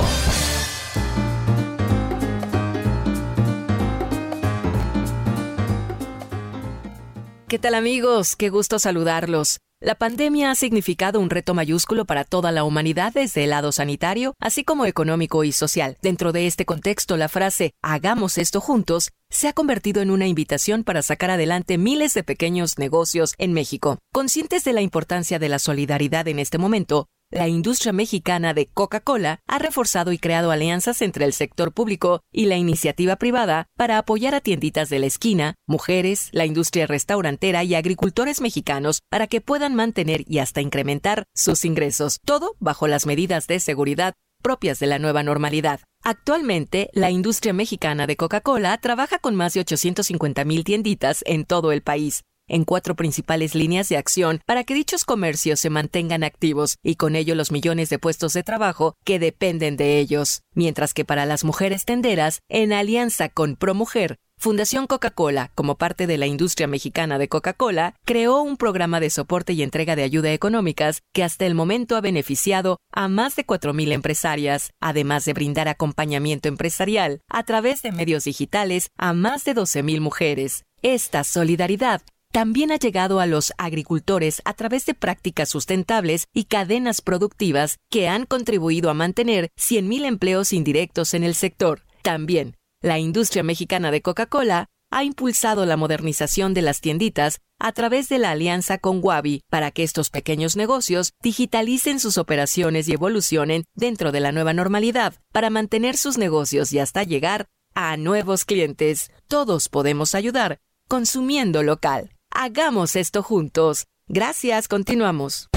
¿Qué 7.47 7.57
tal 7.57 7.73
amigos? 7.73 8.35
Qué 8.35 8.49
gusto 8.49 8.77
saludarlos. 8.77 9.59
La 9.79 9.93
pandemia 9.93 10.49
ha 10.49 10.55
significado 10.55 11.19
un 11.19 11.29
reto 11.29 11.53
mayúsculo 11.53 12.05
para 12.05 12.23
toda 12.23 12.51
la 12.51 12.63
humanidad 12.63 13.13
desde 13.13 13.43
el 13.43 13.51
lado 13.51 13.71
sanitario, 13.71 14.33
así 14.39 14.63
como 14.63 14.87
económico 14.87 15.43
y 15.43 15.51
social. 15.51 15.97
Dentro 16.01 16.31
de 16.31 16.47
este 16.47 16.65
contexto, 16.65 17.15
la 17.15 17.29
frase 17.29 17.75
hagamos 17.83 18.39
esto 18.39 18.59
juntos 18.59 19.11
se 19.29 19.47
ha 19.47 19.53
convertido 19.53 20.01
en 20.01 20.11
una 20.11 20.27
invitación 20.27 20.83
para 20.83 21.01
sacar 21.01 21.29
adelante 21.29 21.77
miles 21.77 22.13
de 22.13 22.23
pequeños 22.23 22.77
negocios 22.77 23.33
en 23.37 23.53
México. 23.53 23.99
Conscientes 24.13 24.63
de 24.63 24.73
la 24.73 24.81
importancia 24.81 25.39
de 25.39 25.49
la 25.49 25.59
solidaridad 25.59 26.27
en 26.27 26.39
este 26.39 26.57
momento, 26.57 27.07
la 27.29 27.49
industria 27.49 27.91
mexicana 27.91 28.53
de 28.53 28.67
Coca-Cola 28.67 29.41
ha 29.47 29.59
reforzado 29.59 30.13
y 30.13 30.17
creado 30.17 30.49
alianzas 30.49 31.01
entre 31.01 31.25
el 31.25 31.33
sector 31.33 31.73
público 31.73 32.21
y 32.31 32.45
la 32.45 32.55
iniciativa 32.55 33.17
privada 33.17 33.67
para 33.75 33.97
apoyar 33.97 34.33
a 34.33 34.39
tienditas 34.39 34.89
de 34.89 34.99
la 34.99 35.07
esquina, 35.07 35.55
mujeres, 35.67 36.29
la 36.31 36.45
industria 36.45 36.87
restaurantera 36.87 37.65
y 37.65 37.75
agricultores 37.75 38.39
mexicanos 38.39 39.01
para 39.09 39.27
que 39.27 39.41
puedan 39.41 39.75
mantener 39.75 40.23
y 40.25 40.39
hasta 40.39 40.61
incrementar 40.61 41.25
sus 41.35 41.65
ingresos, 41.65 42.21
todo 42.23 42.55
bajo 42.59 42.87
las 42.87 43.05
medidas 43.05 43.45
de 43.47 43.59
seguridad 43.59 44.13
propias 44.41 44.79
de 44.79 44.87
la 44.87 44.99
nueva 44.99 45.23
normalidad. 45.23 45.81
Actualmente, 46.03 46.89
la 46.93 47.11
industria 47.11 47.53
mexicana 47.53 48.07
de 48.07 48.15
Coca-Cola 48.15 48.77
trabaja 48.77 49.19
con 49.19 49.35
más 49.35 49.53
de 49.53 49.61
850 49.61 50.45
mil 50.45 50.63
tienditas 50.63 51.23
en 51.25 51.45
todo 51.45 51.71
el 51.71 51.81
país, 51.81 52.23
en 52.47 52.63
cuatro 52.63 52.95
principales 52.95 53.55
líneas 53.55 53.89
de 53.89 53.97
acción 53.97 54.41
para 54.45 54.63
que 54.63 54.73
dichos 54.73 55.03
comercios 55.03 55.59
se 55.59 55.69
mantengan 55.69 56.23
activos 56.23 56.77
y 56.81 56.95
con 56.95 57.15
ello 57.15 57.35
los 57.35 57.51
millones 57.51 57.89
de 57.89 57.99
puestos 57.99 58.33
de 58.33 58.43
trabajo 58.43 58.95
que 59.03 59.19
dependen 59.19 59.77
de 59.77 59.99
ellos. 59.99 60.41
Mientras 60.53 60.93
que 60.93 61.05
para 61.05 61.25
las 61.25 61.43
mujeres 61.43 61.85
tenderas, 61.85 62.39
en 62.49 62.73
alianza 62.73 63.29
con 63.29 63.55
ProMujer, 63.55 64.17
Fundación 64.39 64.85
Coca-Cola, 64.85 65.49
como 65.55 65.79
parte 65.79 66.05
de 66.05 66.19
la 66.19 66.27
industria 66.27 66.67
mexicana 66.67 67.17
de 67.17 67.27
Coca-Cola, 67.27 67.95
creó 68.05 68.39
un 68.43 68.55
programa 68.55 68.99
de 68.99 69.09
soporte 69.09 69.53
y 69.53 69.63
entrega 69.63 69.95
de 69.95 70.03
ayuda 70.03 70.31
económicas 70.31 71.01
que 71.11 71.23
hasta 71.23 71.47
el 71.47 71.55
momento 71.55 71.95
ha 71.95 72.01
beneficiado 72.01 72.77
a 72.93 73.07
más 73.07 73.35
de 73.35 73.47
4.000 73.47 73.93
empresarias, 73.93 74.69
además 74.79 75.25
de 75.25 75.33
brindar 75.33 75.67
acompañamiento 75.67 76.49
empresarial 76.49 77.21
a 77.29 77.43
través 77.45 77.81
de 77.81 77.91
medios 77.91 78.25
digitales 78.25 78.89
a 78.95 79.13
más 79.13 79.43
de 79.43 79.55
12.000 79.55 80.01
mujeres. 80.01 80.65
Esta 80.83 81.23
solidaridad 81.23 82.03
también 82.31 82.71
ha 82.71 82.77
llegado 82.77 83.19
a 83.19 83.25
los 83.25 83.53
agricultores 83.57 84.43
a 84.45 84.53
través 84.53 84.85
de 84.85 84.93
prácticas 84.93 85.49
sustentables 85.49 86.27
y 86.31 86.43
cadenas 86.43 87.01
productivas 87.01 87.77
que 87.89 88.07
han 88.07 88.27
contribuido 88.27 88.91
a 88.91 88.93
mantener 88.93 89.49
100.000 89.57 90.05
empleos 90.05 90.53
indirectos 90.53 91.15
en 91.15 91.23
el 91.23 91.33
sector. 91.33 91.81
También, 92.03 92.55
la 92.81 92.99
industria 92.99 93.43
mexicana 93.43 93.91
de 93.91 94.01
Coca-Cola 94.01 94.69
ha 94.89 95.03
impulsado 95.03 95.65
la 95.65 95.77
modernización 95.77 96.53
de 96.53 96.61
las 96.61 96.79
tienditas 96.79 97.39
a 97.59 97.71
través 97.71 98.07
de 98.09 98.19
la 98.19 98.31
alianza 98.31 98.77
con 98.77 98.99
Wabi 99.03 99.43
para 99.49 99.71
que 99.71 99.83
estos 99.83 100.09
pequeños 100.09 100.55
negocios 100.55 101.13
digitalicen 101.21 101.99
sus 101.99 102.17
operaciones 102.17 102.87
y 102.87 102.93
evolucionen 102.93 103.65
dentro 103.75 104.11
de 104.11 104.19
la 104.19 104.31
nueva 104.31 104.53
normalidad 104.53 105.15
para 105.31 105.49
mantener 105.49 105.97
sus 105.97 106.17
negocios 106.17 106.71
y 106.71 106.79
hasta 106.79 107.03
llegar 107.03 107.47
a 107.73 107.97
nuevos 107.97 108.45
clientes. 108.45 109.11
Todos 109.27 109.69
podemos 109.69 110.15
ayudar 110.15 110.59
consumiendo 110.87 111.63
local. 111.63 112.11
Hagamos 112.31 112.95
esto 112.95 113.23
juntos. 113.23 113.87
Gracias, 114.07 114.67
continuamos. 114.67 115.49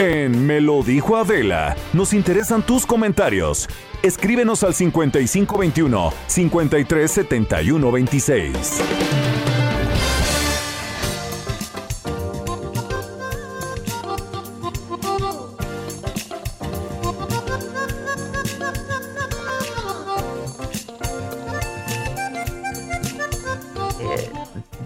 En 0.00 0.46
Me 0.46 0.60
lo 0.62 0.82
dijo 0.82 1.18
Adela, 1.18 1.76
nos 1.92 2.14
interesan 2.14 2.62
tus 2.62 2.86
comentarios. 2.86 3.68
Escríbenos 4.02 4.62
al 4.62 4.72
5521 4.72 6.10
537126. 6.26 8.80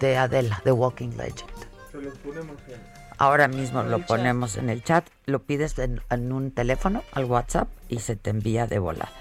de 0.00 0.16
Adela, 0.16 0.60
The 0.64 0.72
Walking 0.72 1.10
Legend. 1.16 1.54
Ahora 3.18 3.48
mismo 3.48 3.82
lo 3.82 4.00
ponemos 4.00 4.56
en 4.56 4.70
el 4.70 4.82
chat, 4.82 5.06
lo 5.26 5.40
pides 5.40 5.78
en, 5.78 6.32
un 6.32 6.50
teléfono, 6.50 7.02
al 7.12 7.24
WhatsApp, 7.24 7.68
y 7.88 8.00
se 8.00 8.16
te 8.16 8.30
envía 8.30 8.66
de 8.66 8.78
volada. 8.78 9.12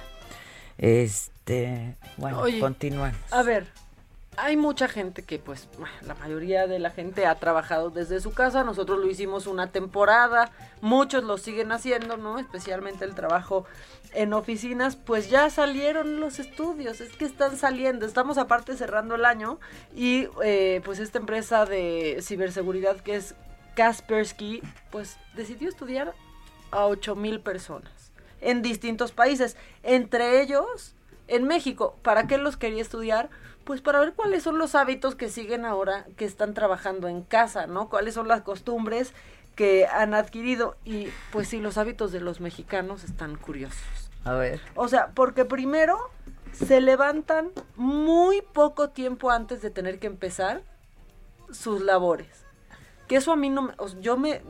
Este, 0.78 1.96
bueno, 2.18 2.44
continuemos. 2.60 3.16
A 3.32 3.44
ver, 3.44 3.68
hay 4.36 4.58
mucha 4.58 4.88
gente 4.88 5.22
que, 5.22 5.38
pues, 5.38 5.68
la 6.02 6.16
mayoría 6.16 6.66
de 6.66 6.80
la 6.80 6.90
gente 6.90 7.26
ha 7.26 7.36
trabajado 7.36 7.92
desde 7.92 8.20
su 8.20 8.34
casa. 8.34 8.64
Nosotros 8.64 9.00
lo 9.00 9.08
hicimos 9.08 9.46
una 9.46 9.68
temporada. 9.68 10.52
Muchos 10.82 11.24
lo 11.24 11.38
siguen 11.38 11.72
haciendo, 11.72 12.18
¿no? 12.18 12.40
Especialmente 12.40 13.06
el 13.06 13.14
trabajo 13.14 13.66
en 14.14 14.34
oficinas. 14.34 14.96
Pues 14.96 15.30
ya 15.30 15.50
salieron 15.50 16.20
los 16.20 16.40
estudios. 16.40 17.00
Es 17.00 17.16
que 17.16 17.26
están 17.26 17.58
saliendo. 17.58 18.06
Estamos 18.06 18.38
aparte 18.40 18.76
cerrando 18.76 19.16
el 19.16 19.26
año. 19.26 19.60
Y, 19.96 20.28
eh, 20.44 20.82
pues, 20.84 21.00
esta 21.00 21.20
empresa 21.20 21.66
de 21.66 22.20
ciberseguridad 22.22 22.98
que 22.98 23.18
es 23.18 23.36
Kaspersky, 23.76 24.62
pues, 24.92 25.18
decidió 25.36 25.70
estudiar 25.70 26.14
a 26.72 26.86
8 26.86 27.16
mil 27.16 27.40
personas 27.40 28.12
en 28.42 28.62
distintos 28.62 29.12
países. 29.12 29.58
Entre 29.84 30.42
ellos, 30.42 30.96
en 31.28 31.46
México. 31.46 31.98
¿Para 32.02 32.28
qué 32.28 32.38
los 32.38 32.58
quería 32.58 32.82
estudiar? 32.82 33.30
pues 33.64 33.82
para 33.82 34.00
ver 34.00 34.14
cuáles 34.14 34.44
son 34.44 34.58
los 34.58 34.76
hábitos 34.76 35.16
que 35.16 35.30
siguen 35.30 35.66
ahora 35.66 36.06
que 36.18 36.26
están 36.26 36.54
trabajando 36.54 37.08
en 37.08 37.24
casa, 37.24 37.68
¿no? 37.68 37.90
Cuáles 37.90 38.14
son 38.14 38.28
las 38.28 38.42
costumbres 38.42 39.14
que 39.56 39.86
han 39.86 40.14
adquirido 40.14 40.76
y 40.84 41.08
pues 41.32 41.48
sí, 41.48 41.60
los 41.60 41.78
hábitos 41.78 42.12
de 42.12 42.20
los 42.20 42.42
mexicanos 42.42 43.04
están 43.04 43.36
curiosos. 43.36 44.12
A 44.26 44.34
ver. 44.34 44.62
O 44.76 44.88
sea, 44.88 45.12
porque 45.14 45.46
primero 45.46 45.98
se 46.52 46.82
levantan 46.82 47.52
muy 47.76 48.42
poco 48.42 48.90
tiempo 48.90 49.32
antes 49.32 49.62
de 49.62 49.70
tener 49.70 50.00
que 50.00 50.08
empezar 50.08 50.62
sus 51.52 51.82
labores. 51.82 52.43
Que 53.08 53.18
eso 53.18 53.32
a 53.32 53.36
mí 53.36 53.50
no 53.50 53.64
me... 53.64 53.74
yo 54.00 54.18
me... 54.18 54.42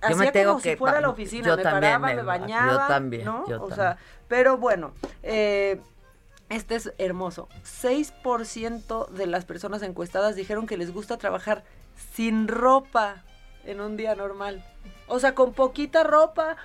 hacía 0.00 0.32
como 0.44 0.60
si 0.60 0.76
fuera 0.76 0.98
a 0.98 1.00
la 1.00 1.10
oficina, 1.10 1.56
me 1.56 1.62
paraba, 1.62 2.14
me, 2.14 2.22
bañaba, 2.22 2.72
yo 2.72 2.78
también, 2.88 3.24
¿no? 3.24 3.44
o 3.60 3.70
sea, 3.70 3.98
pero 4.28 4.56
bueno, 4.56 4.92
eh, 5.22 5.80
Este 6.48 6.76
es 6.76 6.92
hermoso. 6.98 7.48
6% 7.64 9.08
de 9.08 9.26
las 9.26 9.44
personas 9.44 9.82
encuestadas 9.82 10.36
dijeron 10.36 10.66
que 10.66 10.76
les 10.76 10.92
gusta 10.92 11.16
trabajar 11.16 11.64
sin 12.14 12.46
ropa 12.46 13.24
en 13.64 13.80
un 13.80 13.96
día 13.96 14.14
normal. 14.14 14.64
O 15.08 15.18
sea, 15.18 15.34
con 15.34 15.52
poquita 15.52 16.04
ropa. 16.04 16.56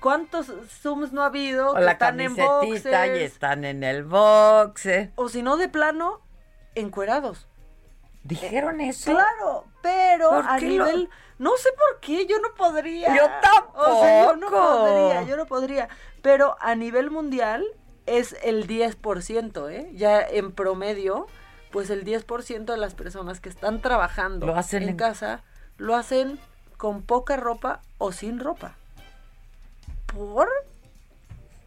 ¿Cuántos 0.00 0.52
Zooms 0.82 1.12
no 1.12 1.22
ha 1.22 1.26
habido 1.26 1.70
O 1.70 1.74
que 1.74 1.80
la 1.80 1.92
están 1.92 2.20
en 2.20 2.34
camisetita 2.34 3.06
y 3.06 3.22
están 3.22 3.64
en 3.64 3.82
el 3.82 4.04
boxe. 4.04 5.12
O 5.16 5.28
si 5.28 5.42
no, 5.42 5.56
de 5.56 5.68
plano, 5.68 6.20
encuerados. 6.74 7.46
¿Dijeron 8.22 8.80
eso? 8.80 9.10
Claro, 9.12 9.64
pero 9.82 10.30
¿Por 10.30 10.46
a 10.46 10.58
lo- 10.58 10.66
nivel... 10.66 11.08
No 11.38 11.56
sé 11.56 11.70
por 11.72 12.00
qué, 12.00 12.26
yo 12.26 12.38
no 12.40 12.52
podría. 12.54 13.16
Yo 13.16 13.24
O 13.74 14.00
sea, 14.02 14.26
yo 14.26 14.36
no 14.36 14.40
tampoco. 14.50 14.78
podría, 14.84 15.22
yo 15.22 15.36
no 15.38 15.46
podría. 15.46 15.88
Pero 16.20 16.56
a 16.60 16.74
nivel 16.74 17.10
mundial 17.10 17.64
es 18.04 18.36
el 18.42 18.66
10%, 18.66 19.70
¿eh? 19.72 19.90
Ya 19.94 20.20
en 20.20 20.52
promedio, 20.52 21.28
pues 21.72 21.88
el 21.88 22.04
10% 22.04 22.66
de 22.66 22.76
las 22.76 22.94
personas 22.94 23.40
que 23.40 23.48
están 23.48 23.80
trabajando 23.80 24.46
Lo 24.48 24.54
hacen 24.56 24.82
en, 24.82 24.88
en- 24.90 24.96
casa 24.98 25.42
lo 25.78 25.96
hacen 25.96 26.38
con 26.76 27.00
poca 27.02 27.38
ropa 27.38 27.80
o 27.96 28.12
sin 28.12 28.38
ropa. 28.38 28.74
¿Por? 30.14 30.48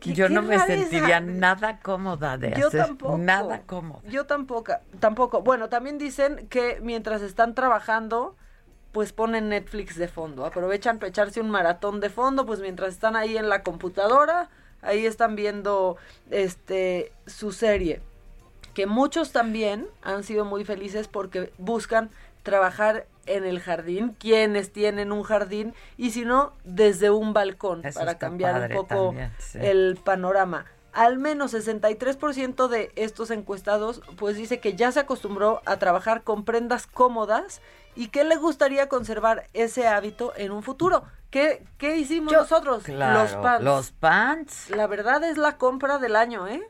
¿Qué- 0.04 0.14
Yo 0.14 0.28
no 0.30 0.42
me 0.42 0.58
rareza? 0.58 0.82
sentiría 0.90 1.20
nada 1.22 1.80
cómoda 1.80 2.38
de 2.38 2.54
Yo 2.60 2.68
hacer 2.68 2.86
tampoco. 2.86 3.18
nada 3.18 3.62
cómoda. 3.66 4.02
Yo 4.10 4.26
tampoco, 4.26 4.74
tampoco. 5.00 5.42
Bueno, 5.42 5.70
también 5.70 5.98
dicen 5.98 6.48
que 6.50 6.80
mientras 6.82 7.22
están 7.22 7.56
trabajando, 7.56 8.36
pues 8.92 9.14
ponen 9.14 9.50
Netflix 9.50 9.96
de 9.98 10.08
fondo. 10.08 10.46
Aprovechan 10.46 11.00
para 11.00 11.08
echarse 11.10 11.40
un 11.42 11.50
maratón 11.50 12.00
de 12.00 12.10
fondo, 12.10 12.46
pues 12.46 12.60
mientras 12.60 12.90
están 12.94 13.16
ahí 13.16 13.38
en 13.38 13.50
la 13.50 13.64
computadora, 13.64 14.50
ahí 14.82 15.06
están 15.06 15.36
viendo 15.36 15.98
este 16.30 17.12
su 17.26 17.52
serie. 17.54 18.02
Que 18.74 18.86
muchos 18.88 19.32
también 19.32 19.88
han 20.02 20.24
sido 20.24 20.46
muy 20.46 20.66
felices 20.66 21.08
porque 21.08 21.54
buscan 21.58 22.10
trabajar 22.44 23.08
en 23.26 23.46
el 23.46 23.60
jardín, 23.60 24.16
quienes 24.20 24.72
tienen 24.72 25.12
un 25.12 25.24
jardín, 25.24 25.74
y 25.98 26.12
si 26.12 26.26
no, 26.26 26.54
desde 26.64 27.10
un 27.10 27.34
balcón, 27.34 27.86
Eso 27.86 28.00
para 28.00 28.18
cambiar 28.18 28.70
un 28.70 28.76
poco 28.76 29.08
también, 29.08 29.32
sí. 29.40 29.60
el 29.62 29.98
panorama. 30.04 30.66
Al 30.92 31.18
menos 31.18 31.56
63% 31.56 32.68
de 32.68 32.92
estos 32.96 33.32
encuestados 33.32 34.02
pues 34.18 34.38
dice 34.38 34.60
que 34.60 34.76
ya 34.76 34.92
se 34.92 35.00
acostumbró 35.00 35.64
a 35.66 35.78
trabajar 35.78 36.22
con 36.22 36.46
prendas 36.46 36.86
cómodas 36.86 37.62
y 37.96 38.10
que 38.10 38.24
le 38.24 38.36
gustaría 38.36 38.90
conservar 38.90 39.48
ese 39.54 39.88
hábito 39.88 40.34
en 40.36 40.52
un 40.52 40.62
futuro. 40.62 41.04
¿Qué, 41.32 41.66
qué 41.80 41.98
hicimos 41.98 42.32
nosotros? 42.32 42.84
Claro, 42.84 43.24
los 43.24 43.32
pants. 43.36 43.64
los 43.64 43.92
pants. 43.92 44.70
La 44.70 44.86
verdad 44.86 45.24
es 45.24 45.38
la 45.38 45.58
compra 45.58 45.98
del 45.98 46.16
año, 46.16 46.48
¿eh? 46.48 46.62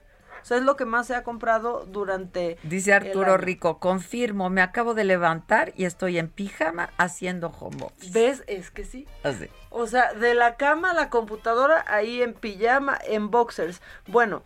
O 0.44 0.46
sea, 0.46 0.58
es 0.58 0.64
lo 0.64 0.76
que 0.76 0.84
más 0.84 1.08
se 1.08 1.16
ha 1.16 1.24
comprado 1.24 1.86
durante 1.88 2.58
Dice 2.64 2.94
Arturo. 2.94 3.38
Rico, 3.38 3.80
confirmo, 3.80 4.50
me 4.50 4.62
acabo 4.62 4.94
de 4.94 5.06
levantar 5.06 5.72
y 5.78 5.86
estoy 5.86 6.18
en 6.18 6.28
pijama 6.28 6.90
haciendo 6.98 7.48
home 7.48 7.84
office. 7.86 8.12
¿Ves? 8.12 8.44
Es 8.48 8.70
que 8.70 8.84
sí. 8.84 9.08
Así. 9.24 9.48
O 9.70 9.88
sea, 9.88 10.14
de 10.14 10.34
la 10.34 10.58
cama 10.58 10.92
a 10.92 10.94
la 10.94 11.10
computadora, 11.10 11.86
ahí 11.88 12.22
en 12.22 12.34
pijama, 12.34 13.00
en 13.08 13.32
boxers. 13.32 13.82
Bueno, 14.06 14.44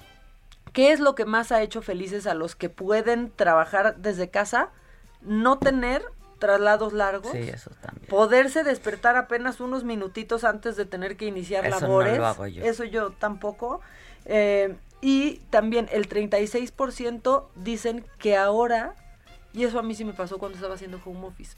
¿qué 0.71 0.91
es 0.91 0.99
lo 0.99 1.15
que 1.15 1.25
más 1.25 1.51
ha 1.51 1.63
hecho 1.63 1.81
felices 1.81 2.27
a 2.27 2.35
los 2.35 2.55
que 2.55 2.69
pueden 2.69 3.31
trabajar 3.31 3.95
desde 3.97 4.29
casa? 4.29 4.69
No 5.21 5.57
tener 5.57 6.03
traslados 6.37 6.93
largos. 6.93 7.31
Sí, 7.31 7.39
eso 7.39 7.71
también. 7.81 8.07
Poderse 8.07 8.63
despertar 8.63 9.15
apenas 9.15 9.59
unos 9.59 9.83
minutitos 9.83 10.43
antes 10.43 10.75
de 10.75 10.85
tener 10.85 11.17
que 11.17 11.25
iniciar 11.25 11.65
Eso 11.65 11.79
no 11.79 11.87
labores. 11.87 12.17
lo 12.19 12.27
hago 12.27 12.45
yo. 12.45 12.63
Eso 12.63 12.83
yo 12.83 13.09
tampoco. 13.13 13.81
Eh, 14.25 14.75
y 15.01 15.37
también 15.49 15.87
el 15.91 16.09
36% 16.09 17.47
dicen 17.55 18.05
que 18.17 18.35
ahora, 18.35 18.95
y 19.53 19.63
eso 19.63 19.79
a 19.79 19.83
mí 19.83 19.95
sí 19.95 20.05
me 20.05 20.13
pasó 20.13 20.37
cuando 20.37 20.55
estaba 20.57 20.75
haciendo 20.75 20.99
home 21.05 21.27
office, 21.27 21.57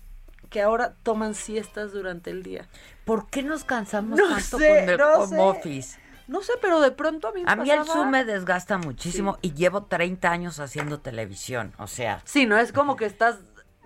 que 0.49 0.61
ahora 0.61 0.95
toman 1.03 1.35
siestas 1.35 1.91
durante 1.91 2.31
el 2.31 2.43
día. 2.43 2.67
¿Por 3.05 3.27
qué 3.29 3.43
nos 3.43 3.63
cansamos 3.63 4.17
No 4.17 4.27
tanto 4.27 4.57
sé, 4.57 4.67
con 4.67 4.89
el 4.89 4.97
no 4.97 5.13
home 5.13 5.27
sé. 5.27 5.41
office? 5.41 5.99
No 6.27 6.41
sé, 6.41 6.53
pero 6.61 6.79
de 6.79 6.91
pronto 6.91 7.27
a 7.27 7.31
mí 7.31 7.43
me 7.43 7.51
A 7.51 7.55
mí 7.55 7.71
el 7.71 7.85
Zoom 7.85 8.11
me 8.11 8.23
desgasta 8.23 8.77
muchísimo 8.77 9.39
y 9.41 9.53
llevo 9.53 9.85
30 9.85 10.29
años 10.29 10.59
haciendo 10.59 10.99
televisión, 10.99 11.73
o 11.79 11.87
sea... 11.87 12.21
Sí, 12.25 12.45
no 12.45 12.57
es 12.59 12.71
como 12.71 12.95
que 12.95 13.05
estás, 13.05 13.37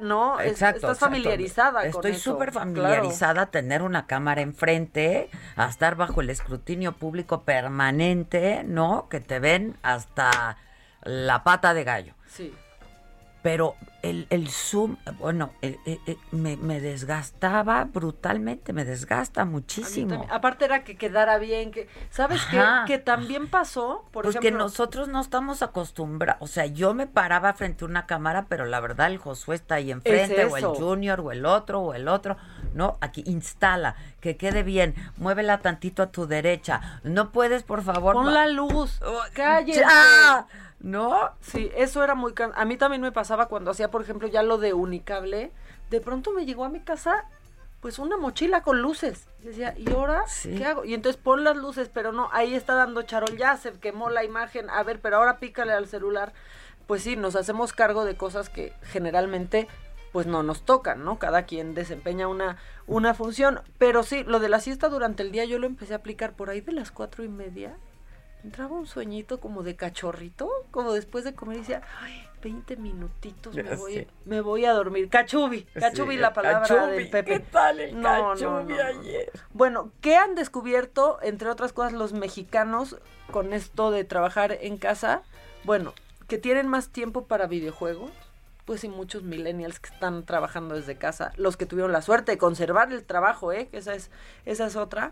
no, 0.03 0.39
Exacto, 0.39 0.77
estás 0.77 0.91
exacto. 0.91 1.05
familiarizada 1.05 1.79
con 1.79 1.89
Estoy 1.89 2.15
súper 2.15 2.51
claro. 2.51 2.65
familiarizada 2.67 3.43
a 3.43 3.45
tener 3.47 3.81
una 3.81 4.05
cámara 4.05 4.41
enfrente, 4.41 5.29
a 5.55 5.67
estar 5.67 5.95
bajo 5.95 6.21
el 6.21 6.29
escrutinio 6.29 6.93
público 6.93 7.43
permanente, 7.43 8.63
¿no? 8.63 9.07
Que 9.09 9.19
te 9.19 9.39
ven 9.39 9.77
hasta 9.81 10.57
la 11.03 11.43
pata 11.43 11.73
de 11.73 11.83
gallo. 11.83 12.13
Sí. 12.27 12.53
Pero 13.43 13.75
el, 14.03 14.25
el 14.29 14.49
Zoom, 14.49 14.95
bueno, 15.19 15.51
el- 15.61 15.77
el- 15.85 15.99
el- 16.05 16.17
me, 16.31 16.55
me 16.55 16.79
desgastaba 16.79 17.83
brutalmente, 17.83 18.71
me 18.73 18.85
desgasta 18.85 19.43
muchísimo. 19.45 20.11
también. 20.11 20.31
Aparte 20.31 20.63
era 20.65 20.83
que 20.85 20.95
quedara 20.95 21.37
bien, 21.37 21.71
que 21.71 21.89
¿sabes 22.09 22.41
qué? 22.49 22.61
Que 22.87 22.97
también 22.99 23.49
pasó, 23.49 24.05
por 24.11 24.23
pues 24.23 24.35
que 24.37 24.47
ejemplo, 24.47 24.63
nosotros 24.63 25.09
no 25.09 25.19
estamos 25.19 25.61
acostumbrados. 25.61 26.41
O 26.41 26.47
sea, 26.47 26.65
yo 26.67 26.93
me 26.93 27.05
paraba 27.05 27.53
frente 27.53 27.83
a 27.83 27.87
una 27.89 28.05
cámara, 28.05 28.45
pero 28.47 28.65
la 28.65 28.79
verdad 28.79 29.07
el 29.07 29.17
Josué 29.17 29.55
está 29.55 29.75
ahí 29.75 29.91
enfrente, 29.91 30.45
o 30.45 30.55
el. 30.57 30.63
Junior, 30.63 31.19
o 31.19 31.31
el 31.33 31.45
otro, 31.45 31.81
o 31.81 31.93
el 31.93 32.07
otro. 32.07 32.37
No, 32.73 32.97
aquí 33.01 33.23
instala, 33.27 33.95
que 34.21 34.37
quede 34.37 34.63
bien, 34.63 34.95
muévela 35.17 35.59
tantito 35.59 36.01
a 36.01 36.07
tu 36.07 36.27
derecha. 36.27 37.01
No 37.03 37.31
puedes, 37.31 37.63
por 37.63 37.83
favor. 37.83 38.13
pon 38.15 38.33
la 38.33 38.47
luz, 38.47 39.01
cállate. 39.33 39.73
¡Ya! 39.81 40.47
¿No? 40.83 41.31
Sí, 41.41 41.71
eso 41.75 42.03
era 42.03 42.13
muy... 42.13 42.33
can- 42.33 42.51
A 42.55 42.65
mí 42.65 42.77
también 42.77 43.01
me 43.01 43.11
pasaba 43.11 43.47
cuando 43.47 43.71
hacía, 43.71 43.89
por 43.89 44.01
ejemplo, 44.03 44.27
ya 44.27 44.43
lo 44.43 44.57
de 44.59 44.73
Unicable. 44.73 45.51
De 45.89 46.01
pronto 46.01 46.31
me 46.31 46.45
llegó 46.45 46.65
a 46.65 46.69
mi 46.69 46.81
casa, 46.81 47.25
pues, 47.79 47.99
una 47.99 48.17
mochila 48.17 48.61
con 48.63 48.81
luces. 48.81 49.25
Y 49.41 49.47
decía, 49.47 49.73
¿y 49.77 49.89
ahora 49.91 50.23
Sí. 50.27 50.53
qué 50.57 50.65
hago? 50.65 50.83
Y 50.85 50.93
entonces 50.93 51.19
pon 51.21 51.43
las 51.45 51.55
luces, 51.55 51.89
pero 51.91 52.11
no, 52.11 52.27
ahí 52.33 52.53
está 52.53 52.75
dando 52.75 53.01
charol, 53.03 53.37
ya 53.37 53.55
se 53.57 53.71
quemó 53.71 54.09
la 54.09 54.25
imagen. 54.25 54.69
A 54.69 54.83
ver, 54.83 54.99
pero 54.99 55.17
ahora 55.17 55.39
pícale 55.39 55.71
al 55.71 55.87
celular. 55.87 56.33
Pues 56.85 57.01
sí, 57.01 57.15
nos 57.15 57.37
hacemos 57.37 57.71
cargo 57.71 58.03
de 58.03 58.17
cosas 58.17 58.49
que 58.49 58.73
generalmente 58.83 59.67
pues 60.11 60.27
no 60.27 60.43
nos 60.43 60.63
tocan, 60.63 61.03
¿no? 61.03 61.17
Cada 61.17 61.43
quien 61.47 61.73
desempeña 61.73 62.27
una, 62.27 62.57
una 62.87 63.13
función. 63.15 63.61
Pero 63.77 64.03
sí, 64.03 64.23
lo 64.25 64.39
de 64.39 64.49
la 64.49 64.59
siesta 64.59 64.89
durante 64.89 65.23
el 65.23 65.31
día 65.31 65.45
yo 65.45 65.57
lo 65.59 65.65
empecé 65.65 65.93
a 65.93 65.97
aplicar 65.97 66.33
por 66.33 66.49
ahí 66.49 66.59
de 66.61 66.73
las 66.73 66.91
cuatro 66.91 67.23
y 67.23 67.29
media. 67.29 67.77
Entraba 68.43 68.75
un 68.75 68.85
sueñito 68.87 69.39
como 69.39 69.63
de 69.63 69.75
cachorrito, 69.75 70.49
como 70.71 70.91
después 70.93 71.23
de 71.23 71.33
comer 71.33 71.57
y 71.57 71.59
decía, 71.61 71.81
ay, 72.01 72.27
20 72.43 72.75
minutitos, 72.75 73.55
me 73.55 73.75
voy, 73.75 74.07
me 74.25 74.41
voy 74.41 74.65
a 74.65 74.73
dormir. 74.73 75.07
Cachubi, 75.09 75.63
cachubi 75.63 76.15
Sí, 76.15 76.19
la 76.21 76.33
palabra 76.33 76.61
cachubi. 76.67 76.91
del 76.91 77.09
Pepe. 77.09 77.31
¿Qué 77.31 77.39
tal 77.39 77.79
el 77.79 78.01
No, 78.01 78.17
no, 78.17 78.29
cachubi 78.33 78.73
no, 78.73 78.77
no. 78.77 78.99
ayer? 78.99 79.31
Bueno, 79.53 79.91
¿qué 80.01 80.17
han 80.17 80.35
descubierto, 80.35 81.19
entre 81.21 81.49
otras 81.49 81.71
cosas, 81.71 81.93
los 81.93 82.11
mexicanos 82.11 82.97
con 83.31 83.53
esto 83.53 83.91
de 83.91 84.03
trabajar 84.03 84.57
en 84.59 84.77
casa? 84.77 85.21
Bueno, 85.63 85.93
que 86.27 86.37
tienen 86.37 86.67
más 86.67 86.89
tiempo 86.89 87.25
para 87.27 87.47
videojuegos. 87.47 88.11
Pues 88.65 88.81
sí, 88.81 88.89
muchos 88.89 89.23
millennials 89.23 89.79
que 89.79 89.93
están 89.93 90.25
trabajando 90.25 90.75
desde 90.75 90.97
casa, 90.97 91.31
los 91.35 91.55
que 91.57 91.65
tuvieron 91.65 91.91
la 91.91 92.01
suerte 92.01 92.31
de 92.33 92.37
conservar 92.37 92.91
el 92.93 93.03
trabajo, 93.05 93.51
¿eh? 93.53 93.67
Esa 93.73 93.93
es, 93.93 94.09
esa 94.45 94.65
es 94.67 94.75
otra. 94.77 95.11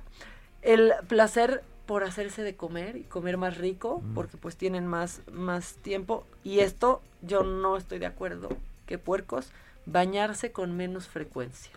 El 0.61 0.93
placer 1.07 1.61
por 1.86 2.03
hacerse 2.03 2.43
de 2.43 2.55
comer 2.55 2.95
y 2.95 3.03
comer 3.03 3.38
más 3.38 3.57
rico, 3.57 4.01
porque 4.15 4.38
pues 4.38 4.55
tienen 4.55 4.88
más, 4.88 5.21
más 5.32 5.75
tiempo. 5.75 6.25
Y 6.43 6.59
esto 6.59 7.01
yo 7.21 7.43
no 7.43 7.77
estoy 7.77 7.99
de 7.99 8.05
acuerdo, 8.05 8.49
que 8.86 8.97
puercos, 8.97 9.51
bañarse 9.86 10.51
con 10.51 10.75
menos 10.75 11.07
frecuencia. 11.07 11.71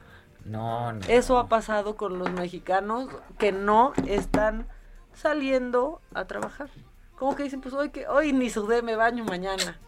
No, 0.45 0.93
no. 0.93 1.01
Eso 1.09 1.39
ha 1.39 1.49
pasado 1.49 1.97
con 1.97 2.19
los 2.19 2.31
mexicanos 2.31 3.09
que 3.39 3.51
no 3.51 3.93
están 4.07 4.67
saliendo 5.15 6.01
a 6.13 6.27
trabajar. 6.27 6.69
Como 7.17 7.35
que 7.35 7.45
dicen, 7.45 7.61
pues 7.61 7.75
hoy 7.75 7.91
que 7.91 8.07
hoy 8.07 8.33
ni 8.33 8.51
sudé, 8.51 8.83
me 8.83 8.97
baño 8.97 9.25
mañana. 9.25 9.79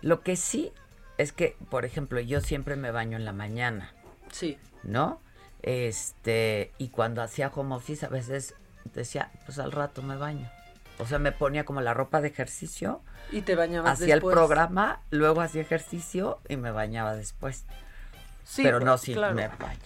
Lo 0.00 0.22
que 0.22 0.36
sí 0.36 0.72
es 1.18 1.32
que, 1.32 1.56
por 1.70 1.84
ejemplo, 1.84 2.20
yo 2.20 2.40
siempre 2.40 2.76
me 2.76 2.90
baño 2.90 3.16
en 3.16 3.24
la 3.24 3.32
mañana. 3.32 3.94
Sí. 4.32 4.58
¿No? 4.82 5.20
Este, 5.62 6.72
y 6.76 6.88
cuando 6.88 7.22
hacía 7.22 7.50
home 7.54 7.74
office 7.74 8.04
a 8.04 8.10
veces 8.10 8.54
decía, 8.92 9.30
pues 9.46 9.58
al 9.58 9.72
rato 9.72 10.02
me 10.02 10.16
baño. 10.16 10.50
O 10.98 11.06
sea, 11.06 11.18
me 11.18 11.32
ponía 11.32 11.64
como 11.64 11.80
la 11.80 11.94
ropa 11.94 12.20
de 12.20 12.28
ejercicio, 12.28 13.00
Y 13.32 13.42
te 13.42 13.56
bañabas 13.56 14.00
hacía 14.00 14.14
el 14.14 14.20
programa, 14.20 15.00
luego 15.10 15.40
hacía 15.40 15.62
ejercicio 15.62 16.38
y 16.48 16.56
me 16.56 16.70
bañaba 16.70 17.14
después. 17.16 17.64
Sí, 18.44 18.62
Pero 18.62 18.78
no, 18.80 18.92
pues, 18.92 19.00
sí, 19.00 19.14
claro. 19.14 19.34
me 19.34 19.48
baño. 19.48 19.80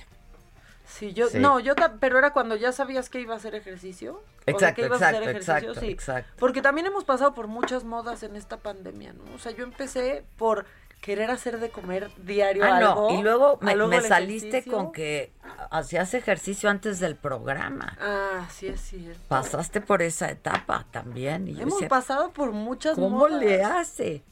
Sí, 0.86 1.12
yo, 1.12 1.28
Sí. 1.28 1.38
no, 1.38 1.60
yo, 1.60 1.74
pero 2.00 2.18
era 2.18 2.32
cuando 2.32 2.56
ya 2.56 2.72
sabías 2.72 3.08
que 3.08 3.20
iba 3.20 3.34
a 3.34 3.36
hacer 3.36 3.54
ejercicio. 3.54 4.14
o 4.14 4.50
Exacto, 4.50 4.80
que 4.82 4.86
ibas 4.86 5.02
a 5.02 5.08
hacer 5.08 5.22
exacto, 5.22 5.30
ejercicio, 5.30 5.54
exacto, 5.70 5.80
sí. 5.80 5.86
exacto. 5.92 6.32
Porque 6.38 6.62
también 6.62 6.86
hemos 6.86 7.04
pasado 7.04 7.34
por 7.34 7.46
muchas 7.46 7.84
modas 7.84 8.22
en 8.22 8.36
esta 8.36 8.56
pandemia, 8.56 9.12
¿no? 9.12 9.22
O 9.34 9.38
sea, 9.38 9.52
yo 9.52 9.64
empecé 9.64 10.24
por 10.36 10.64
querer 11.00 11.30
hacer 11.30 11.58
de 11.60 11.70
comer 11.70 12.10
diario 12.18 12.64
Ah, 12.64 12.76
algo. 12.78 13.10
no, 13.12 13.18
y 13.18 13.22
luego 13.22 13.58
me, 13.62 14.00
saliste 14.00 14.48
ejercicio. 14.58 14.72
con 14.72 14.92
que 14.92 15.32
hacías 15.70 16.12
ejercicio 16.14 16.68
antes 16.68 16.98
del 17.00 17.16
programa. 17.16 17.96
Ah, 18.00 18.46
sí 18.50 18.66
es 18.66 18.80
cierto. 18.80 19.20
Pasaste 19.28 19.80
por 19.80 20.02
esa 20.02 20.30
etapa 20.30 20.86
también. 20.90 21.48
Y 21.48 21.54
yo 21.54 21.62
Hemos 21.62 21.74
decía, 21.74 21.88
pasado 21.88 22.32
por 22.32 22.52
muchas 22.52 22.96
¿Cómo 22.96 23.10
modas. 23.18 23.40
le 23.40 23.62
hace? 23.62 24.22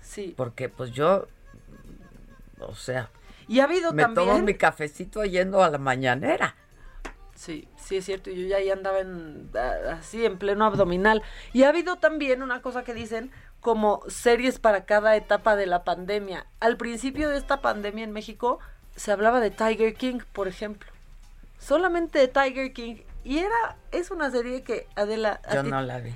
Sí. 0.00 0.34
Porque 0.36 0.68
pues 0.68 0.90
yo, 0.92 1.26
o 2.60 2.74
sea, 2.74 3.10
Y 3.48 3.60
ha 3.60 3.64
habido 3.64 3.92
me 3.92 4.02
también... 4.02 4.26
tomo 4.28 4.38
mi 4.42 4.54
cafecito 4.54 5.24
yendo 5.24 5.62
a 5.62 5.70
la 5.70 5.78
mañanera. 5.78 6.56
Sí, 7.34 7.68
sí 7.76 7.96
es 7.98 8.04
cierto. 8.06 8.30
Yo 8.30 8.46
ya 8.48 8.56
ahí 8.56 8.70
andaba 8.70 8.98
en, 9.00 9.50
así 9.90 10.24
en 10.24 10.38
pleno 10.38 10.64
abdominal. 10.64 11.22
Y 11.52 11.64
ha 11.64 11.68
habido 11.68 11.96
también 11.96 12.42
una 12.42 12.62
cosa 12.62 12.82
que 12.82 12.94
dicen 12.94 13.30
como 13.66 14.00
series 14.06 14.60
para 14.60 14.84
cada 14.84 15.16
etapa 15.16 15.56
de 15.56 15.66
la 15.66 15.82
pandemia. 15.82 16.46
Al 16.60 16.76
principio 16.76 17.28
de 17.28 17.36
esta 17.36 17.60
pandemia 17.62 18.04
en 18.04 18.12
México 18.12 18.60
se 18.94 19.10
hablaba 19.10 19.40
de 19.40 19.50
Tiger 19.50 19.94
King, 19.94 20.20
por 20.32 20.46
ejemplo. 20.46 20.88
Solamente 21.58 22.20
de 22.20 22.28
Tiger 22.28 22.72
King. 22.72 22.98
Y 23.24 23.38
era, 23.38 23.76
es 23.90 24.12
una 24.12 24.30
serie 24.30 24.62
que 24.62 24.86
Adela... 24.94 25.40
Yo 25.52 25.64
ti- 25.64 25.70
no 25.70 25.80
la 25.82 25.98
vi. 25.98 26.14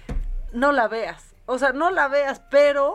no 0.53 0.71
la 0.71 0.87
veas. 0.87 1.35
O 1.47 1.59
sea, 1.59 1.73
no 1.73 1.91
la 1.91 2.07
veas, 2.07 2.41
pero, 2.53 2.95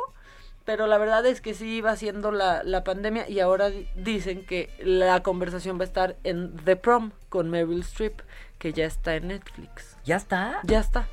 pero 0.63 0.87
la 0.87 0.97
verdad 0.97 1.25
es 1.25 1.41
que 1.41 1.53
sí 1.53 1.75
iba 1.75 1.93
siendo 1.97 2.31
la, 2.31 2.63
la 2.63 2.85
pandemia 2.85 3.27
y 3.27 3.41
ahora 3.41 3.69
di- 3.71 3.89
dicen 3.95 4.45
que 4.45 4.69
la 4.79 5.21
conversación 5.21 5.77
va 5.77 5.81
a 5.81 5.87
estar 5.87 6.15
en 6.23 6.55
The 6.63 6.77
Prom 6.77 7.11
con 7.27 7.49
Meryl 7.49 7.81
Streep, 7.81 8.21
que 8.57 8.71
ya 8.71 8.85
está 8.85 9.15
en 9.15 9.27
Netflix. 9.27 9.97
¿Ya 10.05 10.15
está? 10.15 10.61
Ya 10.63 10.79
está. 10.79 11.07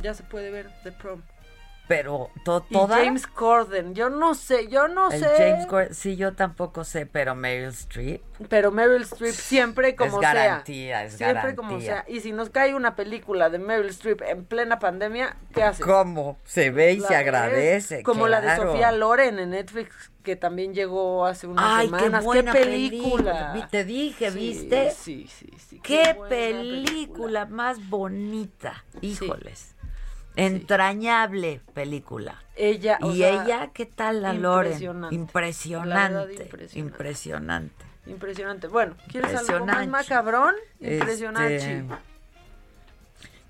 Ya 0.00 0.14
se 0.14 0.22
puede 0.22 0.50
ver 0.50 0.70
The 0.84 0.92
Prom. 0.92 1.20
Pero 1.88 2.30
to- 2.44 2.64
Y 2.70 2.72
toda... 2.74 2.96
James 2.98 3.26
Corden, 3.26 3.94
yo 3.94 4.08
no 4.08 4.34
sé, 4.34 4.68
yo 4.68 4.88
no 4.88 5.10
el 5.10 5.20
sé. 5.20 5.28
James 5.36 5.66
Gordon, 5.66 5.94
sí, 5.94 6.16
yo 6.16 6.32
tampoco 6.34 6.84
sé, 6.84 7.06
pero 7.06 7.34
Meryl 7.34 7.68
Streep. 7.70 8.22
Pero 8.48 8.70
Meryl 8.70 9.02
Streep 9.02 9.34
siempre 9.34 9.94
como 9.96 10.16
Es 10.16 10.22
garantía, 10.22 10.98
sea. 10.98 11.04
es 11.06 11.12
siempre 11.14 11.54
como 11.54 11.70
garantía. 11.70 12.04
sea. 12.04 12.14
Y 12.14 12.20
si 12.20 12.32
nos 12.32 12.50
cae 12.50 12.74
una 12.74 12.94
película 12.96 13.50
de 13.50 13.58
Meryl 13.58 13.88
Streep 13.90 14.22
en 14.22 14.44
plena 14.44 14.78
pandemia, 14.78 15.36
¿qué 15.54 15.64
haces? 15.64 15.84
¿Cómo? 15.84 16.38
Se 16.44 16.70
ve 16.70 16.92
y 16.92 16.98
La 17.00 17.08
se 17.08 17.16
agradece. 17.16 18.02
Como 18.04 18.26
la 18.28 18.40
de. 18.40 18.56
Sofía 18.56 18.92
Loren 18.92 19.38
en 19.40 19.50
Netflix, 19.50 19.92
que 20.22 20.36
también 20.36 20.72
llegó 20.74 21.26
hace 21.26 21.46
unas 21.48 21.64
Ay, 21.66 21.86
semanas. 21.86 22.20
qué 22.20 22.24
buena 22.24 22.52
película! 22.52 23.52
Vi- 23.54 23.66
Te 23.70 23.84
dije, 23.84 24.30
Sí, 24.30 24.38
¿viste? 24.38 24.90
Sí, 24.92 25.26
sí, 25.28 25.50
sí. 25.58 25.80
Qué, 25.80 26.16
película, 26.28 27.46
más 27.46 27.86
bonita. 27.88 28.84
Híjoles. 29.00 29.71
Entrañable 30.36 31.60
película. 31.74 32.42
Ella, 32.56 32.98
o 33.02 33.12
y 33.12 33.18
sea, 33.18 33.44
ella, 33.44 33.70
¿qué 33.72 33.86
tal 33.86 34.22
la 34.22 34.32
Loren? 34.32 34.72
impresionante. 34.72 35.14
Impresionante. 35.14 36.14
La 36.14 36.22
impresionante. 36.42 36.78
Impresionante. 36.78 37.84
Impresionante. 38.06 38.66
Bueno, 38.68 38.96
¿quieres 39.08 39.30
algo 39.30 39.66
más 39.66 39.84
Impresionante. 39.84 39.90
macabrón? 39.90 40.54
Impresionante. 40.80 41.56
Este, 41.56 41.84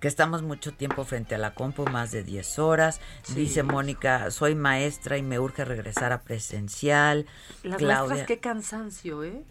que 0.01 0.09
estamos 0.09 0.43
mucho 0.43 0.73
tiempo 0.75 1.05
frente 1.05 1.37
a 1.37 1.39
la 1.39 1.55
compu, 1.55 1.85
más 1.87 2.11
de 2.11 2.25
10 2.25 2.59
horas. 2.59 3.01
Sí. 3.23 3.35
Dice 3.35 3.63
Mónica, 3.63 4.33
soy 4.33 4.57
maestra 4.57 5.17
y 5.17 5.23
me 5.23 5.39
urge 5.39 5.65
regresar 5.65 6.13
a 6.13 6.23
presencial. 6.23 7.27
Las 7.63 7.79
Claudia, 7.79 8.09
maestras, 8.09 8.27
qué 8.27 8.39
cansancio, 8.41 9.23
¿eh? 9.23 9.45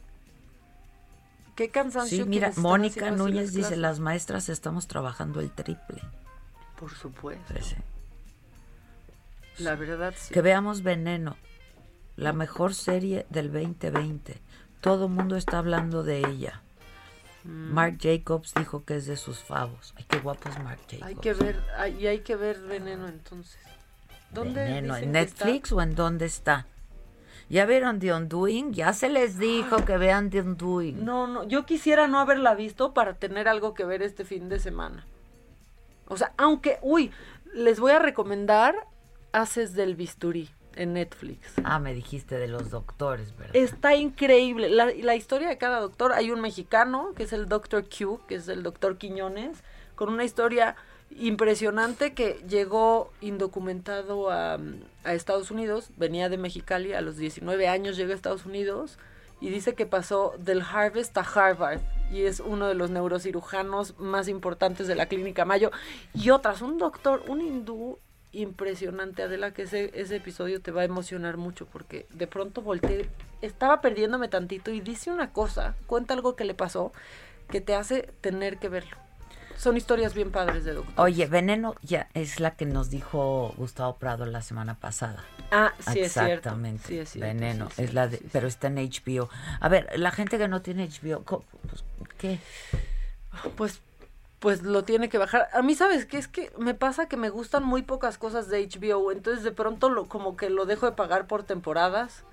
Qué 1.55 1.69
cansancio. 1.69 2.23
sí, 2.25 2.29
mira, 2.29 2.51
Mónica 2.57 3.11
Núñez 3.11 3.45
las 3.45 3.53
dice, 3.53 3.75
las 3.77 3.99
maestras 3.99 4.49
estamos 4.49 4.87
trabajando 4.87 5.39
el 5.39 5.51
triple. 5.51 6.01
Por 6.81 6.95
supuesto. 6.95 7.53
Sí. 7.61 7.75
La 9.59 9.75
verdad, 9.75 10.15
sí. 10.17 10.33
Que 10.33 10.41
veamos 10.41 10.81
Veneno, 10.81 11.37
la 12.15 12.33
mejor 12.33 12.73
serie 12.73 13.27
del 13.29 13.51
2020. 13.51 14.41
Todo 14.81 15.05
el 15.05 15.11
mundo 15.11 15.35
está 15.35 15.59
hablando 15.59 16.01
de 16.01 16.17
ella. 16.27 16.63
Mm. 17.43 17.71
Mark 17.71 17.97
Jacobs 18.01 18.55
dijo 18.55 18.83
que 18.83 18.95
es 18.95 19.05
de 19.05 19.15
sus 19.15 19.37
favos. 19.37 19.93
Ay, 19.95 20.05
qué 20.09 20.17
guapo 20.17 20.49
es 20.49 20.57
Mark 20.63 20.79
Jacobs. 20.89 21.03
Hay 21.03 21.15
que 21.17 21.33
ver, 21.35 21.63
y 21.99 22.07
hay 22.07 22.19
que 22.21 22.35
ver 22.35 22.59
Veneno 22.61 23.07
entonces. 23.07 23.61
¿Dónde 24.31 24.63
Veneno, 24.63 24.97
¿En? 24.97 25.11
Netflix 25.11 25.71
o 25.71 25.83
en 25.83 25.93
dónde 25.93 26.25
está? 26.25 26.65
¿Ya 27.47 27.67
vieron 27.67 27.99
The 27.99 28.11
Undoing? 28.11 28.73
Ya 28.73 28.91
se 28.93 29.07
les 29.07 29.37
dijo 29.37 29.85
que 29.85 29.97
vean 29.97 30.31
The 30.31 30.41
Undoing. 30.41 31.05
No, 31.05 31.27
no, 31.27 31.47
yo 31.47 31.67
quisiera 31.67 32.07
no 32.07 32.19
haberla 32.19 32.55
visto 32.55 32.95
para 32.95 33.13
tener 33.13 33.47
algo 33.47 33.75
que 33.75 33.85
ver 33.85 34.01
este 34.01 34.25
fin 34.25 34.49
de 34.49 34.59
semana. 34.59 35.05
O 36.11 36.17
sea, 36.17 36.33
aunque, 36.37 36.77
uy, 36.81 37.09
les 37.53 37.79
voy 37.79 37.93
a 37.93 37.99
recomendar 37.99 38.75
Haces 39.31 39.73
del 39.73 39.95
Bisturí 39.95 40.49
en 40.75 40.93
Netflix. 40.93 41.53
Ah, 41.63 41.79
me 41.79 41.93
dijiste 41.93 42.37
de 42.37 42.49
los 42.49 42.69
doctores, 42.69 43.35
¿verdad? 43.37 43.55
Está 43.55 43.95
increíble. 43.95 44.69
La, 44.69 44.87
la 44.87 45.15
historia 45.15 45.47
de 45.47 45.57
cada 45.57 45.79
doctor. 45.79 46.11
Hay 46.11 46.29
un 46.29 46.41
mexicano, 46.41 47.13
que 47.15 47.23
es 47.23 47.31
el 47.31 47.47
doctor 47.47 47.85
Q, 47.85 48.19
que 48.27 48.35
es 48.35 48.49
el 48.49 48.61
doctor 48.61 48.97
Quiñones, 48.97 49.63
con 49.95 50.09
una 50.09 50.25
historia 50.25 50.75
impresionante 51.11 52.13
que 52.13 52.43
llegó 52.45 53.13
indocumentado 53.21 54.29
a, 54.31 54.59
a 55.05 55.13
Estados 55.13 55.49
Unidos. 55.49 55.91
Venía 55.95 56.27
de 56.27 56.37
Mexicali, 56.37 56.91
a 56.91 56.99
los 56.99 57.15
19 57.15 57.69
años 57.69 57.95
llegó 57.95 58.11
a 58.11 58.15
Estados 58.15 58.45
Unidos 58.45 58.99
y 59.39 59.49
dice 59.49 59.75
que 59.75 59.85
pasó 59.85 60.33
del 60.39 60.61
Harvest 60.61 61.17
a 61.17 61.21
Harvard 61.21 61.79
y 62.11 62.25
es 62.25 62.39
uno 62.39 62.67
de 62.67 62.75
los 62.75 62.89
neurocirujanos 62.91 63.97
más 63.97 64.27
importantes 64.27 64.87
de 64.87 64.95
la 64.95 65.05
clínica 65.05 65.45
Mayo. 65.45 65.71
Y 66.13 66.29
otras, 66.29 66.61
un 66.61 66.77
doctor, 66.77 67.23
un 67.27 67.41
hindú 67.41 67.97
impresionante, 68.33 69.23
Adela, 69.23 69.53
que 69.53 69.63
ese, 69.63 69.91
ese 69.93 70.17
episodio 70.17 70.61
te 70.61 70.71
va 70.71 70.81
a 70.81 70.85
emocionar 70.85 71.37
mucho 71.37 71.65
porque 71.65 72.05
de 72.11 72.27
pronto 72.27 72.61
volteé, 72.61 73.09
estaba 73.41 73.81
perdiéndome 73.81 74.27
tantito 74.27 74.71
y 74.71 74.81
dice 74.81 75.11
una 75.11 75.31
cosa, 75.31 75.75
cuenta 75.87 76.13
algo 76.13 76.35
que 76.35 76.45
le 76.45 76.53
pasó 76.53 76.91
que 77.49 77.61
te 77.61 77.75
hace 77.75 78.13
tener 78.21 78.57
que 78.57 78.69
verlo. 78.69 78.97
Son 79.61 79.77
historias 79.77 80.15
bien 80.15 80.31
padres 80.31 80.65
de 80.65 80.73
doctor. 80.73 80.93
Oye, 80.97 81.27
Veneno 81.27 81.75
ya 81.83 82.09
es 82.15 82.39
la 82.39 82.55
que 82.55 82.65
nos 82.65 82.89
dijo 82.89 83.53
Gustavo 83.57 83.97
Prado 83.97 84.25
la 84.25 84.41
semana 84.41 84.79
pasada. 84.79 85.23
Ah, 85.51 85.71
sí 85.77 85.99
es 85.99 86.13
cierto. 86.13 86.33
Exactamente. 86.33 86.87
Sí 86.87 86.97
es 86.97 87.11
cierto, 87.11 87.27
Veneno, 87.27 87.69
sí, 87.69 87.83
es 87.83 87.93
la 87.93 88.07
de, 88.07 88.19
pero 88.31 88.47
está 88.47 88.69
en 88.69 88.77
HBO. 88.77 89.29
A 89.59 89.69
ver, 89.69 89.99
la 89.99 90.09
gente 90.09 90.39
que 90.39 90.47
no 90.47 90.63
tiene 90.63 90.89
HBO, 90.89 91.21
pues, 91.21 91.83
¿qué? 92.17 92.39
Pues 93.55 93.81
pues 94.39 94.63
lo 94.63 94.83
tiene 94.83 95.09
que 95.09 95.19
bajar. 95.19 95.47
A 95.53 95.61
mí, 95.61 95.75
¿sabes 95.75 96.07
qué? 96.07 96.17
Es 96.17 96.27
que 96.27 96.51
me 96.57 96.73
pasa 96.73 97.07
que 97.07 97.15
me 97.15 97.29
gustan 97.29 97.63
muy 97.63 97.83
pocas 97.83 98.17
cosas 98.17 98.47
de 98.47 98.67
HBO, 98.67 99.11
entonces 99.11 99.43
de 99.43 99.51
pronto 99.51 99.91
lo, 99.91 100.05
como 100.05 100.35
que 100.35 100.49
lo 100.49 100.65
dejo 100.65 100.87
de 100.87 100.93
pagar 100.93 101.27
por 101.27 101.43
temporadas 101.43 102.23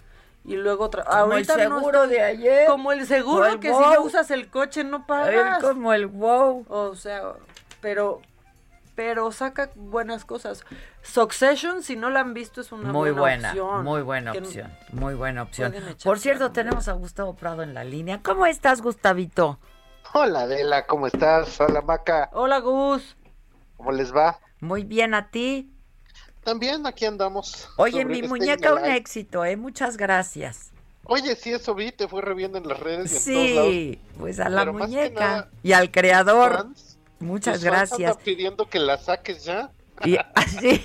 y 0.48 0.56
luego... 0.56 0.88
Tra 0.90 1.04
Como 1.04 1.16
el 1.16 1.32
Ahorita 1.32 1.56
no 1.68 1.78
seguro 1.78 2.04
estoy- 2.04 2.16
de 2.16 2.22
ayer. 2.22 2.66
Como 2.66 2.92
el 2.92 3.06
seguro, 3.06 3.46
el 3.46 3.60
que 3.60 3.68
si 3.72 3.78
no 3.78 4.02
usas 4.02 4.30
el 4.30 4.48
coche 4.50 4.82
no 4.84 5.06
pagas. 5.06 5.58
Es 5.62 5.64
como 5.68 5.92
el 5.92 6.06
wow. 6.06 6.64
O 6.68 6.94
sea, 6.94 7.34
pero 7.80 8.20
pero 8.94 9.30
saca 9.30 9.70
buenas 9.76 10.24
cosas. 10.24 10.64
Succession, 11.02 11.84
si 11.84 11.94
no 11.94 12.10
la 12.10 12.18
han 12.18 12.34
visto, 12.34 12.60
es 12.60 12.72
una 12.72 12.90
Muy 12.92 13.12
buena, 13.12 13.50
opción. 13.50 13.84
muy 13.84 14.02
buena 14.02 14.32
opción, 14.32 14.72
muy 14.92 15.14
buena 15.14 15.42
opción. 15.42 15.72
Por 16.02 16.18
cierto, 16.18 16.50
tenemos 16.50 16.88
a 16.88 16.94
Gustavo 16.94 17.36
Prado 17.36 17.62
en 17.62 17.74
la 17.74 17.84
línea. 17.84 18.20
¿Cómo 18.24 18.44
estás, 18.44 18.82
Gustavito? 18.82 19.60
Hola 20.14 20.40
Adela, 20.40 20.84
¿cómo 20.86 21.06
estás? 21.06 21.60
Hola 21.60 21.80
Maca, 21.82 22.28
Hola 22.32 22.58
Gus. 22.58 23.16
¿cómo 23.76 23.92
les 23.92 24.12
va? 24.12 24.40
Muy 24.60 24.82
bien, 24.82 25.14
¿a 25.14 25.30
ti? 25.30 25.70
También 26.48 26.86
aquí 26.86 27.04
andamos. 27.04 27.68
Oye, 27.76 28.06
mi 28.06 28.14
este 28.16 28.28
muñeca, 28.28 28.72
un 28.72 28.80
Live. 28.82 28.96
éxito, 28.96 29.44
¿eh? 29.44 29.54
Muchas 29.58 29.98
gracias. 29.98 30.70
Oye, 31.04 31.36
sí, 31.36 31.50
eso 31.52 31.74
vi, 31.74 31.92
te 31.92 32.08
fue 32.08 32.22
re 32.22 32.32
bien 32.32 32.56
en 32.56 32.66
las 32.66 32.80
redes 32.80 33.26
y 33.26 33.30
en 33.30 33.34
todos 33.34 33.50
lados. 33.50 33.70
Sí, 33.70 34.00
pues 34.18 34.40
a 34.40 34.48
la 34.48 34.60
Pero 34.62 34.72
muñeca 34.72 35.20
nada, 35.20 35.50
y 35.62 35.72
al 35.72 35.90
creador. 35.90 36.56
fans, 36.56 36.98
Muchas 37.20 37.56
fans 37.56 37.64
gracias. 37.64 38.10
andan 38.12 38.24
pidiendo 38.24 38.66
que 38.66 38.78
la 38.78 38.96
saques 38.96 39.44
ya. 39.44 39.70
Y, 40.06 40.16
sí, 40.60 40.82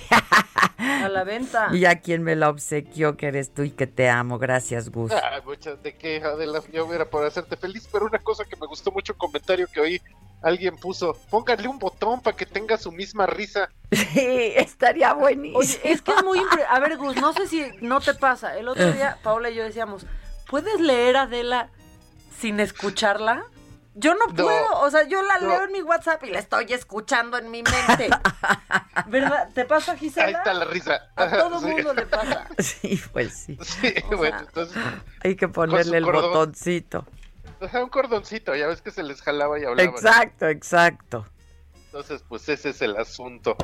A 0.77 1.07
la 1.07 1.23
venta. 1.23 1.69
y 1.71 1.85
a 1.85 2.01
quien 2.01 2.23
me 2.23 2.35
la 2.35 2.49
obsequió, 2.49 3.15
que 3.15 3.27
eres 3.27 3.53
tú 3.53 3.61
y 3.63 3.69
que 3.71 3.87
te 3.87 4.09
amo. 4.09 4.39
Gracias, 4.39 4.89
Gus. 4.89 5.13
Ay, 5.13 5.39
muchas 5.45 5.81
de 5.81 5.95
que 5.95 6.17
Adela, 6.17 6.61
yo 6.73 6.93
era 6.93 7.09
por 7.09 7.23
hacerte 7.25 7.55
feliz, 7.55 7.87
pero 7.89 8.05
una 8.05 8.19
cosa 8.19 8.43
que 8.43 8.57
me 8.57 8.67
gustó 8.67 8.91
mucho 8.91 9.13
un 9.13 9.19
comentario 9.19 9.65
que 9.71 9.79
oí, 9.79 10.01
alguien 10.43 10.75
puso, 10.77 11.13
póngale 11.29 11.67
un 11.67 11.79
botón 11.79 12.21
para 12.21 12.35
que 12.37 12.45
tenga 12.45 12.77
su 12.77 12.91
misma 12.91 13.25
risa. 13.25 13.69
Sí, 13.91 14.53
estaría 14.55 15.13
buenísimo. 15.13 15.59
Oye, 15.59 15.79
es 15.83 16.01
que 16.01 16.11
es 16.11 16.23
muy 16.23 16.37
impre- 16.39 16.65
A 16.69 16.79
ver, 16.79 16.97
Gus, 16.97 17.15
no 17.15 17.33
sé 17.33 17.47
si 17.47 17.65
no 17.81 17.99
te 18.01 18.13
pasa. 18.13 18.57
El 18.57 18.67
otro 18.67 18.91
día, 18.91 19.17
Paola 19.23 19.49
y 19.49 19.55
yo 19.55 19.63
decíamos, 19.63 20.05
¿puedes 20.49 20.79
leer 20.79 21.17
a 21.17 21.21
Adela 21.23 21.69
sin 22.39 22.59
escucharla? 22.59 23.43
Yo 23.95 24.15
no, 24.15 24.25
No, 24.25 24.43
puedo, 24.43 24.79
o 24.81 24.89
sea, 24.89 25.07
yo 25.07 25.21
la 25.21 25.37
no. 25.37 25.47
leo 25.49 25.63
en 25.65 25.71
mi 25.71 25.81
WhatsApp 25.83 26.23
y 26.23 26.31
la 26.31 26.39
estoy 26.39 26.65
escuchando 26.73 27.37
en 27.37 27.51
mi 27.51 27.61
mente. 27.61 28.09
¿Verdad? 29.07 29.49
¿Te 29.53 29.65
pasa, 29.65 29.95
Gisela? 29.95 30.25
Ahí 30.27 30.33
está 30.33 30.53
la 30.55 30.65
risa. 30.65 30.99
A 31.15 31.29
todo 31.29 31.59
Sí. 31.59 31.65
mundo 31.67 31.93
le 31.93 32.05
pasa. 32.07 32.47
Sí, 32.57 32.99
pues 33.13 33.33
sí. 33.33 33.57
Sí, 33.61 33.93
bueno, 34.17 34.39
entonces, 34.39 34.81
Hay 35.23 35.35
que 35.35 35.47
ponerle 35.47 35.97
el 35.97 36.05
cordón. 36.05 36.31
botoncito. 36.31 37.05
Un 37.73 37.89
cordoncito, 37.89 38.55
ya 38.55 38.67
ves 38.67 38.81
que 38.81 38.91
se 38.91 39.03
les 39.03 39.21
jalaba 39.21 39.59
y 39.59 39.63
hablaban. 39.63 39.93
Exacto, 39.93 40.47
exacto. 40.47 41.25
Entonces, 41.85 42.23
pues 42.27 42.49
ese 42.49 42.69
es 42.69 42.81
el 42.81 42.97
asunto. 42.97 43.55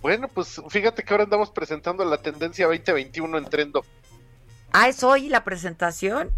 Bueno, 0.00 0.28
pues 0.28 0.60
fíjate 0.68 1.02
que 1.04 1.14
ahora 1.14 1.24
andamos 1.24 1.50
presentando 1.50 2.04
la 2.04 2.18
tendencia 2.18 2.66
2021 2.66 3.38
en 3.38 3.44
Trendo. 3.46 3.84
Ah, 4.72 4.88
¿es 4.88 5.02
hoy 5.02 5.28
la 5.28 5.44
presentación? 5.44 6.30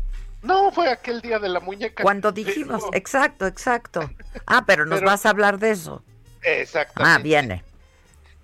No, 0.42 0.70
fue 0.72 0.90
aquel 0.90 1.22
día 1.22 1.38
de 1.38 1.48
la 1.48 1.60
muñeca. 1.60 2.02
Cuando 2.02 2.30
dijimos, 2.30 2.84
exacto, 2.92 3.46
exacto. 3.46 4.10
Ah, 4.46 4.64
pero 4.66 4.84
nos 4.84 5.00
vas 5.00 5.24
a 5.24 5.30
hablar 5.30 5.58
de 5.58 5.70
eso. 5.70 6.02
Exactamente. 6.42 7.18
Ah, 7.18 7.22
viene. 7.22 7.64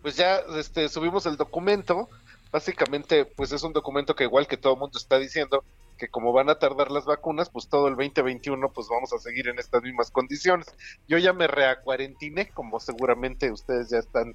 Pues 0.00 0.16
ya 0.16 0.36
este, 0.56 0.88
subimos 0.88 1.26
el 1.26 1.36
documento. 1.36 2.08
Básicamente, 2.50 3.26
pues 3.26 3.52
es 3.52 3.62
un 3.62 3.72
documento 3.74 4.14
que 4.14 4.24
igual 4.24 4.46
que 4.46 4.56
todo 4.56 4.72
el 4.72 4.78
mundo 4.78 4.98
está 4.98 5.18
diciendo, 5.18 5.62
que 6.00 6.08
como 6.08 6.32
van 6.32 6.48
a 6.48 6.58
tardar 6.58 6.90
las 6.90 7.04
vacunas, 7.04 7.50
pues 7.50 7.68
todo 7.68 7.86
el 7.86 7.94
2021 7.94 8.72
pues 8.72 8.88
vamos 8.88 9.12
a 9.12 9.18
seguir 9.18 9.48
en 9.48 9.58
estas 9.58 9.82
mismas 9.82 10.10
condiciones. 10.10 10.66
Yo 11.06 11.18
ya 11.18 11.34
me 11.34 11.46
reacuarentiné, 11.46 12.48
como 12.48 12.80
seguramente 12.80 13.52
ustedes 13.52 13.90
ya 13.90 13.98
están 13.98 14.34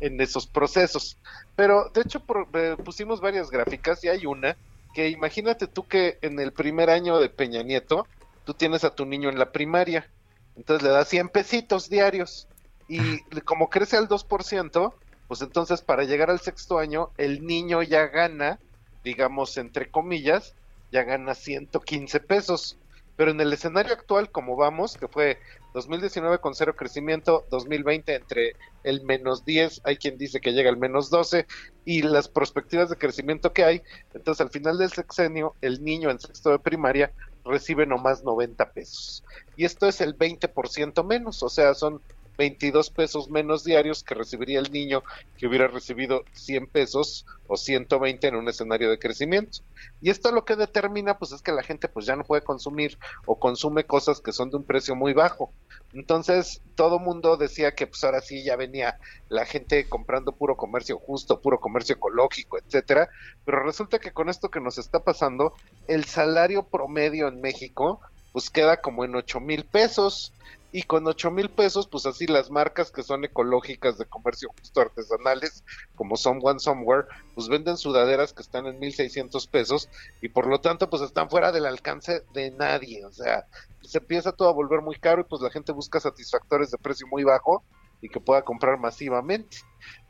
en 0.00 0.20
esos 0.20 0.46
procesos. 0.46 1.16
Pero 1.56 1.90
de 1.94 2.02
hecho 2.02 2.22
eh, 2.52 2.76
pusimos 2.84 3.22
varias 3.22 3.50
gráficas 3.50 4.04
y 4.04 4.08
hay 4.08 4.26
una 4.26 4.58
que 4.94 5.08
imagínate 5.08 5.66
tú 5.66 5.88
que 5.88 6.18
en 6.20 6.38
el 6.38 6.52
primer 6.52 6.90
año 6.90 7.18
de 7.18 7.30
Peña 7.30 7.62
Nieto, 7.62 8.06
tú 8.44 8.52
tienes 8.52 8.84
a 8.84 8.94
tu 8.94 9.06
niño 9.06 9.30
en 9.30 9.38
la 9.38 9.52
primaria, 9.52 10.08
entonces 10.54 10.82
le 10.82 10.90
das 10.90 11.08
100 11.08 11.30
pesitos 11.30 11.88
diarios 11.88 12.46
y 12.88 13.20
como 13.40 13.68
crece 13.68 13.96
al 13.96 14.08
2%, 14.08 14.94
pues 15.28 15.40
entonces 15.40 15.80
para 15.80 16.04
llegar 16.04 16.30
al 16.30 16.40
sexto 16.40 16.78
año 16.78 17.10
el 17.16 17.44
niño 17.46 17.82
ya 17.82 18.06
gana, 18.06 18.58
digamos 19.02 19.56
entre 19.56 19.90
comillas, 19.90 20.54
ya 20.96 21.04
gana 21.04 21.34
115 21.34 22.20
pesos. 22.20 22.78
Pero 23.16 23.30
en 23.30 23.40
el 23.40 23.52
escenario 23.52 23.92
actual, 23.92 24.30
como 24.30 24.56
vamos, 24.56 24.96
que 24.96 25.08
fue 25.08 25.38
2019 25.74 26.38
con 26.38 26.54
cero 26.54 26.74
crecimiento, 26.74 27.46
2020 27.50 28.14
entre 28.14 28.56
el 28.82 29.02
menos 29.04 29.44
10, 29.44 29.82
hay 29.84 29.96
quien 29.96 30.16
dice 30.16 30.40
que 30.40 30.52
llega 30.52 30.70
al 30.70 30.76
menos 30.76 31.08
12, 31.08 31.46
y 31.84 32.02
las 32.02 32.28
perspectivas 32.28 32.90
de 32.90 32.96
crecimiento 32.96 33.52
que 33.52 33.64
hay, 33.64 33.82
entonces 34.14 34.40
al 34.42 34.50
final 34.50 34.76
del 34.76 34.90
sexenio, 34.90 35.54
el 35.62 35.82
niño 35.82 36.10
en 36.10 36.20
sexto 36.20 36.50
de 36.50 36.58
primaria 36.58 37.12
recibe 37.44 37.86
nomás 37.86 38.22
90 38.22 38.72
pesos. 38.72 39.24
Y 39.56 39.64
esto 39.64 39.86
es 39.86 40.00
el 40.02 40.16
20% 40.16 41.04
menos, 41.04 41.42
o 41.42 41.48
sea, 41.48 41.72
son 41.74 42.02
22 42.36 42.90
pesos 42.90 43.30
menos 43.30 43.64
diarios 43.64 44.02
que 44.02 44.14
recibiría 44.14 44.58
el 44.58 44.72
niño 44.72 45.02
que 45.38 45.46
hubiera 45.46 45.68
recibido 45.68 46.24
100 46.32 46.66
pesos 46.68 47.26
o 47.46 47.56
120 47.56 48.26
en 48.26 48.36
un 48.36 48.48
escenario 48.48 48.90
de 48.90 48.98
crecimiento. 48.98 49.58
Y 50.00 50.10
esto 50.10 50.32
lo 50.32 50.44
que 50.44 50.56
determina 50.56 51.18
pues 51.18 51.32
es 51.32 51.42
que 51.42 51.52
la 51.52 51.62
gente 51.62 51.88
pues 51.88 52.06
ya 52.06 52.16
no 52.16 52.24
puede 52.24 52.42
consumir 52.42 52.98
o 53.24 53.38
consume 53.38 53.84
cosas 53.84 54.20
que 54.20 54.32
son 54.32 54.50
de 54.50 54.56
un 54.56 54.64
precio 54.64 54.94
muy 54.94 55.12
bajo. 55.12 55.52
Entonces 55.94 56.60
todo 56.74 56.98
mundo 56.98 57.36
decía 57.36 57.74
que 57.74 57.86
pues 57.86 58.02
ahora 58.04 58.20
sí 58.20 58.42
ya 58.42 58.56
venía 58.56 58.98
la 59.28 59.46
gente 59.46 59.88
comprando 59.88 60.32
puro 60.32 60.56
comercio 60.56 60.98
justo, 60.98 61.40
puro 61.40 61.60
comercio 61.60 61.94
ecológico, 61.94 62.58
etcétera, 62.58 63.08
pero 63.44 63.62
resulta 63.62 63.98
que 63.98 64.12
con 64.12 64.28
esto 64.28 64.50
que 64.50 64.60
nos 64.60 64.78
está 64.78 65.00
pasando, 65.00 65.54
el 65.88 66.04
salario 66.04 66.64
promedio 66.64 67.28
en 67.28 67.40
México 67.40 68.00
pues 68.32 68.50
queda 68.50 68.82
como 68.82 69.04
en 69.04 69.14
8 69.14 69.40
mil 69.40 69.64
pesos 69.64 70.34
y 70.76 70.82
con 70.82 71.06
ocho 71.06 71.30
mil 71.30 71.48
pesos, 71.48 71.88
pues 71.88 72.04
así 72.04 72.26
las 72.26 72.50
marcas 72.50 72.90
que 72.90 73.02
son 73.02 73.24
ecológicas 73.24 73.96
de 73.96 74.04
comercio 74.04 74.50
justo 74.60 74.82
artesanales, 74.82 75.64
como 75.94 76.18
Someone 76.18 76.60
Somewhere, 76.60 77.08
pues 77.34 77.48
venden 77.48 77.78
sudaderas 77.78 78.34
que 78.34 78.42
están 78.42 78.66
en 78.66 78.78
mil 78.78 78.92
seiscientos 78.92 79.46
pesos 79.46 79.88
y 80.20 80.28
por 80.28 80.46
lo 80.46 80.60
tanto 80.60 80.90
pues 80.90 81.00
están 81.00 81.30
fuera 81.30 81.50
del 81.50 81.64
alcance 81.64 82.24
de 82.34 82.50
nadie, 82.50 83.06
o 83.06 83.10
sea, 83.10 83.46
se 83.80 83.96
empieza 83.96 84.32
todo 84.32 84.50
a 84.50 84.52
volver 84.52 84.82
muy 84.82 84.96
caro 84.96 85.22
y 85.22 85.24
pues 85.24 85.40
la 85.40 85.50
gente 85.50 85.72
busca 85.72 85.98
satisfactores 85.98 86.70
de 86.70 86.76
precio 86.76 87.06
muy 87.06 87.24
bajo 87.24 87.64
y 88.02 88.10
que 88.10 88.20
pueda 88.20 88.42
comprar 88.42 88.78
masivamente. 88.78 89.56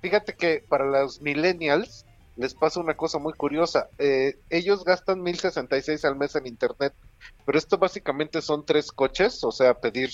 Fíjate 0.02 0.34
que 0.34 0.64
para 0.68 0.84
los 0.84 1.20
millennials, 1.20 2.04
les 2.36 2.54
pasa 2.54 2.80
una 2.80 2.96
cosa 2.96 3.18
muy 3.18 3.32
curiosa. 3.32 3.88
Eh, 3.98 4.38
ellos 4.50 4.84
gastan 4.84 5.22
1066 5.22 6.04
al 6.04 6.16
mes 6.16 6.36
en 6.36 6.46
internet, 6.46 6.94
pero 7.44 7.58
esto 7.58 7.78
básicamente 7.78 8.42
son 8.42 8.64
tres 8.64 8.92
coches, 8.92 9.42
o 9.42 9.50
sea, 9.50 9.74
pedir 9.74 10.10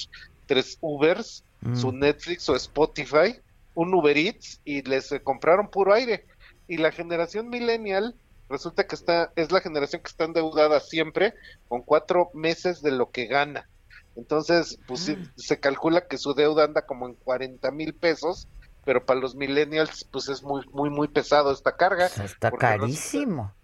tres 0.53 0.77
Ubers, 0.83 1.45
mm. 1.63 1.77
su 1.77 1.93
Netflix 1.93 2.47
o 2.51 2.57
Spotify, 2.57 3.41
un 3.75 3.95
Uber 3.95 4.17
Eats 4.19 4.61
y 4.67 4.83
les 4.83 5.11
eh, 5.13 5.23
compraron 5.23 5.69
puro 5.69 5.95
aire. 5.95 6.27
Y 6.69 6.77
la 6.77 6.93
generación 6.93 7.49
millennial 7.49 8.15
resulta 8.51 8.87
que 8.87 8.95
está 8.95 9.33
es 9.35 9.51
la 9.51 9.63
generación 9.63 10.03
que 10.03 10.11
está 10.11 10.25
endeudada 10.25 10.81
siempre 10.81 11.33
con 11.69 11.81
cuatro 11.81 12.31
meses 12.35 12.83
de 12.83 12.91
lo 12.91 13.11
que 13.11 13.27
gana. 13.27 13.67
Entonces, 14.15 14.79
pues 14.87 15.09
mm. 15.09 15.31
se 15.37 15.59
calcula 15.59 16.07
que 16.07 16.19
su 16.19 16.35
deuda 16.35 16.65
anda 16.65 16.85
como 16.85 17.09
en 17.09 17.15
40 17.15 17.71
mil 17.71 17.95
pesos 17.95 18.47
pero 18.85 19.07
para 19.07 19.21
los 19.21 19.37
millennials 19.37 20.05
pues 20.11 20.29
es 20.29 20.43
muy 20.43 20.67
muy 20.73 20.91
muy 20.91 21.07
pesado 21.07 21.53
esta 21.53 21.77
carga. 21.77 22.07
Está 22.07 22.51
carísimo. 22.51 23.55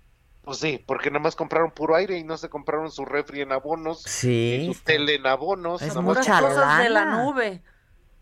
Pues 0.49 0.61
sí, 0.61 0.83
porque 0.87 1.11
nada 1.11 1.23
más 1.23 1.37
compraron 1.37 1.71
puro 1.71 1.95
aire 1.95 2.17
y 2.17 2.25
no 2.25 2.39
se 2.39 2.49
compraron 2.49 2.91
su 2.91 3.05
refri 3.05 3.43
en 3.43 3.53
abonos, 3.53 4.01
sí, 4.05 4.73
su 4.73 4.83
tele 4.83 5.17
en 5.17 5.27
abonos, 5.27 5.83
es 5.83 5.95
mucha 5.97 6.41
cosas 6.41 6.79
de 6.79 6.89
la 6.89 7.05
nube. 7.05 7.61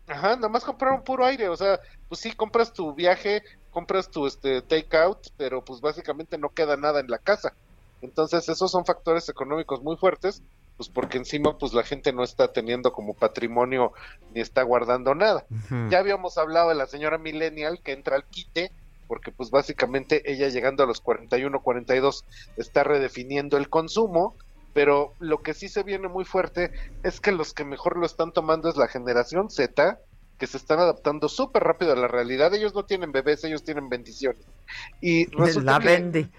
Ajá, 0.09 0.35
nada 0.35 0.49
más 0.49 0.65
compraron 0.65 1.05
puro 1.05 1.25
aire, 1.25 1.47
o 1.47 1.55
sea, 1.55 1.79
pues 2.09 2.19
sí 2.19 2.33
compras 2.33 2.73
tu 2.73 2.93
viaje, 2.93 3.43
compras 3.71 4.11
tu 4.11 4.27
este 4.27 4.61
take 4.61 4.97
out, 4.97 5.19
pero 5.37 5.63
pues 5.63 5.79
básicamente 5.79 6.37
no 6.37 6.49
queda 6.49 6.75
nada 6.75 6.99
en 6.99 7.07
la 7.07 7.17
casa. 7.17 7.53
Entonces, 8.01 8.49
esos 8.49 8.71
son 8.71 8.83
factores 8.83 9.29
económicos 9.29 9.81
muy 9.81 9.95
fuertes 9.95 10.43
pues 10.75 10.89
porque 10.89 11.17
encima 11.17 11.57
pues 11.57 11.73
la 11.73 11.81
gente 11.81 12.13
no 12.13 12.23
está 12.23 12.53
teniendo 12.53 12.91
como 12.91 13.15
patrimonio 13.15 13.93
ni 14.35 14.41
está 14.41 14.61
guardando 14.63 15.15
nada. 15.15 15.45
Ya 15.89 15.97
habíamos 15.97 16.37
hablado 16.37 16.69
de 16.69 16.75
la 16.75 16.85
señora 16.85 17.17
millennial 17.17 17.81
que 17.81 17.93
entra 17.93 18.15
al 18.15 18.25
quite 18.25 18.71
porque 19.07 19.31
pues 19.31 19.49
básicamente 19.49 20.31
ella 20.31 20.49
llegando 20.49 20.83
a 20.83 20.87
los 20.87 21.01
41, 21.01 21.61
42 21.61 22.25
está 22.57 22.83
redefiniendo 22.83 23.57
el 23.57 23.69
consumo, 23.69 24.35
pero 24.73 25.13
lo 25.19 25.41
que 25.41 25.53
sí 25.53 25.69
se 25.69 25.83
viene 25.83 26.07
muy 26.07 26.25
fuerte 26.25 26.71
es 27.03 27.19
que 27.19 27.31
los 27.31 27.53
que 27.53 27.65
mejor 27.65 27.97
lo 27.97 28.05
están 28.05 28.31
tomando 28.31 28.69
es 28.69 28.77
la 28.77 28.87
generación 28.87 29.49
Z, 29.49 29.99
que 30.37 30.47
se 30.47 30.57
están 30.57 30.79
adaptando 30.79 31.29
súper 31.29 31.63
rápido 31.63 31.93
a 31.93 31.95
la 31.95 32.07
realidad. 32.07 32.53
Ellos 32.53 32.75
no 32.75 32.85
tienen 32.85 33.11
bebés, 33.11 33.43
ellos 33.43 33.63
tienen 33.63 33.89
bendiciones. 33.89 34.45
Y 35.01 35.25
la 35.35 35.79
que... 35.79 36.29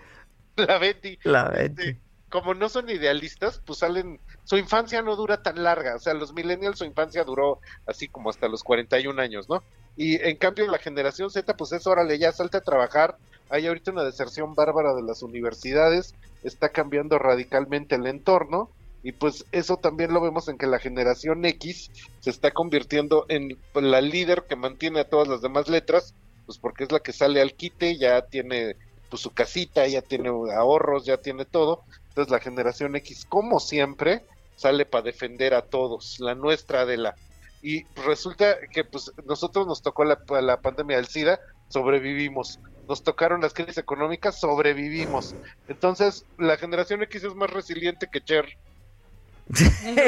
La 0.57 0.79
Bendy. 0.79 1.19
La 1.23 1.49
Bendy. 1.49 1.97
Como 2.31 2.53
no 2.53 2.69
son 2.69 2.91
idealistas, 2.91 3.63
pues 3.65 3.79
salen, 3.79 4.21
su 4.45 4.57
infancia 4.57 5.03
no 5.03 5.17
dura 5.17 5.43
tan 5.43 5.63
larga, 5.63 5.95
o 5.95 5.99
sea, 5.99 6.15
los 6.15 6.35
millennials 6.35 6.79
su 6.79 6.85
infancia 6.85 7.25
duró 7.25 7.61
así 7.87 8.09
como 8.09 8.29
hasta 8.29 8.49
los 8.49 8.65
41 8.65 9.23
años, 9.23 9.49
¿no? 9.49 9.63
Y 9.99 10.15
en 10.23 10.37
cambio 10.37 10.65
la 10.69 10.79
generación 10.79 11.29
Z, 11.29 11.57
pues 11.57 11.73
es 11.73 11.85
órale, 11.89 12.19
ya 12.21 12.31
salte 12.31 12.57
a 12.57 12.63
trabajar, 12.63 13.19
hay 13.51 13.67
ahorita 13.67 13.91
una 13.91 14.05
deserción 14.05 14.55
bárbara 14.55 14.95
de 14.95 15.03
las 15.03 15.25
universidades, 15.25 16.15
está 16.45 16.69
cambiando 16.69 17.19
radicalmente 17.19 17.97
el 17.97 18.07
entorno, 18.07 18.71
y 19.03 19.11
pues 19.11 19.45
eso 19.51 19.77
también 19.77 20.15
lo 20.15 20.21
vemos 20.21 20.49
en 20.49 20.57
que 20.57 20.69
la 20.69 20.79
generación 20.79 21.45
X 21.45 21.91
se 22.21 22.31
está 22.31 22.53
convirtiendo 22.53 23.27
en 23.29 23.59
la 23.75 24.01
líder 24.01 24.45
que 24.49 24.55
mantiene 24.55 25.01
a 25.01 25.09
todas 25.09 25.27
las 25.27 25.43
demás 25.43 25.69
letras, 25.69 26.15
pues 26.47 26.59
porque 26.59 26.85
es 26.85 26.93
la 26.93 27.01
que 27.01 27.13
sale 27.13 27.41
al 27.41 27.55
quite, 27.55 27.99
ya 27.99 28.23
tiene 28.23 28.77
pues 29.11 29.21
su 29.21 29.33
casita, 29.33 29.85
ya 29.89 30.01
tiene 30.01 30.29
ahorros, 30.29 31.07
ya 31.07 31.17
tiene 31.17 31.45
todo, 31.45 31.83
entonces 32.11 32.31
la 32.31 32.39
generación 32.39 32.95
X, 32.95 33.27
como 33.29 33.59
siempre, 33.59 34.23
sale 34.55 34.87
para 34.87 35.03
defender 35.03 35.55
a 35.55 35.63
todos, 35.63 36.21
la 36.21 36.37
nuestra 36.37 36.87
de 36.87 36.99
la... 36.99 37.17
Y 37.63 37.85
resulta 38.05 38.57
que 38.71 38.85
pues 38.85 39.13
nosotros 39.27 39.67
nos 39.67 39.83
tocó 39.83 40.05
la, 40.05 40.19
la 40.41 40.61
pandemia 40.61 40.97
del 40.97 41.07
SIDA, 41.07 41.41
sobrevivimos. 41.69 42.61
Nos 42.89 43.03
tocaron 43.03 43.41
las 43.41 43.53
crisis 43.53 43.79
económicas, 43.79 44.41
sobrevivimos. 44.41 45.35
Entonces, 45.69 46.25
la 46.39 46.57
generación 46.57 47.03
X 47.03 47.25
es 47.25 47.35
más 47.35 47.51
resiliente 47.51 48.09
que 48.11 48.21
Cher. 48.23 48.47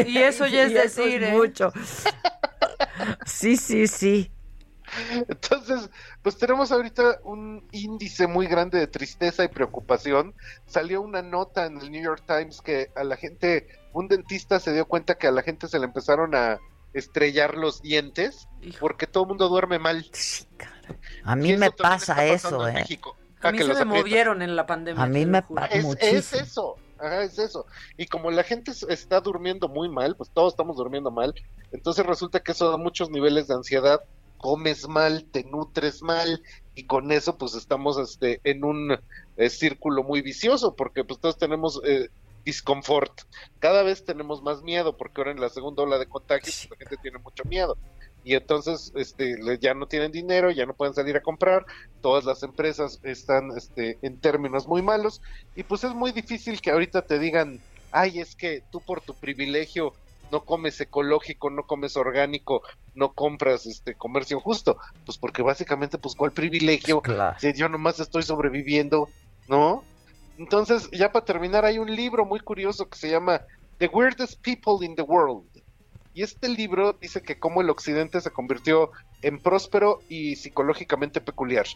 y 0.07 0.19
eso 0.19 0.47
ya 0.47 0.63
es 0.65 0.75
decir, 0.75 1.23
¿eh? 1.23 1.33
mucho. 1.33 1.73
sí, 3.27 3.57
sí, 3.57 3.87
sí. 3.87 4.31
Entonces, 5.29 5.91
pues 6.23 6.37
tenemos 6.37 6.73
ahorita 6.73 7.21
un 7.25 7.65
índice 7.73 8.27
muy 8.27 8.47
grande 8.47 8.79
de 8.79 8.87
tristeza 8.87 9.45
y 9.45 9.49
preocupación. 9.49 10.35
Salió 10.67 11.03
una 11.03 11.23
nota 11.23 11.67
en 11.67 11.79
el 11.79 11.91
New 11.91 12.03
York 12.03 12.25
Times 12.27 12.61
que 12.61 12.91
a 12.97 13.05
la 13.05 13.17
gente, 13.17 13.69
un 13.93 14.09
dentista 14.09 14.59
se 14.59 14.73
dio 14.73 14.87
cuenta 14.87 15.17
que 15.17 15.27
a 15.27 15.33
la 15.33 15.43
gente 15.43 15.69
se 15.69 15.79
le 15.79 15.85
empezaron 15.85 16.35
a 16.35 16.59
estrellar 16.93 17.57
los 17.57 17.83
dientes 17.83 18.49
porque 18.79 19.07
todo 19.07 19.25
el 19.25 19.29
mundo 19.29 19.49
duerme 19.49 19.79
mal. 19.79 20.05
a 21.25 21.37
mí 21.37 21.57
me 21.57 21.71
pasa 21.71 22.25
eso, 22.27 22.67
¿eh? 22.69 22.85
A 23.43 23.53
mí 23.53 23.59
se 23.59 23.75
me 23.75 23.85
movieron 23.85 24.43
en 24.43 24.55
la 24.57 24.67
pandemia. 24.67 25.03
A 25.03 25.07
mí 25.07 25.25
me 25.25 25.43
pasa 25.43 25.67
es, 25.75 25.85
es 26.01 26.33
eso. 26.35 26.77
Ajá, 26.99 27.23
es 27.23 27.39
eso. 27.39 27.65
Y 27.97 28.07
como 28.07 28.31
la 28.31 28.43
gente 28.43 28.73
está 28.89 29.21
durmiendo 29.21 29.69
muy 29.69 29.89
mal, 29.89 30.17
pues 30.17 30.31
todos 30.31 30.53
estamos 30.53 30.77
durmiendo 30.77 31.11
mal, 31.11 31.35
entonces 31.73 32.05
resulta 32.05 32.41
que 32.41 32.53
eso 32.53 32.71
da 32.71 32.77
muchos 32.77 33.09
niveles 33.11 33.49
de 33.49 33.55
ansiedad 33.55 34.01
comes 34.41 34.89
mal, 34.89 35.25
te 35.31 35.45
nutres 35.45 36.03
mal 36.03 36.43
y 36.75 36.85
con 36.85 37.13
eso 37.13 37.37
pues 37.37 37.55
estamos 37.55 37.99
este 37.99 38.41
en 38.45 38.65
un 38.65 38.99
eh, 39.37 39.51
círculo 39.51 40.03
muy 40.03 40.23
vicioso 40.23 40.75
porque 40.75 41.05
pues 41.05 41.21
todos 41.21 41.37
tenemos 41.37 41.81
eh, 41.85 42.09
disconfort. 42.51 43.13
Cada 43.59 43.83
vez 43.83 44.05
tenemos 44.05 44.43
más 44.43 44.63
miedo 44.63 44.97
porque 44.97 45.21
ahora 45.21 45.31
en 45.31 45.41
la 45.41 45.49
segunda 45.49 45.85
ola 45.85 45.99
de 45.99 46.07
contagio 46.07 46.53
pues, 46.53 46.71
la 46.71 46.77
gente 46.77 46.97
tiene 47.03 47.19
mucho 47.19 47.45
miedo. 47.45 47.77
Y 48.23 48.35
entonces 48.35 48.93
este 48.97 49.37
ya 49.61 49.73
no 49.73 49.87
tienen 49.87 50.13
dinero, 50.13 50.51
ya 50.51 50.67
no 50.67 50.75
pueden 50.75 50.95
salir 50.95 51.17
a 51.17 51.23
comprar, 51.23 51.65
todas 52.03 52.25
las 52.25 52.43
empresas 52.43 53.01
están 53.03 53.51
este 53.57 53.99
en 54.03 54.19
términos 54.19 54.67
muy 54.67 54.83
malos. 54.83 55.23
Y 55.57 55.63
pues 55.63 55.85
es 55.85 55.95
muy 55.95 56.13
difícil 56.13 56.61
que 56.61 56.71
ahorita 56.71 57.03
te 57.03 57.19
digan 57.19 57.61
ay, 57.93 58.21
es 58.21 58.37
que 58.37 58.63
tú 58.71 58.81
por 58.81 59.01
tu 59.01 59.15
privilegio 59.15 59.95
no 60.31 60.45
comes 60.45 60.81
ecológico, 60.81 61.51
no 61.51 61.67
comes 61.67 61.97
orgánico, 61.97 62.63
no 62.95 63.13
compras 63.13 63.67
este 63.67 63.95
comercio 63.95 64.41
justo, 64.41 64.79
pues 65.05 65.19
porque 65.19 65.43
básicamente 65.43 65.99
pues 65.99 66.15
cuál 66.15 66.33
privilegio, 66.33 67.03
si 67.39 67.53
yo 67.53 67.69
nomás 67.69 67.99
estoy 67.99 68.23
sobreviviendo, 68.23 69.09
¿no? 69.49 69.83
Entonces, 70.41 70.89
ya 70.91 71.13
para 71.13 71.27
terminar, 71.27 71.67
hay 71.67 71.79
un 71.79 71.95
libro 71.95 72.25
muy 72.25 72.41
curioso 72.41 72.89
que 72.89 72.97
se 72.97 73.11
llama 73.11 73.43
The 73.77 73.89
Weirdest 73.89 74.41
People 74.41 74.85
in 74.87 74.97
the 74.97 75.03
World. 75.03 75.45
Y 76.15 76.23
este 76.23 76.49
libro 76.49 76.95
dice 76.95 77.21
que 77.21 77.39
cómo 77.39 77.61
el 77.61 77.69
occidente 77.69 78.23
se 78.23 78.31
convirtió 78.31 78.91
en 79.21 79.39
próspero 79.39 80.01
y 80.09 80.37
psicológicamente 80.37 81.21
peculiar. 81.21 81.67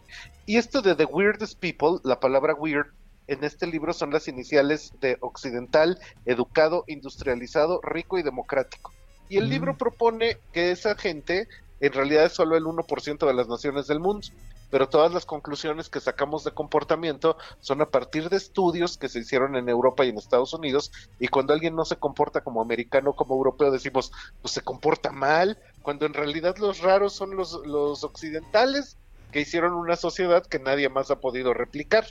Y 0.46 0.56
esto 0.56 0.80
de 0.80 0.94
The 0.94 1.04
Weirdest 1.04 1.60
People, 1.60 1.98
la 2.04 2.20
palabra 2.20 2.54
weird, 2.54 2.86
en 3.26 3.44
este 3.44 3.66
libro 3.66 3.92
son 3.92 4.10
las 4.10 4.28
iniciales 4.28 4.94
de 4.98 5.18
occidental, 5.20 5.98
educado, 6.24 6.84
industrializado, 6.86 7.82
rico 7.82 8.16
y 8.16 8.22
democrático. 8.22 8.94
Y 9.28 9.36
el 9.36 9.50
libro 9.50 9.76
propone 9.76 10.38
que 10.54 10.70
esa 10.70 10.94
gente 10.94 11.48
en 11.80 11.92
realidad 11.92 12.24
es 12.24 12.32
solo 12.32 12.56
el 12.56 12.64
1% 12.64 13.26
de 13.26 13.34
las 13.34 13.46
naciones 13.46 13.86
del 13.88 14.00
mundo, 14.00 14.26
pero 14.74 14.88
todas 14.88 15.14
las 15.14 15.24
conclusiones 15.24 15.88
que 15.88 16.00
sacamos 16.00 16.42
de 16.42 16.50
comportamiento 16.50 17.36
son 17.60 17.80
a 17.80 17.90
partir 17.90 18.28
de 18.28 18.38
estudios 18.38 18.98
que 18.98 19.08
se 19.08 19.20
hicieron 19.20 19.54
en 19.54 19.68
Europa 19.68 20.04
y 20.04 20.08
en 20.08 20.18
Estados 20.18 20.52
Unidos, 20.52 20.90
y 21.20 21.28
cuando 21.28 21.52
alguien 21.52 21.76
no 21.76 21.84
se 21.84 21.94
comporta 21.94 22.40
como 22.40 22.60
americano 22.60 23.12
como 23.12 23.36
europeo 23.36 23.70
decimos, 23.70 24.10
pues 24.42 24.52
se 24.52 24.62
comporta 24.62 25.12
mal, 25.12 25.60
cuando 25.82 26.06
en 26.06 26.12
realidad 26.12 26.56
los 26.58 26.80
raros 26.80 27.12
son 27.12 27.36
los, 27.36 27.52
los 27.64 28.02
occidentales 28.02 28.98
que 29.30 29.42
hicieron 29.42 29.74
una 29.74 29.94
sociedad 29.94 30.44
que 30.44 30.58
nadie 30.58 30.88
más 30.88 31.08
ha 31.12 31.20
podido 31.20 31.54
replicar. 31.54 32.04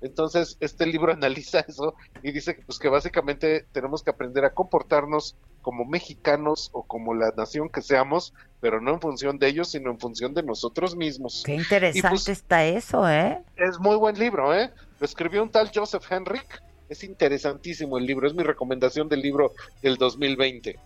Entonces, 0.00 0.56
este 0.60 0.86
libro 0.86 1.12
analiza 1.12 1.60
eso 1.60 1.94
y 2.22 2.32
dice 2.32 2.56
que, 2.56 2.62
pues, 2.62 2.78
que 2.78 2.88
básicamente 2.88 3.66
tenemos 3.72 4.02
que 4.02 4.10
aprender 4.10 4.44
a 4.44 4.50
comportarnos 4.50 5.36
como 5.62 5.84
mexicanos 5.84 6.70
o 6.72 6.82
como 6.82 7.14
la 7.14 7.32
nación 7.36 7.68
que 7.68 7.82
seamos, 7.82 8.32
pero 8.60 8.80
no 8.80 8.94
en 8.94 9.00
función 9.00 9.38
de 9.38 9.48
ellos, 9.48 9.70
sino 9.70 9.90
en 9.90 9.98
función 9.98 10.32
de 10.32 10.42
nosotros 10.42 10.96
mismos. 10.96 11.42
Qué 11.44 11.54
interesante 11.54 12.08
pues, 12.08 12.28
está 12.28 12.64
eso, 12.64 13.08
¿eh? 13.08 13.42
Es 13.56 13.78
muy 13.78 13.96
buen 13.96 14.18
libro, 14.18 14.54
¿eh? 14.54 14.72
Lo 14.98 15.04
escribió 15.04 15.42
un 15.42 15.50
tal 15.50 15.70
Joseph 15.74 16.04
Henrik. 16.10 16.62
Es 16.88 17.04
interesantísimo 17.04 17.98
el 17.98 18.06
libro, 18.06 18.26
es 18.26 18.34
mi 18.34 18.42
recomendación 18.42 19.08
del 19.08 19.20
libro 19.20 19.52
del 19.82 19.96
2020. 19.96 20.78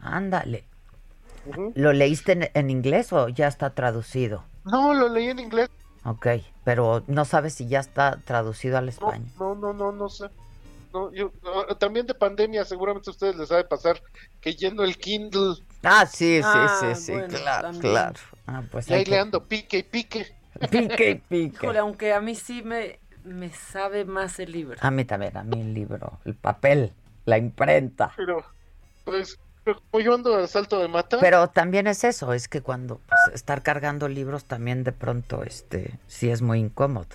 Ándale. 0.00 0.64
¿Lo 1.74 1.92
leíste 1.92 2.32
en, 2.32 2.50
en 2.52 2.70
inglés 2.70 3.12
o 3.12 3.28
ya 3.28 3.48
está 3.48 3.74
traducido? 3.74 4.44
No, 4.64 4.92
lo 4.92 5.08
leí 5.08 5.28
en 5.28 5.38
inglés. 5.38 5.70
Ok, 6.04 6.26
pero 6.64 7.02
no 7.06 7.24
sabes 7.24 7.54
si 7.54 7.68
ya 7.68 7.80
está 7.80 8.18
traducido 8.24 8.78
al 8.78 8.88
español. 8.88 9.26
No, 9.38 9.54
no, 9.54 9.72
no, 9.72 9.92
no 9.92 10.08
sé. 10.08 10.30
No, 10.92 11.12
yo, 11.12 11.32
también 11.78 12.06
de 12.06 12.14
pandemia, 12.14 12.64
seguramente 12.64 13.10
a 13.10 13.12
ustedes 13.12 13.36
les 13.36 13.48
sabe 13.48 13.64
pasar 13.64 14.02
que 14.40 14.54
yendo 14.54 14.82
el 14.82 14.96
Kindle. 14.96 15.54
Ah, 15.82 16.04
sí, 16.06 16.40
sí, 16.42 16.42
Ah, 16.42 16.94
sí, 16.94 16.94
sí, 17.06 17.12
bueno, 17.12 17.28
claro, 17.28 17.62
también. 17.62 17.92
claro. 17.92 18.20
Ah, 18.46 18.62
pues 18.70 18.88
y 18.90 18.94
ahí 18.94 19.04
que- 19.04 19.10
le 19.12 19.18
ando 19.18 19.46
pique 19.46 19.78
y 19.78 19.82
pique. 19.82 20.26
Pique 20.70 21.10
y 21.10 21.14
pique. 21.16 21.56
Híjole, 21.56 21.78
aunque 21.78 22.12
a 22.12 22.20
mí 22.20 22.34
sí 22.34 22.62
me, 22.62 22.98
me 23.24 23.50
sabe 23.50 24.04
más 24.04 24.40
el 24.40 24.52
libro. 24.52 24.78
A 24.80 24.90
mí 24.90 25.04
también, 25.04 25.36
a 25.36 25.44
mí 25.44 25.60
el 25.60 25.72
libro, 25.72 26.18
el 26.24 26.34
papel, 26.34 26.92
la 27.24 27.38
imprenta. 27.38 28.12
Pero, 28.16 28.44
pues, 29.04 29.38
pero 29.64 29.80
como 29.90 30.02
yo 30.02 30.14
ando 30.14 30.36
al 30.36 30.48
salto 30.48 30.78
de 30.78 30.88
mata. 30.88 31.18
Pero 31.20 31.48
también 31.48 31.86
es 31.86 32.04
eso, 32.04 32.32
es 32.32 32.48
que 32.48 32.60
cuando 32.62 32.98
pues, 33.08 33.34
estar 33.34 33.62
cargando 33.62 34.08
libros 34.08 34.44
también 34.44 34.84
de 34.84 34.92
pronto, 34.92 35.42
este, 35.44 35.98
sí 36.06 36.30
es 36.30 36.42
muy 36.42 36.58
incómodo. 36.60 37.08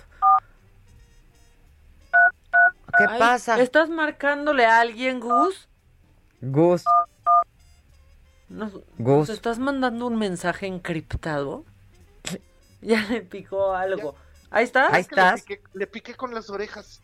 ¿Qué 2.98 3.04
Ay, 3.08 3.18
pasa? 3.18 3.60
¿Estás 3.60 3.90
marcándole 3.90 4.64
a 4.64 4.80
alguien, 4.80 5.20
Gus? 5.20 5.68
Gus, 6.40 6.84
¿Nos, 8.48 8.72
Gus. 8.98 9.28
nos 9.28 9.28
estás 9.30 9.58
mandando 9.58 10.06
un 10.06 10.16
mensaje 10.18 10.66
encriptado? 10.66 11.64
Ya 12.82 13.02
le 13.08 13.22
picó 13.22 13.74
algo. 13.74 14.14
Ahí 14.50 14.62
estás. 14.64 14.88
Ahí 14.92 14.94
le 14.96 15.00
estás. 15.00 15.44
piqué- 15.44 15.60
Le 15.72 15.86
piqué 15.88 16.14
con 16.14 16.32
las 16.34 16.50
orejas. 16.50 17.00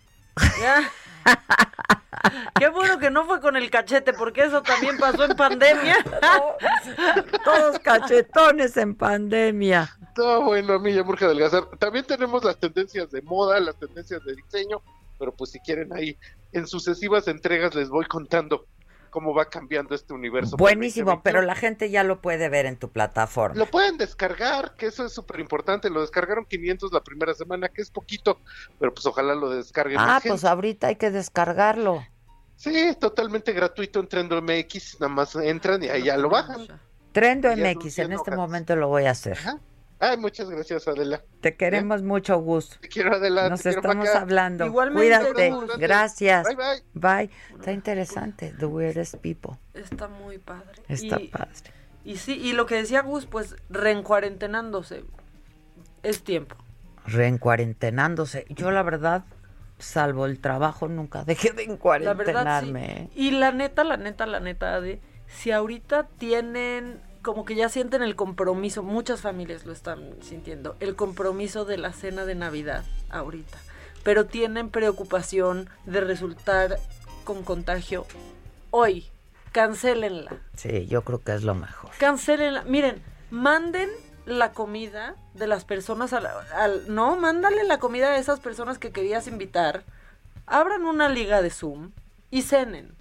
Ya. 0.61 0.91
Qué 2.59 2.69
bueno 2.69 2.99
que 2.99 3.11
no 3.11 3.25
fue 3.27 3.41
con 3.41 3.57
el 3.57 3.71
cachete, 3.71 4.13
porque 4.13 4.43
eso 4.45 4.63
también 4.63 4.97
pasó 4.99 5.25
en 5.25 5.37
pandemia. 5.37 5.97
todos 7.45 7.79
cachetones 7.81 8.77
en 8.77 8.95
pandemia. 8.95 9.97
No, 10.17 10.43
bueno, 10.43 10.75
a 10.75 10.79
mí 10.79 10.93
ya 10.93 11.03
urge 11.03 11.25
adelgazar. 11.25 11.67
También 11.79 12.05
tenemos 12.05 12.45
las 12.45 12.59
tendencias 12.59 13.11
de 13.11 13.23
moda, 13.23 13.59
las 13.61 13.77
tendencias 13.77 14.23
de 14.25 14.35
diseño, 14.37 14.83
pero 15.19 15.33
pues 15.33 15.51
si 15.51 15.61
quieren 15.61 15.93
ahí, 15.93 16.17
en 16.53 16.67
sucesivas 16.67 17.29
entregas 17.29 17.75
les 17.75 17.89
voy 17.89 18.05
contando 18.07 18.67
cómo 19.13 19.35
va 19.35 19.45
cambiando 19.45 19.95
este 19.95 20.15
universo. 20.15 20.57
Buenísimo, 20.57 21.23
pero 21.23 21.43
la 21.43 21.55
gente 21.55 21.91
ya 21.91 22.03
lo 22.03 22.23
puede 22.23 22.49
ver 22.49 22.65
en 22.65 22.79
tu 22.79 22.91
plataforma. 22.91 23.57
Lo 23.57 23.67
pueden 23.67 23.99
descargar, 23.99 24.75
que 24.75 24.87
eso 24.87 25.05
es 25.05 25.13
súper 25.13 25.39
importante. 25.39 25.91
Lo 25.91 26.01
descargaron 26.01 26.47
500 26.47 26.93
la 26.93 27.05
primera 27.05 27.35
semana, 27.35 27.69
que 27.69 27.83
es 27.83 27.91
poquito, 27.91 28.41
pero 28.81 28.93
pues 28.93 29.05
ojalá 29.05 29.35
lo 29.35 29.51
descarguen. 29.51 29.99
Ah, 30.01 30.19
pues 30.23 30.41
gente. 30.41 30.49
ahorita 30.49 30.87
hay 30.89 30.97
que 30.97 31.11
descargarlo. 31.11 32.03
Sí, 32.57 32.97
totalmente 32.99 33.53
gratuito 33.53 34.01
en 34.01 34.09
Trendo 34.09 34.41
MX, 34.41 35.01
nada 35.01 35.13
más 35.13 35.37
entran 35.37 35.83
y 35.83 35.89
ahí 35.89 36.05
ya 36.05 36.17
lo 36.17 36.31
bajan. 36.31 36.67
Trendo 37.13 37.51
MX, 37.51 37.99
en 37.99 38.13
este 38.13 38.17
hojas. 38.17 38.37
momento 38.37 38.75
lo 38.77 38.89
voy 38.89 39.05
a 39.05 39.11
hacer. 39.11 39.39
Ay, 40.05 40.17
muchas 40.17 40.51
gracias, 40.51 40.89
Adela. 40.89 41.23
Te 41.41 41.55
queremos 41.55 42.03
mucho, 42.03 42.37
Gus. 42.41 42.77
Te 42.81 42.89
quiero, 42.89 43.15
Adela. 43.15 43.49
Nos 43.49 43.63
te 43.63 43.71
estamos 43.71 44.09
acá. 44.09 44.23
hablando. 44.23 44.67
Igualmente, 44.67 45.33
Cuídate. 45.33 45.79
Gracias. 45.79 46.45
Bye, 46.45 46.57
bye. 46.57 47.27
Bye. 47.27 47.31
Está 47.57 47.71
interesante. 47.71 48.53
The 48.59 48.67
weirdest 48.67 49.15
people. 49.19 49.53
Está 49.75 50.09
muy 50.09 50.39
padre. 50.39 50.83
Está 50.89 51.21
y, 51.21 51.29
padre. 51.29 51.53
y 52.05 52.17
sí, 52.17 52.33
y 52.37 52.53
lo 52.53 52.67
que 52.67 52.75
decía 52.75 53.03
Gus, 53.03 53.27
pues 53.27 53.55
reencuarentenándose. 53.71 55.05
Es 56.03 56.25
tiempo. 56.25 56.57
Reencuarentenándose. 57.07 58.45
Yo, 58.49 58.73
la 58.73 58.83
verdad, 58.83 59.25
salvo 59.79 60.27
el 60.27 60.41
trabajo, 60.41 60.89
nunca 60.89 61.25
dejé 61.25 61.53
de 61.53 61.65
La 61.65 61.65
verdad, 61.65 61.65
sí. 61.65 61.73
encuarentenarme. 61.75 63.03
¿eh? 63.03 63.09
Y 63.15 63.31
la 63.31 63.53
neta, 63.53 63.85
la 63.85 63.99
neta, 63.99 64.27
la 64.27 64.41
neta, 64.41 64.81
de 64.81 65.01
si 65.29 65.53
ahorita 65.53 66.09
tienen, 66.19 67.01
como 67.23 67.45
que 67.45 67.55
ya 67.55 67.69
sienten 67.69 68.03
el 68.03 68.17
compromiso, 68.17 68.83
muchas 68.83 69.21
familias 69.21 69.65
lo 69.67 69.73
están 69.73 70.17
sintiendo, 70.23 70.77
el 70.81 70.97
compromiso 70.97 71.65
de 71.65 71.79
la 71.79 71.93
cena 71.93 72.25
de 72.25 72.35
Navidad 72.35 72.85
ahorita, 73.11 73.59
pero 74.03 74.27
tienen 74.27 74.71
preocupación 74.71 75.69
de 75.87 76.01
resultar 76.01 76.79
con 77.25 77.43
contagio 77.45 78.05
hoy, 78.71 79.07
cancélenla, 79.53 80.39
Sí, 80.57 80.87
yo 80.87 81.03
creo 81.03 81.21
que 81.21 81.35
es 81.35 81.43
lo 81.45 81.55
mejor. 81.55 81.91
cancélenla. 81.99 82.63
Miren, 82.65 83.03
manden 83.31 83.89
la 84.27 84.53
comida 84.53 85.15
de 85.35 85.47
las 85.47 85.65
personas 85.65 86.13
al, 86.13 86.27
al- 86.55 86.93
no, 86.95 87.17
mándale 87.17 87.65
la 87.65 87.79
comida 87.79 88.09
a 88.13 88.17
esas 88.19 88.41
personas 88.41 88.79
que 88.79 88.91
querías 88.93 89.27
invitar. 89.29 89.85
Abran 90.47 90.85
una 90.85 91.09
liga 91.09 91.43
de 91.43 91.51
Zoom 91.51 91.93
y 92.31 92.43
cenen. 92.43 92.95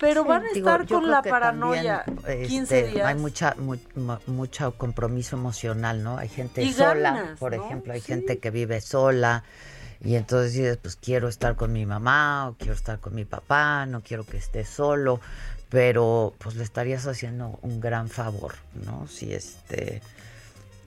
Pero 0.00 0.22
Sí, 0.22 0.28
van 0.28 0.42
a 0.44 0.52
digo, 0.52 0.68
estar 0.70 0.86
con 0.88 1.10
la 1.10 1.22
paranoia 1.22 2.04
también, 2.04 2.46
15 2.48 2.80
este, 2.80 2.92
días. 2.92 3.06
Hay 3.06 3.14
mucha, 3.14 3.54
mu- 3.58 3.76
mu- 3.94 4.18
mucho 4.26 4.76
compromiso 4.76 5.36
emocional, 5.36 6.02
¿no? 6.02 6.18
Hay 6.18 6.28
gente 6.28 6.62
Y 6.62 6.72
sola, 6.72 7.12
ganas, 7.12 7.38
por 7.38 7.54
¿no? 7.54 7.64
ejemplo, 7.64 7.92
hay 7.92 8.00
Sí. 8.00 8.08
gente 8.08 8.38
que 8.38 8.50
vive 8.50 8.80
sola 8.80 9.44
y 10.02 10.16
entonces 10.16 10.52
dices, 10.52 10.76
pues 10.78 10.96
quiero 10.96 11.28
estar 11.28 11.54
con 11.56 11.72
mi 11.72 11.86
mamá 11.86 12.48
o 12.48 12.54
quiero 12.54 12.74
estar 12.74 12.98
con 12.98 13.14
mi 13.14 13.24
papá, 13.24 13.86
no 13.86 14.02
quiero 14.02 14.24
que 14.26 14.36
esté 14.36 14.64
solo, 14.64 15.20
pero 15.70 16.34
pues 16.38 16.56
le 16.56 16.64
estarías 16.64 17.06
haciendo 17.06 17.58
un 17.62 17.80
gran 17.80 18.08
favor, 18.08 18.54
¿no? 18.84 19.06
Si 19.06 19.32
este 19.32 20.02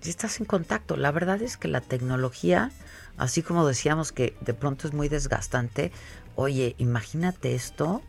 si 0.02 0.12
estás 0.12 0.40
en 0.40 0.46
contacto, 0.46 0.96
la 0.96 1.12
verdad 1.12 1.42
es 1.42 1.58
que 1.58 1.68
la 1.68 1.82
tecnología, 1.82 2.72
así 3.18 3.42
como 3.42 3.66
decíamos 3.66 4.12
que 4.12 4.36
de 4.42 4.54
pronto 4.54 4.88
es 4.88 4.94
muy 4.94 5.10
desgastante, 5.10 5.92
oye, 6.36 6.76
imagínate 6.78 7.56
esto 7.56 8.02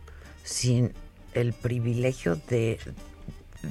sin 0.49 0.95
el 1.35 1.53
privilegio 1.53 2.37
de, 2.49 2.79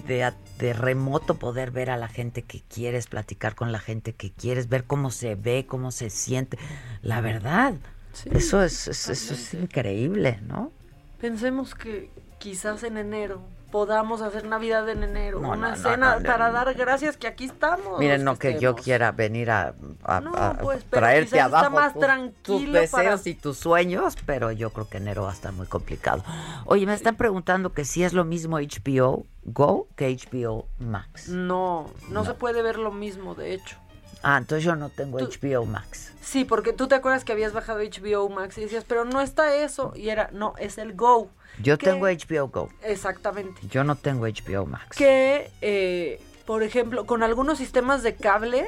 de, 0.07 0.73
remoto 0.73 1.39
poder 1.39 1.71
ver 1.71 1.89
a 1.89 1.97
la 1.97 2.07
gente 2.07 2.43
que 2.43 2.61
quieres, 2.61 3.07
platicar 3.07 3.55
con 3.55 3.71
la 3.71 3.79
gente 3.79 4.13
que 4.13 4.31
quieres, 4.31 4.69
ver 4.69 4.83
cómo 4.83 5.09
se 5.09 5.33
ve, 5.35 5.65
cómo 5.67 5.91
se 5.91 6.09
siente. 6.11 6.57
La 7.01 7.19
verdad, 7.21 7.73
Sí, 8.13 8.29
eso, 8.31 8.63
es, 8.63 8.87
es- 8.87 9.09
eso 9.09 9.33
es 9.33 9.53
increíble, 9.53 10.39
¿no? 10.47 10.71
Pensemos 11.19 11.73
que 11.73 12.09
quizás 12.39 12.83
en 12.83 12.97
enero 12.97 13.41
podamos 13.71 14.21
hacer 14.21 14.45
Navidad 14.45 14.87
en 14.89 15.03
enero, 15.03 15.39
No, 15.39 15.49
una 15.51 15.71
no, 15.71 15.75
cena 15.75 16.17
no, 16.19 16.23
para 16.25 16.51
dar 16.51 16.73
gracias 16.73 17.17
que 17.17 17.27
aquí 17.27 17.45
estamos. 17.45 17.99
Miren, 17.99 18.23
no 18.23 18.37
que 18.37 18.59
yo 18.59 18.75
quiera 18.75 19.11
venir 19.11 19.51
a, 19.51 19.73
a- 20.03 20.17
a 20.17 20.53
pues, 20.59 20.83
traerte 20.85 21.31
quizás 21.31 21.45
está 21.47 21.57
abajo 21.59 21.75
más 21.75 21.93
tus- 21.93 22.01
tranquilo 22.01 22.41
tus 22.43 22.71
deseos 22.73 22.91
para- 22.91 23.19
y 23.29 23.33
tus 23.35 23.57
sueños, 23.57 24.15
pero 24.25 24.51
yo 24.51 24.69
creo 24.71 24.87
que 24.89 24.97
enero 24.97 25.23
va 25.23 25.31
a 25.31 25.33
estar 25.33 25.51
muy 25.53 25.67
complicado. 25.67 26.23
Oye, 26.65 26.85
me 26.85 26.93
están 26.93 27.15
preguntando 27.15 27.73
que 27.73 27.85
si 27.85 28.03
es 28.03 28.13
lo 28.13 28.23
mismo 28.25 28.57
HBO 28.59 29.25
Go 29.43 29.87
que 29.95 30.09
HBO 30.09 30.67
Max. 30.79 31.29
No, 31.29 31.87
no, 32.09 32.21
No. 32.21 32.25
se 32.25 32.33
puede 32.33 32.61
ver 32.61 32.77
lo 32.77 32.91
mismo, 32.91 33.35
de 33.35 33.53
hecho. 33.53 33.77
Ah, 34.23 34.37
entonces 34.37 34.63
yo 34.65 34.75
no 34.75 34.89
tengo 34.89 35.19
HBO 35.19 35.65
Max. 35.65 36.11
Sí, 36.21 36.43
porque 36.43 36.73
tú 36.73 36.87
te 36.87 36.95
acuerdas 36.95 37.23
que 37.23 37.31
habías 37.31 37.53
bajado 37.53 37.79
HBO 37.79 38.27
Max 38.29 38.57
y 38.57 38.61
decías, 38.61 38.83
pero 38.85 39.05
no 39.05 39.21
está 39.21 39.53
eso. 39.55 39.93
Y 39.95 40.09
era, 40.09 40.29
no, 40.33 40.53
es 40.57 40.77
el 40.77 40.95
Go. 40.95 41.29
Yo 41.61 41.77
tengo 41.77 42.05
HBO 42.07 42.47
Go. 42.49 42.69
Exactamente. 42.83 43.61
Yo 43.69 43.83
no 43.83 43.95
tengo 43.95 44.25
HBO 44.27 44.65
Max. 44.65 44.95
Que, 44.97 45.49
eh, 45.61 46.21
por 46.45 46.63
ejemplo, 46.63 47.05
con 47.05 47.23
algunos 47.23 47.57
sistemas 47.57 48.03
de 48.03 48.15
cable, 48.15 48.65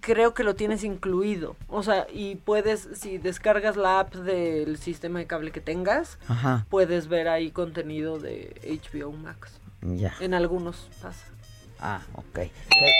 creo 0.00 0.32
que 0.34 0.44
lo 0.44 0.54
tienes 0.54 0.84
incluido. 0.84 1.56
O 1.68 1.82
sea, 1.82 2.06
y 2.12 2.36
puedes, 2.36 2.88
si 2.94 3.18
descargas 3.18 3.76
la 3.76 4.00
app 4.00 4.14
del 4.14 4.78
sistema 4.78 5.18
de 5.18 5.26
cable 5.26 5.50
que 5.52 5.60
tengas, 5.60 6.18
Ajá. 6.28 6.66
puedes 6.70 7.08
ver 7.08 7.28
ahí 7.28 7.50
contenido 7.50 8.18
de 8.18 8.80
HBO 8.94 9.12
Max. 9.12 9.52
Ya. 9.82 10.14
En 10.20 10.34
algunos 10.34 10.88
pasa. 11.02 11.26
Ah, 11.80 12.00
ok. 12.14 12.34
¿Qué? 12.34 12.92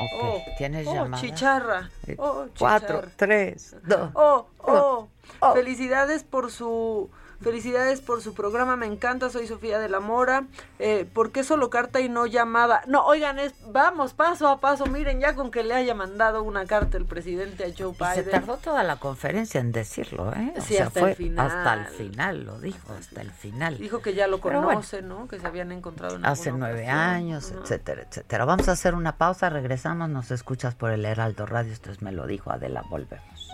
Ok. 0.00 0.10
Oh, 0.22 0.42
¿Tienes 0.58 0.86
oh, 0.86 0.94
llamada? 0.94 1.22
chicharra. 1.22 1.90
Eh, 2.06 2.16
Oh, 2.18 2.46
Cuatro, 2.58 2.98
chicharra. 2.98 3.12
tres, 3.16 3.76
dos. 3.86 4.10
Oh, 4.14 4.46
oh, 4.58 5.08
Felicidades 5.54 6.24
por 6.24 6.50
su 6.50 7.08
felicidades 7.42 8.00
por 8.00 8.22
su 8.22 8.34
programa, 8.34 8.76
me 8.76 8.86
encanta, 8.86 9.30
soy 9.30 9.46
Sofía 9.46 9.78
de 9.78 9.88
la 9.88 10.00
Mora. 10.00 10.44
Eh, 10.78 11.08
¿Por 11.12 11.32
qué 11.32 11.42
solo 11.44 11.70
carta 11.70 12.00
y 12.00 12.08
no 12.08 12.26
llamada? 12.26 12.82
No, 12.86 13.04
oigan, 13.06 13.38
es, 13.38 13.54
vamos 13.66 14.12
paso 14.14 14.48
a 14.48 14.60
paso, 14.60 14.86
miren, 14.86 15.20
ya 15.20 15.34
con 15.34 15.50
que 15.50 15.62
le 15.64 15.74
haya 15.74 15.94
mandado 15.94 16.42
una 16.42 16.66
carta 16.66 16.96
el 16.98 17.04
presidente 17.06 17.64
a 17.64 17.68
Joe 17.76 17.92
Y 17.92 18.14
se 18.14 18.22
Biden. 18.22 18.30
tardó 18.30 18.56
toda 18.58 18.82
la 18.82 18.96
conferencia 18.96 19.60
en 19.60 19.72
decirlo, 19.72 20.32
¿eh? 20.34 20.52
O 20.56 20.60
Sí, 20.60 20.74
sea, 20.74 20.86
hasta 20.86 21.00
el 21.00 21.06
fue 21.06 21.14
final. 21.14 21.46
Hasta 21.46 21.74
el 21.74 21.86
final, 21.86 22.44
lo 22.44 22.60
dijo, 22.60 22.92
hasta 22.98 23.20
el 23.22 23.30
final. 23.30 23.78
Dijo 23.78 24.00
que 24.02 24.14
ya 24.14 24.26
lo 24.26 24.38
bueno, 24.38 24.62
conoce, 24.64 25.02
¿no? 25.02 25.26
Que 25.28 25.38
se 25.40 25.46
habían 25.46 25.72
encontrado 25.72 26.16
en 26.16 26.24
Hace 26.26 26.52
nueve 26.52 26.82
ocasión. 26.82 26.98
años, 26.98 27.52
etcétera, 27.52 28.02
etcétera. 28.02 28.44
Vamos 28.44 28.68
a 28.68 28.72
hacer 28.72 28.94
una 28.94 29.16
pausa, 29.16 29.48
regresamos, 29.50 30.08
nos 30.08 30.30
escuchas 30.30 30.74
por 30.74 30.90
el 30.90 31.04
Heraldo 31.04 31.46
Radio, 31.46 31.72
esto 31.72 31.90
es 31.90 32.02
Me 32.02 32.12
lo 32.12 32.26
dijo 32.26 32.50
Adela, 32.50 32.82
volvemos. 32.90 33.50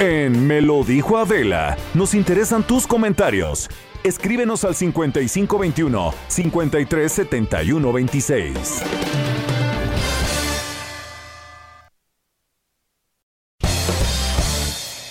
En 0.00 0.46
Me 0.46 0.60
lo 0.60 0.82
dijo 0.82 1.18
Adela, 1.18 1.76
nos 1.94 2.14
interesan 2.14 2.66
tus 2.66 2.84
comentarios. 2.86 3.68
Escríbenos 4.02 4.64
al 4.64 4.74
5521 4.74 6.12
537126. 6.26 8.82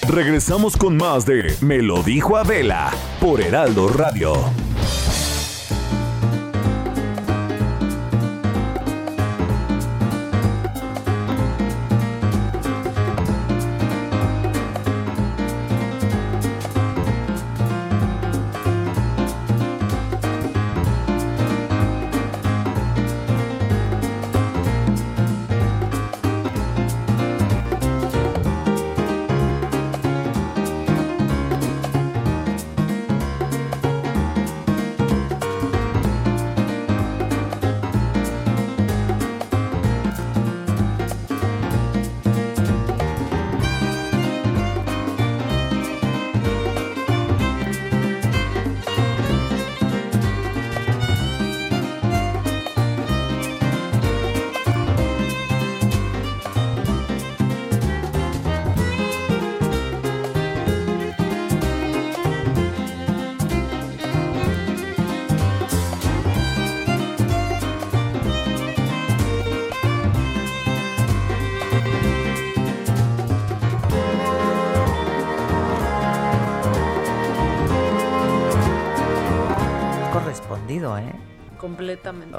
Regresamos 0.10 0.76
con 0.76 0.98
más 0.98 1.26
de 1.26 1.56
Me 1.62 1.82
lo 1.82 2.04
dijo 2.04 2.36
Adela 2.36 2.92
por 3.22 3.40
Heraldo 3.40 3.88
Radio. 3.88 4.34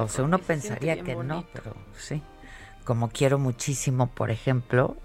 O 0.05 0.09
sea, 0.09 0.25
uno 0.25 0.39
porque 0.39 0.49
pensaría 0.55 1.03
que 1.03 1.15
no, 1.17 1.45
pero 1.53 1.75
sí. 1.95 2.23
Como 2.85 3.09
quiero 3.11 3.39
muchísimo, 3.39 4.09
por 4.09 4.31
ejemplo, 4.31 4.97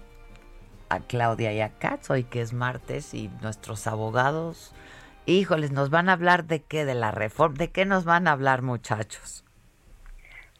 a 0.88 1.00
Claudia 1.00 1.52
y 1.52 1.60
a 1.60 1.70
Katz, 1.78 2.10
hoy 2.10 2.24
que 2.24 2.40
es 2.40 2.52
martes, 2.52 3.14
y 3.14 3.28
nuestros 3.40 3.86
abogados, 3.86 4.74
híjoles, 5.26 5.70
nos 5.72 5.88
van 5.90 6.08
a 6.08 6.12
hablar 6.12 6.44
de 6.44 6.62
qué, 6.62 6.84
de 6.84 6.94
la 6.94 7.10
reforma, 7.10 7.56
de 7.56 7.70
qué 7.70 7.86
nos 7.86 8.04
van 8.04 8.28
a 8.28 8.32
hablar, 8.32 8.62
muchachos. 8.62 9.44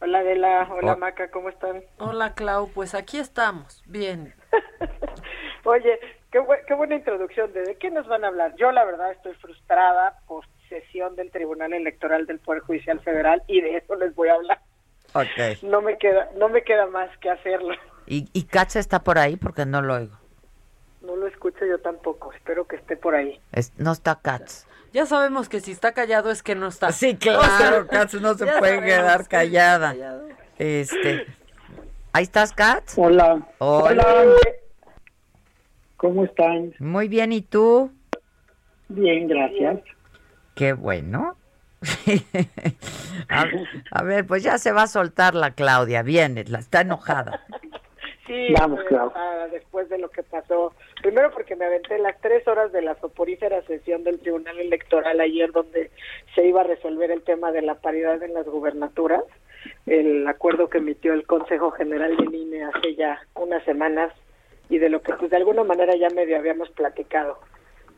Hola 0.01 0.19
Adela, 0.19 0.67
hola 0.71 0.93
Oh. 0.93 0.97
Maca, 0.97 1.29
¿cómo 1.29 1.49
están? 1.49 1.83
Hola 1.99 2.33
Clau, 2.33 2.69
pues 2.73 2.95
aquí 2.95 3.19
estamos, 3.19 3.83
bien. 3.85 4.33
Oye, 5.63 5.99
qué, 6.31 6.39
bue- 6.39 6.63
qué 6.67 6.73
buena 6.73 6.95
introducción. 6.95 7.53
¿De, 7.53 7.61
¿De 7.61 7.77
qué 7.77 7.91
nos 7.91 8.07
van 8.07 8.23
a 8.23 8.29
hablar? 8.29 8.55
Yo 8.57 8.71
la 8.71 8.83
verdad 8.83 9.11
estoy 9.11 9.35
frustrada 9.35 10.17
por 10.27 10.45
sesión 10.71 11.15
del 11.17 11.29
Tribunal 11.31 11.73
Electoral 11.73 12.25
del 12.25 12.39
Poder 12.39 12.61
Judicial 12.61 13.01
Federal 13.01 13.43
y 13.47 13.59
de 13.59 13.75
eso 13.77 13.95
les 13.97 14.15
voy 14.15 14.29
a 14.29 14.35
hablar. 14.35 14.59
Ok. 15.13 15.61
No 15.63 15.81
me 15.81 15.97
queda, 15.97 16.29
no 16.37 16.47
me 16.47 16.63
queda 16.63 16.87
más 16.87 17.09
que 17.17 17.29
hacerlo. 17.29 17.75
¿Y, 18.07 18.29
y 18.31 18.43
Katz 18.43 18.77
está 18.77 19.03
por 19.03 19.19
ahí? 19.19 19.35
Porque 19.35 19.65
no 19.65 19.81
lo 19.81 19.95
oigo. 19.95 20.17
No 21.01 21.17
lo 21.17 21.27
escucho 21.27 21.65
yo 21.65 21.79
tampoco, 21.79 22.31
espero 22.31 22.65
que 22.65 22.77
esté 22.77 22.95
por 22.95 23.15
ahí. 23.15 23.39
Es- 23.51 23.73
no 23.77 23.91
está 23.91 24.19
Katz. 24.21 24.65
Ya 24.93 25.05
sabemos 25.05 25.49
que 25.49 25.59
si 25.59 25.71
está 25.71 25.91
callado 25.93 26.31
es 26.31 26.41
que 26.43 26.55
no 26.55 26.67
está. 26.67 26.91
Sí, 26.93 27.15
claro, 27.17 27.87
Katz 27.87 28.13
no 28.21 28.33
se 28.35 28.45
puede 28.47 28.81
quedar 28.81 29.27
callada. 29.27 29.93
Este, 30.57 31.25
¿ahí 32.13 32.23
estás, 32.23 32.53
Katz? 32.53 32.93
Hola. 32.97 33.45
Hola. 33.59 34.05
¿Cómo 35.97 36.23
están? 36.25 36.73
Muy 36.79 37.07
bien, 37.07 37.31
¿y 37.31 37.41
tú? 37.41 37.91
Bien, 38.89 39.27
gracias. 39.27 39.79
Qué 40.55 40.73
bueno. 40.73 41.35
a, 43.29 43.45
a 43.91 44.03
ver, 44.03 44.25
pues 44.27 44.43
ya 44.43 44.57
se 44.57 44.71
va 44.71 44.83
a 44.83 44.87
soltar 44.87 45.33
la 45.35 45.51
Claudia, 45.51 46.03
viene, 46.03 46.43
la 46.45 46.59
está 46.59 46.81
enojada. 46.81 47.41
Sí, 48.27 48.53
Vamos, 48.57 48.79
estoy 48.79 48.95
Clau. 48.95 49.07
enojada 49.07 49.47
después 49.49 49.89
de 49.89 49.97
lo 49.97 50.07
que 50.09 50.23
pasó. 50.23 50.73
Primero 51.01 51.31
porque 51.31 51.57
me 51.57 51.65
aventé 51.65 51.97
las 51.97 52.17
tres 52.21 52.47
horas 52.47 52.71
de 52.71 52.81
la 52.81 52.95
soporífera 53.01 53.61
sesión 53.63 54.05
del 54.05 54.19
Tribunal 54.19 54.57
Electoral 54.57 55.19
ayer 55.19 55.51
donde 55.51 55.91
se 56.33 56.47
iba 56.47 56.61
a 56.61 56.63
resolver 56.63 57.11
el 57.11 57.23
tema 57.23 57.51
de 57.51 57.61
la 57.61 57.75
paridad 57.75 58.23
en 58.23 58.33
las 58.33 58.45
gubernaturas, 58.45 59.23
el 59.85 60.25
acuerdo 60.29 60.69
que 60.69 60.77
emitió 60.77 61.13
el 61.13 61.25
Consejo 61.27 61.71
General 61.71 62.15
del 62.15 62.33
INE 62.33 62.63
hace 62.63 62.95
ya 62.95 63.19
unas 63.33 63.65
semanas 63.65 64.13
y 64.69 64.77
de 64.77 64.87
lo 64.87 65.01
que 65.01 65.11
pues 65.13 65.29
de 65.29 65.35
alguna 65.37 65.65
manera 65.65 65.93
ya 65.97 66.07
medio 66.11 66.37
habíamos 66.37 66.69
platicado. 66.69 67.37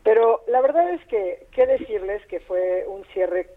Pero 0.04 0.42
la 0.46 0.60
verdad 0.60 0.90
es 0.90 1.04
que, 1.06 1.46
qué 1.52 1.66
decirles 1.66 2.24
que 2.26 2.38
fue 2.40 2.84
un 2.86 3.04
cierre, 3.06 3.48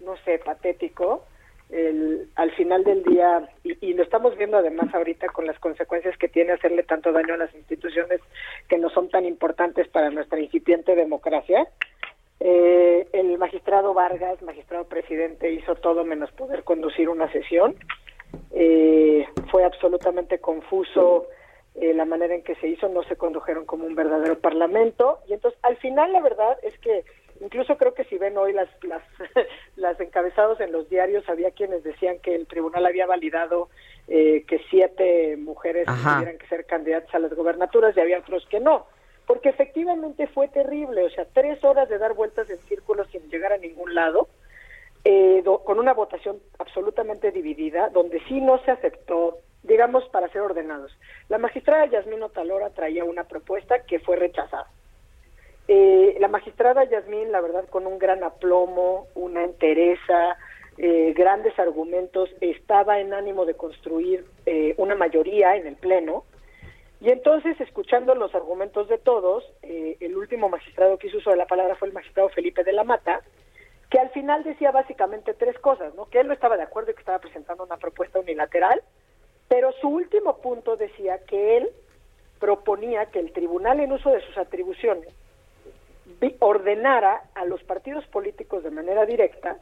no 0.00 0.16
sé, 0.24 0.38
patético. 0.38 1.24
El, 1.70 2.28
al 2.36 2.50
final 2.52 2.84
del 2.84 3.02
día, 3.04 3.48
y, 3.62 3.94
lo 3.94 4.02
estamos 4.02 4.36
viendo 4.36 4.56
además 4.56 4.94
ahorita 4.94 5.28
con 5.28 5.46
las 5.46 5.58
consecuencias 5.58 6.16
que 6.18 6.28
tiene 6.28 6.52
hacerle 6.52 6.82
tanto 6.84 7.12
daño 7.12 7.34
a 7.34 7.38
las 7.38 7.54
instituciones 7.54 8.20
que 8.68 8.78
no 8.78 8.90
son 8.90 9.08
tan 9.08 9.24
importantes 9.24 9.88
para 9.88 10.10
nuestra 10.10 10.40
incipiente 10.40 10.94
democracia, 10.94 11.66
eh, 12.40 13.06
el 13.12 13.38
magistrado 13.38 13.94
Vargas, 13.94 14.40
magistrado 14.42 14.84
presidente, 14.84 15.52
hizo 15.52 15.74
todo 15.76 16.04
menos 16.04 16.30
poder 16.32 16.64
conducir 16.64 17.08
una 17.08 17.30
sesión. 17.32 17.74
Eh, 18.52 19.26
fue 19.50 19.64
absolutamente 19.64 20.38
confuso 20.38 21.26
eh, 21.74 21.92
la 21.94 22.04
manera 22.04 22.34
en 22.34 22.42
que 22.42 22.54
se 22.56 22.68
hizo, 22.68 22.88
no 22.88 23.02
se 23.04 23.16
condujeron 23.16 23.64
como 23.66 23.84
un 23.86 23.94
verdadero 23.94 24.38
parlamento. 24.38 25.18
Y 25.28 25.32
entonces, 25.34 25.58
al 25.62 25.76
final, 25.78 26.12
la 26.12 26.20
verdad 26.20 26.56
es 26.62 26.78
que 26.78 27.04
incluso 27.40 27.76
creo 27.76 27.94
que 27.94 28.04
si 28.04 28.16
ven 28.16 28.38
hoy 28.38 28.52
las, 28.52 28.68
las, 28.84 29.02
las 29.76 29.98
encabezados 30.00 30.60
en 30.60 30.70
los 30.72 30.88
diarios, 30.88 31.28
había 31.28 31.50
quienes 31.50 31.82
decían 31.82 32.18
que 32.20 32.34
el 32.34 32.46
tribunal 32.46 32.86
había 32.86 33.06
validado 33.06 33.68
eh, 34.06 34.44
que 34.46 34.60
siete 34.70 35.36
mujeres 35.36 35.88
Ajá. 35.88 36.16
tuvieran 36.18 36.38
que 36.38 36.46
ser 36.46 36.64
candidatas 36.66 37.12
a 37.14 37.18
las 37.18 37.34
gobernaturas 37.34 37.96
y 37.96 38.00
había 38.00 38.18
otros 38.20 38.46
que 38.46 38.60
no. 38.60 38.86
Porque 39.26 39.48
efectivamente 39.48 40.26
fue 40.28 40.48
terrible, 40.48 41.02
o 41.02 41.10
sea, 41.10 41.24
tres 41.32 41.62
horas 41.64 41.88
de 41.88 41.96
dar 41.98 42.12
vueltas 42.14 42.48
en 42.50 42.58
círculos 42.68 43.08
sin 43.10 43.28
llegar 43.30 43.52
a 43.54 43.58
ningún 43.58 43.94
lado, 43.94 44.28
eh, 45.02 45.40
do- 45.44 45.64
con 45.64 45.78
una 45.78 45.94
votación 45.94 46.40
absolutamente 46.58 47.30
dividida, 47.32 47.88
donde 47.88 48.20
sí 48.28 48.40
no 48.40 48.58
se 48.64 48.70
aceptó, 48.70 49.38
digamos, 49.64 50.04
para 50.10 50.28
ser 50.28 50.42
ordenados. 50.42 50.96
La 51.28 51.38
magistrada 51.38 51.86
Yasmín 51.86 52.22
Otalora 52.22 52.70
traía 52.70 53.04
una 53.04 53.24
propuesta 53.24 53.80
que 53.80 53.98
fue 53.98 54.16
rechazada. 54.16 54.68
Eh, 55.66 56.16
la 56.20 56.28
magistrada 56.28 56.84
Yasmín, 56.84 57.32
la 57.32 57.40
verdad, 57.40 57.66
con 57.68 57.86
un 57.86 57.98
gran 57.98 58.22
aplomo, 58.22 59.08
una 59.14 59.42
entereza, 59.42 60.36
eh, 60.76 61.14
grandes 61.16 61.58
argumentos, 61.58 62.28
estaba 62.40 63.00
en 63.00 63.14
ánimo 63.14 63.46
de 63.46 63.54
construir 63.54 64.26
eh, 64.44 64.74
una 64.76 64.94
mayoría 64.94 65.56
en 65.56 65.66
el 65.66 65.76
Pleno. 65.76 66.24
Y 67.00 67.10
entonces, 67.10 67.60
escuchando 67.60 68.14
los 68.14 68.34
argumentos 68.34 68.88
de 68.88 68.98
todos, 68.98 69.44
eh, 69.62 69.96
el 70.00 70.16
último 70.16 70.48
magistrado 70.48 70.98
que 70.98 71.08
hizo 71.08 71.18
uso 71.18 71.30
de 71.30 71.36
la 71.36 71.46
palabra 71.46 71.76
fue 71.76 71.88
el 71.88 71.94
magistrado 71.94 72.28
Felipe 72.30 72.64
de 72.64 72.72
la 72.72 72.84
Mata, 72.84 73.20
que 73.90 73.98
al 73.98 74.10
final 74.10 74.42
decía 74.42 74.72
básicamente 74.72 75.34
tres 75.34 75.58
cosas, 75.58 75.94
¿no? 75.94 76.06
Que 76.06 76.20
él 76.20 76.26
no 76.26 76.34
estaba 76.34 76.56
de 76.56 76.62
acuerdo 76.64 76.90
y 76.90 76.94
que 76.94 77.00
estaba 77.00 77.18
presentando 77.18 77.64
una 77.64 77.76
propuesta 77.76 78.18
unilateral, 78.18 78.82
pero 79.48 79.72
su 79.80 79.88
último 79.88 80.38
punto 80.38 80.76
decía 80.76 81.18
que 81.26 81.58
él 81.58 81.70
proponía 82.38 83.06
que 83.06 83.20
el 83.20 83.32
tribunal 83.32 83.80
en 83.80 83.92
uso 83.92 84.10
de 84.10 84.20
sus 84.22 84.36
atribuciones 84.38 85.08
ordenara 86.40 87.22
a 87.34 87.44
los 87.44 87.62
partidos 87.64 88.06
políticos 88.06 88.62
de 88.62 88.70
manera 88.70 89.04
directa 89.06 89.58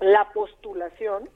la 0.00 0.28
postulación 0.32 1.28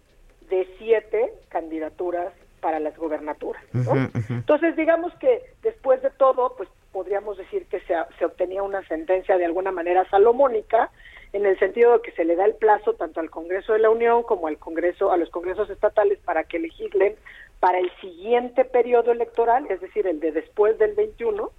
de 0.48 0.66
siete 0.78 1.32
candidaturas 1.48 2.32
para 2.60 2.80
las 2.80 2.96
gobernaturas. 2.96 3.62
¿no? 3.72 4.10
Entonces, 4.28 4.76
digamos 4.76 5.14
que 5.16 5.42
después 5.62 6.02
de 6.02 6.10
todo, 6.10 6.54
pues 6.56 6.68
podríamos 6.92 7.36
decir 7.36 7.66
que 7.66 7.80
se, 7.80 7.94
se 8.18 8.24
obtenía 8.24 8.62
una 8.62 8.86
sentencia 8.88 9.36
de 9.36 9.44
alguna 9.44 9.70
manera 9.70 10.08
salomónica, 10.08 10.90
en 11.32 11.44
el 11.44 11.58
sentido 11.58 11.92
de 11.92 12.02
que 12.02 12.12
se 12.12 12.24
le 12.24 12.36
da 12.36 12.46
el 12.46 12.54
plazo 12.54 12.94
tanto 12.94 13.20
al 13.20 13.30
Congreso 13.30 13.74
de 13.74 13.80
la 13.80 13.90
Unión 13.90 14.22
como 14.22 14.46
al 14.46 14.58
Congreso, 14.58 15.12
a 15.12 15.16
los 15.16 15.28
Congresos 15.30 15.68
estatales 15.68 16.18
para 16.24 16.44
que 16.44 16.58
legislen 16.58 17.14
para 17.60 17.78
el 17.78 17.90
siguiente 18.00 18.64
periodo 18.64 19.12
electoral, 19.12 19.66
es 19.70 19.80
decir, 19.80 20.06
el 20.06 20.20
de 20.20 20.32
después 20.32 20.78
del 20.78 20.94
21, 20.94 21.50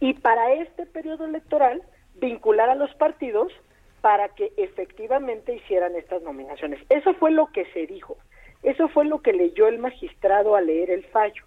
y 0.00 0.14
para 0.14 0.54
este 0.54 0.86
periodo 0.86 1.26
electoral 1.26 1.82
vincular 2.16 2.70
a 2.70 2.74
los 2.74 2.92
partidos 2.94 3.52
para 4.00 4.30
que 4.30 4.52
efectivamente 4.56 5.54
hicieran 5.54 5.94
estas 5.94 6.22
nominaciones. 6.22 6.80
Eso 6.88 7.14
fue 7.14 7.30
lo 7.30 7.48
que 7.48 7.66
se 7.66 7.86
dijo. 7.86 8.16
Eso 8.62 8.88
fue 8.88 9.04
lo 9.04 9.22
que 9.22 9.32
leyó 9.32 9.68
el 9.68 9.78
magistrado 9.78 10.56
al 10.56 10.66
leer 10.66 10.90
el 10.90 11.04
fallo, 11.04 11.44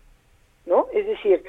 ¿no? 0.66 0.88
Es 0.94 1.06
decir, 1.06 1.44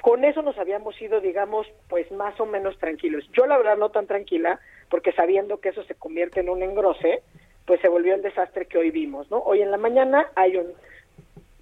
con 0.00 0.24
eso 0.24 0.42
nos 0.42 0.58
habíamos 0.58 1.00
ido, 1.00 1.20
digamos, 1.20 1.66
pues 1.88 2.10
más 2.12 2.38
o 2.40 2.46
menos 2.46 2.78
tranquilos. 2.78 3.24
Yo 3.32 3.46
la 3.46 3.56
verdad 3.56 3.76
no 3.76 3.90
tan 3.90 4.06
tranquila, 4.06 4.60
porque 4.90 5.12
sabiendo 5.12 5.60
que 5.60 5.70
eso 5.70 5.82
se 5.84 5.94
convierte 5.94 6.40
en 6.40 6.48
un 6.48 6.62
engrose, 6.62 7.22
pues 7.66 7.80
se 7.80 7.88
volvió 7.88 8.14
el 8.14 8.22
desastre 8.22 8.66
que 8.66 8.78
hoy 8.78 8.90
vimos, 8.90 9.30
¿no? 9.30 9.38
Hoy 9.38 9.62
en 9.62 9.70
la 9.70 9.76
mañana 9.76 10.26
hay 10.34 10.56
un 10.56 10.72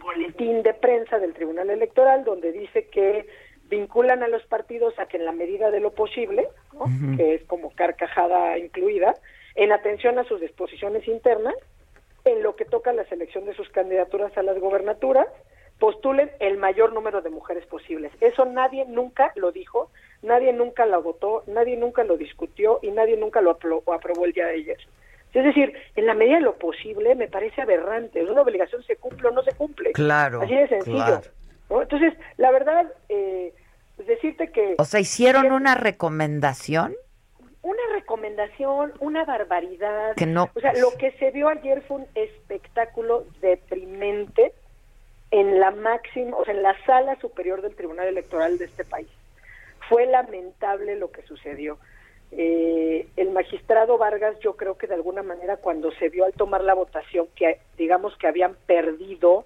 boletín 0.00 0.62
de 0.62 0.74
prensa 0.74 1.18
del 1.18 1.34
Tribunal 1.34 1.70
Electoral 1.70 2.24
donde 2.24 2.52
dice 2.52 2.86
que 2.88 3.26
vinculan 3.68 4.22
a 4.24 4.28
los 4.28 4.44
partidos 4.46 4.98
a 4.98 5.06
que 5.06 5.16
en 5.16 5.24
la 5.24 5.32
medida 5.32 5.70
de 5.70 5.78
lo 5.80 5.92
posible, 5.92 6.48
que 7.16 7.34
es 7.34 7.44
como 7.44 7.70
carcajada 7.70 8.58
incluida, 8.58 9.14
en 9.54 9.70
atención 9.72 10.18
a 10.18 10.24
sus 10.24 10.40
disposiciones 10.40 11.06
internas, 11.06 11.54
en 12.24 12.42
lo 12.42 12.56
que 12.56 12.64
toca 12.64 12.92
la 12.92 13.04
selección 13.04 13.44
de 13.46 13.54
sus 13.54 13.68
candidaturas 13.70 14.36
a 14.36 14.42
las 14.42 14.58
gobernaturas, 14.58 15.26
postulen 15.78 16.30
el 16.40 16.58
mayor 16.58 16.92
número 16.92 17.22
de 17.22 17.30
mujeres 17.30 17.64
posibles. 17.66 18.12
Eso 18.20 18.44
nadie 18.44 18.84
nunca 18.86 19.32
lo 19.36 19.50
dijo, 19.52 19.90
nadie 20.22 20.52
nunca 20.52 20.84
lo 20.84 21.00
votó, 21.02 21.42
nadie 21.46 21.76
nunca 21.76 22.04
lo 22.04 22.16
discutió 22.16 22.80
y 22.82 22.90
nadie 22.90 23.16
nunca 23.16 23.40
lo 23.40 23.58
apro- 23.58 23.82
aprobó 23.94 24.24
el 24.24 24.32
día 24.32 24.46
de 24.46 24.54
ayer. 24.54 24.78
Es 25.32 25.44
decir, 25.44 25.72
en 25.94 26.06
la 26.06 26.14
medida 26.14 26.36
de 26.36 26.42
lo 26.42 26.56
posible 26.56 27.14
me 27.14 27.28
parece 27.28 27.62
aberrante. 27.62 28.24
Una 28.24 28.42
obligación 28.42 28.82
se 28.82 28.96
cumple 28.96 29.28
o 29.28 29.30
no 29.30 29.42
se 29.42 29.52
cumple. 29.52 29.92
Claro, 29.92 30.42
Así 30.42 30.54
de 30.54 30.68
sencillo. 30.68 30.96
claro. 30.96 31.22
¿no? 31.70 31.82
Entonces, 31.82 32.14
la 32.36 32.50
verdad, 32.50 32.92
eh, 33.08 33.54
pues 33.96 34.08
decirte 34.08 34.50
que... 34.50 34.74
O 34.78 34.84
sea, 34.84 34.98
hicieron 35.00 35.52
una 35.52 35.74
recomendación 35.76 36.96
Una 37.62 37.82
recomendación, 37.92 38.92
una 38.98 39.24
barbaridad. 39.24 40.14
Que 40.16 40.26
no, 40.26 40.50
O 40.54 40.60
sea, 40.60 40.72
pues. 40.72 40.82
lo 40.82 40.90
que 40.98 41.12
se 41.12 41.30
vio 41.30 41.48
ayer 41.48 41.82
fue 41.82 41.98
un 41.98 42.06
espectáculo 42.14 43.24
deprimente 43.40 44.52
en 45.30 45.60
la 45.60 45.70
máxima, 45.70 46.36
o 46.36 46.44
sea, 46.44 46.54
en 46.54 46.62
la 46.62 46.74
sala 46.86 47.16
superior 47.20 47.62
del 47.62 47.76
Tribunal 47.76 48.08
Electoral 48.08 48.58
de 48.58 48.64
este 48.64 48.84
país. 48.84 49.08
Fue 49.88 50.06
lamentable 50.06 50.96
lo 50.96 51.10
que 51.12 51.22
sucedió. 51.22 51.78
Eh, 52.32 53.08
el 53.16 53.30
magistrado 53.30 53.98
Vargas, 53.98 54.38
yo 54.40 54.56
creo 54.56 54.78
que 54.78 54.86
de 54.86 54.94
alguna 54.94 55.22
manera 55.22 55.56
cuando 55.56 55.90
se 55.92 56.08
vio 56.08 56.24
al 56.24 56.32
tomar 56.32 56.62
la 56.62 56.74
votación 56.74 57.26
que 57.34 57.58
digamos 57.76 58.16
que 58.18 58.28
habían 58.28 58.54
perdido 58.66 59.44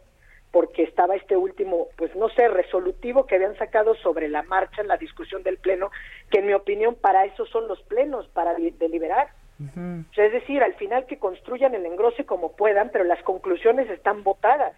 porque 0.50 0.84
estaba 0.84 1.16
este 1.16 1.36
último, 1.36 1.88
pues 1.96 2.14
no 2.14 2.28
sé, 2.28 2.46
resolutivo 2.46 3.26
que 3.26 3.34
habían 3.36 3.56
sacado 3.56 3.94
sobre 3.96 4.28
la 4.28 4.42
marcha 4.44 4.82
en 4.82 4.88
la 4.88 4.96
discusión 4.98 5.42
del 5.42 5.58
Pleno, 5.58 5.90
que 6.30 6.38
en 6.40 6.46
mi 6.46 6.52
opinión 6.52 6.94
para 6.94 7.24
eso 7.24 7.44
son 7.46 7.66
los 7.66 7.82
plenos, 7.82 8.28
para 8.28 8.54
de- 8.54 8.70
deliberar. 8.78 9.28
O 10.10 10.14
sea, 10.14 10.26
es 10.26 10.32
decir, 10.32 10.62
al 10.62 10.74
final 10.74 11.06
que 11.06 11.18
construyan 11.18 11.74
el 11.74 11.86
engrose 11.86 12.24
como 12.24 12.52
puedan, 12.52 12.90
pero 12.90 13.04
las 13.04 13.20
conclusiones 13.24 13.88
están 13.90 14.22
votadas. 14.22 14.74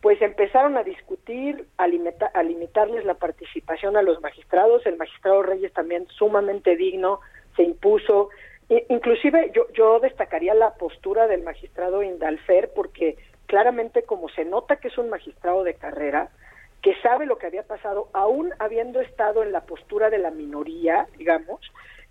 Pues 0.00 0.20
empezaron 0.22 0.76
a 0.76 0.82
discutir, 0.82 1.66
a, 1.78 1.86
limita- 1.88 2.30
a 2.32 2.42
limitarles 2.42 3.04
la 3.04 3.14
participación 3.14 3.96
a 3.96 4.02
los 4.02 4.20
magistrados. 4.20 4.86
El 4.86 4.96
magistrado 4.96 5.42
Reyes 5.42 5.72
también 5.72 6.06
sumamente 6.08 6.76
digno, 6.76 7.20
se 7.56 7.62
impuso. 7.62 8.28
Inclusive 8.68 9.52
yo, 9.54 9.66
yo 9.72 10.00
destacaría 10.00 10.52
la 10.54 10.74
postura 10.74 11.26
del 11.26 11.42
magistrado 11.42 12.02
Indalfer 12.02 12.70
porque 12.74 13.16
claramente 13.46 14.02
como 14.02 14.28
se 14.28 14.44
nota 14.44 14.76
que 14.76 14.88
es 14.88 14.98
un 14.98 15.08
magistrado 15.08 15.62
de 15.62 15.74
carrera, 15.74 16.30
que 16.82 16.94
sabe 17.00 17.26
lo 17.26 17.38
que 17.38 17.46
había 17.46 17.62
pasado, 17.62 18.08
aún 18.12 18.52
habiendo 18.58 19.00
estado 19.00 19.42
en 19.42 19.52
la 19.52 19.62
postura 19.62 20.10
de 20.10 20.18
la 20.18 20.30
minoría, 20.30 21.06
digamos, 21.16 21.60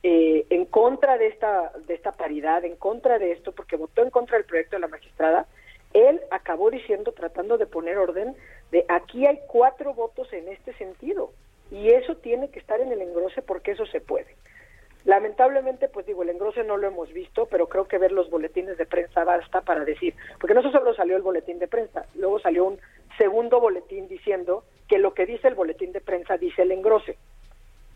eh, 0.03 0.45
en 0.49 0.65
contra 0.65 1.17
de 1.17 1.27
esta, 1.27 1.71
de 1.87 1.93
esta 1.93 2.11
paridad, 2.11 2.63
en 2.65 2.75
contra 2.75 3.19
de 3.19 3.31
esto, 3.31 3.51
porque 3.51 3.75
votó 3.75 4.01
en 4.01 4.09
contra 4.09 4.37
del 4.37 4.45
proyecto 4.45 4.75
de 4.75 4.81
la 4.81 4.87
magistrada, 4.87 5.45
él 5.93 6.21
acabó 6.31 6.69
diciendo, 6.71 7.11
tratando 7.11 7.57
de 7.57 7.65
poner 7.65 7.97
orden, 7.97 8.35
de 8.71 8.85
aquí 8.89 9.25
hay 9.25 9.39
cuatro 9.47 9.93
votos 9.93 10.31
en 10.33 10.47
este 10.49 10.73
sentido, 10.73 11.31
y 11.71 11.89
eso 11.89 12.15
tiene 12.17 12.49
que 12.49 12.59
estar 12.59 12.79
en 12.81 12.91
el 12.91 13.01
engrose 13.01 13.41
porque 13.41 13.71
eso 13.71 13.85
se 13.85 14.01
puede. 14.01 14.35
Lamentablemente, 15.05 15.87
pues 15.87 16.07
digo, 16.07 16.23
el 16.23 16.29
engrose 16.29 16.63
no 16.63 16.77
lo 16.77 16.87
hemos 16.87 17.13
visto, 17.13 17.45
pero 17.45 17.69
creo 17.69 17.87
que 17.87 17.99
ver 17.99 18.11
los 18.11 18.29
boletines 18.29 18.77
de 18.77 18.87
prensa 18.87 19.23
basta 19.23 19.61
para 19.61 19.85
decir, 19.85 20.15
porque 20.39 20.55
no 20.55 20.63
solo 20.63 20.95
salió 20.95 21.15
el 21.15 21.21
boletín 21.21 21.59
de 21.59 21.67
prensa, 21.67 22.07
luego 22.15 22.39
salió 22.39 22.65
un 22.65 22.79
segundo 23.17 23.59
boletín 23.59 24.07
diciendo 24.07 24.63
que 24.87 24.97
lo 24.97 25.13
que 25.13 25.27
dice 25.27 25.47
el 25.47 25.55
boletín 25.55 25.91
de 25.91 26.01
prensa 26.01 26.37
dice 26.37 26.63
el 26.63 26.71
engrose, 26.71 27.17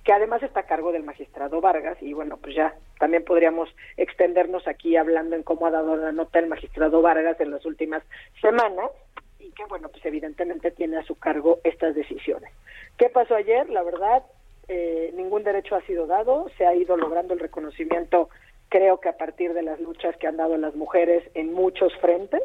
que 0.09 0.13
además 0.13 0.41
está 0.41 0.61
a 0.61 0.65
cargo 0.65 0.91
del 0.91 1.03
magistrado 1.03 1.61
Vargas, 1.61 2.01
y 2.01 2.13
bueno, 2.13 2.37
pues 2.37 2.55
ya 2.55 2.73
también 2.97 3.23
podríamos 3.23 3.69
extendernos 3.95 4.67
aquí 4.67 4.97
hablando 4.97 5.35
en 5.35 5.43
cómo 5.43 5.67
ha 5.67 5.69
dado 5.69 5.95
la 5.95 6.11
nota 6.11 6.39
el 6.39 6.47
magistrado 6.47 7.03
Vargas 7.03 7.39
en 7.39 7.51
las 7.51 7.63
últimas 7.63 8.01
semanas, 8.41 8.89
y 9.37 9.51
que 9.51 9.65
bueno, 9.65 9.87
pues 9.89 10.03
evidentemente 10.03 10.71
tiene 10.71 10.97
a 10.97 11.03
su 11.03 11.13
cargo 11.13 11.59
estas 11.63 11.93
decisiones. 11.93 12.51
¿Qué 12.97 13.09
pasó 13.09 13.35
ayer? 13.35 13.69
La 13.69 13.83
verdad, 13.83 14.23
eh, 14.67 15.13
ningún 15.15 15.43
derecho 15.43 15.75
ha 15.75 15.81
sido 15.81 16.07
dado, 16.07 16.49
se 16.57 16.65
ha 16.65 16.73
ido 16.73 16.97
logrando 16.97 17.35
el 17.35 17.39
reconocimiento, 17.39 18.29
creo 18.67 18.99
que 18.99 19.09
a 19.09 19.17
partir 19.17 19.53
de 19.53 19.61
las 19.61 19.79
luchas 19.79 20.17
que 20.17 20.25
han 20.25 20.37
dado 20.37 20.57
las 20.57 20.73
mujeres 20.73 21.23
en 21.35 21.53
muchos 21.53 21.95
frentes. 21.97 22.41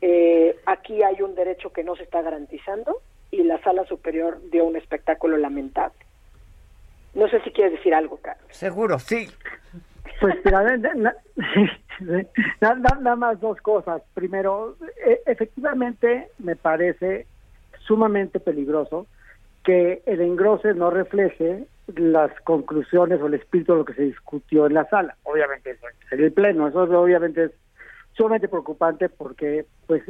Eh, 0.00 0.56
aquí 0.66 1.04
hay 1.04 1.22
un 1.22 1.36
derecho 1.36 1.72
que 1.72 1.84
no 1.84 1.94
se 1.94 2.02
está 2.02 2.20
garantizando 2.20 3.00
y 3.30 3.44
la 3.44 3.62
sala 3.62 3.84
superior 3.84 4.40
dio 4.50 4.64
un 4.64 4.74
espectáculo 4.74 5.36
lamentable. 5.36 6.09
No 7.14 7.28
sé 7.28 7.40
si 7.42 7.50
quieres 7.50 7.72
decir 7.74 7.94
algo, 7.94 8.18
Carlos. 8.18 8.46
Seguro, 8.50 8.98
sí. 8.98 9.28
Pues 10.20 10.34
mira, 10.44 10.62
na- 10.76 10.94
na- 10.94 11.14
na- 12.60 12.74
na- 12.74 12.98
nada 13.00 13.16
más 13.16 13.40
dos 13.40 13.60
cosas. 13.60 14.02
Primero, 14.14 14.76
e- 15.06 15.20
efectivamente 15.26 16.28
me 16.38 16.56
parece 16.56 17.26
sumamente 17.86 18.38
peligroso 18.40 19.06
que 19.64 20.02
el 20.06 20.20
engrose 20.20 20.74
no 20.74 20.90
refleje 20.90 21.66
las 21.96 22.30
conclusiones 22.42 23.20
o 23.20 23.26
el 23.26 23.34
espíritu 23.34 23.72
de 23.72 23.78
lo 23.78 23.84
que 23.84 23.94
se 23.94 24.02
discutió 24.02 24.66
en 24.66 24.74
la 24.74 24.88
sala. 24.88 25.16
Obviamente, 25.24 25.76
en 26.12 26.20
el 26.24 26.32
pleno, 26.32 26.68
eso 26.68 26.82
obviamente 26.82 27.44
es 27.46 27.50
sumamente 28.12 28.48
preocupante 28.48 29.08
porque 29.08 29.66
pues 29.86 30.02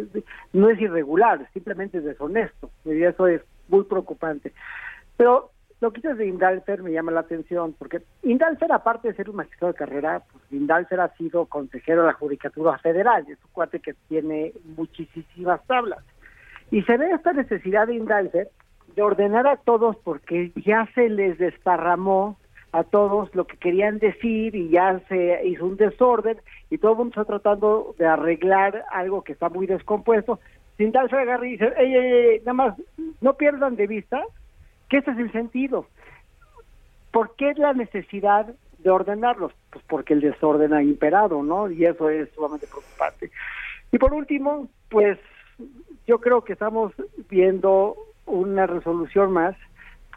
no 0.52 0.68
es 0.68 0.80
irregular, 0.80 1.48
simplemente 1.52 1.98
es 1.98 2.04
deshonesto 2.04 2.70
y 2.84 3.02
eso 3.02 3.26
es 3.26 3.40
muy 3.68 3.84
preocupante. 3.84 4.52
Pero 5.16 5.49
lo 5.80 5.92
que 5.92 6.00
dices 6.02 6.18
de 6.18 6.26
Indalfer 6.26 6.82
me 6.82 6.92
llama 6.92 7.12
la 7.12 7.20
atención, 7.20 7.74
porque 7.78 8.02
Indalfer, 8.22 8.70
aparte 8.70 9.08
de 9.08 9.14
ser 9.14 9.30
un 9.30 9.36
magistrado 9.36 9.72
de 9.72 9.78
carrera, 9.78 10.22
pues 10.30 10.44
Indalfer 10.50 11.00
ha 11.00 11.16
sido 11.16 11.46
consejero 11.46 12.02
de 12.02 12.08
la 12.08 12.12
Judicatura 12.12 12.78
Federal, 12.78 13.24
es 13.28 13.38
un 13.42 13.50
cuate 13.52 13.80
que 13.80 13.94
tiene 14.08 14.52
muchísimas 14.76 15.64
tablas. 15.66 16.04
Y 16.70 16.82
se 16.82 16.96
ve 16.98 17.10
esta 17.10 17.32
necesidad 17.32 17.86
de 17.86 17.94
Indalfer 17.94 18.50
de 18.94 19.02
ordenar 19.02 19.46
a 19.46 19.56
todos 19.56 19.96
porque 20.04 20.52
ya 20.54 20.86
se 20.94 21.08
les 21.08 21.38
desparramó 21.38 22.36
a 22.72 22.84
todos 22.84 23.34
lo 23.34 23.46
que 23.46 23.56
querían 23.56 23.98
decir 23.98 24.54
y 24.54 24.68
ya 24.68 25.00
se 25.08 25.46
hizo 25.46 25.64
un 25.64 25.76
desorden 25.76 26.36
y 26.68 26.78
todo 26.78 26.92
el 26.92 26.98
mundo 26.98 27.10
está 27.10 27.24
tratando 27.24 27.94
de 27.98 28.06
arreglar 28.06 28.84
algo 28.92 29.22
que 29.22 29.32
está 29.32 29.48
muy 29.48 29.66
descompuesto. 29.66 30.38
Indalfer 30.78 31.20
agarra 31.20 31.46
y 31.46 31.52
dice, 31.52 31.72
ey, 31.76 31.94
ey, 31.94 32.12
ey, 32.12 32.38
nada 32.40 32.52
más, 32.52 32.74
no 33.20 33.34
pierdan 33.34 33.76
de 33.76 33.86
vista 33.86 34.22
que 34.90 34.98
es 34.98 35.08
el 35.08 35.32
sentido. 35.32 35.86
¿Por 37.12 37.34
qué 37.36 37.54
la 37.54 37.72
necesidad 37.72 38.54
de 38.78 38.90
ordenarlos? 38.90 39.52
Pues 39.70 39.84
porque 39.88 40.14
el 40.14 40.20
desorden 40.20 40.74
ha 40.74 40.82
imperado, 40.82 41.42
¿no? 41.42 41.70
Y 41.70 41.86
eso 41.86 42.10
es 42.10 42.28
sumamente 42.34 42.66
preocupante. 42.66 43.30
Y 43.92 43.98
por 43.98 44.12
último, 44.12 44.68
pues 44.90 45.18
yo 46.06 46.20
creo 46.20 46.42
que 46.42 46.52
estamos 46.52 46.92
viendo 47.28 47.96
una 48.26 48.66
resolución 48.66 49.32
más 49.32 49.56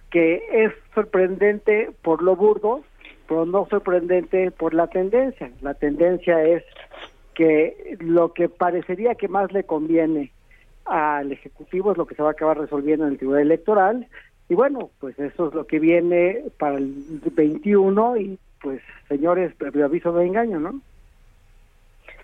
que 0.09 0.43
es 0.51 0.73
sorprendente 0.93 1.91
por 2.03 2.21
lo 2.21 2.35
burdo, 2.35 2.83
pero 3.27 3.45
no 3.45 3.67
sorprendente 3.67 4.51
por 4.51 4.73
la 4.73 4.87
tendencia. 4.87 5.51
La 5.61 5.73
tendencia 5.73 6.43
es 6.43 6.63
que 7.33 7.97
lo 7.99 8.33
que 8.33 8.49
parecería 8.49 9.15
que 9.15 9.27
más 9.27 9.51
le 9.51 9.63
conviene 9.63 10.31
al 10.85 11.31
Ejecutivo 11.31 11.91
es 11.91 11.97
lo 11.97 12.05
que 12.05 12.15
se 12.15 12.21
va 12.21 12.29
a 12.29 12.33
acabar 12.33 12.59
resolviendo 12.59 13.05
en 13.05 13.13
el 13.13 13.17
Tribunal 13.17 13.41
Electoral. 13.41 14.07
Y 14.49 14.55
bueno, 14.55 14.89
pues 14.99 15.17
eso 15.19 15.47
es 15.47 15.53
lo 15.53 15.65
que 15.65 15.79
viene 15.79 16.43
para 16.57 16.77
el 16.77 16.93
21 17.33 18.17
y 18.17 18.39
pues 18.61 18.81
señores, 19.07 19.53
aviso 19.83 20.13
de 20.13 20.25
engaño, 20.25 20.59
¿no? 20.59 20.81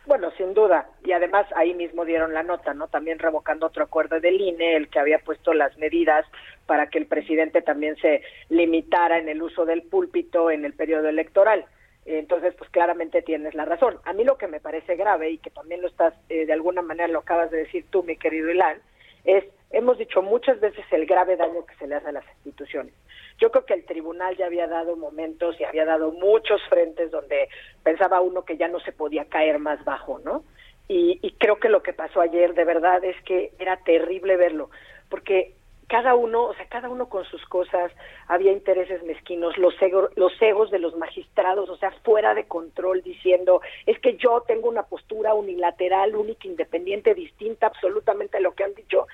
Bueno, 0.06 0.32
sin 0.38 0.56
duda. 0.56 0.90
Y 1.04 1.12
además 1.12 1.46
ahí 1.56 1.76
mismo 1.76 2.04
dieron 2.04 2.34
la 2.34 2.42
nota, 2.42 2.74
¿no? 2.74 2.88
También 2.88 3.20
revocando 3.20 3.68
otro 3.68 3.84
acuerdo 3.84 4.20
del 4.20 4.42
INE, 4.42 4.76
el 4.76 4.90
que 4.90 4.98
había 4.98 5.20
puesto 5.20 5.54
las 5.54 5.78
medidas 5.78 6.26
para 6.66 6.88
que 6.88 6.98
el 6.98 7.06
presidente 7.06 7.62
también 7.62 7.96
se 7.98 8.24
limitara 8.50 9.20
en 9.20 9.30
el 9.30 9.42
uso 9.42 9.66
del 9.66 9.84
púlpito 9.84 10.50
en 10.50 10.66
el 10.66 10.74
periodo 10.74 11.10
electoral. 11.10 11.66
Entonces, 12.06 12.56
pues 12.58 12.72
claramente 12.72 13.22
tienes 13.22 13.54
la 13.54 13.66
razón. 13.66 13.98
A 14.04 14.14
mí 14.14 14.24
lo 14.24 14.40
que 14.40 14.48
me 14.48 14.60
parece 14.60 14.96
grave 14.96 15.30
y 15.30 15.38
que 15.38 15.52
también 15.52 15.82
lo 15.82 15.88
estás, 15.88 16.16
eh, 16.30 16.48
de 16.48 16.54
alguna 16.54 16.82
manera 16.82 17.08
lo 17.08 17.20
acabas 17.20 17.52
de 17.52 17.60
decir 17.60 17.86
tú, 17.92 18.02
mi 18.02 18.18
querido 18.18 18.50
Ilan, 18.50 18.80
es, 19.26 19.44
hemos 19.72 19.98
dicho 19.98 20.22
muchas 20.22 20.60
veces 20.60 20.86
el 20.92 21.06
grave 21.06 21.38
daño 21.38 21.66
que 21.66 21.76
se 21.76 21.88
le 21.88 21.96
hace 21.96 22.10
a 22.10 22.14
las 22.14 22.26
instituciones. 22.38 22.94
Yo 23.38 23.52
creo 23.52 23.66
que 23.66 23.74
el 23.74 23.86
tribunal 23.86 24.36
ya 24.36 24.48
había 24.48 24.68
dado 24.68 24.96
momentos 24.96 25.60
y 25.60 25.64
había 25.64 25.86
dado 25.86 26.12
muchos 26.12 26.62
frentes 26.70 27.12
donde 27.12 27.50
pensaba 27.84 28.22
uno 28.22 28.44
que 28.44 28.58
ya 28.58 28.68
no 28.68 28.80
se 28.80 28.92
podía 28.92 29.26
caer 29.26 29.60
más 29.60 29.84
bajo, 29.86 30.20
¿no? 30.20 30.44
Y, 30.88 31.20
y 31.22 31.32
creo 31.34 31.60
que 31.60 31.70
lo 31.70 31.84
que 31.84 31.94
pasó 31.94 32.20
ayer 32.20 32.54
de 32.54 32.66
verdad 32.66 33.04
es 33.06 33.16
que 33.24 33.52
era 33.60 33.78
terrible 33.78 34.38
verlo, 34.38 34.72
porque 35.10 35.54
cada 35.90 36.14
uno, 36.14 36.44
o 36.44 36.54
sea, 36.54 36.68
cada 36.68 36.88
uno 36.88 37.10
con 37.10 37.26
sus 37.26 37.44
cosas, 37.48 37.92
había 38.28 38.52
intereses 38.52 39.04
mezquinos, 39.04 39.58
los, 39.58 39.74
ego, 39.82 40.10
los 40.16 40.32
egos 40.40 40.70
de 40.70 40.78
los 40.78 40.96
magistrados, 40.96 41.68
o 41.68 41.78
sea, 41.78 41.92
fuera 42.04 42.36
de 42.36 42.46
control, 42.46 43.02
diciendo, 43.02 43.62
es 43.88 44.00
que 44.00 44.16
yo 44.16 44.44
tengo 44.48 44.70
una 44.70 44.84
postura 44.84 45.34
unilateral, 45.34 46.16
única, 46.16 46.48
independiente, 46.48 47.16
distinta 47.16 47.66
absolutamente 47.66 48.38
a 48.38 48.40
lo 48.40 48.54
que 48.54 48.64
han 48.64 48.76
dicho. 48.76 49.08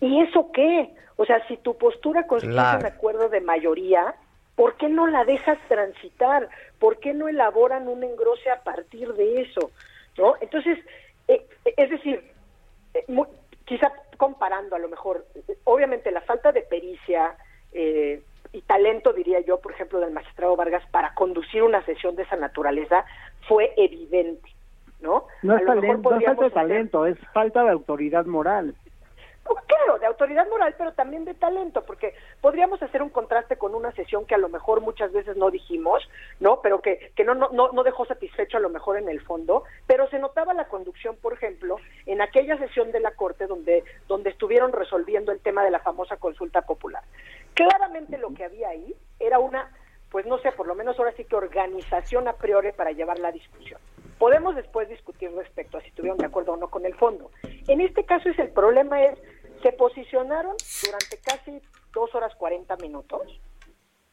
¿Y 0.00 0.20
eso 0.22 0.50
qué? 0.52 0.94
O 1.16 1.26
sea, 1.26 1.46
si 1.46 1.56
tu 1.58 1.76
postura 1.76 2.26
constituye 2.26 2.54
Claro. 2.60 2.78
un 2.80 2.86
acuerdo 2.86 3.28
de 3.28 3.40
mayoría, 3.40 4.14
¿por 4.56 4.76
qué 4.76 4.88
no 4.88 5.06
la 5.06 5.24
dejas 5.24 5.58
transitar? 5.68 6.48
¿Por 6.78 6.98
qué 6.98 7.12
no 7.12 7.28
elaboran 7.28 7.88
un 7.88 8.02
engrose 8.02 8.50
a 8.50 8.62
partir 8.62 9.12
de 9.14 9.42
eso? 9.42 9.70
¿No? 10.16 10.34
Entonces, 10.40 10.78
eh, 11.28 11.44
es 11.76 11.90
decir, 11.90 12.22
eh, 12.94 13.04
quizá 13.64 13.92
comparando 14.16 14.76
a 14.76 14.78
lo 14.78 14.88
mejor, 14.88 15.24
eh, 15.34 15.56
obviamente 15.64 16.10
la 16.10 16.20
falta 16.22 16.52
de 16.52 16.62
pericia 16.62 17.36
eh, 17.72 18.22
y 18.52 18.62
talento, 18.62 19.12
diría 19.12 19.40
yo, 19.40 19.60
por 19.60 19.72
ejemplo, 19.72 20.00
del 20.00 20.10
magistrado 20.10 20.56
Vargas 20.56 20.82
para 20.90 21.14
conducir 21.14 21.62
una 21.62 21.84
sesión 21.84 22.16
de 22.16 22.24
esa 22.24 22.36
naturaleza 22.36 23.04
fue 23.48 23.72
evidente, 23.76 24.50
¿no? 25.00 25.26
Es, 25.42 25.64
talento, 25.64 26.10
no 26.10 26.18
es 26.18 26.24
falta 26.24 26.44
de 26.44 26.50
talento, 26.50 27.06
es 27.06 27.18
falta 27.32 27.62
de 27.62 27.70
autoridad 27.70 28.26
moral. 28.26 28.74
Claro, 29.66 29.98
de 29.98 30.06
autoridad 30.06 30.46
moral, 30.48 30.74
pero 30.76 30.92
también 30.92 31.24
de 31.24 31.34
talento, 31.34 31.84
porque 31.84 32.14
podríamos 32.40 32.82
hacer 32.82 33.02
un 33.02 33.08
contraste 33.08 33.56
con 33.56 33.74
una 33.74 33.90
sesión 33.92 34.26
que 34.26 34.34
a 34.34 34.38
lo 34.38 34.48
mejor 34.48 34.80
muchas 34.80 35.12
veces 35.12 35.36
no 35.36 35.50
dijimos, 35.50 36.02
¿no? 36.38 36.60
Pero 36.60 36.80
que, 36.80 37.12
que 37.16 37.24
no, 37.24 37.34
no, 37.34 37.48
no 37.50 37.72
no 37.72 37.82
dejó 37.82 38.04
satisfecho 38.04 38.58
a 38.58 38.60
lo 38.60 38.68
mejor 38.68 38.98
en 38.98 39.08
el 39.08 39.20
fondo, 39.22 39.64
pero 39.86 40.08
se 40.08 40.18
notaba 40.18 40.52
la 40.54 40.68
conducción, 40.68 41.16
por 41.16 41.32
ejemplo, 41.32 41.76
en 42.04 42.20
aquella 42.20 42.58
sesión 42.58 42.92
de 42.92 43.00
la 43.00 43.12
Corte 43.12 43.46
donde, 43.46 43.84
donde 44.06 44.30
estuvieron 44.30 44.72
resolviendo 44.72 45.32
el 45.32 45.40
tema 45.40 45.64
de 45.64 45.70
la 45.70 45.80
famosa 45.80 46.16
consulta 46.18 46.62
popular. 46.62 47.02
Claramente 47.54 48.18
lo 48.18 48.34
que 48.34 48.44
había 48.44 48.68
ahí 48.68 48.94
era 49.18 49.38
una, 49.38 49.72
pues 50.10 50.26
no 50.26 50.38
sé, 50.38 50.52
por 50.52 50.66
lo 50.66 50.74
menos 50.74 50.98
ahora 50.98 51.12
sí 51.16 51.24
que 51.24 51.36
organización 51.36 52.28
a 52.28 52.34
priori 52.34 52.72
para 52.72 52.92
llevar 52.92 53.18
la 53.18 53.32
discusión. 53.32 53.80
Podemos 54.18 54.54
después 54.54 54.86
discutir 54.88 55.32
respecto 55.32 55.78
a 55.78 55.80
si 55.80 55.88
estuvieron 55.88 56.18
de 56.18 56.26
acuerdo 56.26 56.52
o 56.52 56.56
no 56.56 56.68
con 56.68 56.84
el 56.84 56.94
fondo. 56.94 57.30
En 57.66 57.80
este 57.80 58.04
caso 58.04 58.28
es 58.28 58.38
el 58.38 58.50
problema 58.50 59.02
es, 59.02 59.18
se 59.62 59.72
posicionaron 59.72 60.56
durante 60.84 61.18
casi 61.18 61.60
dos 61.92 62.14
horas 62.14 62.34
40 62.36 62.76
minutos 62.76 63.22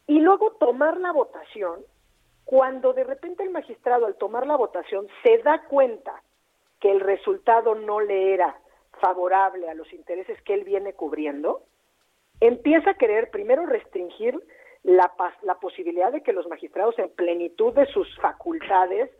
y 0.07 0.19
luego 0.19 0.53
tomar 0.53 0.97
la 0.97 1.11
votación, 1.11 1.81
cuando 2.45 2.93
de 2.93 3.03
repente 3.03 3.43
el 3.43 3.49
magistrado 3.49 4.05
al 4.05 4.15
tomar 4.15 4.47
la 4.47 4.55
votación 4.55 5.07
se 5.23 5.37
da 5.39 5.65
cuenta 5.65 6.23
que 6.79 6.91
el 6.91 7.01
resultado 7.01 7.75
no 7.75 7.99
le 7.99 8.33
era 8.33 8.57
favorable 9.01 9.69
a 9.69 9.73
los 9.73 9.91
intereses 9.93 10.41
que 10.43 10.53
él 10.53 10.63
viene 10.63 10.93
cubriendo, 10.93 11.63
empieza 12.39 12.91
a 12.91 12.97
querer 12.97 13.31
primero 13.31 13.65
restringir 13.65 14.41
la, 14.83 15.11
la 15.41 15.55
posibilidad 15.55 16.11
de 16.11 16.23
que 16.23 16.33
los 16.33 16.47
magistrados 16.47 16.97
en 16.99 17.09
plenitud 17.09 17.73
de 17.73 17.85
sus 17.87 18.07
facultades 18.19 19.11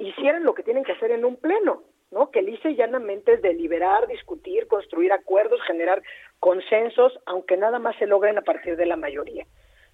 hicieran 0.00 0.42
lo 0.42 0.54
que 0.54 0.62
tienen 0.62 0.82
que 0.82 0.92
hacer 0.92 1.12
en 1.12 1.24
un 1.24 1.36
pleno, 1.36 1.84
¿no? 2.10 2.30
Que 2.30 2.42
lisa 2.42 2.70
y 2.70 2.76
llanamente 2.76 3.34
es 3.34 3.42
deliberar, 3.42 4.06
discutir, 4.06 4.66
construir 4.68 5.12
acuerdos, 5.12 5.60
generar 5.66 6.02
consensos, 6.38 7.18
aunque 7.26 7.56
nada 7.56 7.78
más 7.78 7.96
se 7.96 8.06
logren 8.06 8.38
a 8.38 8.42
partir 8.42 8.76
de 8.76 8.86
la 8.86 8.96
mayoría, 8.96 9.46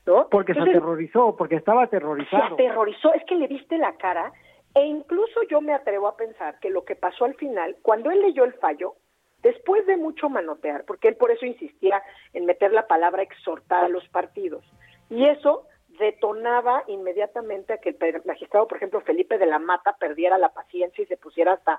¿no? 0.07 0.29
Porque 0.31 0.55
se 0.55 0.61
aterrorizó, 0.61 1.37
porque 1.37 1.57
estaba 1.57 1.83
se 1.83 1.97
aterrorizado. 1.97 2.55
aterrorizó, 2.55 3.15
es 3.15 3.25
que 3.25 3.37
le 3.37 3.47
viste 3.47 3.79
la 3.79 3.97
cara 3.97 4.33
e 4.75 4.85
incluso 4.85 5.43
yo 5.51 5.61
me 5.61 5.73
atrevo 5.73 6.07
a 6.07 6.17
pensar 6.17 6.59
que 6.61 6.71
lo 6.71 6.85
que 6.85 6.97
pasó 6.97 7.25
al 7.25 7.35
final, 7.35 7.77
cuando 7.83 8.11
él 8.11 8.21
leyó 8.21 8.45
el 8.45 8.55
fallo, 8.55 8.95
después 9.43 9.87
de 9.87 9.97
mucho 9.97 10.29
manotear, 10.29 10.85
porque 10.85 11.09
él 11.09 11.17
por 11.17 11.31
eso 11.31 11.47
insistía 11.47 12.03
en 12.35 12.47
meter 12.47 12.73
la 12.73 12.87
palabra 12.87 13.23
exhortar 13.23 13.85
a 13.85 13.89
los 13.89 14.07
partidos, 14.09 14.65
y 15.09 15.27
eso 15.27 15.67
detonaba 16.01 16.83
inmediatamente 16.89 17.75
a 17.75 17.79
que 17.79 17.91
el 17.91 18.23
magistrado, 18.25 18.67
por 18.67 18.79
ejemplo, 18.79 19.01
Felipe 19.03 19.39
de 19.39 19.47
la 19.47 19.61
Mata, 19.61 19.97
perdiera 19.99 20.39
la 20.39 20.49
paciencia 20.49 21.05
y 21.05 21.07
se 21.07 21.17
pusiera 21.17 21.53
hasta 21.53 21.79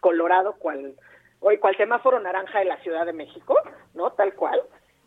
colorado 0.00 0.54
cual, 0.54 0.96
hoy 1.38 1.58
cual 1.58 1.76
semáforo 1.76 2.18
naranja 2.18 2.58
de 2.58 2.64
la 2.64 2.78
Ciudad 2.78 3.06
de 3.06 3.12
México, 3.12 3.56
¿no? 3.94 4.10
Tal 4.12 4.34
cual. 4.34 4.60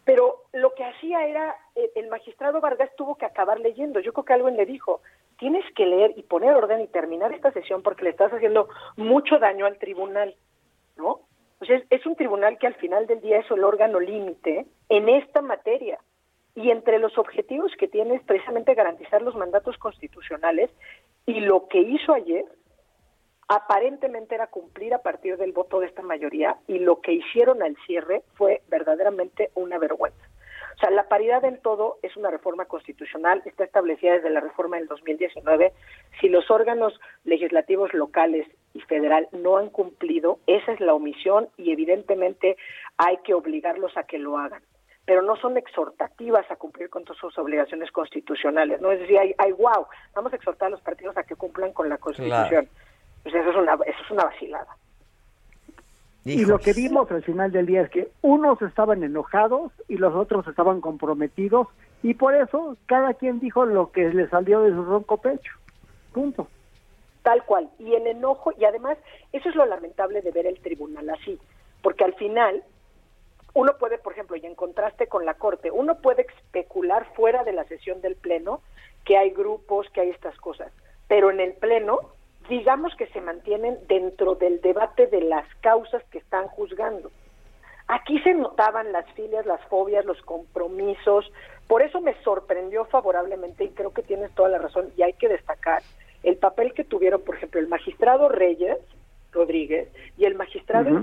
Pero 0.06 0.44
lo 0.54 0.74
que 0.74 0.86
hacía 0.86 1.28
era, 1.28 1.56
eh, 1.76 1.92
el 1.96 2.08
magistrado 2.08 2.62
Vargas 2.62 2.92
tuvo 2.96 3.16
que 3.16 3.26
acabar 3.26 3.60
leyendo. 3.60 4.00
Yo 4.00 4.14
creo 4.14 4.26
que 4.26 4.34
alguien 4.34 4.56
le 4.58 4.66
dijo, 4.66 5.02
tienes 5.38 5.66
que 5.76 5.86
leer 5.86 6.14
y 6.16 6.24
poner 6.24 6.54
orden 6.56 6.82
y 6.82 6.88
terminar 6.88 7.34
esta 7.34 7.52
sesión 7.52 7.82
porque 7.84 8.04
le 8.04 8.12
estás 8.12 8.32
haciendo 8.32 8.70
mucho 8.96 9.40
daño 9.40 9.66
al 9.66 9.78
tribunal, 9.78 10.36
¿no? 10.96 11.22
O 11.60 11.66
sea, 11.66 11.82
es 11.90 12.06
un 12.06 12.16
tribunal 12.16 12.58
que 12.58 12.68
al 12.68 12.76
final 12.76 13.08
del 13.08 13.22
día 13.22 13.40
es 13.40 13.50
el 13.50 13.64
órgano 13.64 14.00
límite 14.00 14.66
en 14.90 15.10
esta 15.10 15.42
materia. 15.42 15.98
Y 16.56 16.70
entre 16.70 17.00
los 17.00 17.18
objetivos 17.18 17.72
que 17.78 17.88
tiene 17.88 18.16
es 18.16 18.24
precisamente 18.24 18.76
garantizar 18.76 19.22
los 19.22 19.36
mandatos 19.36 19.78
constitucionales 19.78 20.70
y 21.26 21.40
lo 21.40 21.68
que 21.68 21.80
hizo 21.80 22.14
ayer 22.14 22.46
aparentemente 23.48 24.36
era 24.36 24.48
cumplir 24.48 24.94
a 24.94 25.02
partir 25.02 25.38
del 25.38 25.52
voto 25.52 25.80
de 25.80 25.88
esta 25.88 26.02
mayoría 26.02 26.58
y 26.68 26.80
lo 26.80 27.02
que 27.02 27.14
hicieron 27.14 27.62
al 27.62 27.76
cierre 27.86 28.24
fue 28.36 28.62
verdaderamente 28.68 29.52
una 29.56 29.78
vergüenza. 29.78 30.24
O 30.76 30.80
sea, 30.80 30.90
la 30.90 31.08
paridad 31.08 31.46
en 31.46 31.62
todo 31.62 31.98
es 32.02 32.18
una 32.18 32.32
reforma 32.32 32.66
constitucional, 32.66 33.42
está 33.46 33.64
establecida 33.64 34.14
desde 34.14 34.32
la 34.32 34.40
reforma 34.40 34.78
del 34.78 34.88
2019. 34.88 35.72
Si 36.20 36.30
los 36.30 36.50
órganos 36.50 37.00
legislativos 37.26 37.94
locales 37.94 38.48
y 38.74 38.82
federal 38.82 39.28
no 39.32 39.58
han 39.58 39.70
cumplido, 39.70 40.40
esa 40.48 40.72
es 40.72 40.80
la 40.80 40.96
omisión 40.96 41.48
y 41.58 41.72
evidentemente 41.72 42.58
hay 42.98 43.18
que 43.18 43.36
obligarlos 43.36 43.96
a 43.98 44.04
que 44.04 44.18
lo 44.18 44.38
hagan. 44.38 44.64
Pero 45.06 45.22
no 45.22 45.36
son 45.36 45.58
exhortativas 45.58 46.50
a 46.50 46.56
cumplir 46.56 46.90
con 46.90 47.04
todas 47.04 47.20
sus 47.20 47.38
obligaciones 47.38 47.92
constitucionales. 47.92 48.80
No 48.80 48.92
es 48.92 49.00
decir, 49.00 49.18
ay, 49.20 49.36
ay, 49.38 49.52
wow, 49.52 49.86
vamos 50.16 50.32
a 50.32 50.36
exhortar 50.38 50.68
a 50.68 50.72
los 50.72 50.82
partidos 50.82 51.18
a 51.18 51.24
que 51.24 51.36
cumplan 51.36 51.74
con 51.74 51.90
la 51.90 51.98
Constitución. 51.98 52.70
Pues 53.24 53.36
eso 53.36 53.50
es 53.50 53.56
una, 53.56 53.74
eso 53.74 54.04
es 54.04 54.12
una 54.12 54.24
vacilada. 54.26 54.78
Y 56.26 56.46
lo 56.46 56.58
que 56.58 56.72
vimos 56.72 57.12
al 57.12 57.22
final 57.24 57.52
del 57.52 57.66
día 57.66 57.82
es 57.82 57.90
que 57.90 58.10
unos 58.22 58.62
estaban 58.62 59.04
enojados 59.04 59.74
y 59.90 59.98
los 59.98 60.16
otros 60.16 60.48
estaban 60.48 60.80
comprometidos 60.80 61.68
y 62.02 62.14
por 62.14 62.34
eso 62.34 62.78
cada 62.86 63.14
quien 63.14 63.40
dijo 63.40 63.66
lo 63.66 63.92
que 63.92 64.10
le 64.10 64.30
salió 64.30 64.62
de 64.62 64.72
su 64.72 64.84
ronco 64.84 65.18
pecho. 65.18 65.54
Punto. 66.14 66.48
Tal 67.24 67.44
cual. 67.44 67.70
Y 67.80 67.94
el 67.94 68.08
enojo, 68.08 68.54
y 68.58 68.64
además, 68.64 68.98
eso 69.34 69.50
es 69.50 69.56
lo 69.56 69.66
lamentable 69.66 70.22
de 70.22 70.32
ver 70.32 70.46
el 70.46 70.60
tribunal 70.60 71.10
así, 71.10 71.40
porque 71.82 72.04
al 72.06 72.14
final 72.16 72.64
uno 73.54 73.78
puede, 73.78 73.98
por 73.98 74.14
ejemplo, 74.14 74.36
y 74.36 74.46
en 74.46 74.56
contraste 74.56 75.08
con 75.08 75.26
la 75.26 75.36
Corte, 75.36 75.70
uno 75.72 75.96
puede 75.96 76.24
especular 76.24 77.06
fuera 77.14 77.44
de 77.44 77.54
la 77.54 77.66
sesión 77.66 78.02
del 78.02 78.16
Pleno 78.16 78.62
que 79.06 79.18
hay 79.18 79.32
grupos, 79.32 79.90
que 79.92 80.02
hay 80.02 80.10
estas 80.10 80.36
cosas, 80.38 80.72
pero 81.08 81.30
en 81.30 81.40
el 81.40 81.54
Pleno, 81.54 82.00
digamos 82.50 82.96
que 82.96 83.08
se 83.08 83.22
mantienen 83.22 83.78
dentro 83.88 84.36
del 84.36 84.62
debate 84.62 85.08
de 85.08 85.22
las 85.22 85.46
causas 85.62 86.04
que 86.06 86.18
están 86.18 86.48
juzgando. 86.48 87.12
Aquí 87.88 88.20
se 88.22 88.34
notaban 88.34 88.92
las 88.92 89.06
filias, 89.12 89.46
las 89.46 89.62
fobias, 89.66 90.06
los 90.06 90.22
compromisos, 90.22 91.32
por 91.68 91.82
eso 91.82 92.02
me 92.02 92.16
sorprendió 92.24 92.86
favorablemente 92.86 93.66
y 93.66 93.70
creo 93.70 93.94
que 93.94 94.04
tienes 94.04 94.32
toda 94.32 94.50
la 94.50 94.58
razón 94.58 94.92
y 94.98 95.04
hay 95.04 95.14
que 95.14 95.28
destacar 95.28 95.84
el 96.24 96.38
papel 96.38 96.74
que 96.74 96.86
tuvieron, 96.86 97.22
por 97.22 97.36
ejemplo, 97.36 97.60
el 97.60 97.68
magistrado 97.68 98.30
Reyes 98.30 98.78
Rodríguez 99.32 99.90
y 100.18 100.26
el 100.26 100.36
magistrado 100.36 100.90
uh 100.90 101.02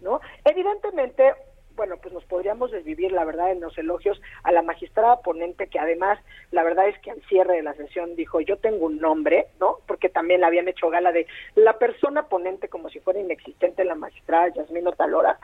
¿no? 0.00 0.20
Evidentemente, 0.44 1.34
bueno, 1.78 1.96
pues 1.96 2.12
nos 2.12 2.24
podríamos 2.24 2.72
desvivir, 2.72 3.12
la 3.12 3.24
verdad, 3.24 3.52
en 3.52 3.60
los 3.60 3.78
elogios 3.78 4.20
a 4.42 4.52
la 4.52 4.62
magistrada 4.62 5.22
ponente, 5.22 5.68
que 5.68 5.78
además, 5.78 6.18
la 6.50 6.64
verdad 6.64 6.88
es 6.88 6.98
que 6.98 7.12
al 7.12 7.22
cierre 7.28 7.56
de 7.56 7.62
la 7.62 7.72
sesión 7.74 8.16
dijo, 8.16 8.40
yo 8.40 8.58
tengo 8.58 8.86
un 8.86 8.98
nombre, 8.98 9.46
¿no? 9.60 9.78
Porque 9.86 10.08
también 10.08 10.40
le 10.40 10.46
habían 10.46 10.66
hecho 10.66 10.90
gala 10.90 11.12
de 11.12 11.26
la 11.54 11.78
persona 11.78 12.26
ponente 12.26 12.68
como 12.68 12.90
si 12.90 12.98
fuera 12.98 13.20
inexistente 13.20 13.84
la 13.84 13.94
magistrada 13.94 14.52
Yasmino 14.52 14.92
Talora, 14.92 15.38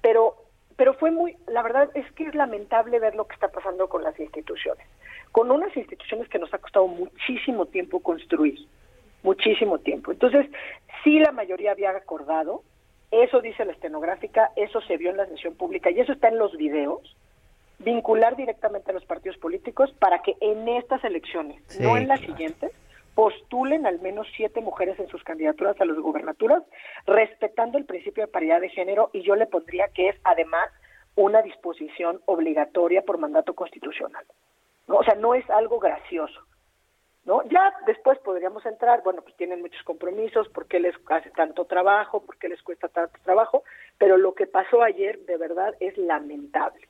pero 0.00 0.36
pero 0.76 0.94
fue 0.94 1.10
muy, 1.10 1.36
la 1.48 1.62
verdad 1.62 1.90
es 1.94 2.10
que 2.12 2.24
es 2.24 2.34
lamentable 2.34 2.98
ver 2.98 3.14
lo 3.14 3.26
que 3.26 3.34
está 3.34 3.48
pasando 3.48 3.88
con 3.88 4.02
las 4.02 4.18
instituciones, 4.18 4.86
con 5.30 5.50
unas 5.50 5.76
instituciones 5.76 6.28
que 6.28 6.38
nos 6.38 6.52
ha 6.54 6.58
costado 6.58 6.86
muchísimo 6.86 7.66
tiempo 7.66 8.00
construir, 8.00 8.58
muchísimo 9.22 9.78
tiempo. 9.78 10.12
Entonces, 10.12 10.46
sí 11.04 11.18
la 11.18 11.30
mayoría 11.30 11.72
había 11.72 11.90
acordado, 11.90 12.62
eso 13.12 13.40
dice 13.40 13.64
la 13.64 13.72
estenográfica, 13.72 14.50
eso 14.56 14.80
se 14.80 14.96
vio 14.96 15.10
en 15.10 15.18
la 15.18 15.26
sesión 15.26 15.54
pública 15.54 15.90
y 15.90 16.00
eso 16.00 16.12
está 16.12 16.28
en 16.28 16.38
los 16.38 16.56
videos, 16.56 17.16
vincular 17.78 18.36
directamente 18.36 18.90
a 18.90 18.94
los 18.94 19.04
partidos 19.04 19.36
políticos 19.36 19.92
para 19.98 20.22
que 20.22 20.34
en 20.40 20.66
estas 20.68 21.04
elecciones, 21.04 21.62
no 21.78 21.96
en 21.96 22.08
las 22.08 22.20
siguientes, 22.20 22.72
postulen 23.14 23.86
al 23.86 24.00
menos 24.00 24.26
siete 24.34 24.60
mujeres 24.62 24.98
en 24.98 25.08
sus 25.08 25.22
candidaturas 25.22 25.78
a 25.80 25.84
las 25.84 25.98
gubernaturas, 25.98 26.62
respetando 27.06 27.76
el 27.76 27.84
principio 27.84 28.24
de 28.24 28.32
paridad 28.32 28.60
de 28.60 28.70
género, 28.70 29.10
y 29.12 29.22
yo 29.22 29.36
le 29.36 29.46
pondría 29.46 29.88
que 29.88 30.08
es 30.08 30.16
además 30.24 30.70
una 31.14 31.42
disposición 31.42 32.22
obligatoria 32.24 33.02
por 33.02 33.18
mandato 33.18 33.54
constitucional. 33.54 34.24
¿no? 34.88 34.96
O 34.96 35.04
sea, 35.04 35.14
no 35.14 35.34
es 35.34 35.48
algo 35.50 35.78
gracioso. 35.78 36.40
¿No? 37.24 37.42
Ya 37.44 37.72
después 37.86 38.18
podríamos 38.18 38.64
entrar, 38.66 39.02
bueno, 39.02 39.22
pues 39.22 39.36
tienen 39.36 39.60
muchos 39.60 39.82
compromisos, 39.84 40.48
¿por 40.48 40.66
qué 40.66 40.80
les 40.80 40.94
hace 41.08 41.30
tanto 41.30 41.64
trabajo? 41.64 42.24
¿Por 42.24 42.36
qué 42.38 42.48
les 42.48 42.62
cuesta 42.62 42.88
tanto 42.88 43.18
trabajo? 43.24 43.62
Pero 43.98 44.16
lo 44.16 44.34
que 44.34 44.46
pasó 44.46 44.82
ayer, 44.82 45.18
de 45.26 45.36
verdad, 45.36 45.74
es 45.80 45.96
lamentable. 45.96 46.88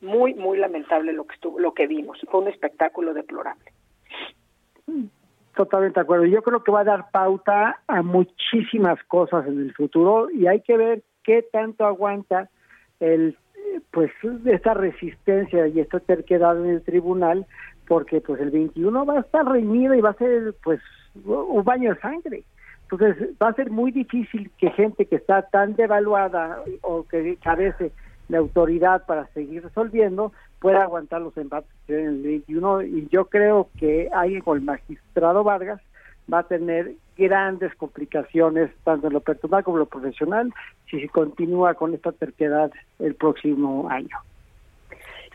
Muy, 0.00 0.34
muy 0.34 0.58
lamentable 0.58 1.12
lo 1.12 1.26
que, 1.26 1.34
estuvo, 1.34 1.58
lo 1.58 1.74
que 1.74 1.86
vimos. 1.86 2.18
Fue 2.30 2.40
un 2.40 2.48
espectáculo 2.48 3.14
deplorable. 3.14 3.72
Totalmente 5.54 6.00
de 6.00 6.04
acuerdo. 6.04 6.26
Yo 6.26 6.42
creo 6.42 6.62
que 6.62 6.72
va 6.72 6.80
a 6.80 6.84
dar 6.84 7.10
pauta 7.10 7.80
a 7.86 8.02
muchísimas 8.02 9.02
cosas 9.04 9.46
en 9.46 9.60
el 9.60 9.74
futuro 9.74 10.30
y 10.30 10.46
hay 10.46 10.60
que 10.60 10.76
ver 10.76 11.02
qué 11.24 11.42
tanto 11.42 11.86
aguanta 11.86 12.50
el 13.00 13.36
pues 13.90 14.10
esta 14.46 14.74
resistencia 14.74 15.66
y 15.66 15.80
esta 15.80 16.00
terquedad 16.00 16.56
en 16.56 16.70
el 16.70 16.82
tribunal 16.82 17.46
porque 17.86 18.20
pues 18.20 18.40
el 18.40 18.50
21 18.50 19.06
va 19.06 19.14
a 19.14 19.20
estar 19.20 19.46
reñido 19.46 19.94
y 19.94 20.00
va 20.00 20.10
a 20.10 20.14
ser 20.14 20.54
pues 20.62 20.80
un 21.24 21.64
baño 21.64 21.94
de 21.94 22.00
sangre. 22.00 22.44
Entonces 22.82 23.30
va 23.42 23.48
a 23.48 23.54
ser 23.54 23.70
muy 23.70 23.90
difícil 23.90 24.50
que 24.58 24.70
gente 24.70 25.06
que 25.06 25.16
está 25.16 25.42
tan 25.42 25.74
devaluada 25.74 26.62
o 26.82 27.04
que 27.04 27.36
carece 27.42 27.92
de 28.28 28.36
autoridad 28.36 29.06
para 29.06 29.26
seguir 29.28 29.62
resolviendo 29.64 30.32
pueda 30.60 30.82
aguantar 30.82 31.20
los 31.20 31.36
embates 31.36 31.70
en 31.88 32.06
el 32.06 32.22
21 32.22 32.82
y 32.82 33.08
yo 33.10 33.26
creo 33.26 33.68
que 33.78 34.08
ahí 34.12 34.40
con 34.40 34.58
el 34.58 34.64
magistrado 34.64 35.44
Vargas 35.44 35.80
va 36.32 36.40
a 36.40 36.46
tener 36.46 36.94
grandes 37.16 37.74
complicaciones 37.74 38.70
tanto 38.84 39.06
en 39.06 39.12
lo 39.12 39.20
personal 39.20 39.64
como 39.64 39.76
en 39.76 39.80
lo 39.80 39.86
profesional 39.86 40.52
si 40.90 41.00
se 41.00 41.08
continúa 41.08 41.74
con 41.74 41.94
esta 41.94 42.12
terquedad 42.12 42.70
el 42.98 43.14
próximo 43.14 43.88
año. 43.88 44.18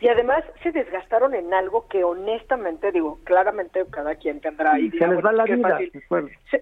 Y 0.02 0.08
además 0.08 0.42
se 0.64 0.72
desgastaron 0.72 1.32
en 1.32 1.54
algo 1.54 1.86
que 1.86 2.02
honestamente, 2.02 2.90
digo, 2.90 3.20
claramente 3.22 3.84
cada 3.88 4.16
quien 4.16 4.40
tendrá 4.40 4.72
ahí. 4.72 4.90
Se 4.90 5.06
les 5.06 5.24
va 5.24 5.30
la 5.30 5.44
vida. 5.44 5.78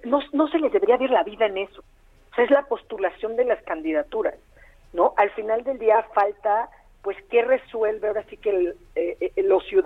no, 0.05 0.21
no 0.35 0.49
se 0.49 0.59
les 0.59 0.71
debería 0.71 1.03
ir 1.03 1.11
la 1.11 1.23
vida 1.23 1.47
en 1.47 1.57
eso. 1.57 1.81
O 1.81 2.35
sea, 2.35 2.45
es 2.45 2.51
la 2.51 2.65
postulación 2.65 3.37
de 3.37 3.47
las 3.47 3.63
candidaturas, 3.63 4.35
¿no? 4.93 5.15
Al 5.17 5.31
final 5.31 5.65
del 5.65 5.79
día 5.79 6.03
falta 6.15 6.69
pues 7.01 7.17
qué 7.31 7.41
resuelve 7.41 8.09
ahora 8.09 8.25
sí 8.29 8.37
que 8.37 8.51
el, 8.51 8.77
eh, 8.95 9.33
eh, 9.35 9.43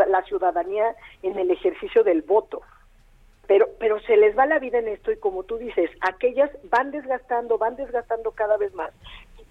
la 0.08 0.22
ciudadanía 0.22 0.96
en 1.22 1.38
el 1.38 1.48
ejercicio 1.52 2.02
del 2.02 2.22
voto. 2.22 2.60
Pero, 3.46 3.68
pero 3.78 4.00
se 4.00 4.16
les 4.16 4.36
va 4.36 4.46
la 4.46 4.58
vida 4.58 4.80
en 4.80 4.88
esto 4.88 5.12
y 5.12 5.16
como 5.18 5.44
tú 5.44 5.58
dices, 5.58 5.92
aquellas 6.00 6.50
van 6.70 6.90
desgastando, 6.90 7.56
van 7.56 7.76
desgastando 7.76 8.32
cada 8.32 8.56
vez 8.56 8.74
más. 8.74 8.90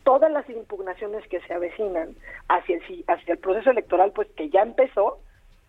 Todas 0.04 0.32
las 0.32 0.50
impugnaciones 0.50 1.28
que 1.28 1.40
se 1.42 1.54
avecinan 1.54 2.16
hacia 2.50 2.78
el, 2.78 3.04
hacia 3.08 3.34
el 3.34 3.40
proceso 3.40 3.72
electoral, 3.72 4.12
pues 4.12 4.28
que 4.36 4.50
ya 4.50 4.62
empezó, 4.62 5.20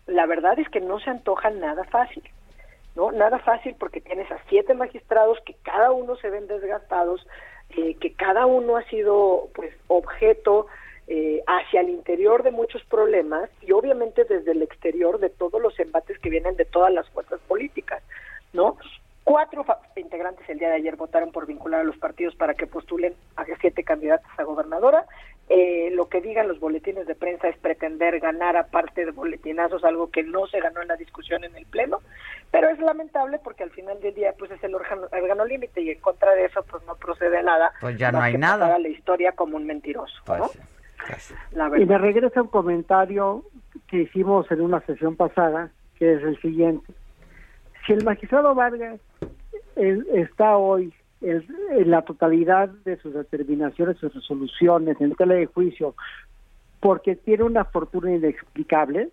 la 0.07 0.25
verdad 0.25 0.59
es 0.59 0.69
que 0.69 0.81
no 0.81 0.99
se 0.99 1.09
antoja 1.09 1.49
nada 1.49 1.83
fácil. 1.85 2.23
¿no? 2.95 3.11
Nada 3.11 3.39
fácil 3.39 3.75
porque 3.77 4.01
tienes 4.01 4.31
a 4.31 4.39
siete 4.49 4.73
magistrados 4.73 5.37
que 5.45 5.55
cada 5.63 5.91
uno 5.91 6.15
se 6.17 6.29
ven 6.29 6.47
desgastados, 6.47 7.25
eh, 7.77 7.95
que 7.95 8.13
cada 8.13 8.45
uno 8.45 8.77
ha 8.77 8.83
sido 8.83 9.49
pues 9.53 9.73
objeto 9.87 10.67
eh, 11.07 11.43
hacia 11.45 11.81
el 11.81 11.89
interior 11.89 12.43
de 12.43 12.51
muchos 12.51 12.83
problemas 12.85 13.49
y 13.61 13.71
obviamente 13.73 14.23
desde 14.23 14.51
el 14.51 14.61
exterior 14.61 15.19
de 15.19 15.29
todos 15.29 15.61
los 15.61 15.77
embates 15.79 16.17
que 16.19 16.29
vienen 16.29 16.55
de 16.55 16.65
todas 16.65 16.91
las 16.91 17.07
fuerzas 17.09 17.39
políticas, 17.47 18.01
¿no? 18.53 18.77
Cuatro 19.25 19.65
integrantes 19.95 20.47
el 20.47 20.59
día 20.59 20.69
de 20.69 20.75
ayer 20.75 20.95
votaron 20.97 21.31
por 21.31 21.47
vincular 21.47 21.81
a 21.81 21.83
los 21.83 21.97
partidos 21.97 22.35
para 22.35 22.53
que 22.53 22.67
postulen 22.67 23.15
a 23.35 23.43
siete 23.59 23.83
candidatas 23.83 24.29
a 24.37 24.43
gobernadora. 24.43 25.05
Eh, 25.49 25.89
lo 25.93 26.09
que 26.09 26.21
digan 26.21 26.47
los 26.47 26.59
boletines 26.59 27.07
de 27.07 27.15
prensa 27.15 27.47
es 27.49 27.57
pretender 27.57 28.19
ganar 28.19 28.55
aparte 28.55 29.03
de 29.03 29.09
boletinazos, 29.09 29.83
algo 29.83 30.11
que 30.11 30.21
no 30.21 30.45
se 30.45 30.59
ganó 30.59 30.83
en 30.83 30.89
la 30.89 30.95
discusión 30.95 31.43
en 31.43 31.55
el 31.55 31.65
Pleno, 31.65 32.01
pero 32.51 32.69
es 32.69 32.77
lamentable 32.77 33.39
porque 33.43 33.63
al 33.63 33.71
final 33.71 33.99
del 33.99 34.13
día 34.13 34.35
pues 34.37 34.51
es 34.51 34.63
el 34.63 34.75
órgano, 34.75 35.45
límite 35.45 35.81
y 35.81 35.89
en 35.89 35.99
contra 36.01 36.35
de 36.35 36.45
eso 36.45 36.63
pues 36.69 36.83
no 36.85 36.93
procede 36.93 37.41
nada. 37.41 37.71
Pues 37.81 37.97
ya 37.97 38.11
no 38.11 38.21
hay 38.21 38.37
nada. 38.37 38.77
la 38.77 38.89
historia 38.89 39.31
como 39.31 39.57
un 39.57 39.65
mentiroso, 39.65 40.13
¿no? 40.27 40.51
Pues 41.07 41.33
y 41.79 41.85
me 41.85 41.97
regresa 41.97 42.43
un 42.43 42.49
comentario 42.49 43.43
que 43.87 44.03
hicimos 44.03 44.51
en 44.51 44.61
una 44.61 44.81
sesión 44.81 45.15
pasada, 45.15 45.71
que 45.97 46.13
es 46.13 46.21
el 46.21 46.39
siguiente. 46.41 46.93
Si 47.85 47.93
el 47.93 48.03
magistrado 48.03 48.55
Vargas 48.55 48.99
está 49.75 50.57
hoy 50.57 50.93
en, 51.21 51.45
la 51.89 52.01
totalidad 52.03 52.69
de 52.69 52.97
sus 52.97 53.13
determinaciones, 53.13 53.97
sus 53.97 54.13
resoluciones 54.13 54.99
en 54.99 55.15
tela 55.15 55.35
de 55.35 55.45
juicio, 55.45 55.95
porque 56.79 57.15
tiene 57.15 57.43
una 57.43 57.65
fortuna 57.65 58.11
inexplicable, 58.11 59.09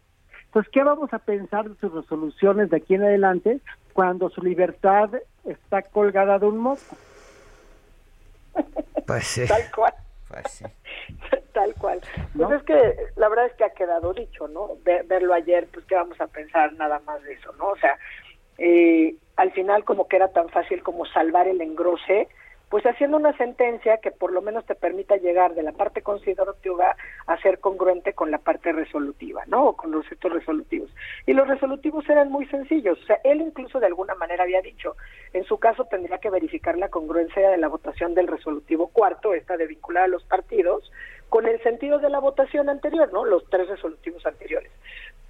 pues 0.53 0.69
¿qué 0.69 0.83
vamos 0.83 1.13
a 1.13 1.19
pensar 1.19 1.69
de 1.69 1.77
sus 1.77 1.93
resoluciones 1.93 2.71
de 2.71 2.77
aquí 2.77 2.95
en 2.95 3.03
adelante 3.03 3.61
cuando 3.93 4.29
su 4.31 4.43
libertad 4.43 5.11
está 5.45 5.83
colgada 5.83 6.39
de 6.39 6.47
un 6.47 6.59
moco? 6.59 6.97
Pues 9.05 9.27
sí. 9.27 9.49
Tal 9.49 9.63
cual. 9.75 9.95
Pues 10.29 10.45
sí. 10.49 10.65
Tal 11.53 11.75
cual. 11.75 12.01
Pues 12.37 12.51
es 12.53 12.63
que 12.63 12.97
la 13.17 13.29
verdad 13.29 13.47
es 13.47 13.53
que 13.55 13.65
ha 13.65 13.71
quedado 13.71 14.13
dicho, 14.15 14.47
¿no? 14.47 14.77
verlo 14.85 15.35
ayer, 15.35 15.67
pues 15.73 15.85
qué 15.87 15.97
vamos 15.97 16.21
a 16.21 16.29
pensar 16.29 16.73
nada 16.75 17.01
más 17.01 17.21
de 17.25 17.33
eso, 17.33 17.53
¿no? 17.59 17.71
O 17.71 17.77
sea, 17.77 17.99
eh, 18.59 19.15
al 19.37 19.53
final 19.53 19.85
como 19.85 20.09
que 20.09 20.17
era 20.17 20.29
tan 20.29 20.49
fácil 20.49 20.83
como 20.83 21.07
salvar 21.07 21.49
el 21.49 21.61
engrose 21.61 22.29
pues 22.73 22.87
haciendo 22.87 23.19
una 23.19 23.37
sentencia 23.37 23.99
que 23.99 24.11
por 24.11 24.33
lo 24.33 24.41
menos 24.41 24.65
te 24.65 24.75
permita 24.75 25.19
llegar 25.19 25.55
de 25.55 25.63
la 25.63 25.73
parte 25.73 26.01
considerativa 26.01 26.97
a 27.27 27.37
ser 27.43 27.59
congruente 27.59 28.15
con 28.15 28.31
la 28.31 28.39
parte 28.39 28.73
resolutiva, 28.73 29.43
¿no? 29.47 29.67
O 29.67 29.77
con 29.77 29.91
los 29.91 30.11
hechos 30.11 30.33
resolutivos. 30.33 30.89
Y 31.27 31.35
los 31.35 31.47
resolutivos 31.47 32.09
eran 32.09 32.33
muy 32.33 32.47
sencillos, 32.47 32.99
o 33.03 33.05
sea, 33.05 33.21
él 33.25 33.43
incluso 33.43 33.79
de 33.79 33.89
alguna 33.89 34.15
manera 34.15 34.45
había 34.45 34.63
dicho, 34.63 34.97
en 35.35 35.45
su 35.45 35.59
caso 35.59 35.85
tendría 35.85 36.17
que 36.17 36.31
verificar 36.31 36.79
la 36.79 36.89
congruencia 36.89 37.51
de 37.51 37.59
la 37.59 37.69
votación 37.69 38.15
del 38.15 38.27
resolutivo 38.27 38.89
cuarto, 38.89 39.35
esta 39.35 39.59
de 39.59 39.67
vincular 39.67 40.05
a 40.05 40.09
los 40.09 40.25
partidos, 40.25 40.91
con 41.29 41.47
el 41.47 41.63
sentido 41.63 41.99
de 41.99 42.09
la 42.09 42.21
votación 42.21 42.71
anterior, 42.71 43.13
¿no? 43.13 43.27
Los 43.27 43.45
tres 43.51 43.69
resolutivos 43.69 44.25
anteriores 44.25 44.73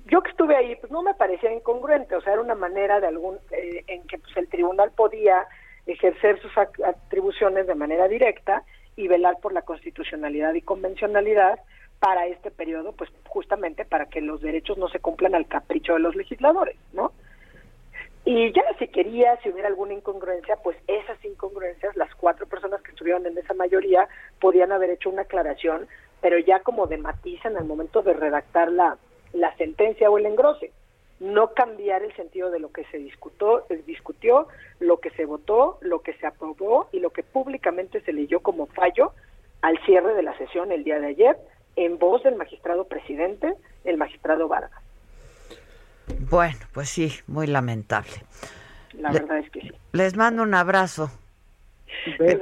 yo 0.06 0.22
que 0.22 0.30
estuve 0.30 0.56
ahí, 0.56 0.76
pues 0.76 0.90
no 0.90 1.02
me 1.02 1.14
parecía 1.14 1.52
incongruente, 1.52 2.16
o 2.16 2.20
sea, 2.20 2.32
era 2.32 2.42
una 2.42 2.54
manera 2.54 3.00
de 3.00 3.06
algún 3.06 3.38
eh, 3.50 3.84
en 3.86 4.06
que 4.06 4.18
pues, 4.18 4.36
el 4.36 4.48
tribunal 4.48 4.90
podía 4.92 5.46
ejercer 5.86 6.40
sus 6.40 6.52
atribuciones 6.56 7.66
de 7.66 7.74
manera 7.74 8.08
directa 8.08 8.62
y 8.96 9.08
velar 9.08 9.38
por 9.40 9.52
la 9.52 9.62
constitucionalidad 9.62 10.54
y 10.54 10.62
convencionalidad 10.62 11.58
para 11.98 12.26
este 12.26 12.50
periodo, 12.50 12.92
pues 12.92 13.10
justamente 13.28 13.84
para 13.84 14.06
que 14.06 14.20
los 14.20 14.40
derechos 14.40 14.76
no 14.76 14.88
se 14.88 14.98
cumplan 14.98 15.34
al 15.34 15.46
capricho 15.46 15.94
de 15.94 16.00
los 16.00 16.16
legisladores, 16.16 16.76
¿no? 16.92 17.12
Y 18.24 18.52
ya 18.52 18.62
si 18.78 18.86
quería, 18.88 19.36
si 19.42 19.48
hubiera 19.48 19.68
alguna 19.68 19.94
incongruencia, 19.94 20.56
pues 20.62 20.76
esas 20.86 21.24
incongruencias, 21.24 21.96
las 21.96 22.14
cuatro 22.14 22.46
personas 22.46 22.80
que 22.82 22.90
estuvieron 22.90 23.26
en 23.26 23.36
esa 23.36 23.54
mayoría, 23.54 24.08
podían 24.40 24.70
haber 24.70 24.90
hecho 24.90 25.10
una 25.10 25.22
aclaración, 25.22 25.88
pero 26.20 26.38
ya 26.38 26.60
como 26.60 26.86
de 26.86 26.98
matiz 26.98 27.44
en 27.44 27.56
el 27.56 27.64
momento 27.64 28.02
de 28.02 28.12
redactar 28.12 28.70
la, 28.70 28.96
la 29.32 29.54
sentencia 29.56 30.10
o 30.10 30.18
el 30.18 30.26
engrose. 30.26 30.72
No 31.20 31.54
cambiar 31.54 32.02
el 32.02 32.14
sentido 32.16 32.50
de 32.50 32.59
lo 32.59 32.72
que 32.72 32.84
se 32.86 32.98
discutió, 32.98 33.64
discutió, 33.86 34.48
lo 34.80 34.98
que 34.98 35.10
se 35.10 35.24
votó, 35.24 35.78
lo 35.80 36.00
que 36.00 36.14
se 36.14 36.26
aprobó 36.26 36.88
y 36.92 36.98
lo 36.98 37.10
que 37.10 37.22
públicamente 37.22 38.00
se 38.00 38.12
leyó 38.12 38.40
como 38.40 38.66
fallo 38.66 39.12
al 39.60 39.78
cierre 39.84 40.14
de 40.14 40.22
la 40.22 40.36
sesión 40.36 40.72
el 40.72 40.82
día 40.82 40.98
de 40.98 41.06
ayer, 41.09 41.36
en 41.76 41.98
voz 41.98 42.22
del 42.24 42.34
magistrado 42.34 42.84
presidente, 42.84 43.54
el 43.84 43.96
magistrado 43.96 44.48
Vargas. 44.48 44.82
Bueno, 46.28 46.59
pues 46.72 46.88
sí, 46.88 47.12
muy 47.28 47.46
lamentable. 47.46 48.10
La 48.94 49.10
verdad 49.10 49.38
es 49.38 49.50
que 49.50 49.60
sí. 49.60 49.72
Les 49.92 50.16
mando 50.16 50.42
un 50.42 50.54
abrazo. 50.54 51.10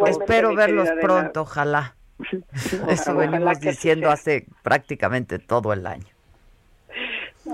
Espero 0.06 0.54
verlos 0.54 0.88
pronto, 1.00 1.42
ojalá. 1.42 1.94
Eso 2.88 3.14
venimos 3.14 3.60
diciendo 3.60 4.10
hace 4.10 4.46
prácticamente 4.62 5.38
todo 5.38 5.72
el 5.72 5.86
año. 5.86 6.06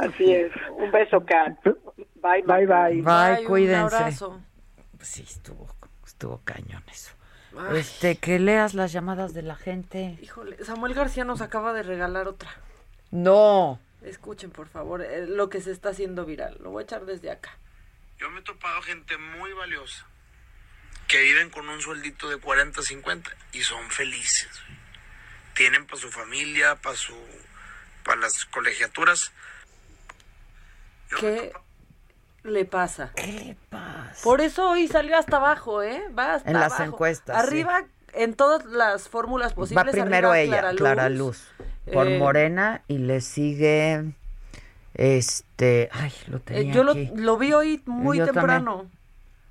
Así 0.00 0.32
es. 0.32 0.52
Un 0.76 0.90
beso, 0.90 1.24
Kat. 1.24 1.58
Bye, 2.16 2.42
bye. 2.42 2.66
Bye, 2.66 3.02
bye. 3.02 3.44
cuídense. 3.44 3.96
Un 3.96 4.02
abrazo. 4.02 4.42
Sí, 5.00 5.22
estuvo, 5.22 5.68
estuvo 6.04 6.40
cañón 6.44 6.82
eso. 6.90 7.12
Este, 7.72 8.16
que 8.16 8.38
leas 8.38 8.74
las 8.74 8.92
llamadas 8.92 9.32
de 9.32 9.42
la 9.42 9.56
gente. 9.56 10.18
Híjole, 10.20 10.62
Samuel 10.64 10.94
García 10.94 11.24
nos 11.24 11.40
acaba 11.40 11.72
de 11.72 11.82
regalar 11.82 12.28
otra. 12.28 12.50
No. 13.10 13.80
Escuchen, 14.02 14.50
por 14.50 14.68
favor, 14.68 15.02
eh, 15.02 15.26
lo 15.26 15.48
que 15.48 15.60
se 15.60 15.70
está 15.70 15.90
haciendo 15.90 16.26
viral. 16.26 16.58
Lo 16.60 16.70
voy 16.70 16.82
a 16.82 16.84
echar 16.84 17.06
desde 17.06 17.30
acá. 17.30 17.56
Yo 18.18 18.30
me 18.30 18.40
he 18.40 18.42
topado 18.42 18.82
gente 18.82 19.16
muy 19.16 19.52
valiosa 19.52 20.06
que 21.08 21.22
viven 21.22 21.50
con 21.50 21.68
un 21.68 21.80
sueldito 21.80 22.28
de 22.28 22.38
40, 22.38 22.82
50 22.82 23.30
y 23.52 23.60
son 23.62 23.90
felices. 23.90 24.50
Tienen 25.54 25.86
para 25.86 26.00
su 26.00 26.10
familia, 26.10 26.76
para 26.76 26.96
su 26.96 27.14
para 28.04 28.20
las 28.20 28.44
colegiaturas. 28.46 29.32
¿Qué 31.20 31.52
le 32.44 32.64
pasa? 32.64 33.12
¿Qué 33.14 33.32
le 33.32 33.56
pasa? 33.70 34.22
Por 34.22 34.40
eso 34.40 34.70
hoy 34.70 34.88
salió 34.88 35.16
hasta 35.16 35.36
abajo, 35.36 35.82
¿eh? 35.82 36.02
Va 36.16 36.34
hasta 36.34 36.50
En 36.50 36.58
las 36.58 36.78
encuestas. 36.80 37.36
Arriba, 37.36 37.84
en 38.12 38.34
todas 38.34 38.64
las 38.64 39.08
fórmulas 39.08 39.54
posibles. 39.54 39.86
Va 39.86 39.90
primero 39.90 40.34
ella, 40.34 40.72
Clara 40.76 41.08
Luz 41.08 41.48
por 41.92 42.08
eh, 42.08 42.18
Morena 42.18 42.82
y 42.88 42.98
le 42.98 43.20
sigue 43.20 44.12
este, 44.94 45.88
ay, 45.92 46.12
lo 46.28 46.40
tenía 46.40 46.62
eh, 46.62 46.74
Yo 46.74 46.82
Lo, 46.82 47.36
vi 47.36 47.52
hoy 47.52 47.82
muy 47.86 48.18
temprano. 48.20 48.90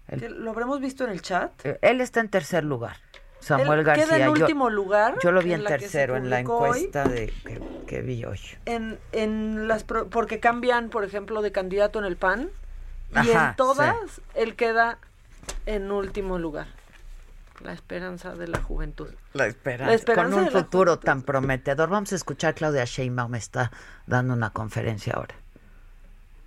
¿Lo 0.07 0.51
habremos 0.51 0.79
visto 0.81 1.03
en 1.03 1.11
el 1.11 1.21
chat? 1.21 1.51
Eh, 1.63 1.79
él 1.81 2.01
está 2.01 2.19
en 2.19 2.29
tercer 2.29 2.63
lugar. 2.63 2.97
Samuel 3.45 3.83
García. 3.83 4.05
Queda 4.05 4.25
en 4.25 4.29
último 4.29 4.71
lugar. 4.71 5.17
Yo 5.21 5.31
lo 5.31 5.41
vi 5.41 5.53
en, 5.53 5.63
tercero 5.63 6.17
en 6.17 6.31
la 6.31 6.39
encuesta 6.39 7.03
de 7.03 7.31
que, 7.85 8.01
vi 8.01 8.25
hoy. 8.25 8.39
En, 8.65 8.97
en 9.11 9.67
las 9.67 9.83
porque 9.83 10.39
cambian, 10.39 10.89
por 10.89 11.03
ejemplo, 11.03 11.43
de 11.43 11.51
candidato 11.51 11.99
en 11.99 12.05
el 12.05 12.17
PAN 12.17 12.49
y 13.23 13.29
en 13.29 13.55
todas 13.55 14.19
él 14.33 14.55
queda 14.55 14.97
en 15.67 15.91
último 15.91 16.39
lugar. 16.39 16.67
La 17.61 17.71
esperanza 17.71 18.35
de 18.35 18.47
la 18.47 18.61
juventud. 18.63 19.09
La 19.33 19.45
esperanza. 19.45 20.15
Con 20.15 20.33
un 20.33 20.49
futuro 20.49 20.97
tan 20.97 21.21
prometedor. 21.21 21.89
Vamos 21.89 22.13
a 22.13 22.15
escuchar, 22.15 22.55
Claudia 22.55 22.83
Sheinbaum 22.83 23.35
está 23.35 23.71
dando 24.07 24.33
una 24.33 24.49
conferencia 24.49 25.13
ahora. 25.13 25.35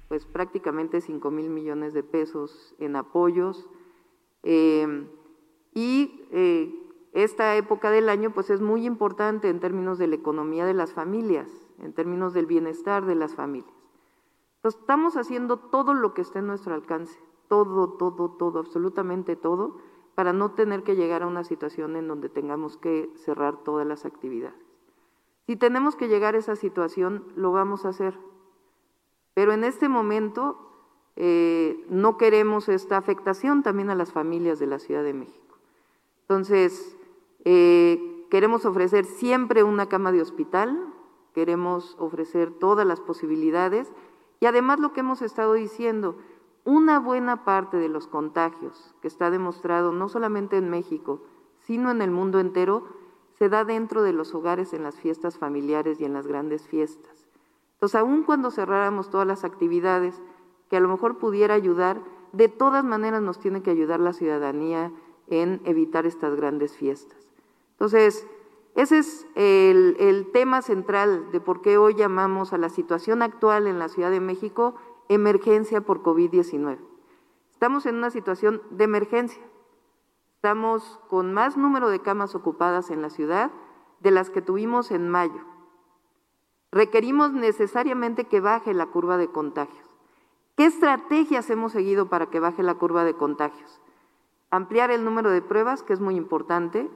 Pues 0.09 0.25
prácticamente 0.25 1.01
5 1.01 1.31
mil 1.31 1.49
millones 1.49 1.95
de 1.95 2.03
pesos 2.03 2.75
en 2.81 2.97
apoyos. 2.97 3.66
Eh, 4.43 5.07
y 5.75 6.27
eh, 6.33 6.73
esta 7.12 7.56
época 7.56 7.90
del 7.90 8.09
año 8.09 8.32
pues 8.32 8.51
es 8.51 8.60
muy 8.60 8.86
importante 8.86 9.48
en 9.48 9.60
términos 9.60 9.98
de 9.98 10.06
la 10.06 10.16
economía 10.16 10.66
de 10.66 10.74
las 10.74 10.93
familias, 10.93 11.48
en 11.78 11.93
términos 11.93 12.35
del 12.35 12.47
bienestar 12.47 13.06
de 13.06 13.14
las 13.14 13.35
familias. 13.35 13.74
Entonces, 14.56 14.80
estamos 14.80 15.16
haciendo 15.16 15.59
todo 15.59 15.94
lo 15.94 16.14
que 16.14 16.22
esté 16.22 16.40
en 16.40 16.48
nuestro 16.48 16.74
alcance, 16.74 17.18
todo, 17.48 17.93
todo, 17.93 18.30
todo, 18.32 18.59
absolutamente 18.59 19.36
todo 19.36 19.78
para 20.14 20.32
no 20.32 20.51
tener 20.51 20.82
que 20.82 20.97
llegar 20.97 21.22
a 21.22 21.28
una 21.28 21.44
situación 21.44 21.94
en 21.94 22.09
donde 22.09 22.28
tengamos 22.28 22.76
que 22.76 23.09
cerrar 23.14 23.62
todas 23.62 23.86
las 23.86 24.05
actividades. 24.05 24.59
Si 25.47 25.55
tenemos 25.55 25.94
que 25.94 26.09
llegar 26.09 26.35
a 26.35 26.39
esa 26.39 26.56
situación, 26.56 27.24
lo 27.36 27.52
vamos 27.52 27.85
a 27.85 27.90
hacer. 27.90 28.18
Pero 29.35 29.52
en 29.52 29.62
este 29.62 29.89
momento 29.89 30.59
eh, 31.14 31.86
no 31.89 32.18
queremos 32.18 32.68
esta 32.68 32.97
afectación 32.97 33.62
también 33.62 33.90
a 33.90 33.94
las 33.94 34.12
familias 34.12 34.59
de 34.59 34.66
la 34.66 34.80
Ciudad 34.80 35.05
de 35.05 35.14
México. 35.14 35.56
Entonces, 36.22 36.98
eh, 37.44 38.27
queremos 38.31 38.65
ofrecer 38.65 39.05
siempre 39.05 39.62
una 39.62 39.89
cama 39.89 40.12
de 40.12 40.23
hospital, 40.23 40.93
queremos 41.35 41.97
ofrecer 41.98 42.51
todas 42.51 42.86
las 42.86 43.01
posibilidades 43.01 43.93
y 44.40 44.47
además 44.47 44.81
lo 44.81 44.93
que 44.93 45.01
hemos 45.01 45.23
estado 45.23 45.55
diciendo, 45.55 46.16
una 46.65 47.01
buena 47.01 47.44
parte 47.44 47.77
de 47.77 47.89
los 47.89 48.06
contagios 48.06 48.94
que 49.01 49.09
está 49.09 49.31
demostrado 49.31 49.93
no 49.93 50.09
solamente 50.09 50.56
en 50.56 50.69
México, 50.69 51.23
sino 51.60 51.90
en 51.90 52.02
el 52.02 52.10
mundo 52.10 52.40
entero, 52.40 52.85
se 53.39 53.48
da 53.48 53.65
dentro 53.65 54.02
de 54.02 54.12
los 54.12 54.35
hogares 54.35 54.73
en 54.73 54.82
las 54.82 54.97
fiestas 54.97 55.39
familiares 55.39 56.01
y 56.01 56.05
en 56.05 56.12
las 56.12 56.27
grandes 56.27 56.66
fiestas. 56.66 57.28
Entonces, 57.74 58.01
aun 58.01 58.24
cuando 58.24 58.51
cerráramos 58.51 59.10
todas 59.10 59.27
las 59.27 59.44
actividades 59.44 60.20
que 60.69 60.77
a 60.77 60.81
lo 60.81 60.89
mejor 60.89 61.19
pudiera 61.19 61.55
ayudar, 61.55 62.02
de 62.32 62.48
todas 62.48 62.85
maneras 62.85 63.23
nos 63.23 63.39
tiene 63.39 63.62
que 63.62 63.70
ayudar 63.70 64.01
la 64.01 64.12
ciudadanía 64.12 64.93
en 65.28 65.60
evitar 65.65 66.05
estas 66.05 66.35
grandes 66.35 66.77
fiestas. 66.77 67.28
Entonces, 67.79 68.27
ese 68.75 68.99
es 68.99 69.27
el, 69.37 70.31
tema 70.33 70.63
central 70.63 71.31
de 71.31 71.41
por 71.41 71.63
qué 71.63 71.79
hoy 71.79 71.95
llamamos 71.95 72.53
a 72.53 72.59
la 72.59 72.71
situación 72.71 73.23
actual 73.23 73.69
en 73.69 73.79
la 73.79 73.89
Ciudad 73.89 74.11
de 74.11 74.19
México 74.19 74.75
emergencia 75.09 75.81
por 75.81 76.03
COVID-19. 76.03 76.79
Estamos 77.53 77.87
en 77.87 77.95
una 77.95 78.11
situación 78.11 78.63
de 78.71 78.83
emergencia. 78.83 79.43
Estamos 80.35 80.99
con 81.09 81.33
más 81.33 81.57
número 81.57 81.89
de 81.89 82.01
camas 82.01 82.35
ocupadas 82.35 82.91
en 82.91 83.01
la 83.01 83.11
ciudad 83.11 83.53
de 84.01 84.11
las 84.11 84.29
que 84.29 84.43
tuvimos 84.43 84.91
en 84.91 85.09
mayo. 85.09 85.45
Requerimos 86.73 87.33
necesariamente 87.33 88.25
que 88.25 88.41
baje 88.41 88.75
la 88.75 88.87
curva 88.87 89.19
de 89.19 89.29
contagios. 89.29 89.89
¿Qué 90.57 90.67
estrategias 90.67 91.49
hemos 91.51 91.71
seguido 91.71 92.09
para 92.09 92.27
que 92.27 92.41
baje 92.41 92.65
la 92.65 92.75
curva 92.75 93.05
de 93.05 93.15
contagios? 93.15 93.81
Ampliar 94.51 94.91
el 94.91 95.05
número 95.05 95.31
de 95.31 95.43
pruebas, 95.43 95.85
que 95.85 95.93
es 95.93 96.01
muy 96.01 96.17
importante. 96.17 96.91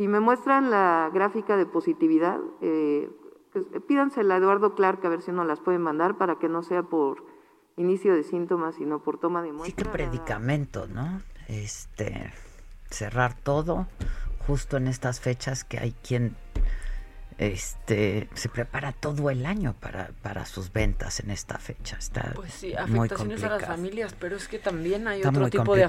Si 0.00 0.08
me 0.08 0.18
muestran 0.18 0.70
la 0.70 1.10
gráfica 1.12 1.58
de 1.58 1.66
positividad, 1.66 2.38
eh, 2.62 3.10
pues, 3.52 3.66
pídansela 3.86 4.36
a 4.36 4.38
Eduardo 4.38 4.74
Clark 4.74 5.04
a 5.04 5.10
ver 5.10 5.20
si 5.20 5.30
nos 5.30 5.46
las 5.46 5.60
pueden 5.60 5.82
mandar 5.82 6.16
para 6.16 6.38
que 6.38 6.48
no 6.48 6.62
sea 6.62 6.84
por 6.84 7.22
inicio 7.76 8.14
de 8.14 8.22
síntomas, 8.22 8.76
sino 8.76 9.02
por 9.02 9.20
toma 9.20 9.42
de 9.42 9.52
muestra. 9.52 9.66
Sí, 9.66 9.74
qué 9.74 9.84
predicamento, 9.84 10.86
¿no? 10.86 11.20
Este, 11.48 12.32
cerrar 12.88 13.34
todo 13.34 13.88
justo 14.46 14.78
en 14.78 14.86
estas 14.86 15.20
fechas 15.20 15.64
que 15.64 15.78
hay 15.78 15.92
quien 16.02 16.34
este 17.40 18.28
se 18.34 18.50
prepara 18.50 18.92
todo 18.92 19.30
el 19.30 19.46
año 19.46 19.74
para, 19.80 20.10
para 20.20 20.44
sus 20.44 20.70
ventas 20.72 21.20
en 21.20 21.30
esta 21.30 21.58
fecha. 21.58 21.96
Está 21.98 22.32
pues 22.34 22.52
sí, 22.52 22.74
afectaciones 22.74 23.42
a 23.42 23.48
las 23.48 23.64
familias, 23.64 24.14
pero 24.20 24.36
es 24.36 24.46
que 24.46 24.58
también 24.58 25.08
hay 25.08 25.22
otro 25.24 25.48
tipo 25.48 25.74
de, 25.74 25.88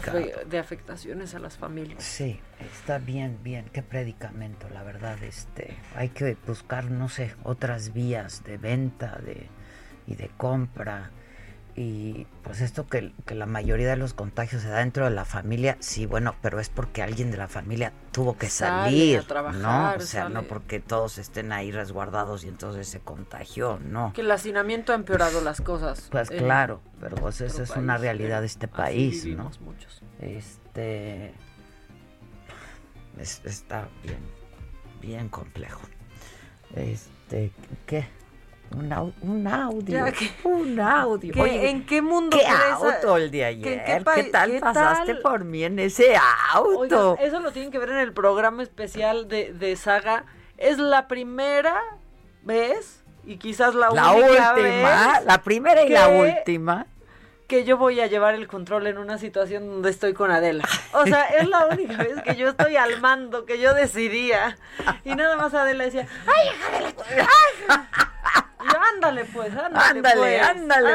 de, 0.49 0.59
afectaciones 0.59 1.35
a 1.35 1.39
las 1.39 1.57
familias. 1.57 2.01
Sí, 2.01 2.39
está 2.73 2.99
bien, 2.99 3.37
bien, 3.43 3.65
qué 3.73 3.83
predicamento, 3.83 4.69
la 4.69 4.83
verdad, 4.83 5.21
este, 5.23 5.75
hay 5.95 6.09
que 6.09 6.37
buscar, 6.47 6.89
no 6.89 7.09
sé, 7.09 7.35
otras 7.43 7.91
vías 7.91 8.45
de 8.45 8.57
venta 8.57 9.17
de, 9.17 9.49
y 10.07 10.15
de 10.15 10.29
compra 10.37 11.11
y 11.75 12.27
pues 12.43 12.61
esto 12.61 12.87
que, 12.87 13.13
la 13.27 13.45
mayoría 13.45 13.89
de 13.89 13.95
los 13.95 14.13
contagios 14.13 14.61
se 14.61 14.69
da 14.69 14.79
dentro 14.79 15.05
de 15.05 15.11
la 15.11 15.25
familia, 15.25 15.77
sí, 15.79 16.05
bueno, 16.05 16.35
pero 16.41 16.59
es 16.59 16.69
porque 16.69 17.01
alguien 17.01 17.31
de 17.31 17.37
la 17.37 17.47
familia 17.47 17.93
tuvo 18.11 18.37
que 18.37 18.49
salir, 18.49 19.25
¿no? 19.61 19.93
O 19.95 19.99
sea, 20.01 20.29
no 20.29 20.43
porque 20.43 20.79
todos 20.79 21.17
estén 21.17 21.51
ahí 21.51 21.71
resguardados 21.71 22.43
y 22.43 22.49
entonces 22.49 22.87
se 22.87 22.99
contagió, 22.99 23.79
no. 23.83 24.11
Que 24.13 24.21
el 24.21 24.31
hacinamiento 24.31 24.91
ha 24.91 24.95
empeorado 24.95 25.41
las 25.41 25.61
cosas. 25.61 26.07
Pues 26.11 26.29
claro, 26.29 26.81
pero 26.99 27.15
pues 27.15 27.41
esa 27.41 27.63
es 27.63 27.69
una 27.71 27.97
realidad 27.97 28.41
de 28.41 28.47
este 28.47 28.67
país, 28.67 29.25
¿no? 29.25 29.51
Muchos. 29.61 30.03
Este 30.19 31.33
está 33.45 33.87
bien, 34.03 34.19
bien 35.01 35.29
complejo. 35.29 35.81
Este, 36.75 37.51
¿qué? 37.85 38.07
Un, 38.75 38.89
au- 38.93 39.13
un 39.21 39.47
audio. 39.47 40.05
Ya, 40.05 40.11
¿qué- 40.11 40.31
un 40.47 40.79
audio. 40.79 41.33
¿Qué- 41.33 41.41
Oye, 41.41 41.69
¿En 41.69 41.85
qué 41.85 42.01
mundo 42.01 42.37
¿Qué 42.37 42.45
auto 42.47 43.17
el 43.17 43.29
de 43.29 43.37
¿Qué- 43.39 43.45
ayer? 43.45 43.83
qué 43.85 43.93
¿Qué, 43.97 44.01
pa- 44.01 44.15
tal 44.31 44.59
pasaste 44.59 45.13
tal? 45.15 45.21
por 45.21 45.43
mí 45.43 45.63
en 45.63 45.77
ese 45.79 46.15
auto? 46.53 47.11
Oigan, 47.11 47.25
eso 47.27 47.39
lo 47.41 47.51
tienen 47.51 47.71
que 47.71 47.79
ver 47.79 47.89
en 47.89 47.97
el 47.97 48.13
programa 48.13 48.63
especial 48.63 49.27
de, 49.27 49.51
de 49.53 49.75
Saga. 49.75 50.23
Es 50.57 50.77
la 50.77 51.07
primera 51.07 51.81
vez 52.43 53.03
y 53.25 53.37
quizás 53.37 53.75
la, 53.75 53.89
la 53.89 54.11
única 54.13 54.29
última, 54.29 54.53
vez 54.53 55.25
la 55.25 55.41
primera 55.43 55.83
y 55.83 55.89
la 55.89 56.07
que- 56.07 56.17
última. 56.39 56.85
que 57.47 57.65
yo 57.65 57.77
voy 57.77 57.99
a 57.99 58.07
llevar 58.07 58.35
el 58.35 58.47
control 58.47 58.87
en 58.87 58.97
una 58.97 59.17
situación 59.17 59.67
donde 59.67 59.89
estoy 59.89 60.13
con 60.13 60.31
Adela. 60.31 60.63
O 60.93 61.05
sea, 61.05 61.25
es 61.25 61.47
la 61.49 61.67
única 61.67 61.97
vez 61.97 62.21
que 62.23 62.35
yo 62.37 62.47
estoy 62.49 62.77
al 62.77 63.01
mando, 63.01 63.45
que 63.45 63.59
yo 63.59 63.73
decidía. 63.73 64.57
Y 65.03 65.13
nada 65.15 65.35
más 65.35 65.53
Adela 65.53 65.83
decía, 65.83 66.07
¡ay, 66.25 66.47
hija 66.55 66.77
de 66.77 66.81
la 66.83 66.91
tu- 66.93 67.03
ay". 67.09 67.17
Y 67.17 67.17
yo, 67.17 68.10
ándale 68.93 69.25
pues, 69.25 69.55
ándale, 69.55 69.99
Ándale, 69.99 70.17
pues, 70.19 70.41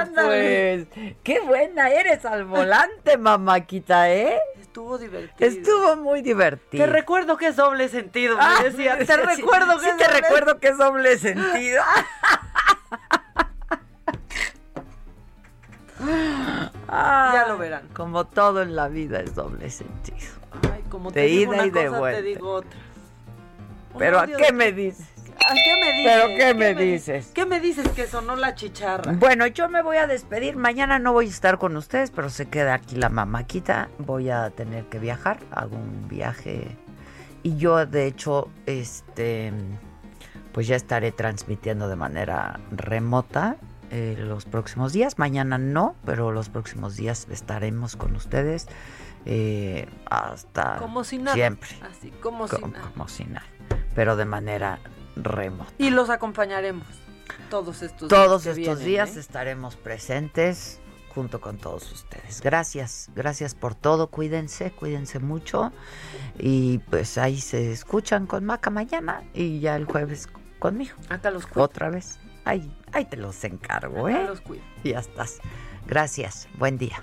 ándale, 0.00 0.86
pues. 0.94 1.16
Qué 1.22 1.40
buena 1.40 1.90
eres 1.90 2.24
al 2.24 2.44
volante, 2.44 3.16
mamáquita, 3.18 4.10
¿eh? 4.12 4.38
Estuvo 4.60 4.98
divertido. 4.98 5.48
Estuvo 5.50 5.96
muy 5.96 6.22
divertido. 6.22 6.84
Te 6.84 6.90
recuerdo 6.90 7.36
que 7.36 7.48
es 7.48 7.56
doble 7.56 7.88
sentido, 7.88 8.36
Ah, 8.38 8.58
me 8.62 8.70
decía. 8.70 8.92
sí, 9.00 9.06
Te 9.06 9.14
sí, 9.14 9.20
recuerdo 9.20 9.78
sí 9.78 9.84
que 9.86 9.90
es 9.90 9.96
te 9.96 10.04
doble 10.04 10.20
recuerdo 10.20 10.58
que 10.60 10.68
es 10.68 10.78
doble 10.78 11.18
sentido. 11.18 11.82
Ya 16.88 17.44
lo 17.48 17.58
verán. 17.58 17.88
Como 17.94 18.26
todo 18.26 18.62
en 18.62 18.76
la 18.76 18.88
vida 18.88 19.20
es 19.20 19.34
doble 19.34 19.70
sentido. 19.70 20.28
Ay, 20.72 20.82
como 20.88 21.10
De 21.10 21.22
te 21.22 21.26
digo 21.26 21.52
ida 21.52 21.62
una 21.62 21.66
y 21.66 21.70
de 21.70 21.86
cosa, 21.86 21.98
vuelta. 21.98 22.18
te 22.20 22.22
digo 22.26 22.50
otra. 22.52 22.80
Pero 23.98 24.18
¿a 24.20 24.26
qué 24.26 24.52
me 24.52 24.72
dices? 24.72 25.06
¿A 25.48 25.54
qué 25.54 25.76
me 25.80 25.92
dices? 25.92 26.12
¿Pero 26.12 26.36
qué 26.38 26.54
me 26.54 26.74
di- 26.74 26.92
dices? 26.92 27.30
¿Qué 27.34 27.46
me 27.46 27.60
dices 27.60 27.88
que 27.90 28.06
sonó 28.06 28.36
la 28.36 28.54
chicharra? 28.54 29.12
Bueno, 29.12 29.46
yo 29.46 29.68
me 29.68 29.82
voy 29.82 29.96
a 29.98 30.06
despedir. 30.06 30.56
Mañana 30.56 30.98
no 30.98 31.12
voy 31.12 31.26
a 31.26 31.30
estar 31.30 31.58
con 31.58 31.76
ustedes, 31.76 32.10
pero 32.10 32.30
se 32.30 32.46
queda 32.46 32.74
aquí 32.74 32.96
la 32.96 33.08
mamaquita. 33.08 33.88
Voy 33.98 34.30
a 34.30 34.50
tener 34.50 34.84
que 34.86 34.98
viajar. 34.98 35.38
Hago 35.50 35.76
un 35.76 36.08
viaje. 36.08 36.76
Y 37.42 37.56
yo, 37.56 37.84
de 37.86 38.06
hecho, 38.06 38.50
este. 38.66 39.52
Pues 40.52 40.66
ya 40.66 40.76
estaré 40.76 41.12
transmitiendo 41.12 41.86
de 41.86 41.96
manera 41.96 42.58
remota 42.70 43.56
eh, 43.90 44.16
los 44.18 44.46
próximos 44.46 44.92
días. 44.94 45.18
Mañana 45.18 45.58
no, 45.58 45.94
pero 46.06 46.32
los 46.32 46.48
próximos 46.48 46.96
días 46.96 47.26
estaremos 47.30 47.94
con 47.96 48.16
ustedes. 48.16 48.66
eh, 49.26 49.86
hasta 50.08 50.76
Como 50.76 51.04
si 51.04 51.18
nada. 51.18 51.34
siempre. 51.34 51.68
Así, 51.82 52.10
como 52.22 52.48
si 52.48 52.60
nada. 52.62 52.90
como 52.92 53.06
si 53.08 53.24
nada. 53.24 53.44
Pero 53.94 54.16
de 54.16 54.24
manera 54.24 54.78
remota. 55.16 55.72
Y 55.78 55.90
los 55.90 56.10
acompañaremos 56.10 56.86
todos 57.50 57.82
estos 57.82 58.08
Todos 58.08 58.44
días. 58.44 58.54
que 58.56 58.62
estos 58.62 58.78
vienen, 58.78 58.86
días 58.86 59.16
¿eh? 59.16 59.20
estaremos 59.20 59.76
presentes 59.76 60.80
junto 61.14 61.40
con 61.40 61.56
todos 61.56 61.90
ustedes. 61.92 62.42
Gracias, 62.42 63.08
gracias 63.14 63.54
por 63.54 63.74
todo. 63.74 64.08
Cuídense, 64.08 64.70
cuídense 64.72 65.18
mucho. 65.18 65.72
Y 66.38 66.78
pues 66.90 67.16
ahí 67.18 67.40
se 67.40 67.72
escuchan 67.72 68.26
con 68.26 68.44
Maca 68.44 68.68
mañana 68.70 69.22
y 69.32 69.60
ya 69.60 69.76
el 69.76 69.86
jueves 69.86 70.28
conmigo. 70.58 70.94
Acá 71.08 71.30
los 71.30 71.46
cuido. 71.46 71.64
Otra 71.64 71.88
vez. 71.88 72.18
Ahí, 72.44 72.70
ahí 72.92 73.06
te 73.06 73.16
los 73.16 73.42
encargo, 73.44 74.06
Acá 74.06 74.22
¿eh? 74.22 74.26
los 74.26 74.40
cuido. 74.42 74.62
Y 74.84 74.90
ya 74.90 75.00
estás. 75.00 75.38
Gracias. 75.86 76.48
Buen 76.58 76.76
día. 76.78 77.02